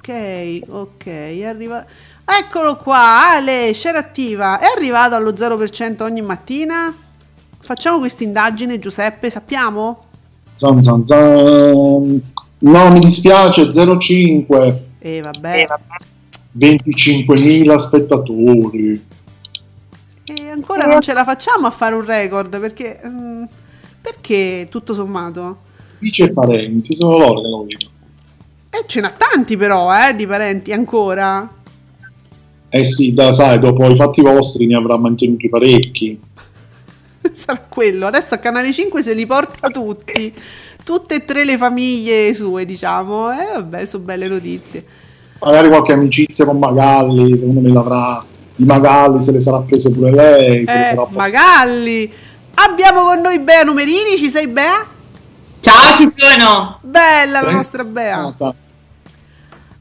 Ok, 0.04 0.62
ok, 0.68 1.06
è 1.06 1.44
arrivato. 1.44 1.86
Eccolo 2.24 2.76
qua, 2.76 3.36
Ale, 3.36 3.72
share 3.72 3.98
attiva. 3.98 4.58
È 4.58 4.64
arrivato 4.76 5.14
allo 5.14 5.30
0% 5.30 6.02
ogni 6.02 6.22
mattina? 6.22 6.92
Facciamo 7.60 8.00
questa 8.00 8.24
indagine, 8.24 8.80
Giuseppe, 8.80 9.30
sappiamo? 9.30 10.02
Zan 10.56 10.82
zan 10.82 11.06
zan. 11.06 12.32
No, 12.58 12.90
mi 12.90 12.98
dispiace, 12.98 13.68
0,5. 13.68 14.78
E 14.98 15.16
eh, 15.16 15.20
vabbè. 15.20 15.66
25.000 16.58 17.76
spettatori. 17.76 19.06
E 20.24 20.48
ancora 20.48 20.86
non 20.86 21.00
ce 21.00 21.12
la 21.12 21.22
facciamo 21.22 21.68
a 21.68 21.70
fare 21.70 21.94
un 21.94 22.04
record 22.04 22.58
perché... 22.58 23.00
Um, 23.04 23.48
perché 24.00 24.66
tutto 24.68 24.94
sommato? 24.94 25.58
Dice 26.00 26.32
parenti, 26.32 26.96
sono 26.96 27.18
loro 27.18 27.40
che 27.40 27.48
lo 27.48 27.62
vedono. 27.62 27.91
E 28.74 28.84
ce 28.86 29.00
n'ha 29.02 29.12
tanti 29.14 29.58
però, 29.58 29.90
eh, 29.92 30.16
di 30.16 30.26
parenti 30.26 30.72
ancora. 30.72 31.46
Eh 32.70 32.84
sì, 32.84 33.12
da, 33.12 33.30
sai, 33.30 33.58
dopo 33.58 33.86
i 33.86 33.94
fatti 33.94 34.22
vostri 34.22 34.64
ne 34.64 34.76
avrà 34.76 34.96
mantenuti 34.96 35.50
parecchi. 35.50 36.18
Sarà 37.34 37.62
quello. 37.68 38.06
Adesso 38.06 38.32
a 38.32 38.38
Canale 38.38 38.72
5 38.72 39.02
se 39.02 39.12
li 39.12 39.26
porta 39.26 39.68
tutti. 39.68 40.32
Tutte 40.82 41.16
e 41.16 41.24
tre 41.26 41.44
le 41.44 41.58
famiglie 41.58 42.32
sue, 42.32 42.64
diciamo. 42.64 43.30
Eh, 43.30 43.52
vabbè, 43.56 43.84
sono 43.84 44.04
belle 44.04 44.26
notizie. 44.26 44.84
Magari 45.40 45.68
qualche 45.68 45.92
amicizia 45.92 46.46
con 46.46 46.58
Magalli, 46.58 47.36
secondo 47.36 47.60
me 47.60 47.68
l'avrà. 47.68 48.18
Di 48.56 48.64
Magalli 48.64 49.22
se 49.22 49.32
le 49.32 49.40
sarà 49.40 49.60
prese 49.60 49.92
pure 49.92 50.12
lei. 50.12 50.64
Eh. 50.64 51.06
Magalli. 51.10 52.10
Abbiamo 52.54 53.02
con 53.02 53.20
noi 53.20 53.38
Bea 53.38 53.64
Numerini, 53.64 54.16
ci 54.16 54.30
sei 54.30 54.46
Bea? 54.46 54.86
Ciao, 55.62 55.96
ci 55.96 56.10
sono! 56.10 56.80
Bella 56.82 57.40
la 57.40 57.52
nostra 57.52 57.84
Bea! 57.84 58.34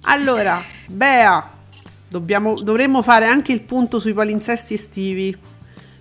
Allora, 0.02 0.64
Bea, 0.86 1.50
dobbiamo, 2.08 2.62
dovremmo 2.62 3.02
fare 3.02 3.26
anche 3.26 3.52
il 3.52 3.62
punto 3.62 4.00
sui 4.00 4.14
palinsesti 4.14 4.76
estivi. 4.76 5.36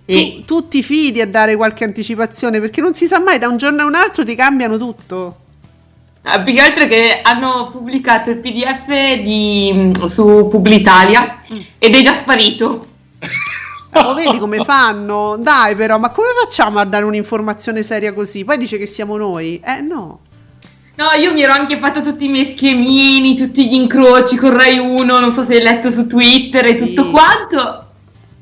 Sì. 0.05 0.43
Tu, 0.45 0.61
tu 0.61 0.67
ti 0.67 0.83
fidi 0.83 1.19
a 1.19 1.27
dare 1.27 1.55
qualche 1.55 1.83
anticipazione 1.83 2.59
perché 2.59 2.79
non 2.79 2.93
si 2.93 3.07
sa 3.07 3.19
mai, 3.19 3.39
da 3.39 3.47
un 3.47 3.57
giorno 3.57 3.81
a 3.81 3.85
un 3.85 3.95
altro 3.95 4.23
ti 4.23 4.35
cambiano 4.35 4.77
tutto. 4.77 5.37
Ah, 6.21 6.41
più 6.41 6.53
che 6.53 6.61
altro 6.61 6.85
che 6.85 7.21
hanno 7.23 7.71
pubblicato 7.71 8.29
il 8.29 8.37
PDF 8.37 8.85
di, 9.23 9.91
su 10.07 10.47
Publitalia 10.47 11.41
mm. 11.51 11.59
ed 11.79 11.95
è 11.95 12.03
già 12.03 12.13
sparito. 12.13 12.85
Lo 13.93 14.13
vedi 14.13 14.37
come 14.37 14.63
fanno? 14.63 15.37
Dai, 15.37 15.75
però, 15.75 15.97
ma 15.99 16.09
come 16.09 16.29
facciamo 16.41 16.79
a 16.79 16.85
dare 16.85 17.03
un'informazione 17.03 17.83
seria 17.83 18.13
così? 18.13 18.45
Poi 18.45 18.57
dice 18.57 18.77
che 18.77 18.85
siamo 18.85 19.17
noi. 19.17 19.59
Eh, 19.63 19.81
no. 19.81 20.19
No, 20.95 21.11
io 21.19 21.33
mi 21.33 21.41
ero 21.41 21.53
anche 21.53 21.79
fatto 21.79 22.01
tutti 22.01 22.25
i 22.25 22.29
miei 22.29 22.51
schemini, 22.51 23.35
tutti 23.35 23.67
gli 23.67 23.73
incroci 23.73 24.37
con 24.37 24.53
Rai 24.55 24.77
1, 24.77 25.19
non 25.19 25.31
so 25.31 25.45
se 25.45 25.55
hai 25.55 25.63
letto 25.63 25.89
su 25.89 26.05
Twitter 26.07 26.65
e 26.65 26.75
sì. 26.75 26.93
tutto 26.93 27.09
quanto. 27.09 27.85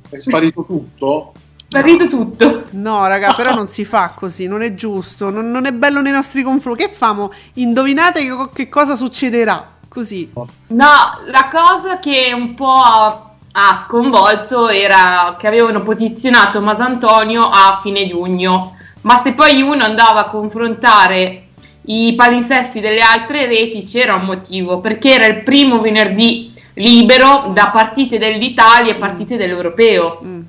È 0.09 0.19
sparito 0.19 0.65
tutto? 0.65 1.33
Sparito 1.67 2.07
tutto. 2.07 2.63
No, 2.71 3.07
raga, 3.07 3.33
però 3.33 3.53
non 3.53 3.67
si 3.67 3.85
fa 3.85 4.13
così, 4.15 4.47
non 4.47 4.61
è 4.61 4.73
giusto, 4.73 5.29
non, 5.29 5.51
non 5.51 5.67
è 5.67 5.71
bello 5.71 6.01
nei 6.01 6.11
nostri 6.11 6.41
confronti. 6.41 6.83
Che 6.83 6.89
famo? 6.89 7.31
Indovinate 7.53 8.21
che, 8.21 8.49
che 8.53 8.69
cosa 8.69 8.95
succederà? 8.95 9.77
Così. 9.87 10.31
No, 10.33 10.87
la 11.27 11.49
cosa 11.51 11.99
che 11.99 12.31
un 12.33 12.55
po' 12.55 13.28
ha 13.51 13.85
sconvolto 13.85 14.69
era 14.69 15.35
che 15.39 15.47
avevano 15.47 15.81
posizionato 15.81 16.61
Masantonio 16.61 17.49
a 17.49 17.79
fine 17.81 18.07
giugno, 18.07 18.75
ma 19.01 19.21
se 19.23 19.33
poi 19.33 19.61
uno 19.61 19.83
andava 19.83 20.21
a 20.21 20.29
confrontare 20.29 21.47
i 21.83 22.13
palinsesti 22.15 22.79
delle 22.79 23.01
altre 23.01 23.47
reti 23.47 23.83
c'era 23.83 24.15
un 24.15 24.25
motivo, 24.25 24.79
perché 24.79 25.13
era 25.13 25.25
il 25.25 25.43
primo 25.43 25.79
venerdì 25.79 26.53
libero 26.75 27.49
da 27.53 27.69
partite 27.69 28.17
dell'Italia 28.19 28.93
e 28.93 28.97
partite 28.97 29.37
dell'Europeo. 29.37 30.21
Mm. 30.23 30.41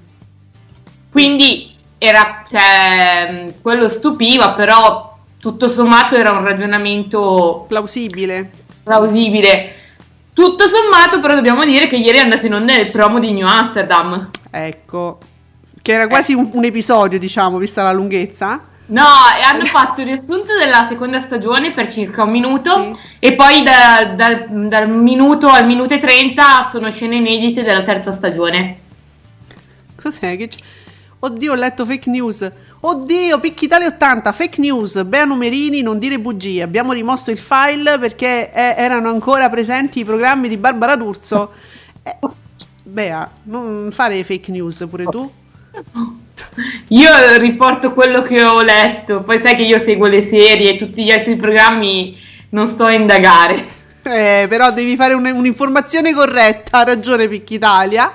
Quindi 1.10 1.74
era, 1.98 2.44
cioè, 2.48 3.54
quello 3.60 3.88
stupiva, 3.88 4.52
però 4.52 5.16
tutto 5.40 5.68
sommato 5.68 6.14
era 6.14 6.30
un 6.32 6.44
ragionamento 6.44 7.64
plausibile. 7.66 8.50
plausibile. 8.82 9.74
Tutto 10.32 10.68
sommato, 10.68 11.20
però, 11.20 11.34
dobbiamo 11.34 11.64
dire 11.64 11.86
che 11.86 11.96
ieri 11.96 12.18
è 12.18 12.22
andato 12.22 12.46
in 12.46 12.54
onda 12.54 12.76
il 12.76 12.90
promo 12.90 13.18
di 13.18 13.32
New 13.32 13.46
Amsterdam. 13.46 14.30
Ecco, 14.50 15.18
che 15.82 15.92
era 15.92 16.06
quasi 16.06 16.34
un, 16.34 16.50
un 16.52 16.64
episodio, 16.64 17.18
diciamo, 17.18 17.58
vista 17.58 17.82
la 17.82 17.92
lunghezza. 17.92 18.68
No, 18.86 19.04
e 19.38 19.42
hanno 19.42 19.64
fatto 19.70 20.00
il 20.00 20.08
riassunto 20.08 20.56
della 20.56 20.86
seconda 20.88 21.20
stagione 21.20 21.72
per 21.72 21.90
circa 21.92 22.24
un 22.24 22.30
minuto 22.30 22.94
sì. 22.94 23.00
e 23.18 23.34
poi 23.34 23.62
da, 23.62 24.12
dal, 24.16 24.68
dal, 24.68 24.88
minuto 24.88 25.48
al 25.48 25.66
minuto 25.66 25.94
e 25.94 26.00
trenta 26.00 26.68
sono 26.70 26.90
scene 26.90 27.16
inedite 27.16 27.62
della 27.62 27.82
terza 27.82 28.12
stagione. 28.12 28.78
Cos'è 30.00 30.36
che? 30.36 30.48
Oddio, 31.20 31.52
ho 31.52 31.56
letto 31.56 31.84
fake 31.84 32.08
news. 32.08 32.50
Oddio, 32.82 33.38
Picchi 33.40 33.66
Italia 33.66 33.88
80, 33.88 34.32
fake 34.32 34.58
news, 34.58 35.02
Bea 35.02 35.26
Numerini, 35.26 35.82
non 35.82 35.98
dire 35.98 36.18
bugie. 36.18 36.62
Abbiamo 36.62 36.92
rimosso 36.92 37.30
il 37.30 37.36
file 37.36 37.98
perché 37.98 38.50
eh, 38.50 38.74
erano 38.74 39.10
ancora 39.10 39.50
presenti 39.50 40.00
i 40.00 40.04
programmi 40.04 40.48
di 40.48 40.56
Barbara 40.56 40.96
D'Urso. 40.96 41.52
Eh, 42.02 42.16
Bea, 42.82 43.30
non 43.42 43.90
fare 43.92 44.24
fake 44.24 44.50
news 44.50 44.86
pure 44.88 45.04
tu. 45.04 45.30
io 46.88 47.36
riporto 47.36 47.92
quello 47.92 48.22
che 48.22 48.42
ho 48.42 48.62
letto, 48.62 49.22
poi 49.22 49.38
sai 49.44 49.54
che 49.54 49.64
io 49.64 49.84
seguo 49.84 50.06
le 50.06 50.26
serie 50.26 50.70
e 50.70 50.78
tutti 50.78 51.04
gli 51.04 51.10
altri 51.10 51.36
programmi 51.36 52.16
non 52.50 52.68
sto 52.68 52.84
a 52.84 52.92
indagare. 52.92 53.66
Eh, 54.02 54.46
però 54.48 54.72
devi 54.72 54.96
fare 54.96 55.12
un, 55.12 55.26
un'informazione 55.26 56.14
corretta, 56.14 56.78
ha 56.78 56.84
ragione 56.84 57.28
Picchitalia. 57.28 58.10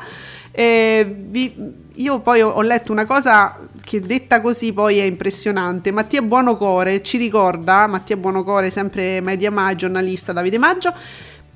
Eh, 0.51 1.05
vi, 1.15 1.53
io 1.95 2.19
poi 2.19 2.41
ho, 2.41 2.49
ho, 2.49 2.61
letto 2.61 2.91
una 2.91 3.05
cosa 3.05 3.57
che 3.85 4.01
detta 4.01 4.41
così 4.41 4.73
poi 4.73 4.97
è 4.97 5.03
impressionante. 5.03 5.91
Mattia 5.91 6.23
Buonocore 6.23 7.03
ci 7.03 7.17
ricorda, 7.17 7.85
Mattia 7.85 8.17
Buonocore, 8.17 8.71
sempre 8.71 9.21
media 9.21 9.51
mai, 9.51 9.75
giornalista 9.75 10.33
Davide 10.33 10.57
Maggio, 10.57 10.91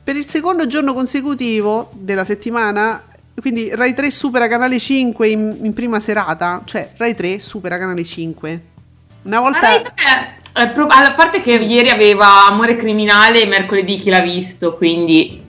per 0.01 0.15
il 0.15 0.27
secondo 0.27 0.67
giorno 0.67 0.93
consecutivo 0.93 1.89
della 1.91 2.23
settimana, 2.23 3.03
quindi 3.41 3.73
Rai 3.73 3.95
3 3.95 4.11
supera 4.11 4.47
Canale 4.47 4.77
5 4.77 5.27
in, 5.27 5.57
in 5.63 5.73
prima 5.73 5.99
serata, 5.99 6.61
cioè 6.65 6.91
Rai 6.97 7.15
3 7.15 7.39
supera 7.39 7.79
Canale 7.79 8.03
5. 8.03 8.61
Una 9.23 9.39
volta... 9.39 9.81
Ah, 9.81 10.37
a 10.53 11.13
parte 11.15 11.41
che 11.41 11.53
ieri 11.53 11.89
aveva 11.89 12.45
Amore 12.47 12.75
Criminale 12.75 13.41
e 13.41 13.47
mercoledì 13.47 13.97
chi 13.97 14.09
l'ha 14.11 14.21
visto, 14.21 14.75
quindi... 14.77 15.47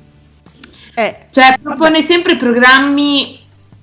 Eh, 0.94 1.16
cioè 1.30 1.58
propone 1.60 2.00
vabbè. 2.00 2.12
sempre 2.12 2.36
programmi 2.36 3.39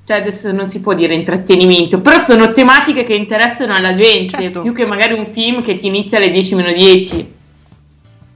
cioè 0.07 0.15
adesso 0.15 0.53
non 0.53 0.69
si 0.69 0.79
può 0.79 0.93
dire 0.93 1.13
intrattenimento, 1.13 1.99
però 1.99 2.23
sono 2.23 2.53
tematiche 2.53 3.03
che 3.03 3.13
interessano 3.13 3.73
alla 3.73 3.93
gente, 3.93 4.41
certo. 4.41 4.61
più 4.61 4.73
che 4.73 4.85
magari 4.85 5.11
un 5.11 5.25
film 5.25 5.61
che 5.61 5.77
ti 5.77 5.87
inizia 5.87 6.17
alle 6.17 6.31
10 6.31 6.55
meno 6.55 6.71
10. 6.71 7.33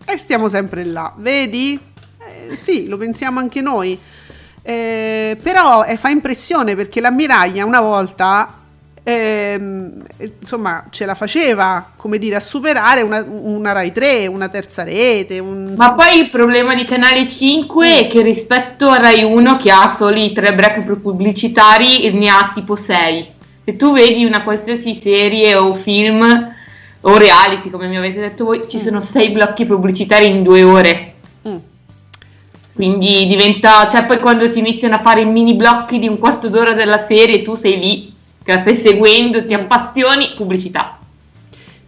E 0.03 0.17
stiamo 0.17 0.49
sempre 0.49 0.83
là, 0.83 1.13
vedi? 1.15 1.79
Eh, 2.19 2.57
sì, 2.57 2.89
lo 2.89 2.97
pensiamo 2.97 3.39
anche 3.39 3.61
noi. 3.61 3.97
Eh, 4.61 5.37
però 5.41 5.85
eh, 5.85 5.95
fa 5.95 6.09
impressione 6.09 6.75
perché 6.75 6.99
l'ammiraglia 6.99 7.63
una 7.63 7.79
volta 7.79 8.60
ehm, 9.03 10.03
insomma 10.39 10.85
ce 10.91 11.05
la 11.05 11.15
faceva 11.15 11.91
come 11.95 12.17
dire 12.17 12.35
a 12.35 12.39
superare 12.39 13.01
una, 13.01 13.25
una 13.27 13.71
Rai 13.71 13.91
3 13.91 14.27
una 14.27 14.47
terza 14.49 14.83
rete 14.83 15.39
un... 15.39 15.73
ma 15.75 15.93
poi 15.93 16.19
il 16.19 16.29
problema 16.29 16.75
di 16.75 16.85
Canale 16.85 17.27
5 17.27 17.87
mm. 17.87 17.97
è 17.97 18.07
che 18.07 18.21
rispetto 18.21 18.89
a 18.89 18.97
Rai 18.97 19.23
1 19.23 19.57
che 19.57 19.71
ha 19.71 19.87
solo 19.87 20.17
i 20.17 20.31
tre 20.33 20.53
break 20.53 20.81
pubblicitari 20.83 22.11
ne 22.11 22.29
ha 22.29 22.51
tipo 22.53 22.75
6 22.75 23.27
se 23.65 23.75
tu 23.75 23.93
vedi 23.93 24.23
una 24.23 24.43
qualsiasi 24.43 24.99
serie 25.01 25.55
o 25.55 25.73
film 25.73 26.53
o 27.03 27.17
reality 27.17 27.71
come 27.71 27.87
mi 27.87 27.97
avete 27.97 28.19
detto 28.19 28.45
voi 28.45 28.65
ci 28.69 28.77
mm. 28.77 28.81
sono 28.81 29.01
6 29.01 29.29
blocchi 29.29 29.65
pubblicitari 29.65 30.27
in 30.27 30.43
due 30.43 30.61
ore 30.61 31.13
mm. 31.47 31.57
quindi 32.75 33.25
diventa 33.25 33.89
cioè 33.89 34.05
poi 34.05 34.19
quando 34.19 34.51
si 34.51 34.59
iniziano 34.59 34.93
a 34.93 35.01
fare 35.01 35.21
i 35.21 35.25
mini 35.25 35.55
blocchi 35.55 35.97
di 35.97 36.07
un 36.07 36.19
quarto 36.19 36.49
d'ora 36.49 36.73
della 36.73 37.03
serie 37.07 37.41
tu 37.41 37.55
sei 37.55 37.79
lì 37.79 38.10
la 38.51 38.61
stai 38.61 38.75
seguendo, 38.75 39.45
ti 39.45 39.53
appassioni, 39.53 40.33
pubblicità. 40.35 40.97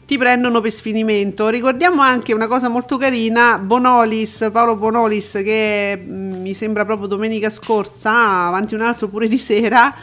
Ti 0.06 0.18
prendono 0.18 0.62
per 0.62 0.72
sfinimento. 0.72 1.50
Ricordiamo 1.50 2.02
anche 2.02 2.34
una 2.34 2.48
cosa 2.48 2.70
molto 2.70 2.98
carina, 2.98 3.58
Bonolis, 3.58 4.50
Paolo 4.52 4.76
Bonolis, 4.76 5.42
che 5.44 5.98
mm, 6.02 6.42
mi 6.42 6.54
sembra 6.54 6.86
proprio 6.86 7.08
domenica 7.08 7.50
scorsa, 7.50 8.46
avanti 8.48 8.74
un 8.76 8.82
altro 8.82 9.08
pure 9.08 9.28
di 9.28 9.38
sera, 9.38 9.94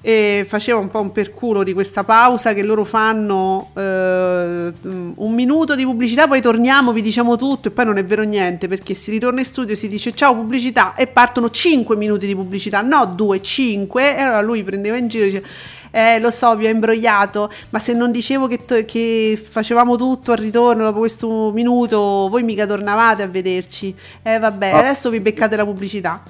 e 0.00 0.46
faceva 0.48 0.78
un 0.78 0.88
po' 0.88 1.00
un 1.00 1.10
perculo 1.10 1.64
di 1.64 1.72
questa 1.72 2.04
pausa 2.04 2.54
che 2.54 2.62
loro 2.62 2.84
fanno 2.84 3.70
eh, 3.74 4.72
un 4.82 5.34
minuto 5.34 5.74
di 5.74 5.82
pubblicità 5.82 6.28
poi 6.28 6.40
torniamo 6.40 6.92
vi 6.92 7.02
diciamo 7.02 7.36
tutto 7.36 7.68
e 7.68 7.70
poi 7.72 7.84
non 7.84 7.98
è 7.98 8.04
vero 8.04 8.22
niente 8.22 8.68
perché 8.68 8.94
si 8.94 9.10
ritorna 9.10 9.40
in 9.40 9.44
studio 9.44 9.74
si 9.74 9.88
dice 9.88 10.14
ciao 10.14 10.34
pubblicità 10.34 10.94
e 10.94 11.08
partono 11.08 11.50
5 11.50 11.96
minuti 11.96 12.26
di 12.26 12.34
pubblicità 12.34 12.80
no 12.80 13.06
2 13.06 13.42
5 13.42 14.16
e 14.16 14.20
allora 14.20 14.40
lui 14.40 14.62
prendeva 14.62 14.96
in 14.96 15.08
giro 15.08 15.24
e 15.24 15.28
diceva 15.30 15.46
eh 15.90 16.18
lo 16.20 16.30
so 16.30 16.56
vi 16.56 16.66
ho 16.66 16.70
imbrogliato 16.70 17.50
ma 17.70 17.78
se 17.78 17.92
non 17.92 18.10
dicevo 18.10 18.46
che, 18.46 18.64
to- 18.64 18.84
che, 18.84 19.42
facevamo 19.42 19.96
tutto 19.96 20.32
al 20.32 20.38
ritorno 20.38 20.84
dopo 20.84 20.98
questo 20.98 21.50
minuto 21.52 22.28
voi 22.30 22.42
mica 22.42 22.66
tornavate 22.66 23.22
a 23.22 23.26
vederci 23.28 23.94
eh 24.22 24.38
vabbè 24.38 24.70
ah. 24.70 24.78
adesso 24.78 25.10
vi 25.10 25.20
beccate 25.20 25.56
la 25.56 25.64
pubblicità 25.64 26.22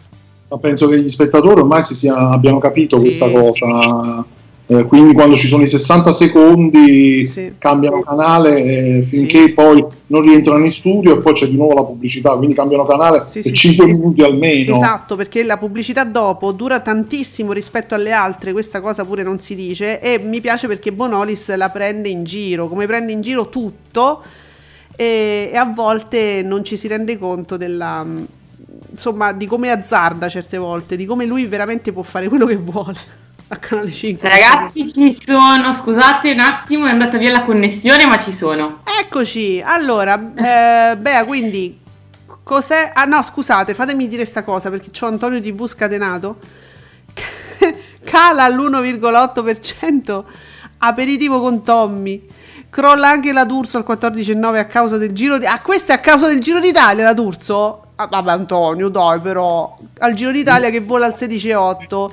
ma 0.48 0.58
penso 0.58 0.88
che 0.88 1.00
gli 1.00 1.10
spettatori 1.10 1.60
ormai 1.60 1.82
sia, 1.82 2.16
abbiano 2.30 2.58
capito 2.58 2.96
sì. 2.96 3.02
questa 3.02 3.30
cosa 3.30 4.24
eh, 4.70 4.84
quindi 4.84 5.14
quando 5.14 5.34
ci 5.34 5.46
sono 5.46 5.62
i 5.62 5.66
60 5.66 6.12
secondi 6.12 7.26
sì. 7.26 7.54
cambiano 7.56 8.02
canale 8.02 8.98
eh, 8.98 9.02
finché 9.02 9.44
sì. 9.44 9.48
poi 9.52 9.82
non 10.08 10.20
rientrano 10.20 10.62
in 10.62 10.70
studio 10.70 11.16
e 11.16 11.22
poi 11.22 11.32
c'è 11.32 11.46
di 11.46 11.56
nuovo 11.56 11.72
la 11.72 11.84
pubblicità, 11.84 12.36
quindi 12.36 12.54
cambiano 12.54 12.84
canale 12.84 13.24
sì, 13.28 13.38
e 13.38 13.50
5 13.50 13.86
minuti 13.86 14.22
almeno. 14.22 14.76
Esatto, 14.76 15.16
perché 15.16 15.42
la 15.42 15.56
pubblicità 15.56 16.04
dopo 16.04 16.52
dura 16.52 16.80
tantissimo 16.80 17.52
rispetto 17.52 17.94
alle 17.94 18.12
altre, 18.12 18.52
questa 18.52 18.82
cosa 18.82 19.06
pure 19.06 19.22
non 19.22 19.38
si 19.38 19.54
dice 19.54 20.02
e 20.02 20.18
mi 20.18 20.42
piace 20.42 20.66
perché 20.66 20.92
Bonolis 20.92 21.56
la 21.56 21.70
prende 21.70 22.10
in 22.10 22.24
giro, 22.24 22.68
come 22.68 22.84
prende 22.84 23.12
in 23.12 23.22
giro 23.22 23.48
tutto 23.48 24.22
e, 24.94 25.48
e 25.50 25.56
a 25.56 25.64
volte 25.64 26.42
non 26.44 26.62
ci 26.62 26.76
si 26.76 26.88
rende 26.88 27.16
conto 27.16 27.56
della 27.56 28.04
insomma 28.90 29.32
di 29.32 29.46
come 29.46 29.70
azzarda 29.70 30.28
certe 30.28 30.58
volte, 30.58 30.94
di 30.96 31.06
come 31.06 31.24
lui 31.24 31.46
veramente 31.46 31.90
può 31.90 32.02
fare 32.02 32.28
quello 32.28 32.44
che 32.44 32.56
vuole 32.56 33.26
a 33.48 33.56
Canale 33.56 33.90
5. 33.90 34.28
Ragazzi, 34.28 34.92
ci 34.92 35.16
sono. 35.18 35.72
Scusate 35.72 36.32
un 36.32 36.40
attimo, 36.40 36.86
è 36.86 36.90
andata 36.90 37.16
via 37.18 37.30
la 37.30 37.44
connessione, 37.44 38.06
ma 38.06 38.18
ci 38.18 38.32
sono. 38.32 38.82
Eccoci. 39.00 39.62
Allora, 39.64 40.14
eh, 40.34 40.96
Bea, 40.96 41.24
quindi 41.24 41.78
cos'è? 42.42 42.92
Ah 42.94 43.04
no, 43.04 43.22
scusate, 43.22 43.74
fatemi 43.74 44.06
dire 44.06 44.22
questa 44.22 44.42
cosa 44.42 44.70
perché 44.70 44.90
c'ho 44.90 45.06
Antonio 45.06 45.40
TV 45.40 45.66
scatenato. 45.66 46.38
Cala 48.04 48.44
all'1,8% 48.44 50.24
aperitivo 50.78 51.40
con 51.40 51.62
Tommy. 51.62 52.26
Crolla 52.70 53.08
anche 53.08 53.32
la 53.32 53.44
D'Urso 53.44 53.78
al 53.78 53.84
14,9 53.88 54.58
a 54.58 54.66
causa 54.66 54.98
del 54.98 55.12
Giro 55.12 55.38
di... 55.38 55.46
Ah, 55.46 55.60
questa 55.62 55.94
è 55.94 55.96
a 55.96 56.00
causa 56.00 56.28
del 56.28 56.40
Giro 56.40 56.60
d'Italia 56.60 57.02
la 57.02 57.14
D'Urso? 57.14 57.82
Ah, 57.96 58.06
vabbè 58.06 58.30
Antonio, 58.30 58.88
dai 58.88 59.20
però. 59.20 59.76
Al 60.00 60.12
Giro 60.14 60.30
d'Italia 60.30 60.68
che 60.68 60.80
vola 60.80 61.06
al 61.06 61.14
16,8 61.16 62.10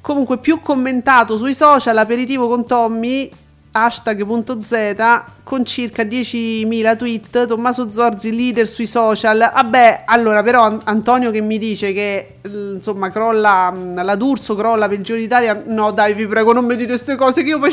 comunque 0.00 0.38
più 0.38 0.60
commentato 0.60 1.36
sui 1.36 1.54
social 1.54 1.96
aperitivo 1.98 2.48
con 2.48 2.66
Tommy 2.66 3.30
hashtag.z 3.72 5.22
con 5.44 5.64
circa 5.64 6.02
10.000 6.02 6.96
tweet 6.96 7.46
Tommaso 7.46 7.92
Zorzi 7.92 8.34
leader 8.34 8.66
sui 8.66 8.86
social 8.86 9.38
vabbè 9.38 10.02
allora 10.06 10.42
però 10.42 10.76
Antonio 10.84 11.30
che 11.30 11.40
mi 11.40 11.56
dice 11.58 11.92
che 11.92 12.38
insomma 12.42 13.10
crolla 13.10 13.72
la 13.94 14.14
D'Urso 14.16 14.56
crolla 14.56 14.88
per 14.88 14.98
il 14.98 15.04
Giro 15.04 15.18
d'Italia 15.18 15.62
no 15.66 15.92
dai 15.92 16.14
vi 16.14 16.26
prego 16.26 16.52
non 16.52 16.64
mi 16.64 16.74
dite 16.74 16.88
queste 16.88 17.14
cose 17.14 17.42
che 17.42 17.48
io 17.48 17.60
poi 17.60 17.72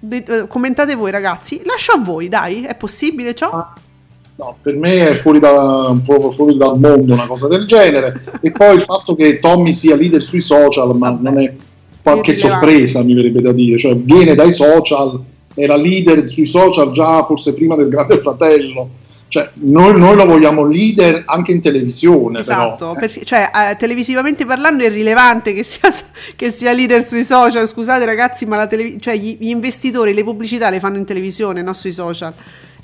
commentate 0.48 0.94
voi 0.96 1.12
ragazzi 1.12 1.62
lascio 1.64 1.92
a 1.92 1.98
voi 1.98 2.28
dai 2.28 2.64
è 2.64 2.74
possibile 2.74 3.34
ciò? 3.34 3.72
No, 4.38 4.56
per 4.62 4.76
me 4.76 5.08
è 5.08 5.14
fuori, 5.14 5.40
da, 5.40 5.50
un 5.88 6.00
po' 6.04 6.30
fuori 6.30 6.56
dal 6.56 6.78
mondo 6.78 7.12
una 7.12 7.26
cosa 7.26 7.48
del 7.48 7.66
genere. 7.66 8.22
e 8.40 8.52
poi 8.52 8.76
il 8.76 8.82
fatto 8.82 9.16
che 9.16 9.40
Tommy 9.40 9.72
sia 9.72 9.96
leader 9.96 10.22
sui 10.22 10.40
social, 10.40 10.96
ma 10.96 11.18
non 11.20 11.40
è 11.40 11.52
qualche 12.00 12.32
sorpresa, 12.34 13.02
mi 13.02 13.14
verrebbe 13.14 13.40
da 13.40 13.50
dire. 13.50 13.76
Cioè, 13.76 13.96
viene 13.96 14.36
dai 14.36 14.52
social, 14.52 15.20
era 15.54 15.74
leader 15.74 16.30
sui 16.30 16.46
social 16.46 16.92
già 16.92 17.24
forse 17.24 17.52
prima 17.52 17.74
del 17.74 17.88
Grande 17.88 18.20
Fratello. 18.20 18.90
Cioè, 19.26 19.50
noi, 19.54 19.98
noi, 19.98 20.14
lo 20.14 20.24
vogliamo 20.24 20.64
leader 20.64 21.24
anche 21.26 21.50
in 21.50 21.60
televisione. 21.60 22.38
Esatto, 22.38 22.92
però, 22.92 23.06
eh. 23.06 23.24
cioè, 23.24 23.50
eh, 23.52 23.76
televisivamente 23.76 24.46
parlando 24.46 24.84
è 24.84 24.88
rilevante 24.88 25.52
che 25.52 25.64
sia, 25.64 25.90
che 26.36 26.52
sia, 26.52 26.72
leader 26.72 27.04
sui 27.04 27.24
social. 27.24 27.66
Scusate 27.66 28.04
ragazzi, 28.04 28.46
ma 28.46 28.64
televis- 28.68 29.02
cioè, 29.02 29.16
gli, 29.16 29.36
gli 29.40 29.48
investitori 29.48 30.14
le 30.14 30.22
pubblicità 30.22 30.70
le 30.70 30.78
fanno 30.78 30.96
in 30.96 31.04
televisione, 31.04 31.60
non 31.60 31.74
sui 31.74 31.90
social 31.90 32.32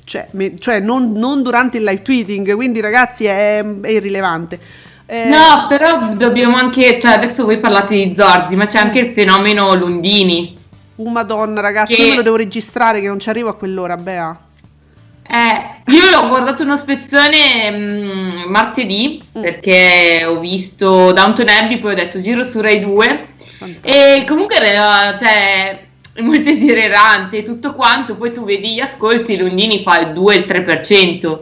cioè, 0.05 0.27
me, 0.31 0.57
cioè 0.57 0.79
non, 0.79 1.11
non, 1.11 1.43
durante 1.43 1.77
il 1.77 1.83
live 1.83 2.01
tweeting, 2.01 2.55
quindi 2.55 2.79
ragazzi 2.79 3.25
è, 3.25 3.63
è 3.81 3.89
irrilevante. 3.89 4.59
Eh, 5.07 5.25
no, 5.25 5.67
però 5.67 6.13
dobbiamo 6.13 6.55
anche, 6.55 6.99
cioè 6.99 7.13
adesso 7.13 7.43
voi 7.43 7.59
parlate 7.59 7.95
di 7.95 8.15
Zorzi, 8.17 8.55
ma 8.55 8.67
c'è 8.67 8.79
anche 8.79 8.99
il 8.99 9.13
fenomeno 9.13 9.75
Lundini. 9.75 10.55
Uh, 10.95 11.09
madonna 11.09 11.59
ragazzi, 11.59 11.95
che... 11.95 12.01
io 12.01 12.09
me 12.09 12.15
lo 12.15 12.21
devo 12.21 12.35
registrare 12.37 13.01
che 13.01 13.07
non 13.07 13.19
ci 13.19 13.29
arrivo 13.29 13.49
a 13.49 13.55
quell'ora, 13.55 13.97
Bea. 13.97 14.39
Eh, 15.27 15.91
io 15.91 16.09
l'ho 16.11 16.27
guardato 16.27 16.61
uno 16.61 16.77
spezzone 16.77 17.71
mh, 17.71 17.75
mm, 17.75 18.43
martedì 18.47 19.21
mm. 19.37 19.41
perché 19.41 20.23
ho 20.23 20.39
visto 20.39 21.11
Downton 21.11 21.49
Abbey, 21.49 21.79
poi 21.79 21.93
ho 21.93 21.95
detto 21.95 22.21
giro 22.21 22.43
su 22.43 22.61
Rai 22.61 22.79
2 22.79 23.27
Fantastico. 23.57 23.87
e 23.87 24.23
comunque 24.27 24.55
cioè, 24.57 25.84
è 26.15 26.21
molto 26.23 26.49
esagerante 26.49 27.43
tutto 27.43 27.73
quanto, 27.73 28.15
poi 28.15 28.31
tu 28.31 28.45
vedi 28.45 28.75
gli 28.75 28.79
ascolti, 28.79 29.35
Lundini 29.35 29.83
fa 29.83 29.99
il 29.99 30.07
2-3%. 30.07 31.39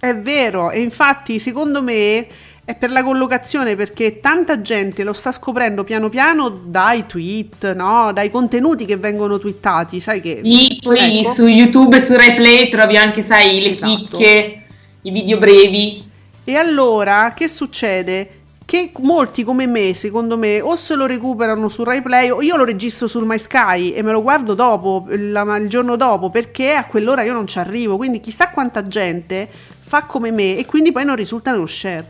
È 0.00 0.14
vero, 0.14 0.70
e 0.70 0.80
infatti 0.80 1.38
secondo 1.38 1.82
me 1.82 2.26
è 2.64 2.74
per 2.74 2.90
la 2.90 3.02
collocazione 3.02 3.76
perché 3.76 4.20
tanta 4.20 4.62
gente 4.62 5.04
lo 5.04 5.12
sta 5.12 5.30
scoprendo 5.30 5.84
piano 5.84 6.08
piano 6.08 6.48
dai 6.48 7.04
tweet, 7.04 7.74
no? 7.74 8.12
dai 8.14 8.30
contenuti 8.30 8.86
che 8.86 8.96
vengono 8.96 9.38
twittati, 9.38 10.00
sai 10.00 10.22
che... 10.22 10.40
Sì, 10.42 10.78
poi 10.82 11.18
ecco. 11.20 11.34
su 11.34 11.46
YouTube 11.46 11.98
e 11.98 12.02
su 12.02 12.16
Replay 12.16 12.70
trovi 12.70 12.96
anche, 12.96 13.26
sai, 13.28 13.60
le 13.60 13.72
esatto. 13.72 14.16
chicche, 14.16 14.62
i 15.02 15.10
video 15.10 15.36
brevi. 15.36 16.02
E 16.44 16.54
allora 16.54 17.34
che 17.36 17.46
succede? 17.46 18.39
Che 18.70 18.92
molti 19.00 19.42
come 19.42 19.66
me, 19.66 19.96
secondo 19.96 20.38
me, 20.38 20.60
o 20.60 20.76
se 20.76 20.94
lo 20.94 21.06
recuperano 21.06 21.66
su 21.66 21.82
Rai 21.82 22.02
Play 22.02 22.30
o 22.30 22.40
io 22.40 22.54
lo 22.54 22.64
registro 22.64 23.08
sul 23.08 23.24
My 23.24 23.36
Sky 23.36 23.90
e 23.90 24.00
me 24.04 24.12
lo 24.12 24.22
guardo 24.22 24.54
dopo, 24.54 25.06
la, 25.08 25.56
il 25.56 25.68
giorno 25.68 25.96
dopo, 25.96 26.30
perché 26.30 26.74
a 26.74 26.84
quell'ora 26.84 27.24
io 27.24 27.32
non 27.32 27.48
ci 27.48 27.58
arrivo. 27.58 27.96
Quindi 27.96 28.20
chissà 28.20 28.50
quanta 28.50 28.86
gente 28.86 29.48
fa 29.80 30.04
come 30.04 30.30
me 30.30 30.56
e 30.56 30.66
quindi 30.66 30.92
poi 30.92 31.04
non 31.04 31.16
risulta 31.16 31.50
nello 31.50 31.66
share. 31.66 32.06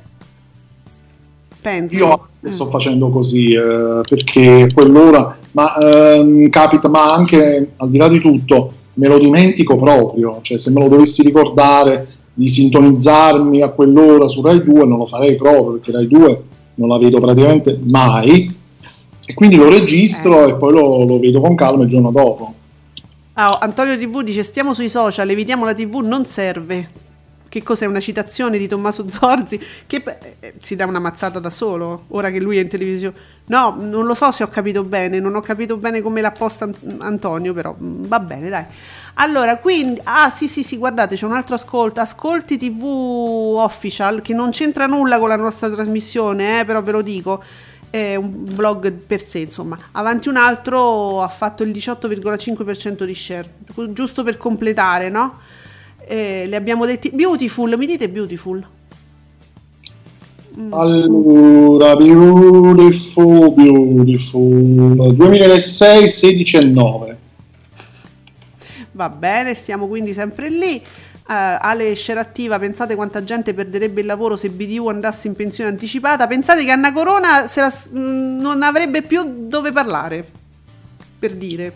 Penso. 1.62 1.94
Io 1.94 2.28
sto 2.50 2.66
mm. 2.66 2.70
facendo 2.70 3.08
così 3.08 3.54
eh, 3.54 4.02
perché 4.06 4.68
quell'ora, 4.70 5.34
ma 5.52 5.74
ehm, 5.78 6.50
capita, 6.50 6.88
ma 6.90 7.14
anche 7.14 7.70
al 7.74 7.88
di 7.88 7.96
là 7.96 8.08
di 8.08 8.20
tutto, 8.20 8.72
me 8.94 9.08
lo 9.08 9.18
dimentico 9.18 9.78
proprio, 9.78 10.40
cioè 10.42 10.58
se 10.58 10.70
me 10.70 10.82
lo 10.82 10.88
dovessi 10.88 11.22
ricordare 11.22 12.06
di 12.34 12.50
sintonizzarmi 12.50 13.62
a 13.62 13.70
quell'ora 13.70 14.28
su 14.28 14.42
Rai 14.42 14.62
2 14.62 14.84
non 14.84 14.98
lo 14.98 15.06
farei 15.06 15.36
proprio 15.36 15.72
perché 15.72 15.92
Rai 15.92 16.06
2 16.06 16.42
non 16.80 16.88
la 16.88 16.98
vedo 16.98 17.20
praticamente 17.20 17.78
mai 17.82 18.58
e 19.26 19.34
quindi 19.34 19.56
lo 19.56 19.68
registro 19.68 20.46
eh. 20.46 20.50
e 20.50 20.54
poi 20.56 20.72
lo, 20.72 21.04
lo, 21.04 21.18
vedo 21.20 21.40
con 21.40 21.54
calma 21.54 21.82
il 21.84 21.88
giorno 21.88 22.10
dopo. 22.10 22.54
Ah, 23.34 23.58
Antonio 23.60 23.96
TV 23.96 24.22
dice 24.22 24.42
stiamo 24.42 24.72
sui 24.72 24.88
social, 24.88 25.28
evitiamo 25.28 25.64
la 25.64 25.74
TV, 25.74 26.00
non 26.00 26.24
serve. 26.24 27.08
Che 27.48 27.62
cos'è 27.62 27.84
una 27.84 28.00
citazione 28.00 28.58
di 28.58 28.66
Tommaso 28.66 29.08
Zorzi? 29.08 29.60
Che 29.86 30.02
eh, 30.40 30.54
si 30.58 30.74
dà 30.74 30.86
una 30.86 31.00
mazzata 31.00 31.38
da 31.38 31.50
solo, 31.50 32.04
ora 32.08 32.30
che 32.30 32.40
lui 32.40 32.58
è 32.58 32.60
in 32.60 32.68
televisione. 32.68 33.14
No, 33.46 33.76
non 33.78 34.06
lo 34.06 34.14
so 34.14 34.30
se 34.30 34.42
ho 34.42 34.48
capito 34.48 34.84
bene, 34.84 35.18
non 35.20 35.34
ho 35.34 35.40
capito 35.40 35.76
bene 35.76 36.00
come 36.00 36.20
l'ha 36.20 36.30
posta 36.30 36.70
Antonio, 36.98 37.52
però 37.52 37.76
mm, 37.78 38.04
va 38.04 38.20
bene, 38.20 38.48
dai. 38.48 38.64
Allora, 39.22 39.58
quindi, 39.58 40.00
ah 40.04 40.30
sì 40.30 40.48
sì 40.48 40.62
sì, 40.62 40.78
guardate, 40.78 41.14
c'è 41.14 41.26
un 41.26 41.34
altro 41.34 41.54
ascolto, 41.54 42.00
Ascolti 42.00 42.56
TV 42.56 42.82
Official, 43.58 44.22
che 44.22 44.32
non 44.32 44.48
c'entra 44.48 44.86
nulla 44.86 45.18
con 45.18 45.28
la 45.28 45.36
nostra 45.36 45.68
trasmissione, 45.68 46.60
eh, 46.60 46.64
però 46.64 46.82
ve 46.82 46.92
lo 46.92 47.02
dico, 47.02 47.42
è 47.90 48.14
un 48.14 48.30
blog 48.32 48.90
per 48.90 49.20
sé, 49.20 49.40
insomma. 49.40 49.78
Avanti 49.92 50.30
un 50.30 50.36
altro 50.36 51.20
ha 51.20 51.28
fatto 51.28 51.62
il 51.64 51.70
18,5% 51.70 53.04
di 53.04 53.14
share, 53.14 53.52
giusto 53.90 54.22
per 54.22 54.38
completare, 54.38 55.10
no? 55.10 55.34
Eh, 56.06 56.46
le 56.48 56.56
abbiamo 56.56 56.86
detti, 56.86 57.10
Beautiful, 57.12 57.76
mi 57.76 57.84
dite 57.84 58.08
Beautiful? 58.08 58.66
Mm. 60.58 60.72
Allora, 60.72 61.94
Beautiful, 61.94 63.52
Beautiful, 63.52 65.14
2006, 65.14 66.08
16 66.08 66.56
e 66.56 66.64
9. 66.64 67.18
Va 69.00 69.08
bene, 69.08 69.54
stiamo 69.54 69.88
quindi 69.88 70.12
sempre 70.12 70.50
lì. 70.50 70.76
Uh, 70.76 71.56
Ale 71.58 71.94
Scerattiva, 71.94 72.58
pensate 72.58 72.94
quanta 72.94 73.24
gente 73.24 73.54
perderebbe 73.54 74.02
il 74.02 74.06
lavoro 74.06 74.36
se 74.36 74.50
BDU 74.50 74.88
andasse 74.88 75.26
in 75.26 75.34
pensione 75.34 75.70
anticipata. 75.70 76.26
Pensate 76.26 76.64
che 76.64 76.70
Anna 76.70 76.92
Corona 76.92 77.40
la, 77.40 77.72
mh, 77.92 77.98
mm, 77.98 78.40
non 78.40 78.62
avrebbe 78.62 79.00
più 79.00 79.46
dove 79.48 79.72
parlare. 79.72 80.30
Per 81.18 81.34
dire. 81.34 81.72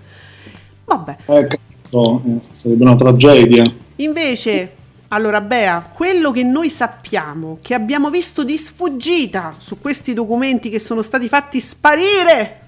Vabbè. 0.84 1.16
Eh, 1.24 1.46
cazzo, 1.46 2.22
sarebbe 2.52 2.84
una 2.84 2.94
tragedia. 2.94 3.64
Invece, 3.96 4.74
allora 5.08 5.40
Bea, 5.40 5.92
quello 5.94 6.30
che 6.30 6.42
noi 6.42 6.68
sappiamo, 6.68 7.56
che 7.62 7.72
abbiamo 7.72 8.10
visto 8.10 8.44
di 8.44 8.58
sfuggita 8.58 9.54
su 9.56 9.80
questi 9.80 10.12
documenti 10.12 10.68
che 10.68 10.78
sono 10.78 11.00
stati 11.00 11.26
fatti 11.28 11.58
sparire, 11.58 12.60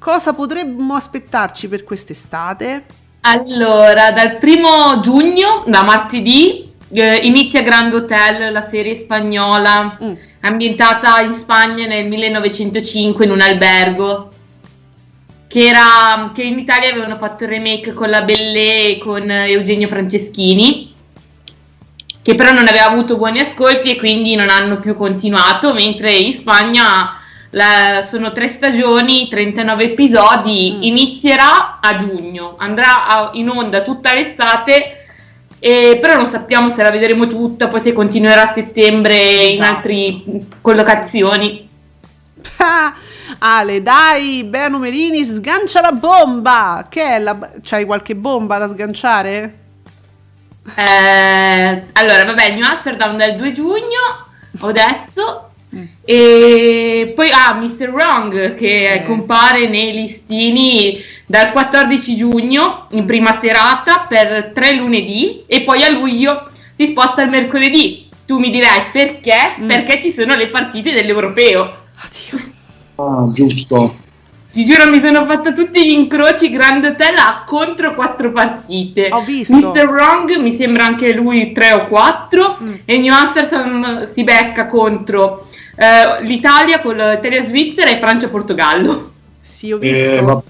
cosa 0.00 0.32
potremmo 0.32 0.96
aspettarci 0.96 1.68
per 1.68 1.84
quest'estate? 1.84 3.02
Allora, 3.26 4.12
dal 4.12 4.36
primo 4.36 5.00
giugno, 5.00 5.64
da 5.66 5.82
martedì, 5.82 6.70
eh, 6.92 7.16
inizia 7.22 7.62
Grand 7.62 7.94
Hotel, 7.94 8.52
la 8.52 8.68
serie 8.68 8.96
spagnola, 8.96 9.98
mm. 10.02 10.12
ambientata 10.40 11.20
in 11.20 11.32
Spagna 11.32 11.86
nel 11.86 12.06
1905 12.06 13.24
in 13.24 13.30
un 13.30 13.40
albergo. 13.40 14.28
Che, 15.46 15.66
era, 15.66 16.32
che 16.34 16.42
in 16.42 16.58
Italia 16.58 16.90
avevano 16.90 17.16
fatto 17.16 17.44
il 17.44 17.50
remake 17.50 17.94
con 17.94 18.10
la 18.10 18.20
Bellé 18.22 18.88
e 18.88 18.98
con 18.98 19.30
Eugenio 19.30 19.88
Franceschini, 19.88 20.92
che 22.20 22.34
però 22.34 22.52
non 22.52 22.68
aveva 22.68 22.90
avuto 22.90 23.16
buoni 23.16 23.40
ascolti 23.40 23.92
e 23.92 23.96
quindi 23.96 24.34
non 24.34 24.50
hanno 24.50 24.80
più 24.80 24.94
continuato, 24.96 25.72
mentre 25.72 26.12
in 26.12 26.34
Spagna 26.34 27.20
la, 27.54 28.04
sono 28.08 28.32
tre 28.32 28.48
stagioni, 28.48 29.28
39 29.28 29.84
episodi, 29.84 30.74
mm. 30.76 30.82
inizierà 30.82 31.78
a 31.80 31.96
giugno, 31.96 32.56
andrà 32.58 33.06
a, 33.06 33.30
in 33.34 33.48
onda 33.48 33.82
tutta 33.82 34.12
l'estate, 34.12 35.06
eh, 35.60 35.98
però 36.00 36.16
non 36.16 36.26
sappiamo 36.26 36.68
se 36.70 36.82
la 36.82 36.90
vedremo 36.90 37.26
tutta, 37.28 37.68
poi 37.68 37.80
se 37.80 37.92
continuerà 37.92 38.50
a 38.50 38.52
settembre 38.52 39.50
esatto. 39.50 39.54
in 39.54 39.62
altre 39.62 40.44
collocazioni. 40.60 41.68
Ale, 43.38 43.82
dai, 43.82 44.44
Bea 44.44 44.68
Numerini, 44.68 45.24
sgancia 45.24 45.80
la 45.80 45.92
bomba! 45.92 46.86
Che 46.88 47.02
è 47.02 47.18
la... 47.18 47.36
C'hai 47.62 47.84
qualche 47.84 48.14
bomba 48.14 48.58
da 48.58 48.68
sganciare? 48.68 49.58
Eh, 50.74 51.84
allora, 51.92 52.24
vabbè, 52.24 52.54
New 52.54 52.64
Amsterdam 52.64 53.16
dal 53.16 53.36
2 53.36 53.52
giugno, 53.52 54.26
ho 54.60 54.72
detto, 54.72 55.50
e 56.04 57.12
poi 57.14 57.28
ah, 57.30 57.54
Mr. 57.54 57.90
Wrong 57.90 58.54
che 58.54 58.92
eh. 58.92 59.04
compare 59.04 59.68
nei 59.68 59.92
listini 59.92 61.02
dal 61.26 61.52
14 61.52 62.16
giugno 62.16 62.86
in 62.90 63.06
prima 63.06 63.38
serata 63.40 64.06
per 64.08 64.52
tre 64.54 64.74
lunedì 64.74 65.44
e 65.46 65.62
poi 65.62 65.82
a 65.82 65.90
luglio 65.90 66.50
si 66.76 66.86
sposta 66.86 67.22
il 67.22 67.30
mercoledì. 67.30 68.08
Tu 68.26 68.38
mi 68.38 68.50
dirai 68.50 68.84
perché? 68.92 69.56
Mm. 69.60 69.68
Perché 69.68 70.00
ci 70.02 70.10
sono 70.10 70.34
le 70.34 70.48
partite 70.48 70.92
dell'europeo. 70.92 71.76
Oddio. 72.04 72.52
Ah, 72.96 73.28
giusto. 73.32 74.02
Ti 74.54 74.64
giuro, 74.64 74.88
mi 74.88 75.00
sono 75.04 75.26
fatta 75.26 75.52
tutti 75.52 75.84
gli 75.84 75.92
incroci 75.92 76.48
Grand 76.48 76.84
Hotel 76.84 77.16
a 77.16 77.42
contro 77.44 77.92
quattro 77.92 78.30
partite. 78.30 79.08
Ho 79.10 79.24
visto. 79.24 79.56
Mr. 79.56 79.88
Wrong 79.88 80.36
mi 80.36 80.52
sembra 80.52 80.84
anche 80.84 81.12
lui 81.12 81.50
tre 81.50 81.72
o 81.72 81.88
quattro 81.88 82.58
mm. 82.62 82.74
e 82.84 82.98
New 82.98 83.12
Amsterdam 83.12 84.04
si 84.06 84.22
becca 84.22 84.66
contro 84.66 85.48
eh, 85.76 86.22
l'Italia 86.22 86.80
con 86.80 86.96
l'Italia-Svizzera 86.96 87.90
e 87.90 87.98
Francia-Portogallo. 87.98 89.12
Sì, 89.40 89.72
ho 89.72 89.78
visto. 89.78 89.96
Eh, 89.96 90.42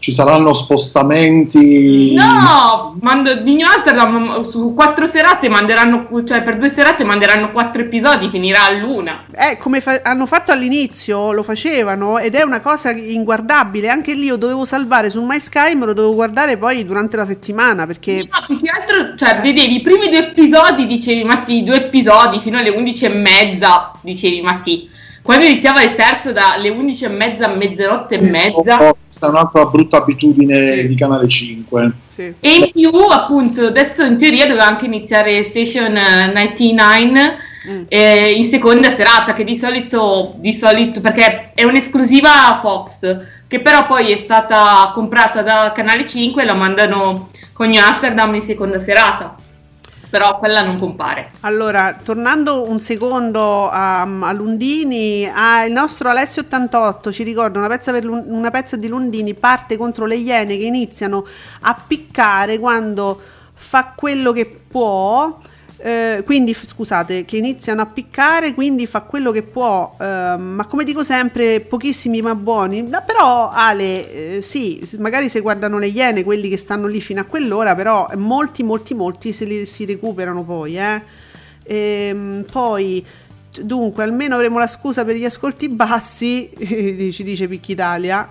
ci 0.00 0.12
saranno 0.12 0.54
spostamenti. 0.54 2.14
No, 2.14 2.96
mando, 3.02 3.34
di 3.34 3.54
New 3.54 3.68
Amsterdam 3.68 4.48
su 4.48 4.72
quattro 4.74 5.06
serate 5.06 5.50
manderanno, 5.50 6.08
cioè 6.24 6.42
per 6.42 6.56
due 6.56 6.70
serate 6.70 7.04
manderanno 7.04 7.52
quattro 7.52 7.82
episodi, 7.82 8.30
finirà 8.30 8.64
a 8.64 8.70
luna. 8.70 9.26
Eh, 9.30 9.58
come 9.58 9.82
fa- 9.82 10.00
hanno 10.02 10.24
fatto 10.24 10.52
all'inizio, 10.52 11.32
lo 11.32 11.42
facevano 11.42 12.18
ed 12.18 12.34
è 12.34 12.42
una 12.42 12.60
cosa 12.60 12.90
inguardabile. 12.90 13.90
Anche 13.90 14.14
lì 14.14 14.24
io 14.24 14.36
dovevo 14.36 14.64
salvare 14.64 15.10
su 15.10 15.22
My 15.22 15.38
Sky, 15.38 15.74
me 15.74 15.84
lo 15.84 15.92
dovevo 15.92 16.14
guardare 16.14 16.56
poi 16.56 16.84
durante 16.86 17.18
la 17.18 17.26
settimana 17.26 17.86
perché. 17.86 18.26
No, 18.30 18.44
più 18.46 18.58
che 18.58 18.70
altro, 18.70 19.14
cioè, 19.16 19.38
vedevi 19.42 19.76
i 19.76 19.82
primi 19.82 20.08
due 20.08 20.28
episodi, 20.28 20.86
dicevi 20.86 21.24
ma 21.24 21.44
sì, 21.44 21.62
due 21.62 21.76
episodi 21.76 22.40
fino 22.40 22.56
alle 22.56 22.70
undici 22.70 23.04
e 23.04 23.10
mezza, 23.10 23.92
dicevi 24.00 24.40
ma 24.40 24.62
sì 24.64 24.88
quando 25.30 25.46
iniziava 25.46 25.84
il 25.84 25.94
terzo 25.94 26.32
dalle 26.32 26.70
11 26.70 27.04
e 27.04 27.08
mezza 27.08 27.44
a 27.44 27.54
mezzanotte 27.54 28.16
e 28.16 28.20
mezza. 28.20 28.96
Questa 29.00 29.26
è 29.28 29.30
un'altra 29.30 29.64
brutta 29.66 29.98
abitudine 29.98 30.74
sì. 30.74 30.88
di 30.88 30.96
Canale 30.96 31.28
5. 31.28 31.92
Sì. 32.08 32.34
E 32.40 32.54
in 32.56 32.70
più, 32.72 32.90
appunto, 33.08 33.66
adesso 33.66 34.02
in 34.02 34.18
teoria 34.18 34.48
doveva 34.48 34.66
anche 34.66 34.86
iniziare 34.86 35.44
Station 35.44 35.92
99 35.92 37.38
mm. 37.68 37.82
eh, 37.86 38.32
in 38.32 38.42
seconda 38.42 38.90
serata, 38.90 39.32
che 39.32 39.44
di 39.44 39.56
solito, 39.56 40.34
di 40.38 40.52
solito, 40.52 41.00
perché 41.00 41.52
è 41.54 41.62
un'esclusiva 41.62 42.58
Fox, 42.60 43.16
che 43.46 43.60
però 43.60 43.86
poi 43.86 44.10
è 44.10 44.16
stata 44.16 44.90
comprata 44.92 45.42
da 45.42 45.70
Canale 45.72 46.08
5 46.08 46.42
e 46.42 46.44
la 46.44 46.54
mandano 46.54 47.30
con 47.52 47.68
New 47.68 47.80
Amsterdam 47.80 48.34
in 48.34 48.42
seconda 48.42 48.80
serata 48.80 49.36
però 50.10 50.38
quella 50.38 50.62
non 50.62 50.76
compare. 50.76 51.30
Allora, 51.40 51.96
tornando 52.02 52.68
un 52.68 52.80
secondo 52.80 53.70
a, 53.70 54.02
a 54.02 54.32
Lundini, 54.32 55.30
a 55.32 55.64
il 55.64 55.72
nostro 55.72 56.08
Alessio 56.08 56.42
88 56.42 57.12
ci 57.12 57.22
ricorda 57.22 57.58
una 57.58 57.68
pezza, 57.68 57.92
per, 57.92 58.06
una 58.08 58.50
pezza 58.50 58.76
di 58.76 58.88
Lundini 58.88 59.34
parte 59.34 59.76
contro 59.76 60.04
le 60.06 60.16
iene 60.16 60.58
che 60.58 60.64
iniziano 60.64 61.24
a 61.60 61.80
piccare 61.86 62.58
quando 62.58 63.20
fa 63.54 63.92
quello 63.94 64.32
che 64.32 64.60
può 64.68 65.38
eh, 65.82 66.22
quindi 66.26 66.52
scusate, 66.52 67.24
che 67.24 67.38
iniziano 67.38 67.80
a 67.80 67.86
piccare, 67.86 68.52
quindi 68.52 68.86
fa 68.86 69.00
quello 69.00 69.30
che 69.32 69.42
può, 69.42 69.96
eh, 69.98 70.36
ma 70.36 70.66
come 70.68 70.84
dico 70.84 71.02
sempre, 71.02 71.60
pochissimi 71.60 72.20
ma 72.20 72.34
buoni. 72.34 72.82
No, 72.82 73.02
però 73.06 73.48
Ale, 73.48 74.36
eh, 74.36 74.42
sì, 74.42 74.86
magari 74.98 75.30
se 75.30 75.40
guardano 75.40 75.78
le 75.78 75.86
iene, 75.86 76.22
quelli 76.22 76.50
che 76.50 76.58
stanno 76.58 76.86
lì 76.86 77.00
fino 77.00 77.20
a 77.20 77.24
quell'ora, 77.24 77.74
però 77.74 78.10
molti, 78.16 78.62
molti, 78.62 78.92
molti 78.92 79.32
se 79.32 79.46
li, 79.46 79.64
si 79.64 79.86
recuperano 79.86 80.44
poi. 80.44 80.76
Eh. 80.76 81.02
Ehm, 81.62 82.44
poi, 82.50 83.04
dunque, 83.62 84.02
almeno 84.02 84.34
avremo 84.34 84.58
la 84.58 84.66
scusa 84.66 85.04
per 85.04 85.16
gli 85.16 85.24
ascolti 85.24 85.70
bassi, 85.70 86.50
ci 87.10 87.22
dice 87.22 87.48
Picchitalia, 87.48 88.28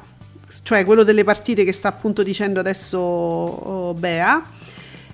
cioè 0.62 0.86
quello 0.86 1.04
delle 1.04 1.24
partite 1.24 1.64
che 1.64 1.72
sta 1.72 1.88
appunto 1.88 2.22
dicendo 2.22 2.60
adesso 2.60 3.00
oh, 3.00 3.94
Bea. 3.96 4.58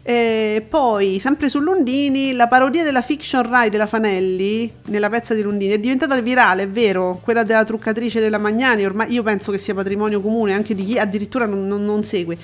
E 0.07 0.64
poi, 0.69 1.19
sempre 1.19 1.49
su 1.49 1.57
Lundini, 1.57 2.34
la 2.34 2.48
parodia 2.48 2.84
della 2.84 3.02
fiction 3.02 3.41
Rai 3.49 3.72
della 3.72 3.88
Fanelli, 3.88 4.72
nella 4.90 5.10
pezza 5.10 5.34
di 5.34 5.41
Lundini, 5.41 5.73
è 5.73 5.80
diventata 5.80 6.22
virale, 6.22 6.61
è 6.61 6.69
vero, 6.69 7.19
quella 7.23 7.41
della 7.41 7.64
truccatrice 7.64 8.19
della 8.19 8.38
Magnani, 8.38 8.86
ormai 8.86 9.11
io 9.11 9.23
penso 9.23 9.52
che 9.52 9.57
sia 9.57 9.73
patrimonio 9.73 10.22
comune 10.22 10.53
anche 10.53 10.76
di 10.76 10.84
chi 10.84 10.99
addirittura 10.99 11.48
non, 11.48 11.65
non, 11.65 11.84
non 11.84 12.03
segue. 12.03 12.38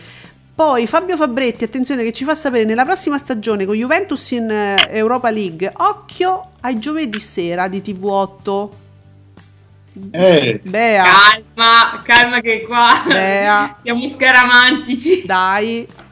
Poi 0.56 0.88
Fabio 0.88 1.16
Fabretti, 1.16 1.64
attenzione, 1.64 2.02
che 2.02 2.14
ci 2.14 2.24
fa 2.24 2.34
sapere 2.34 2.64
nella 2.64 2.84
prossima 2.84 3.20
stagione 3.20 3.68
con 3.68 3.76
Juventus 3.76 4.32
in 4.32 4.50
eh, 4.50 4.88
Europa 4.90 5.30
League, 5.30 5.72
occhio 5.72 6.54
ai 6.62 6.80
giovedì 6.80 7.20
sera 7.20 7.68
di 7.68 7.78
TV8. 7.78 8.70
Eh. 10.10 10.60
Bea. 10.64 11.04
Calma, 11.04 12.02
calma 12.04 12.40
che 12.42 12.62
qua 12.62 13.04
Bea. 13.06 13.78
siamo 13.84 14.10
scaramantici. 14.16 15.22
Dai. 15.28 16.10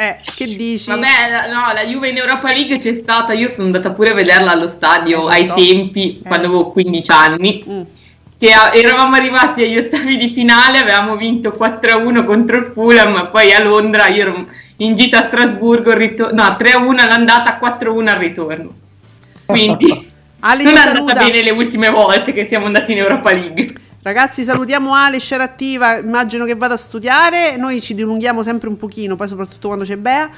Eh, 0.00 0.16
che 0.34 0.46
dici? 0.56 0.88
Vabbè, 0.88 1.50
no, 1.52 1.74
la 1.74 1.84
Juve 1.84 2.08
in 2.08 2.16
Europa 2.16 2.50
League 2.50 2.78
c'è 2.78 2.94
stata, 3.02 3.34
io 3.34 3.48
sono 3.48 3.66
andata 3.66 3.90
pure 3.90 4.12
a 4.12 4.14
vederla 4.14 4.52
allo 4.52 4.68
stadio 4.68 5.28
Eh, 5.28 5.34
ai 5.34 5.44
so. 5.44 5.52
tempi, 5.54 6.20
Eh, 6.24 6.26
quando 6.26 6.46
avevo 6.46 6.70
15 6.70 7.10
anni. 7.10 7.62
Mm. 7.68 7.80
Che 8.38 8.50
a- 8.50 8.72
eravamo 8.74 9.14
arrivati 9.16 9.62
agli 9.62 9.76
ottavi 9.76 10.16
di 10.16 10.30
finale, 10.30 10.78
avevamo 10.78 11.16
vinto 11.16 11.50
4-1 11.50 12.24
contro 12.24 12.56
il 12.56 12.70
Fulham, 12.72 13.28
poi 13.30 13.52
a 13.52 13.62
Londra 13.62 14.06
io 14.06 14.22
ero 14.22 14.46
in 14.78 14.94
gita 14.94 15.18
a 15.18 15.26
Strasburgo, 15.26 15.90
il 15.90 15.96
rito- 15.96 16.32
no, 16.32 16.56
3-1 16.58 17.02
all'andata, 17.02 17.58
4-1 17.58 18.08
al 18.08 18.16
ritorno. 18.16 18.70
Quindi 19.44 20.10
Ale 20.40 20.62
non 20.62 20.76
è 20.76 20.80
andata 20.80 21.24
bene 21.24 21.42
le 21.42 21.50
ultime 21.50 21.90
volte 21.90 22.32
che 22.32 22.46
siamo 22.48 22.64
andati 22.64 22.92
in 22.92 22.98
Europa 22.98 23.32
League. 23.32 23.66
Ragazzi, 24.02 24.44
salutiamo 24.44 24.94
Ale, 24.94 25.18
scena 25.20 25.42
attiva. 25.44 25.98
Immagino 25.98 26.46
che 26.46 26.54
vada 26.54 26.74
a 26.74 26.78
studiare. 26.78 27.56
Noi 27.56 27.82
ci 27.82 27.94
dilunghiamo 27.94 28.42
sempre 28.42 28.68
un 28.70 28.78
pochino, 28.78 29.14
poi 29.14 29.28
soprattutto 29.28 29.66
quando 29.68 29.84
c'è 29.84 29.96
Bea. 29.96 30.30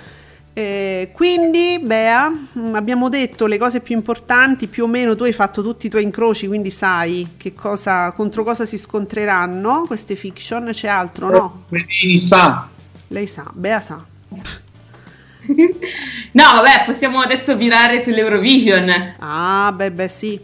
Eh, 0.52 1.10
quindi, 1.12 1.78
Bea, 1.80 2.28
mh, 2.28 2.74
abbiamo 2.74 3.09
detto 3.09 3.47
le 3.47 3.59
cose 3.59 3.80
più 3.80 3.94
importanti. 3.94 4.66
Più 4.66 4.82
o 4.82 4.86
meno 4.89 5.14
tu 5.14 5.22
hai 5.22 5.32
fatto 5.32 5.62
tutti 5.62 5.86
i 5.86 5.90
tuoi 5.90 6.02
incroci, 6.02 6.48
quindi 6.48 6.70
sai 6.72 7.34
che 7.36 7.55
cosa, 7.55 8.10
contro 8.12 8.43
cosa 8.43 8.64
si 8.66 8.76
scontreranno 8.76 9.84
queste 9.86 10.16
fiction. 10.16 10.68
C'è 10.72 10.89
altro, 10.89 11.30
no? 11.30 11.62
Quindi 11.68 12.18
sa. 12.18 12.68
Lei 13.09 13.28
sa, 13.28 13.48
Bea 13.52 13.80
sa. 13.80 14.05
No, 16.34 16.44
vabbè, 16.55 16.84
possiamo 16.86 17.20
adesso 17.20 17.56
virare 17.56 18.02
sull'Eurovision. 18.02 19.14
Ah, 19.18 19.72
beh, 19.74 19.90
beh, 19.90 20.09
sì. 20.09 20.40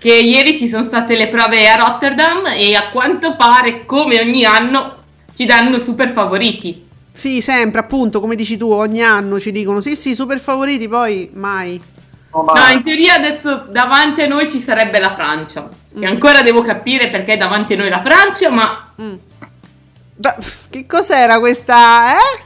Che 0.00 0.14
ieri 0.14 0.58
ci 0.58 0.66
sono 0.66 0.84
state 0.84 1.14
le 1.14 1.28
prove 1.28 1.68
a 1.68 1.76
Rotterdam 1.76 2.46
e 2.46 2.74
a 2.74 2.88
quanto 2.88 3.36
pare, 3.36 3.84
come 3.84 4.18
ogni 4.18 4.46
anno, 4.46 4.96
ci 5.36 5.44
danno 5.44 5.78
super 5.78 6.12
favoriti. 6.14 6.88
Sì, 7.12 7.42
sempre, 7.42 7.80
appunto, 7.80 8.18
come 8.18 8.34
dici 8.34 8.56
tu, 8.56 8.70
ogni 8.70 9.02
anno 9.02 9.38
ci 9.38 9.52
dicono 9.52 9.82
sì, 9.82 9.94
sì, 9.94 10.14
super 10.14 10.40
favoriti, 10.40 10.88
poi 10.88 11.28
mai. 11.34 11.78
No, 12.32 12.72
in 12.72 12.82
teoria 12.82 13.16
adesso 13.16 13.66
davanti 13.70 14.22
a 14.22 14.26
noi 14.26 14.50
ci 14.50 14.62
sarebbe 14.62 14.98
la 15.00 15.14
Francia. 15.14 15.68
Che 15.98 16.06
ancora 16.06 16.40
devo 16.40 16.62
capire 16.62 17.08
perché 17.08 17.34
è 17.34 17.36
davanti 17.36 17.74
a 17.74 17.76
noi 17.76 17.90
la 17.90 18.02
Francia, 18.02 18.48
ma 18.48 18.92
Mm. 19.00 19.14
Beh, 20.16 20.34
che 20.68 20.86
cos'era 20.86 21.38
questa, 21.38 22.12
eh? 22.12 22.42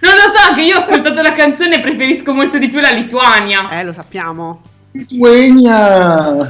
non 0.00 0.14
lo 0.14 0.36
so, 0.36 0.54
che 0.54 0.62
io 0.62 0.78
ho 0.78 0.80
ascoltato 0.80 1.22
la 1.22 1.32
canzone 1.34 1.76
e 1.76 1.80
preferisco 1.80 2.32
molto 2.34 2.58
di 2.58 2.68
più 2.68 2.80
la 2.80 2.90
Lituania. 2.90 3.68
Eh, 3.70 3.84
lo 3.84 3.92
sappiamo. 3.92 4.62
Lituania. 4.92 6.48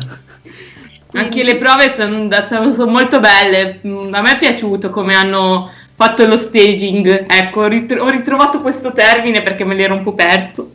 Anche 1.15 1.43
le 1.45 1.57
prove 1.57 1.95
sono, 2.49 2.73
sono- 2.73 2.91
molto 2.91 3.21
belle. 3.21 3.81
Mm, 3.87 4.15
A 4.15 4.21
me 4.23 4.33
è 4.33 4.39
piaciuto 4.39 4.91
come 4.91 5.15
hanno 5.15 5.71
fatto 5.95 6.27
lo 6.27 6.37
staging. 6.39 7.27
Ecco, 7.29 7.61
ho 7.63 8.09
ritrovato 8.09 8.61
questo 8.61 8.93
termine 8.93 9.43
perché 9.43 9.65
me 9.65 9.75
l'ero 9.75 9.95
un 9.95 10.03
po' 10.03 10.15
perso. 10.15 10.71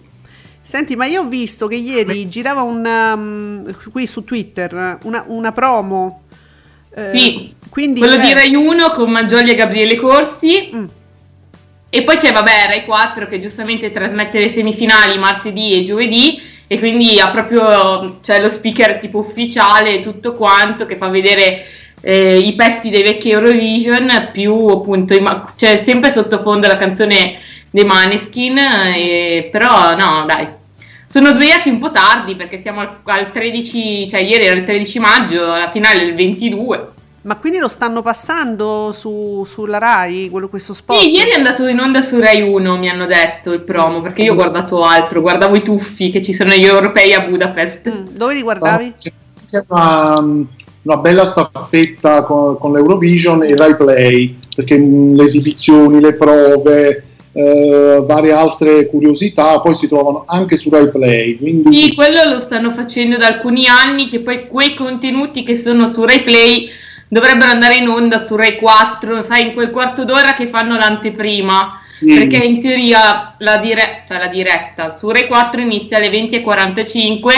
Senti, 0.62 0.96
ma 0.96 1.06
io 1.06 1.22
ho 1.22 1.28
visto 1.28 1.68
che 1.68 1.76
ieri 1.76 2.28
girava 2.28 2.62
un 2.62 2.86
um, 2.86 3.76
qui 3.92 4.06
su 4.06 4.24
Twitter 4.26 4.98
una, 5.04 5.24
una 5.28 5.52
promo. 5.54 6.24
eh, 6.94 7.12
Sì, 7.14 7.54
quindi 7.70 8.00
Quello 8.00 8.16
cioè- 8.16 8.26
di 8.26 8.34
Rai 8.34 8.54
1 8.54 8.90
con 8.92 9.10
Maggioli 9.10 9.52
e 9.52 9.56
Gabriele 9.56 9.96
Corsi. 9.96 10.70
Mm. 10.76 10.86
E 11.90 12.04
poi 12.04 12.18
c'è, 12.18 12.34
vabbè, 12.34 12.66
Rai 12.68 12.84
4 12.84 13.28
che 13.28 13.42
giustamente 13.42 13.92
trasmette 13.94 14.40
le 14.40 14.50
semifinali 14.52 15.18
martedì 15.18 15.74
e 15.80 15.84
giovedì. 15.84 16.40
E 16.68 16.80
quindi 16.80 17.20
ha 17.20 17.30
proprio 17.30 18.20
c'è 18.22 18.42
lo 18.42 18.50
speaker 18.50 19.00
tipo 19.00 19.20
ufficiale 19.20 19.96
e 19.96 20.02
tutto 20.02 20.34
quanto 20.34 20.86
che 20.86 20.98
fa 20.98 21.08
vedere 21.08 21.66
eh, 22.02 22.38
i 22.38 22.54
pezzi 22.56 22.90
dei 22.90 23.04
vecchi 23.04 23.32
Eurovision 23.32 24.30
più 24.34 24.54
appunto 24.68 25.14
i 25.14 25.22
ma- 25.22 25.54
c'è 25.56 25.82
sempre 25.82 26.12
sottofondo 26.12 26.68
la 26.68 26.78
canzone 26.78 27.40
dei 27.70 27.86
Maneskin 27.86 28.58
eh, 28.58 29.50
però 29.52 29.96
no 29.96 30.26
dai. 30.28 30.48
Sono 31.10 31.32
svegliati 31.34 31.70
un 31.70 31.80
po' 31.80 31.92
tardi 31.92 32.36
perché 32.36 32.62
siamo 32.62 32.82
al, 32.82 32.98
al 33.06 33.32
13 33.32 34.10
cioè 34.10 34.20
ieri 34.20 34.46
era 34.46 34.60
il 34.60 34.66
13 34.66 35.00
maggio 35.00 35.46
la 35.46 35.72
finale 35.72 36.02
è 36.02 36.04
il 36.04 36.16
22 36.16 36.92
Ma 37.28 37.36
quindi 37.36 37.60
lo 37.60 37.68
stanno 37.68 38.02
passando 38.02 38.94
su, 38.94 39.44
sulla 39.46 39.80
Rai, 39.80 40.30
quello, 40.30 40.48
questo 40.48 40.74
spot? 40.74 40.98
Sì, 40.98 41.12
ieri 41.12 41.32
è 41.32 41.36
andato 41.36 41.68
in 41.68 41.78
onda 41.78 42.02
su 42.02 42.18
Rai 42.22 42.42
1, 42.42 42.78
mi 42.78 42.88
hanno 42.88 43.06
detto 43.06 43.52
il 43.52 43.60
promo, 43.64 44.02
perché 44.02 44.22
io 44.22 44.32
ho 44.32 44.36
guardato 44.36 44.82
altro, 44.82 45.20
guardavo 45.20 45.58
i 45.58 45.62
tuffi 45.62 46.10
che 46.10 46.24
ci 46.24 46.32
sono 46.32 46.54
gli 46.54 46.64
europei 46.64 47.14
a 47.14 47.26
Budapest. 47.28 47.90
Mm, 47.90 48.06
Dove 48.16 48.34
li 48.34 48.42
guardavi? 48.42 48.94
C'è 48.98 49.12
anche 49.52 49.66
una, 49.68 50.20
una 50.84 50.98
bella 50.98 51.26
staffetta 51.26 52.24
con, 52.24 52.58
con 52.58 52.72
l'Eurovision 52.72 53.44
e 53.44 53.58
Rai 53.58 53.76
Play, 53.76 54.38
perché 54.56 54.78
mh, 54.78 55.16
le 55.18 55.24
esibizioni, 55.24 56.00
le 56.00 56.14
prove, 56.14 57.04
eh, 57.34 58.04
varie 58.08 58.32
altre 58.32 58.88
curiosità 58.88 59.60
poi 59.60 59.76
si 59.76 59.90
trovano 59.90 60.24
anche 60.28 60.56
su 60.56 60.70
Rai 60.70 60.90
Play. 60.90 61.38
Quindi 61.38 61.76
Sì, 61.76 61.94
quello 61.94 62.24
lo 62.24 62.36
stanno 62.36 62.72
facendo 62.72 63.18
da 63.18 63.28
alcuni 63.28 63.68
anni, 63.68 64.08
che 64.08 64.20
poi 64.20 64.48
quei 64.48 64.74
contenuti 64.76 65.44
che 65.44 65.58
sono 65.58 65.88
su 65.88 66.06
Rai 66.06 66.24
Play 66.24 66.86
dovrebbero 67.08 67.52
andare 67.52 67.76
in 67.76 67.88
onda 67.88 68.26
su 68.26 68.36
Rai 68.36 68.58
4, 68.58 69.22
sai, 69.22 69.48
in 69.48 69.54
quel 69.54 69.72
quarto 69.72 70.04
d'ora 70.04 70.34
che 70.34 70.48
fanno 70.48 70.76
l'anteprima. 70.76 71.84
sì, 71.88 72.14
Perché 72.14 72.38
in 72.38 72.60
teoria 72.60 73.36
la, 73.40 73.58
dire- 73.58 74.04
cioè 74.08 74.18
la 74.18 74.28
diretta 74.28 74.96
su 74.96 75.10
Rai 75.10 75.28
4 75.28 75.62
inizia 75.62 75.98
alle 75.98 76.10
20.45, 76.10 77.30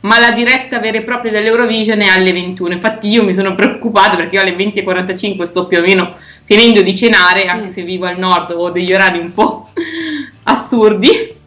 ma 0.00 0.18
la 0.18 0.32
diretta 0.32 0.80
vera 0.80 0.98
e 0.98 1.02
propria 1.02 1.30
dell'Eurovision 1.30 2.00
è 2.00 2.08
alle 2.08 2.32
21. 2.32 2.72
Infatti 2.74 3.08
io 3.08 3.22
mi 3.22 3.32
sono 3.32 3.54
preoccupata 3.54 4.16
perché 4.16 4.36
io 4.36 4.42
alle 4.42 4.56
20.45 4.56 5.42
sto 5.44 5.66
più 5.66 5.78
o 5.78 5.82
meno 5.82 6.16
finendo 6.44 6.82
di 6.82 6.94
cenare, 6.96 7.46
anche 7.46 7.70
se 7.72 7.82
vivo 7.82 8.06
al 8.06 8.18
nord 8.18 8.50
ho 8.50 8.70
degli 8.70 8.92
orari 8.92 9.18
un 9.18 9.32
po' 9.32 9.70
assurdi. 10.44 11.30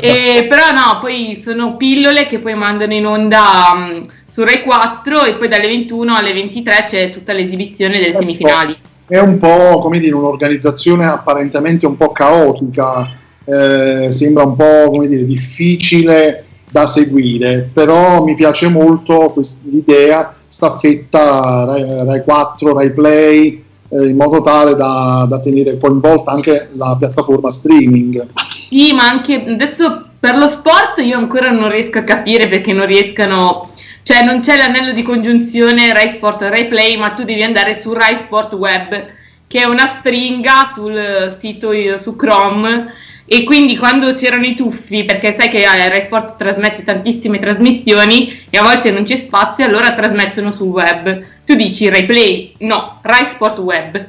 E, 0.00 0.44
però 0.50 0.70
no, 0.70 0.98
poi 1.00 1.40
sono 1.42 1.78
pillole 1.78 2.26
che 2.26 2.40
poi 2.40 2.54
mandano 2.54 2.92
in 2.92 3.06
onda 3.06 3.72
mm, 3.74 4.04
su 4.30 4.44
Rai 4.44 4.62
4 4.62 5.24
e 5.24 5.34
poi 5.34 5.48
dalle 5.48 5.66
21 5.66 6.14
alle 6.14 6.32
23 6.32 6.84
c'è 6.86 7.12
tutta 7.12 7.32
l'esibizione 7.32 7.98
delle 7.98 8.12
semifinali. 8.12 8.76
è 9.06 9.18
un 9.18 9.38
po' 9.38 9.78
come 9.78 9.98
dire 9.98 10.14
un'organizzazione 10.14 11.06
apparentemente 11.06 11.86
un 11.86 11.96
po' 11.96 12.12
caotica, 12.12 13.10
eh, 13.44 14.10
sembra 14.10 14.44
un 14.44 14.56
po' 14.56 14.90
come 14.90 15.08
dire 15.08 15.24
difficile 15.24 16.44
da 16.70 16.86
seguire, 16.86 17.70
però 17.72 18.22
mi 18.22 18.34
piace 18.34 18.68
molto 18.68 19.30
quest- 19.32 19.62
l'idea 19.64 20.34
staffetta 20.46 21.64
Rai, 21.64 22.04
Rai 22.04 22.22
4, 22.22 22.74
Rai 22.74 22.92
Play, 22.92 23.64
eh, 23.90 24.06
in 24.06 24.16
modo 24.16 24.40
tale 24.40 24.74
da, 24.74 25.26
da 25.28 25.40
tenere 25.40 25.78
coinvolta 25.78 26.32
anche 26.32 26.68
la 26.76 26.96
piattaforma 26.98 27.50
streaming. 27.50 28.28
Sì, 28.68 28.92
ma 28.92 29.08
anche 29.08 29.42
adesso 29.46 30.04
per 30.20 30.36
lo 30.36 30.48
sport 30.48 30.98
io 30.98 31.16
ancora 31.16 31.50
non 31.50 31.70
riesco 31.70 31.98
a 31.98 32.02
capire 32.02 32.48
perché 32.48 32.72
non 32.72 32.86
riescano, 32.86 33.70
cioè 34.08 34.24
non 34.24 34.40
c'è 34.40 34.56
l'anello 34.56 34.92
di 34.92 35.02
congiunzione 35.02 35.92
Rai 35.92 36.08
Sport 36.08 36.40
e 36.40 36.48
Rai 36.48 36.66
Play, 36.66 36.96
ma 36.96 37.10
tu 37.10 37.24
devi 37.24 37.42
andare 37.42 37.78
su 37.78 37.92
Rai 37.92 38.16
Sport 38.16 38.54
Web, 38.54 39.06
che 39.46 39.60
è 39.60 39.64
una 39.64 39.98
stringa 39.98 40.72
sul 40.74 41.36
sito 41.38 41.72
eh, 41.72 41.98
su 41.98 42.16
Chrome. 42.16 42.94
E 43.26 43.44
quindi 43.44 43.76
quando 43.76 44.14
c'erano 44.14 44.46
i 44.46 44.54
tuffi, 44.54 45.04
perché 45.04 45.36
sai 45.38 45.50
che 45.50 45.58
eh, 45.58 45.88
Rai 45.90 46.00
Sport 46.00 46.38
trasmette 46.38 46.84
tantissime 46.84 47.38
trasmissioni 47.38 48.46
e 48.48 48.56
a 48.56 48.62
volte 48.62 48.90
non 48.90 49.04
c'è 49.04 49.18
spazio, 49.18 49.66
allora 49.66 49.92
trasmettono 49.92 50.50
sul 50.52 50.68
web. 50.68 51.24
Tu 51.44 51.54
dici 51.54 51.90
Rai 51.90 52.06
Play? 52.06 52.54
No, 52.60 53.00
Rai 53.02 53.26
Sport 53.26 53.58
Web. 53.58 54.06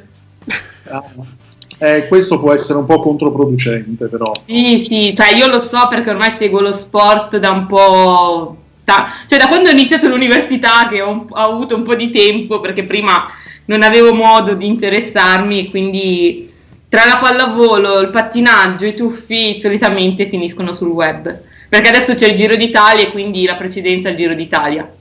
Eh, 1.80 2.08
questo 2.08 2.40
può 2.40 2.54
essere 2.54 2.80
un 2.80 2.86
po' 2.86 3.00
controproducente, 3.00 4.08
però. 4.08 4.32
Sì, 4.46 4.86
sì, 4.88 5.14
cioè 5.14 5.36
io 5.36 5.48
lo 5.48 5.60
so 5.60 5.90
perché 5.90 6.10
ormai 6.10 6.36
seguo 6.38 6.62
lo 6.62 6.72
sport 6.72 7.36
da 7.36 7.52
un 7.52 7.68
po'... 7.68 8.59
cioè 9.28 9.40
da 9.40 9.48
quando 9.48 9.70
ho 9.70 9.72
iniziato 9.72 10.08
l'università 10.08 10.88
che 10.90 11.02
ho, 11.02 11.26
ho 11.30 11.36
avuto 11.36 11.76
un 11.76 11.84
po' 11.84 11.96
di 11.96 12.12
tempo 12.12 12.60
perché 12.60 12.84
prima 12.84 13.28
non 13.66 13.84
avevo 13.84 14.14
modo 14.14 14.54
di 14.54 14.66
interessarmi 14.66 15.60
e 15.60 15.70
quindi 15.70 16.52
tra 16.90 17.06
la 17.06 17.18
pallavolo, 17.18 18.00
il 18.00 18.10
pattinaggio, 18.10 18.86
i 18.86 18.96
tuffi 18.96 19.62
solitamente 19.62 20.28
finiscono 20.28 20.74
sul 20.74 20.88
web. 20.88 21.42
Perché 21.70 21.90
adesso 21.90 22.16
c'è 22.16 22.28
il 22.28 22.36
Giro 22.36 22.56
d'Italia 22.56 23.04
e 23.04 23.12
quindi 23.12 23.46
la 23.46 23.56
precedenza 23.56 24.10
è 24.10 24.12
il 24.12 24.18
Giro 24.18 24.34
d'Italia. 24.34 24.92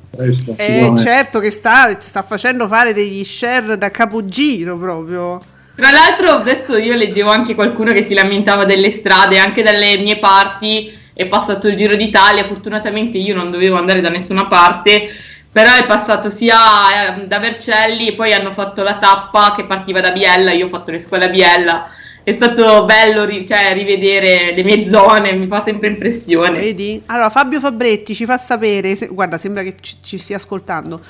Eh, 0.57 0.93
certo 0.99 1.39
che 1.39 1.51
sta, 1.51 1.99
sta 1.99 2.23
facendo 2.23 2.69
fare 2.69 2.93
degli 2.93 3.25
share 3.25 3.79
da 3.79 3.91
capogiro 3.91 4.77
proprio. 4.77 5.41
Tra 5.75 5.91
l'altro 5.91 6.31
adesso 6.33 6.77
io 6.77 6.95
leggevo 6.95 7.31
anche 7.31 7.55
qualcuno 7.55 7.93
che 7.93 8.05
si 8.05 8.13
lamentava 8.13 8.67
delle 8.67 8.91
strade, 8.91 9.39
anche 9.39 9.63
dalle 9.63 9.97
mie 9.97 10.19
parti 10.19 10.93
è 11.19 11.27
passato 11.27 11.67
il 11.67 11.75
Giro 11.75 11.97
d'Italia, 11.97 12.45
fortunatamente 12.45 13.19
io 13.19 13.35
non 13.35 13.51
dovevo 13.51 13.77
andare 13.77 14.01
da 14.01 14.09
nessuna 14.09 14.47
parte, 14.47 15.09
però 15.51 15.75
è 15.75 15.85
passato 15.85 16.31
sia 16.31 17.17
eh, 17.17 17.27
da 17.27 17.41
Vercelli 17.41 18.07
e 18.07 18.13
poi 18.13 18.33
hanno 18.33 18.53
fatto 18.53 18.85
la 18.85 18.99
tappa 18.99 19.53
che 19.57 19.65
partiva 19.65 19.99
da 19.99 20.13
Biella, 20.13 20.53
io 20.53 20.67
ho 20.67 20.69
fatto 20.69 20.93
le 20.93 21.03
scuole 21.03 21.25
a 21.25 21.29
Biella. 21.29 21.91
È 22.23 22.33
stato 22.35 22.85
bello 22.85 23.27
cioè, 23.49 23.73
rivedere 23.75 24.55
le 24.55 24.63
mie 24.63 24.89
zone, 24.93 25.33
mi 25.33 25.49
fa 25.49 25.65
sempre 25.65 25.89
impressione. 25.89 26.61
Vedi? 26.61 27.03
Allora 27.07 27.31
Fabio 27.31 27.59
Fabretti 27.59 28.15
ci 28.15 28.25
fa 28.25 28.39
sapere, 28.39 28.95
se- 28.95 29.09
guarda 29.09 29.39
sembra 29.39 29.65
che 29.65 29.75
ci, 29.81 29.97
ci 30.01 30.19
stia 30.19 30.37
ascoltando, 30.37 31.01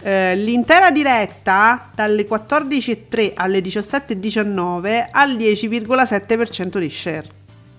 eh, 0.00 0.36
l'intera 0.36 0.92
diretta 0.92 1.90
dalle 1.92 2.24
14.03 2.24 3.32
alle 3.34 3.58
17.19 3.58 5.06
al 5.10 5.30
10,7% 5.32 6.78
di 6.78 6.88
share 6.88 7.35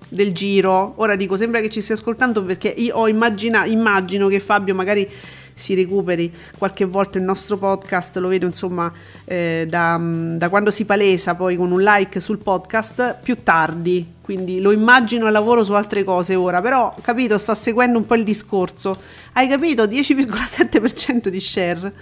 del 0.10 0.34
giro. 0.34 0.94
Ora 0.98 1.16
dico, 1.16 1.38
sembra 1.38 1.62
che 1.62 1.70
ci 1.70 1.82
stia 1.82 1.96
ascoltando 1.96 2.44
perché 2.44 2.70
io 2.70 2.96
ho 2.96 3.08
immagina- 3.08 3.66
immagino 3.66 4.28
che 4.28 4.40
Fabio 4.40 4.76
magari 4.76 5.10
si 5.58 5.74
recuperi 5.74 6.32
qualche 6.56 6.86
volta 6.86 7.18
il 7.18 7.24
nostro 7.24 7.58
podcast, 7.58 8.18
lo 8.18 8.28
vedo 8.28 8.46
insomma 8.46 8.94
eh, 9.26 9.66
da, 9.68 10.00
da, 10.00 10.50
quando 10.50 10.70
si 10.70 10.86
palesa 10.86 11.34
poi 11.34 11.56
con 11.56 11.72
un 11.72 11.82
like 11.82 12.20
sul 12.20 12.38
podcast 12.38 13.18
più 13.24 13.38
tardi, 13.42 14.06
quindi 14.22 14.62
lo 14.62 14.72
immagino 14.72 15.26
a 15.26 15.32
lavoro 15.32 15.64
su 15.64 15.74
altre 15.74 16.04
cose 16.04 16.36
ora, 16.36 16.62
però 16.62 16.94
capito, 17.02 17.40
sta 17.40 17.56
seguendo 17.56 17.98
un 17.98 18.06
po' 18.06 18.14
il 18.14 18.24
discorso. 18.24 18.98
Hai 19.34 19.48
capito? 19.48 19.86
10,7% 19.86 21.28
di 21.28 21.40
share. 21.40 21.94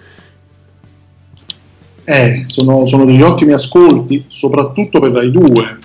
Eh, 2.04 2.44
sono, 2.46 2.84
sono 2.84 3.04
degli 3.06 3.22
ottimi 3.22 3.52
ascolti, 3.52 4.26
soprattutto 4.28 5.00
per 5.00 5.12
Rai 5.12 5.30
2. 5.30 5.78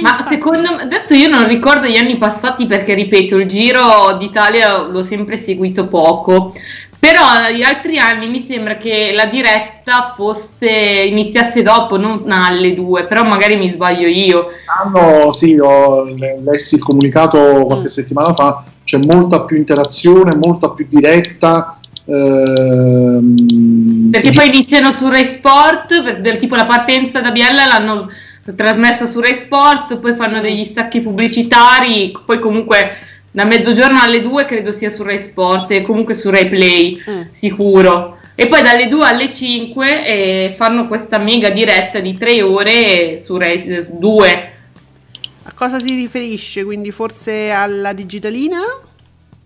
Ma 0.00 0.10
infatti... 0.10 0.34
secondo 0.34 0.74
me, 0.74 0.82
adesso 0.82 1.14
io 1.14 1.28
non 1.28 1.46
ricordo 1.46 1.86
gli 1.86 1.96
anni 1.96 2.18
passati 2.18 2.66
perché, 2.66 2.92
ripeto, 2.94 3.36
il 3.36 3.48
Giro 3.48 4.16
d'Italia 4.18 4.82
l'ho 4.82 5.02
sempre 5.02 5.38
seguito 5.38 5.86
poco, 5.86 6.52
però 6.98 7.50
gli 7.54 7.62
altri 7.62 7.98
anni 7.98 8.26
mi 8.28 8.44
sembra 8.48 8.76
che 8.76 9.12
la 9.14 9.26
diretta 9.26 10.12
fosse 10.16 10.68
iniziasse 10.68 11.62
dopo, 11.62 11.96
non 11.96 12.24
alle 12.30 12.74
due, 12.74 13.04
però 13.06 13.22
magari 13.24 13.56
mi 13.56 13.70
sbaglio 13.70 14.06
io. 14.06 14.48
Ah 14.66 15.32
sì, 15.32 15.56
ho 15.58 16.04
lessi 16.04 16.74
il 16.74 16.82
comunicato 16.82 17.64
qualche 17.64 17.88
mm. 17.88 17.92
settimana 17.92 18.34
fa, 18.34 18.64
c'è 18.84 18.98
molta 18.98 19.42
più 19.42 19.56
interazione, 19.56 20.34
molta 20.34 20.70
più 20.70 20.86
diretta. 20.88 21.78
Ehm, 22.08 23.36
perché 24.10 24.30
poi 24.30 24.48
iniziano 24.48 24.92
su 24.92 25.08
Rai 25.08 25.24
Sport, 25.26 26.18
del 26.18 26.36
tipo 26.36 26.54
la 26.54 26.66
partenza 26.66 27.20
da 27.20 27.30
Biella 27.30 27.66
l'hanno 27.66 28.08
trasmessa 28.54 29.06
su 29.06 29.20
Rai 29.20 29.34
Sport, 29.34 29.96
poi 29.98 30.14
fanno 30.14 30.40
degli 30.40 30.64
stacchi 30.64 31.00
pubblicitari, 31.00 32.16
poi 32.24 32.38
comunque 32.38 32.98
da 33.30 33.44
mezzogiorno 33.44 34.00
alle 34.00 34.22
2 34.22 34.44
credo 34.46 34.72
sia 34.72 34.90
su 34.90 35.02
Rai 35.02 35.18
Sport 35.18 35.70
e 35.70 35.82
comunque 35.82 36.14
su 36.14 36.30
Rai 36.30 36.48
Play, 36.48 37.02
mm. 37.08 37.22
sicuro. 37.30 38.18
E 38.34 38.48
poi 38.48 38.62
dalle 38.62 38.88
2 38.88 39.06
alle 39.06 39.32
5 39.32 40.06
eh, 40.06 40.54
fanno 40.56 40.86
questa 40.86 41.18
mega 41.18 41.48
diretta 41.50 42.00
di 42.00 42.16
3 42.16 42.42
ore 42.42 43.22
su 43.24 43.36
Rai 43.36 43.86
2. 43.90 44.28
Eh, 44.30 44.50
A 45.44 45.52
cosa 45.54 45.80
si 45.80 45.94
riferisce? 45.94 46.64
Quindi 46.64 46.90
forse 46.90 47.50
alla 47.50 47.92
digitalina? 47.92 48.60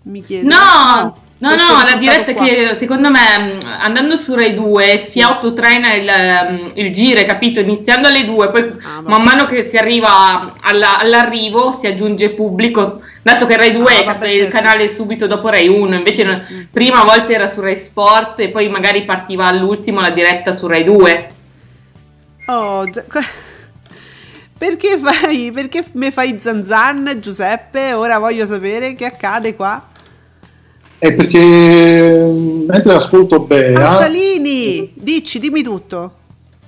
Mi 0.03 0.23
chiedo. 0.23 0.49
No, 0.49 1.03
no, 1.03 1.17
no, 1.41 1.55
no 1.55 1.83
la 1.83 1.97
diretta 1.97 2.35
qua. 2.35 2.45
che 2.45 2.77
secondo 2.79 3.11
me 3.11 3.21
mm, 3.39 3.61
andando 3.81 4.17
su 4.17 4.35
Rai 4.35 4.55
2 4.55 5.01
sì. 5.03 5.11
si 5.11 5.21
autotraina 5.21 5.95
il, 5.95 6.11
mm, 6.51 6.69
il 6.75 6.93
giro, 6.93 7.25
capito? 7.25 7.61
Iniziando 7.61 8.09
alle 8.09 8.27
2, 8.27 8.51
poi 8.51 8.73
ah, 8.83 9.01
man 9.01 9.23
mano 9.23 9.47
che 9.47 9.69
si 9.69 9.77
arriva 9.77 10.55
alla, 10.61 10.99
all'arrivo 10.99 11.79
si 11.81 11.87
aggiunge 11.87 12.31
pubblico 12.31 13.01
dato 13.23 13.47
che 13.47 13.57
Rai 13.57 13.73
2 13.73 13.97
ah, 13.97 14.05
vabbè, 14.05 14.27
il 14.27 14.33
certo. 14.33 14.57
canale 14.57 14.89
subito 14.89 15.27
dopo 15.27 15.49
Rai 15.49 15.69
1, 15.69 15.95
invece 15.95 16.25
mm. 16.25 16.61
prima 16.71 17.01
a 17.01 17.05
volte 17.05 17.33
era 17.33 17.49
su 17.49 17.61
Rai 17.61 17.77
Sport 17.77 18.41
e 18.41 18.49
poi 18.51 18.69
magari 18.69 19.05
partiva 19.05 19.47
all'ultimo 19.47 20.01
la 20.01 20.11
diretta 20.11 20.53
su 20.53 20.67
Rai 20.67 20.85
2. 20.85 21.31
Oh, 22.47 22.85
perché 24.59 24.99
fai, 24.99 25.51
perché 25.53 25.85
mi 25.93 26.11
fai 26.11 26.39
zanzan 26.39 27.17
Giuseppe? 27.19 27.93
Ora 27.93 28.19
voglio 28.19 28.45
sapere 28.45 28.95
che 28.95 29.07
accade 29.07 29.55
qua. 29.55 29.90
È 31.01 31.15
perché 31.15 32.31
mentre 32.69 32.93
ascolto 32.93 33.41
Bea... 33.41 33.89
Salini, 33.89 34.93
dici, 34.93 35.39
dimmi 35.39 35.63
tutto. 35.63 36.13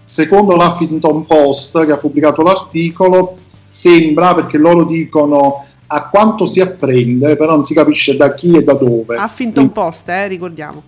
Secondo 0.05 0.57
l'Huffington 0.57 1.27
Post 1.27 1.85
che 1.85 1.93
ha 1.93 1.99
pubblicato 1.99 2.41
l'articolo, 2.41 3.37
sembra, 3.69 4.35
perché 4.35 4.57
loro 4.57 4.85
dicono 4.85 5.63
a 5.87 6.09
quanto 6.09 6.47
si 6.47 6.63
apprende, 6.63 7.37
però 7.37 7.57
non 7.57 7.65
si 7.65 7.75
capisce 7.75 8.17
da 8.17 8.33
chi 8.33 8.57
e 8.57 8.63
da 8.65 8.73
dove. 8.73 9.17
Huffington 9.17 9.71
Post, 9.71 10.09
eh, 10.09 10.29
ricordiamo. 10.29 10.83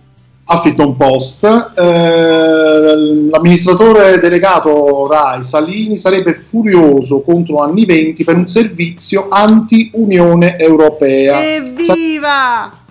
Huffington 0.47 0.97
Post, 0.97 1.43
eh, 1.75 2.95
l'amministratore 3.29 4.17
delegato 4.17 5.07
Rai 5.07 5.43
Salini 5.43 5.97
sarebbe 5.97 6.33
furioso 6.33 7.21
contro 7.21 7.61
anni 7.61 7.85
20 7.85 8.23
per 8.23 8.37
un 8.37 8.47
servizio 8.47 9.27
anti-Unione 9.29 10.57
Europea. 10.57 11.45
Evviva! 11.45 12.83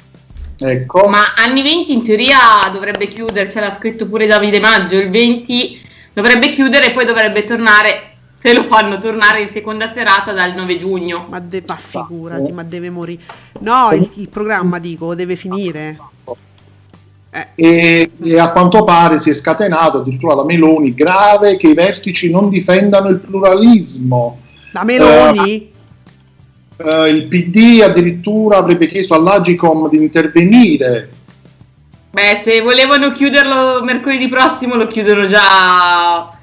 Ecco. 0.59 1.09
Ma 1.09 1.35
anni 1.37 1.63
20 1.63 1.93
in 1.93 2.03
teoria 2.03 2.39
dovrebbe 2.73 3.07
chiudere, 3.09 3.51
ce 3.51 3.61
l'ha 3.61 3.75
scritto 3.75 4.07
pure 4.07 4.27
Davide 4.27 4.61
Maggio, 4.61 4.97
il 4.97 5.11
20 5.11 5.81
dovrebbe 6.13 6.51
chiudere 6.53 6.87
e 6.87 6.93
poi 6.93 7.05
dovrebbe 7.05 7.45
tornare 7.45 8.13
se 8.39 8.53
lo 8.53 8.65
fanno 8.65 8.99
tornare 8.99 9.41
in 9.41 9.49
seconda 9.53 9.91
serata 9.95 10.33
dal 10.33 10.55
9 10.55 10.79
giugno. 10.79 11.27
Ma, 11.31 11.41
de- 11.41 11.63
ma 11.67 11.77
figurati, 11.77 12.53
ma 12.53 12.63
deve 12.63 12.91
morire. 12.91 13.23
No, 13.61 13.91
il, 13.93 14.09
il 14.17 14.29
programma 14.29 14.79
dico, 14.79 15.15
deve 15.15 15.35
finire. 15.35 15.99
Eh. 17.31 17.47
E, 17.55 18.11
e, 18.23 18.39
a 18.39 18.53
quanto 18.53 18.85
pare 18.85 19.19
si 19.19 19.31
è 19.31 19.35
scatenato 19.35 19.99
addirittura 19.99 20.35
da 20.35 20.45
Meloni 20.45 20.95
grave 20.95 21.57
che 21.57 21.69
i 21.69 21.75
vertici 21.75 22.31
non 22.31 22.51
difendano 22.51 23.09
il 23.09 23.17
pluralismo. 23.17 24.39
Da 24.71 24.85
Meloni? 24.85 25.71
Uh, 25.71 25.74
uh, 26.77 27.07
il 27.07 27.27
PD 27.27 27.81
addirittura 27.83 28.59
avrebbe 28.59 28.87
chiesto 28.87 29.15
all'Agicom 29.15 29.89
di 29.89 29.97
intervenire. 29.97 31.11
Beh, 32.11 32.43
se 32.45 32.61
volevano 32.61 33.13
chiuderlo 33.13 33.83
mercoledì 33.83 34.29
prossimo 34.29 34.77
lo 34.77 34.87
chiudono 34.87 35.27
già 35.27 36.35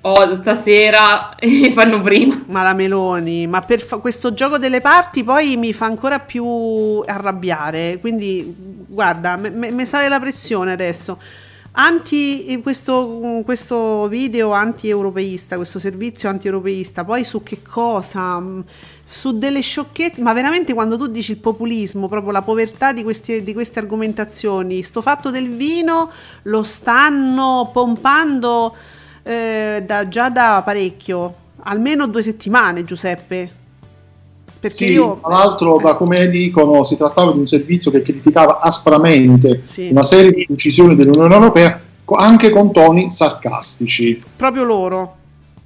oh, 0.00 0.40
stasera 0.40 1.34
e 1.38 1.72
fanno 1.72 2.00
prima. 2.00 2.42
Ma 2.46 2.62
la 2.62 2.74
Meloni, 2.74 3.46
ma 3.46 3.60
per 3.60 3.80
fa- 3.80 3.98
questo 3.98 4.32
gioco 4.32 4.58
delle 4.58 4.80
parti 4.80 5.24
poi 5.24 5.56
mi 5.56 5.72
fa 5.72 5.86
ancora 5.86 6.18
più 6.18 7.02
arrabbiare, 7.04 7.98
quindi 8.00 8.54
guarda, 8.86 9.36
mi 9.36 9.86
sale 9.86 10.08
la 10.08 10.20
pressione 10.20 10.72
adesso. 10.72 11.18
Anti 11.72 12.58
questo, 12.64 13.42
questo 13.44 14.08
video 14.08 14.50
anti-europeista, 14.50 15.54
questo 15.54 15.78
servizio 15.78 16.28
anti-europeista, 16.28 17.04
poi 17.04 17.22
su 17.24 17.44
che 17.44 17.62
cosa? 17.62 18.42
Su 19.12 19.36
delle 19.36 19.60
sciocchezze, 19.60 20.22
ma 20.22 20.32
veramente 20.32 20.72
quando 20.72 20.96
tu 20.96 21.08
dici 21.08 21.32
il 21.32 21.38
populismo, 21.38 22.06
proprio 22.06 22.30
la 22.30 22.42
povertà 22.42 22.92
di, 22.92 23.02
questi, 23.02 23.42
di 23.42 23.52
queste 23.52 23.80
argomentazioni, 23.80 24.84
sto 24.84 25.02
fatto 25.02 25.30
del 25.30 25.48
vino 25.48 26.10
lo 26.42 26.62
stanno 26.62 27.70
pompando 27.72 28.72
eh, 29.24 29.82
da, 29.84 30.06
già 30.06 30.30
da 30.30 30.62
parecchio, 30.64 31.34
almeno 31.62 32.06
due 32.06 32.22
settimane 32.22 32.84
Giuseppe. 32.84 33.50
Perché 34.60 34.86
sì, 34.86 34.92
io... 34.92 35.18
tra 35.20 35.30
l'altro, 35.30 35.78
da 35.82 35.96
come 35.96 36.28
dicono, 36.28 36.84
si 36.84 36.96
trattava 36.96 37.32
di 37.32 37.38
un 37.40 37.46
servizio 37.46 37.90
che 37.90 38.02
criticava 38.02 38.60
aspramente 38.60 39.62
sì. 39.64 39.88
una 39.90 40.04
serie 40.04 40.30
di 40.30 40.46
decisioni 40.48 40.94
dell'Unione 40.94 41.34
Europea, 41.34 41.80
anche 42.16 42.50
con 42.50 42.72
toni 42.72 43.10
sarcastici. 43.10 44.22
Proprio 44.36 44.62
loro. 44.62 45.16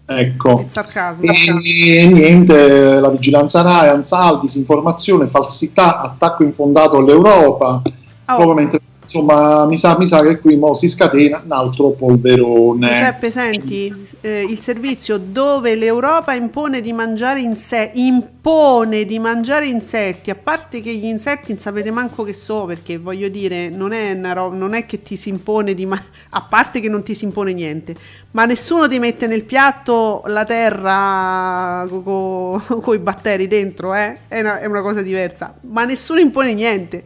Ecco. 0.06 0.60
Il 0.60 0.68
sarcasmo. 0.68 1.30
E, 1.30 1.98
e 1.98 2.06
niente, 2.06 3.00
la 3.00 3.10
vigilanza 3.10 3.62
RAI, 3.62 3.88
Ansal, 3.88 4.40
disinformazione, 4.40 5.28
falsità, 5.28 5.98
attacco 5.98 6.42
infondato 6.42 6.98
all'Europa. 6.98 7.80
Oh. 7.82 7.82
Proprio 8.24 8.54
mentre 8.54 8.80
insomma 9.04 9.64
mi 9.66 9.76
sa, 9.76 9.96
mi 9.98 10.06
sa 10.06 10.22
che 10.22 10.40
qui 10.40 10.56
mo 10.56 10.74
si 10.74 10.88
scatena 10.88 11.42
un 11.44 11.52
altro 11.52 11.90
polverone. 11.90 12.88
Giuseppe 12.88 13.30
senti 13.30 13.94
eh, 14.20 14.42
il 14.42 14.58
servizio 14.58 15.18
dove 15.18 15.76
l'Europa 15.76 16.32
impone 16.32 16.80
di 16.80 16.92
mangiare 16.92 17.40
insetti 17.40 18.06
impone 18.06 19.04
di 19.04 19.18
mangiare 19.18 19.66
insetti? 19.66 20.30
A 20.30 20.34
parte 20.34 20.80
che 20.80 20.94
gli 20.94 21.04
insetti 21.04 21.52
non 21.52 21.58
sapete 21.58 21.90
manco 21.90 22.24
che 22.24 22.32
so 22.32 22.64
perché 22.64 22.98
voglio 22.98 23.28
dire 23.28 23.68
non 23.68 23.92
è, 23.92 24.18
ro- 24.34 24.52
non 24.52 24.74
è 24.74 24.84
che 24.86 25.02
ti 25.02 25.16
si 25.16 25.28
impone 25.28 25.74
di 25.74 25.86
ma- 25.86 26.02
a 26.30 26.42
parte 26.42 26.80
che 26.80 26.88
non 26.88 27.02
ti 27.02 27.14
si 27.14 27.24
impone 27.24 27.52
niente 27.52 27.94
ma 28.32 28.44
nessuno 28.44 28.88
ti 28.88 28.98
mette 28.98 29.26
nel 29.26 29.44
piatto 29.44 30.22
la 30.26 30.44
terra 30.44 31.86
con 31.88 32.02
co- 32.02 32.80
co- 32.80 32.92
i 32.94 32.98
batteri 32.98 33.46
dentro 33.46 33.94
eh? 33.94 34.18
è, 34.28 34.40
una, 34.40 34.60
è 34.60 34.66
una 34.66 34.82
cosa 34.82 35.02
diversa 35.02 35.54
ma 35.62 35.84
nessuno 35.84 36.20
impone 36.20 36.54
niente 36.54 37.04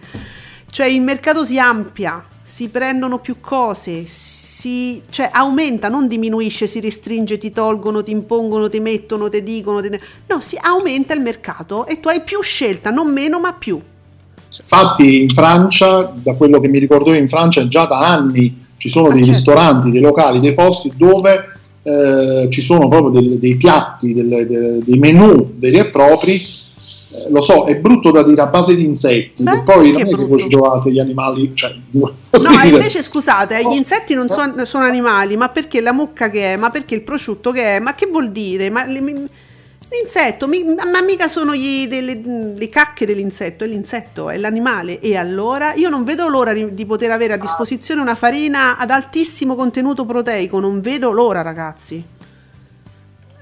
cioè 0.70 0.86
il 0.86 1.00
mercato 1.00 1.44
si 1.44 1.58
amplia, 1.58 2.22
si 2.42 2.68
prendono 2.68 3.18
più 3.18 3.36
cose, 3.40 4.04
si, 4.06 5.02
cioè 5.10 5.30
aumenta, 5.32 5.88
non 5.88 6.06
diminuisce, 6.08 6.66
si 6.66 6.80
restringe, 6.80 7.36
ti 7.38 7.50
tolgono, 7.50 8.02
ti 8.02 8.10
impongono, 8.10 8.68
ti 8.68 8.80
mettono, 8.80 9.28
ti 9.28 9.42
dicono, 9.42 9.80
ti... 9.80 9.90
no, 10.26 10.40
si 10.40 10.58
aumenta 10.60 11.14
il 11.14 11.20
mercato 11.20 11.86
e 11.86 12.00
tu 12.00 12.08
hai 12.08 12.22
più 12.22 12.40
scelta, 12.42 12.90
non 12.90 13.12
meno 13.12 13.38
ma 13.38 13.52
più. 13.52 13.80
Infatti 14.60 15.22
in 15.22 15.30
Francia, 15.30 16.12
da 16.14 16.34
quello 16.34 16.58
che 16.58 16.68
mi 16.68 16.78
ricordo 16.78 17.12
io 17.12 17.18
in 17.18 17.28
Francia, 17.28 17.68
già 17.68 17.84
da 17.84 17.98
anni 17.98 18.66
ci 18.78 18.88
sono 18.88 19.08
ah, 19.08 19.12
dei 19.12 19.24
certo. 19.24 19.36
ristoranti, 19.36 19.90
dei 19.90 20.00
locali, 20.00 20.40
dei 20.40 20.54
posti 20.54 20.92
dove 20.96 21.44
eh, 21.82 22.48
ci 22.50 22.60
sono 22.60 22.88
proprio 22.88 23.20
dei, 23.20 23.38
dei 23.38 23.56
piatti, 23.56 24.14
delle, 24.14 24.46
dei, 24.46 24.82
dei 24.84 24.98
menù 24.98 25.54
veri 25.56 25.78
e 25.78 25.90
propri 25.90 26.40
eh, 27.10 27.30
lo 27.30 27.40
so, 27.40 27.64
è 27.64 27.76
brutto 27.76 28.10
da 28.10 28.22
dire 28.22 28.42
a 28.42 28.46
base 28.46 28.76
di 28.76 28.84
insetti, 28.84 29.42
Beh, 29.42 29.60
poi 29.60 29.92
non 29.92 30.02
è 30.02 30.14
che 30.14 30.24
voi 30.26 30.40
ci 30.40 30.48
trovate 30.48 30.90
gli 30.90 30.98
animali. 30.98 31.52
Cioè, 31.54 31.74
no, 31.92 32.14
invece 32.64 33.02
scusate, 33.02 33.58
gli 33.62 33.76
insetti 33.76 34.14
non 34.14 34.28
sono, 34.28 34.64
sono, 34.66 34.84
animali, 34.84 35.36
ma 35.36 35.48
perché 35.48 35.80
la 35.80 35.92
mucca 35.92 36.28
che 36.28 36.52
è, 36.52 36.56
ma 36.56 36.68
perché 36.70 36.94
il 36.94 37.02
prosciutto 37.02 37.50
che 37.50 37.76
è, 37.76 37.78
ma 37.78 37.94
che 37.94 38.06
vuol 38.06 38.30
dire? 38.30 38.68
Ma, 38.68 38.84
l'insetto, 38.84 40.46
ma 40.46 41.00
mica 41.00 41.28
sono 41.28 41.54
gli, 41.54 41.86
delle, 41.88 42.20
le 42.54 42.68
cacche 42.68 43.06
dell'insetto, 43.06 43.64
è 43.64 43.66
l'insetto, 43.66 44.28
è 44.28 44.36
l'animale. 44.36 45.00
E 45.00 45.16
allora 45.16 45.72
io 45.74 45.88
non 45.88 46.04
vedo 46.04 46.28
l'ora 46.28 46.52
di, 46.52 46.74
di 46.74 46.84
poter 46.84 47.10
avere 47.10 47.32
a 47.32 47.38
disposizione 47.38 48.02
una 48.02 48.16
farina 48.16 48.76
ad 48.76 48.90
altissimo 48.90 49.54
contenuto 49.54 50.04
proteico, 50.04 50.60
non 50.60 50.82
vedo 50.82 51.10
l'ora, 51.10 51.40
ragazzi. 51.40 52.16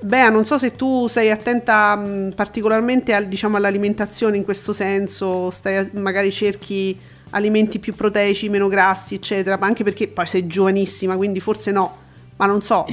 Bea, 0.01 0.29
non 0.29 0.45
so 0.45 0.59
se 0.59 0.77
tu 0.77 1.07
sei 1.09 1.31
attenta 1.31 1.97
mh, 1.97 2.33
particolarmente 2.35 3.15
al, 3.15 3.27
diciamo, 3.27 3.57
all'alimentazione 3.57 4.37
in 4.37 4.45
questo 4.45 4.73
senso, 4.73 5.51
stai, 5.51 5.89
magari 5.93 6.31
cerchi 6.31 6.97
alimenti 7.31 7.79
più 7.79 7.95
proteici, 7.95 8.49
meno 8.49 8.69
grassi, 8.69 9.15
eccetera, 9.15 9.57
ma 9.59 9.67
anche 9.67 9.85
perché 9.85 10.09
poi 10.09 10.27
sei 10.27 10.47
giovanissima, 10.47 11.17
quindi 11.17 11.41
forse 11.41 11.73
no, 11.73 11.97
ma 12.37 12.47
non 12.47 12.63
so. 12.63 12.87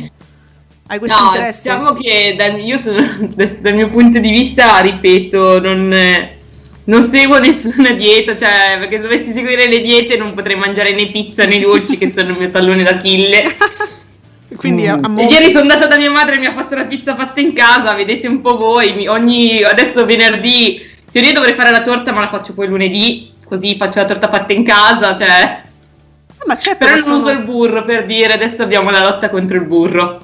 Hai 0.88 1.00
questo 1.00 1.22
no, 1.22 1.28
interesse? 1.28 1.70
Diciamo 1.70 1.94
che 1.94 2.36
da, 2.38 2.48
io 2.48 2.80
sono, 2.80 3.02
dal 3.60 3.74
mio 3.74 3.90
punto 3.90 4.20
di 4.20 4.32
vista, 4.32 4.80
ripeto, 4.80 5.60
non, 5.60 5.96
non 6.86 7.10
seguo 7.10 7.40
nessuna 7.40 7.92
dieta, 7.92 8.38
cioè 8.38 8.78
perché 8.80 9.00
dovessi 9.00 9.34
seguire 9.34 9.68
le 9.68 9.82
diete 9.82 10.18
non 10.18 10.34
potrei 10.34 10.58
mangiare 10.58 10.94
né 10.94 11.12
pizza 11.12 11.46
né 11.46 11.60
dolci 11.60 11.98
che 11.98 12.12
sono 12.16 12.32
il 12.32 12.38
mio 12.38 12.50
tallone 12.50 12.84
d'Achille. 12.84 13.44
Quindi 14.56 14.88
mm. 14.88 15.06
mo- 15.06 15.22
Ieri 15.30 15.46
sono 15.48 15.60
andata 15.60 15.88
da 15.88 15.98
mia 15.98 16.12
madre 16.12 16.36
e 16.36 16.40
mi 16.40 16.46
ha 16.46 16.54
fatto 16.54 16.76
la 16.76 16.86
pizza 16.86 17.16
fatta 17.16 17.40
in 17.40 17.54
casa, 17.54 17.94
vedete 17.94 18.28
un 18.28 18.42
po' 18.42 18.58
voi, 18.58 19.08
ogni, 19.08 19.64
adesso 19.64 20.06
venerdì, 20.06 20.82
teoria 21.12 21.34
dovrei 21.34 21.56
fare 21.56 21.72
la 21.72 21.82
torta 21.82 22.12
ma 22.12 22.22
la 22.22 22.30
faccio 22.30 22.54
poi 22.54 22.68
lunedì, 22.68 23.34
così 23.46 23.76
faccio 23.76 24.00
la 24.00 24.06
torta 24.06 24.30
fatta 24.30 24.54
in 24.54 24.64
casa, 24.64 25.16
cioè... 25.16 25.62
Ah, 26.38 26.44
ma 26.46 26.58
certo, 26.58 26.86
Però 26.86 26.96
non 26.96 27.04
sono... 27.04 27.18
uso 27.18 27.30
il 27.30 27.44
burro 27.44 27.86
per 27.86 28.06
dire, 28.06 28.34
adesso 28.34 28.62
abbiamo 28.62 28.90
la 28.90 29.02
lotta 29.02 29.30
contro 29.30 29.56
il 29.56 29.64
burro. 29.64 30.22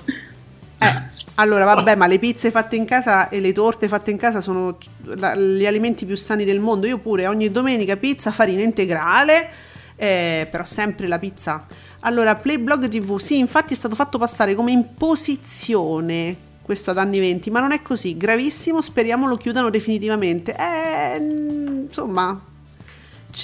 Eh, 0.79 1.07
allora 1.35 1.65
vabbè, 1.65 1.95
ma 1.95 2.07
le 2.07 2.19
pizze 2.19 2.51
fatte 2.51 2.75
in 2.75 2.85
casa 2.85 3.29
e 3.29 3.39
le 3.39 3.53
torte 3.53 3.87
fatte 3.87 4.11
in 4.11 4.17
casa 4.17 4.41
sono 4.41 4.77
la, 5.15 5.35
gli 5.35 5.65
alimenti 5.65 6.05
più 6.05 6.17
sani 6.17 6.43
del 6.43 6.59
mondo. 6.59 6.87
Io 6.87 6.97
pure 6.97 7.27
ogni 7.27 7.49
domenica 7.49 7.95
pizza, 7.95 8.31
farina 8.31 8.61
integrale, 8.61 9.49
eh, 9.95 10.47
però 10.51 10.63
sempre 10.65 11.07
la 11.07 11.19
pizza 11.19 11.65
allora, 12.01 12.35
Playblog 12.35 12.87
TV, 12.87 13.17
sì, 13.17 13.39
infatti 13.39 13.73
è 13.73 13.75
stato 13.75 13.95
fatto 13.95 14.17
passare 14.17 14.55
come 14.55 14.71
imposizione 14.71 16.47
questo 16.61 16.91
ad 16.91 16.97
anni 16.97 17.19
20, 17.19 17.49
ma 17.49 17.59
non 17.59 17.71
è 17.71 17.81
così, 17.81 18.15
gravissimo, 18.15 18.81
speriamo 18.81 19.27
lo 19.27 19.35
chiudano 19.35 19.69
definitivamente. 19.69 20.55
Eh, 20.55 21.17
insomma, 21.17 22.39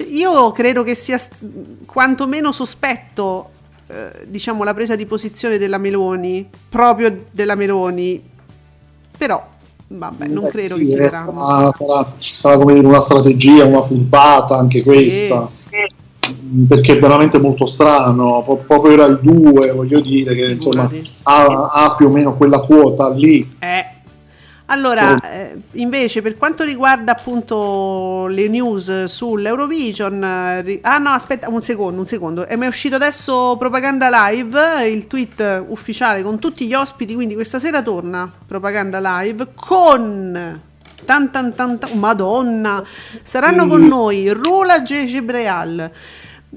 io 0.08 0.52
credo 0.52 0.84
che 0.84 0.96
sia 0.96 1.20
quantomeno 1.86 2.52
sospetto, 2.52 3.50
eh, 3.88 4.26
diciamo, 4.28 4.64
la 4.64 4.74
presa 4.74 4.96
di 4.96 5.06
posizione 5.06 5.58
della 5.58 5.80
Meloni, 5.80 6.48
proprio 6.70 7.24
della 7.32 7.56
Meloni, 7.56 8.24
però 9.18 9.46
vabbè, 9.88 10.28
non 10.28 10.48
credo 10.48 10.76
sì, 10.76 10.82
che 10.82 10.88
chiuderanno. 10.90 11.74
Sarà, 11.74 12.14
sarà, 12.20 12.58
come 12.58 12.74
dire 12.76 12.86
una 12.86 13.02
strategia, 13.02 13.66
una 13.66 13.82
furbata 13.82 14.56
anche 14.56 14.82
questa. 14.82 15.50
Sì 15.68 15.95
perché 16.68 16.94
è 16.94 17.00
veramente 17.00 17.40
molto 17.40 17.66
strano, 17.66 18.44
proprio 18.66 18.94
era 18.94 19.06
il 19.06 19.20
2, 19.22 19.72
voglio 19.72 20.00
dire 20.00 20.36
che 20.36 20.46
insomma 20.52 20.90
ha, 21.24 21.70
ha, 21.72 21.96
più 21.96 22.08
o 22.08 22.10
meno 22.10 22.36
quella 22.36 22.60
quota 22.62 23.10
lì. 23.14 23.56
Eh. 23.60 23.94
Allora, 24.68 25.20
sì. 25.22 25.30
eh, 25.30 25.56
invece 25.74 26.24
per 26.24 26.38
quanto 26.38 26.64
riguarda 26.64 27.12
appunto 27.12 28.26
le 28.28 28.48
news 28.48 29.04
sull'Eurovision, 29.04 30.24
eh, 30.24 30.80
ah 30.82 30.98
no 30.98 31.12
aspetta 31.12 31.50
un 31.50 31.62
secondo, 31.62 32.00
un 32.00 32.08
secondo, 32.08 32.48
è 32.48 32.56
uscito 32.66 32.96
adesso 32.96 33.56
Propaganda 33.60 34.10
Live, 34.10 34.90
il 34.90 35.06
tweet 35.06 35.66
ufficiale 35.68 36.24
con 36.24 36.40
tutti 36.40 36.66
gli 36.66 36.74
ospiti, 36.74 37.14
quindi 37.14 37.36
questa 37.36 37.60
sera 37.60 37.84
torna 37.84 38.32
Propaganda 38.48 39.22
Live 39.22 39.50
con 39.54 40.62
Tan, 41.04 41.32
tan, 41.32 41.54
tan, 41.54 41.78
tan, 41.78 42.00
Madonna, 42.00 42.84
saranno 43.22 43.66
mm. 43.66 43.70
con 43.70 43.86
noi 43.86 44.30
Rula 44.30 44.80
G. 44.80 45.06
Gebreal, 45.06 45.92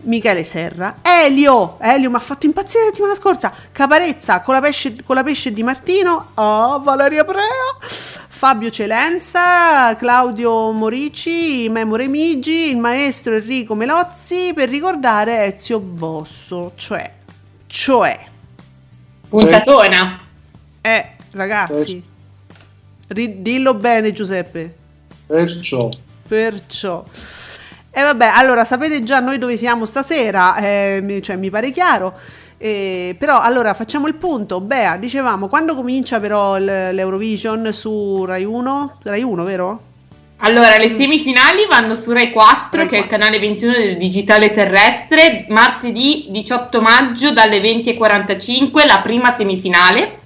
Michele 0.03 0.45
Serra, 0.45 0.97
Elio, 1.03 1.77
Elio 1.81 2.11
mi 2.11 2.17
ha 2.17 2.21
fatto 2.21 2.47
impazzire 2.47 2.85
la 2.85 2.89
settimana 2.91 3.15
scorsa, 3.15 3.53
Caparezza 3.73 4.43
con 4.43 4.55
la 4.55 4.61
pesce, 4.61 5.03
con 5.03 5.17
la 5.17 5.23
pesce 5.23 5.53
di 5.53 5.63
Martino, 5.63 6.31
oh, 6.35 6.81
Valeria 6.81 7.25
Prea, 7.25 7.77
Fabio 7.81 8.71
Celenza, 8.71 9.97
Claudio 9.97 10.71
Morici, 10.71 11.69
Memo 11.69 11.97
Remigi, 11.97 12.71
il 12.71 12.79
maestro 12.79 13.35
Enrico 13.35 13.75
Melozzi 13.75 14.53
per 14.55 14.69
ricordare 14.69 15.57
Ezio 15.57 15.81
Bosso, 15.81 16.73
cioè, 16.77 17.13
cioè... 17.67 18.27
Puntatona. 19.29 20.21
Eh, 20.81 21.07
ragazzi, 21.33 22.03
dillo 23.09 23.75
bene 23.75 24.13
Giuseppe. 24.13 24.75
Perciò. 25.27 25.89
Perciò. 26.27 27.05
E 27.91 28.03
vabbè, 28.03 28.31
allora 28.35 28.65
sapete 28.65 29.03
già 29.03 29.19
noi 29.21 29.39
dove 29.39 29.57
siamo 29.57 29.87
stasera, 29.87 30.57
eh, 30.57 31.21
cioè 31.23 31.37
mi 31.37 31.51
pare 31.51 31.71
chiaro. 31.71 32.15
Eh, 32.59 33.15
però 33.19 33.41
allora 33.41 33.73
facciamo 33.75 34.07
il 34.09 34.15
punto. 34.15 34.61
Bea, 34.61 34.97
dicevamo, 34.97 35.49
quando 35.49 35.75
comincia 35.75 36.21
però 36.21 36.57
l'Eurovision 36.59 37.73
su 37.73 38.25
Rai 38.25 38.45
1? 38.45 38.99
Rai 39.05 39.23
1, 39.23 39.45
vero? 39.45 39.83
Allora, 40.41 40.77
le 40.77 40.91
semifinali 40.91 41.67
vanno 41.69 41.97
su 41.97 42.13
Rai 42.13 42.31
4, 42.31 42.79
Rai 42.79 42.89
che 42.89 42.97
4. 42.97 42.97
è 42.97 43.01
il 43.01 43.07
canale 43.07 43.39
21 43.41 43.73
del 43.73 43.97
digitale 43.97 44.53
terrestre, 44.53 45.47
martedì 45.49 46.27
18 46.31 46.81
maggio 46.81 47.33
dalle 47.33 47.61
20.45, 47.61 48.87
la 48.87 49.01
prima 49.01 49.33
semifinale, 49.33 50.21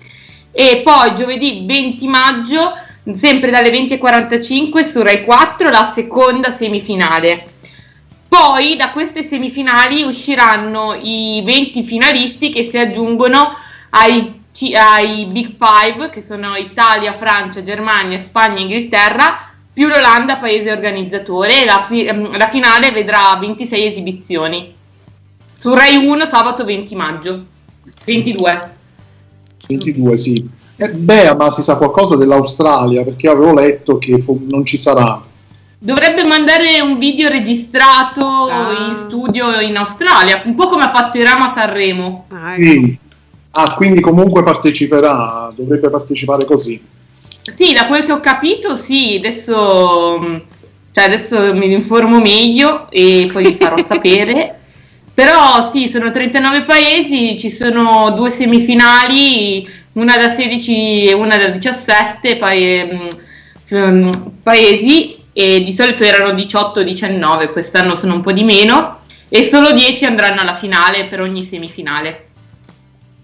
e 0.52 0.82
poi 0.84 1.14
giovedì 1.14 1.64
20 1.66 2.06
maggio, 2.06 2.76
sempre 3.16 3.50
dalle 3.50 3.70
20.45 3.70 4.88
su 4.88 5.02
Rai 5.02 5.24
4, 5.24 5.70
la 5.70 5.92
seconda 5.94 6.54
semifinale. 6.54 7.46
Poi 8.28 8.76
da 8.76 8.90
queste 8.92 9.26
semifinali 9.26 10.02
usciranno 10.02 10.94
i 10.94 11.42
20 11.44 11.82
finalisti 11.82 12.50
che 12.50 12.64
si 12.64 12.78
aggiungono 12.78 13.54
ai, 13.90 14.40
ai 14.74 15.26
Big 15.26 15.54
Five, 15.58 16.10
che 16.10 16.22
sono 16.22 16.54
Italia, 16.56 17.16
Francia, 17.18 17.62
Germania, 17.62 18.20
Spagna 18.20 18.58
e 18.58 18.62
Inghilterra, 18.62 19.50
più 19.72 19.88
l'Olanda, 19.88 20.36
paese 20.36 20.70
organizzatore. 20.70 21.64
La, 21.64 21.86
ehm, 21.90 22.36
la 22.36 22.48
finale 22.48 22.90
vedrà 22.90 23.36
26 23.38 23.86
esibizioni. 23.86 24.74
Su 25.58 25.74
Rai 25.74 25.96
1 25.96 26.26
sabato 26.26 26.64
20 26.64 26.94
maggio. 26.94 27.44
22. 28.04 28.80
22, 29.66 30.16
sì. 30.16 30.48
Eh, 30.76 30.90
beh, 30.90 31.34
ma 31.36 31.50
si 31.50 31.62
sa 31.62 31.76
qualcosa 31.76 32.16
dell'Australia, 32.16 33.04
perché 33.04 33.28
avevo 33.28 33.52
letto 33.54 33.98
che 33.98 34.18
fu- 34.18 34.46
non 34.48 34.64
ci 34.64 34.76
sarà. 34.76 35.22
Dovrebbe 35.78 36.24
mandare 36.24 36.80
un 36.80 36.98
video 36.98 37.28
registrato 37.28 38.24
ah. 38.24 38.88
in 38.88 38.94
studio 38.94 39.60
in 39.60 39.76
Australia, 39.76 40.42
un 40.44 40.54
po' 40.54 40.68
come 40.68 40.84
ha 40.84 40.92
fatto 40.92 41.18
Irama 41.18 41.52
Sanremo. 41.52 42.26
Ah, 42.30 42.54
ecco. 42.54 42.62
sì. 42.62 42.98
ah, 43.50 43.74
quindi 43.74 44.00
comunque 44.00 44.42
parteciperà, 44.42 45.52
dovrebbe 45.54 45.90
partecipare 45.90 46.44
così. 46.44 46.80
Sì, 47.42 47.72
da 47.72 47.86
quel 47.86 48.04
che 48.04 48.12
ho 48.12 48.20
capito, 48.20 48.76
sì, 48.76 49.16
adesso, 49.18 50.40
cioè 50.92 51.04
adesso 51.04 51.52
mi 51.54 51.72
informo 51.72 52.20
meglio 52.20 52.88
e 52.88 53.28
poi 53.32 53.44
vi 53.44 53.54
farò 53.54 53.76
sapere. 53.84 54.60
Però 55.14 55.70
sì, 55.72 55.88
sono 55.88 56.10
39 56.10 56.64
paesi, 56.64 57.38
ci 57.38 57.50
sono 57.50 58.12
due 58.12 58.30
semifinali, 58.30 59.68
una 59.92 60.16
da 60.16 60.30
16 60.30 61.06
e 61.08 61.12
una 61.12 61.36
da 61.36 61.48
17 61.48 62.36
pa- 62.36 62.50
paesi 64.42 65.16
e 65.32 65.64
di 65.64 65.72
solito 65.72 66.04
erano 66.04 66.32
18-19, 66.32 67.52
quest'anno 67.52 67.96
sono 67.96 68.14
un 68.14 68.20
po' 68.22 68.32
di 68.32 68.44
meno 68.44 69.00
e 69.28 69.44
solo 69.44 69.72
10 69.72 70.04
andranno 70.04 70.40
alla 70.40 70.54
finale 70.54 71.06
per 71.06 71.20
ogni 71.20 71.44
semifinale. 71.44 72.26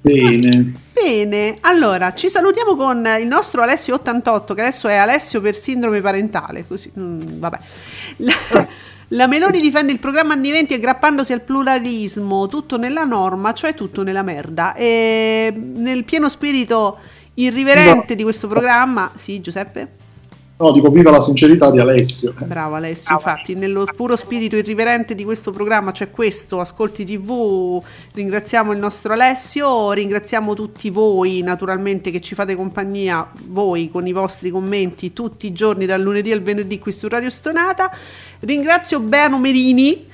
Bene. 0.01 0.73
Bene, 0.93 1.59
allora 1.60 2.15
ci 2.15 2.28
salutiamo 2.28 2.77
con 2.77 3.06
il 3.20 3.27
nostro 3.27 3.62
Alessio88 3.62 4.55
che 4.55 4.60
adesso 4.60 4.89
è 4.89 4.94
Alessio 4.94 5.40
per 5.40 5.55
sindrome 5.55 6.01
parentale, 6.01 6.65
così 6.66 6.90
mm, 6.98 7.39
vabbè. 7.39 7.59
La 9.13 9.27
Meloni 9.27 9.61
difende 9.63 9.91
il 9.93 10.01
programma 10.01 10.35
anni 10.35 10.51
20 10.51 10.75
aggrappandosi 10.75 11.33
al 11.33 11.41
pluralismo, 11.41 12.47
tutto 12.47 12.77
nella 12.77 13.05
norma, 13.05 13.55
cioè 13.55 13.75
tutto 13.75 14.03
nella 14.03 14.23
merda. 14.23 14.75
E 14.75 15.51
nel 15.57 16.05
pieno 16.05 16.29
spirito 16.29 16.99
irriverente 17.35 18.15
di 18.15 18.23
questo 18.23 18.49
programma, 18.49 19.11
sì, 19.15 19.41
Giuseppe? 19.41 20.07
No, 20.61 20.73
dico 20.73 20.91
viva 20.91 21.13
la 21.13 21.21
sincerità 21.21 21.71
di 21.71 21.79
Alessio. 21.79 22.35
Bravo 22.45 22.75
Alessio, 22.75 23.15
infatti 23.15 23.55
nello 23.55 23.85
puro 23.95 24.17
spirito 24.17 24.57
irriverente 24.57 25.15
di 25.15 25.23
questo 25.23 25.53
programma, 25.53 25.93
cioè 25.93 26.11
questo, 26.11 26.59
Ascolti 26.59 27.05
TV, 27.05 27.81
ringraziamo 28.15 28.73
il 28.73 28.81
nostro 28.81 29.13
Alessio, 29.13 29.93
ringraziamo 29.93 30.55
tutti 30.55 30.91
voi 30.91 31.43
naturalmente 31.43 32.11
che 32.11 32.21
ci 32.21 32.35
fate 32.35 32.57
compagnia, 32.57 33.31
voi 33.47 33.89
con 33.89 34.09
i 34.09 34.13
vostri 34.13 34.51
commenti 34.51 35.13
tutti 35.13 35.47
i 35.47 35.53
giorni 35.53 35.87
dal 35.87 36.01
lunedì 36.03 36.33
al 36.33 36.43
venerdì 36.43 36.81
qui 36.81 36.91
su 36.91 37.07
Radio 37.07 37.31
Stonata. 37.31 37.97
Ringrazio 38.41 38.99
Bea 38.99 39.29
Merini 39.29 40.07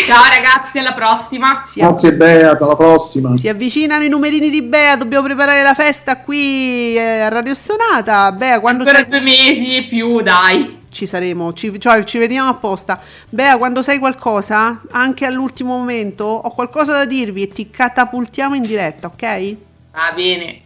Ciao 0.00 0.24
ragazzi, 0.28 0.78
alla 0.78 0.92
prossima. 0.92 1.62
Si 1.64 1.78
Grazie 1.78 2.14
Bea, 2.14 2.58
alla 2.58 2.74
prossima. 2.74 3.36
Si 3.36 3.46
avvicinano 3.46 4.02
i 4.02 4.08
numerini 4.08 4.50
di 4.50 4.60
Bea, 4.60 4.96
dobbiamo 4.96 5.24
preparare 5.24 5.62
la 5.62 5.72
festa 5.72 6.18
qui 6.18 6.96
eh, 6.96 7.20
a 7.20 7.28
Radio 7.28 7.54
Stonata. 7.54 8.32
Bea, 8.32 8.58
quando 8.58 8.82
Ancora 8.82 9.04
due 9.04 9.20
mesi 9.20 9.76
e 9.76 9.84
più, 9.84 10.20
dai. 10.20 10.82
Ci 10.90 11.06
saremo, 11.06 11.52
ci, 11.52 11.78
cioè, 11.78 12.02
ci 12.02 12.18
vediamo 12.18 12.50
apposta. 12.50 13.00
Bea, 13.28 13.56
quando 13.56 13.82
sai 13.82 14.00
qualcosa, 14.00 14.82
anche 14.90 15.26
all'ultimo 15.26 15.76
momento, 15.76 16.24
ho 16.24 16.50
qualcosa 16.50 16.92
da 16.92 17.04
dirvi 17.04 17.42
e 17.42 17.48
ti 17.48 17.70
catapultiamo 17.70 18.56
in 18.56 18.62
diretta, 18.62 19.06
ok? 19.06 19.56
Va 19.92 20.12
bene. 20.12 20.60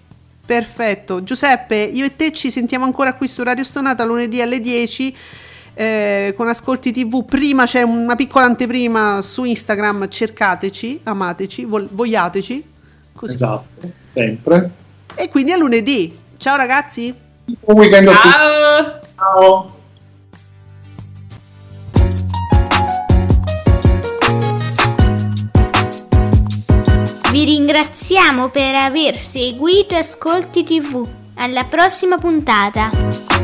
Perfetto. 0.44 1.22
Giuseppe, 1.22 1.76
io 1.76 2.06
e 2.06 2.16
te 2.16 2.32
ci 2.32 2.50
sentiamo 2.50 2.86
ancora 2.86 3.12
qui 3.12 3.28
su 3.28 3.42
Radio 3.42 3.64
Stonata 3.64 4.04
lunedì 4.04 4.40
alle 4.40 4.60
10 4.60 5.16
eh, 5.78 6.34
con 6.36 6.48
Ascolti 6.48 6.90
TV. 6.90 7.24
Prima 7.24 7.64
c'è 7.64 7.82
una 7.82 8.16
piccola 8.16 8.46
anteprima 8.46 9.22
su 9.22 9.44
Instagram, 9.44 10.08
cercateci, 10.08 11.00
amateci, 11.04 11.64
vogliateci. 11.64 12.64
Così. 13.12 13.32
Esatto, 13.32 13.90
sempre. 14.08 14.70
E 15.14 15.28
quindi 15.28 15.52
a 15.52 15.56
lunedì. 15.56 16.18
Ciao 16.36 16.56
ragazzi. 16.56 17.14
Buon 17.44 17.78
weekend 17.78 18.08
a 18.08 18.12
tutti. 18.12 18.28
Ciao. 18.28 19.00
Ciao. 19.14 19.76
Vi 27.30 27.44
ringraziamo 27.44 28.48
per 28.48 28.74
aver 28.74 29.14
seguito 29.14 29.94
Ascolti 29.94 30.64
TV. 30.64 31.08
Alla 31.34 31.66
prossima 31.66 32.18
puntata. 32.18 33.37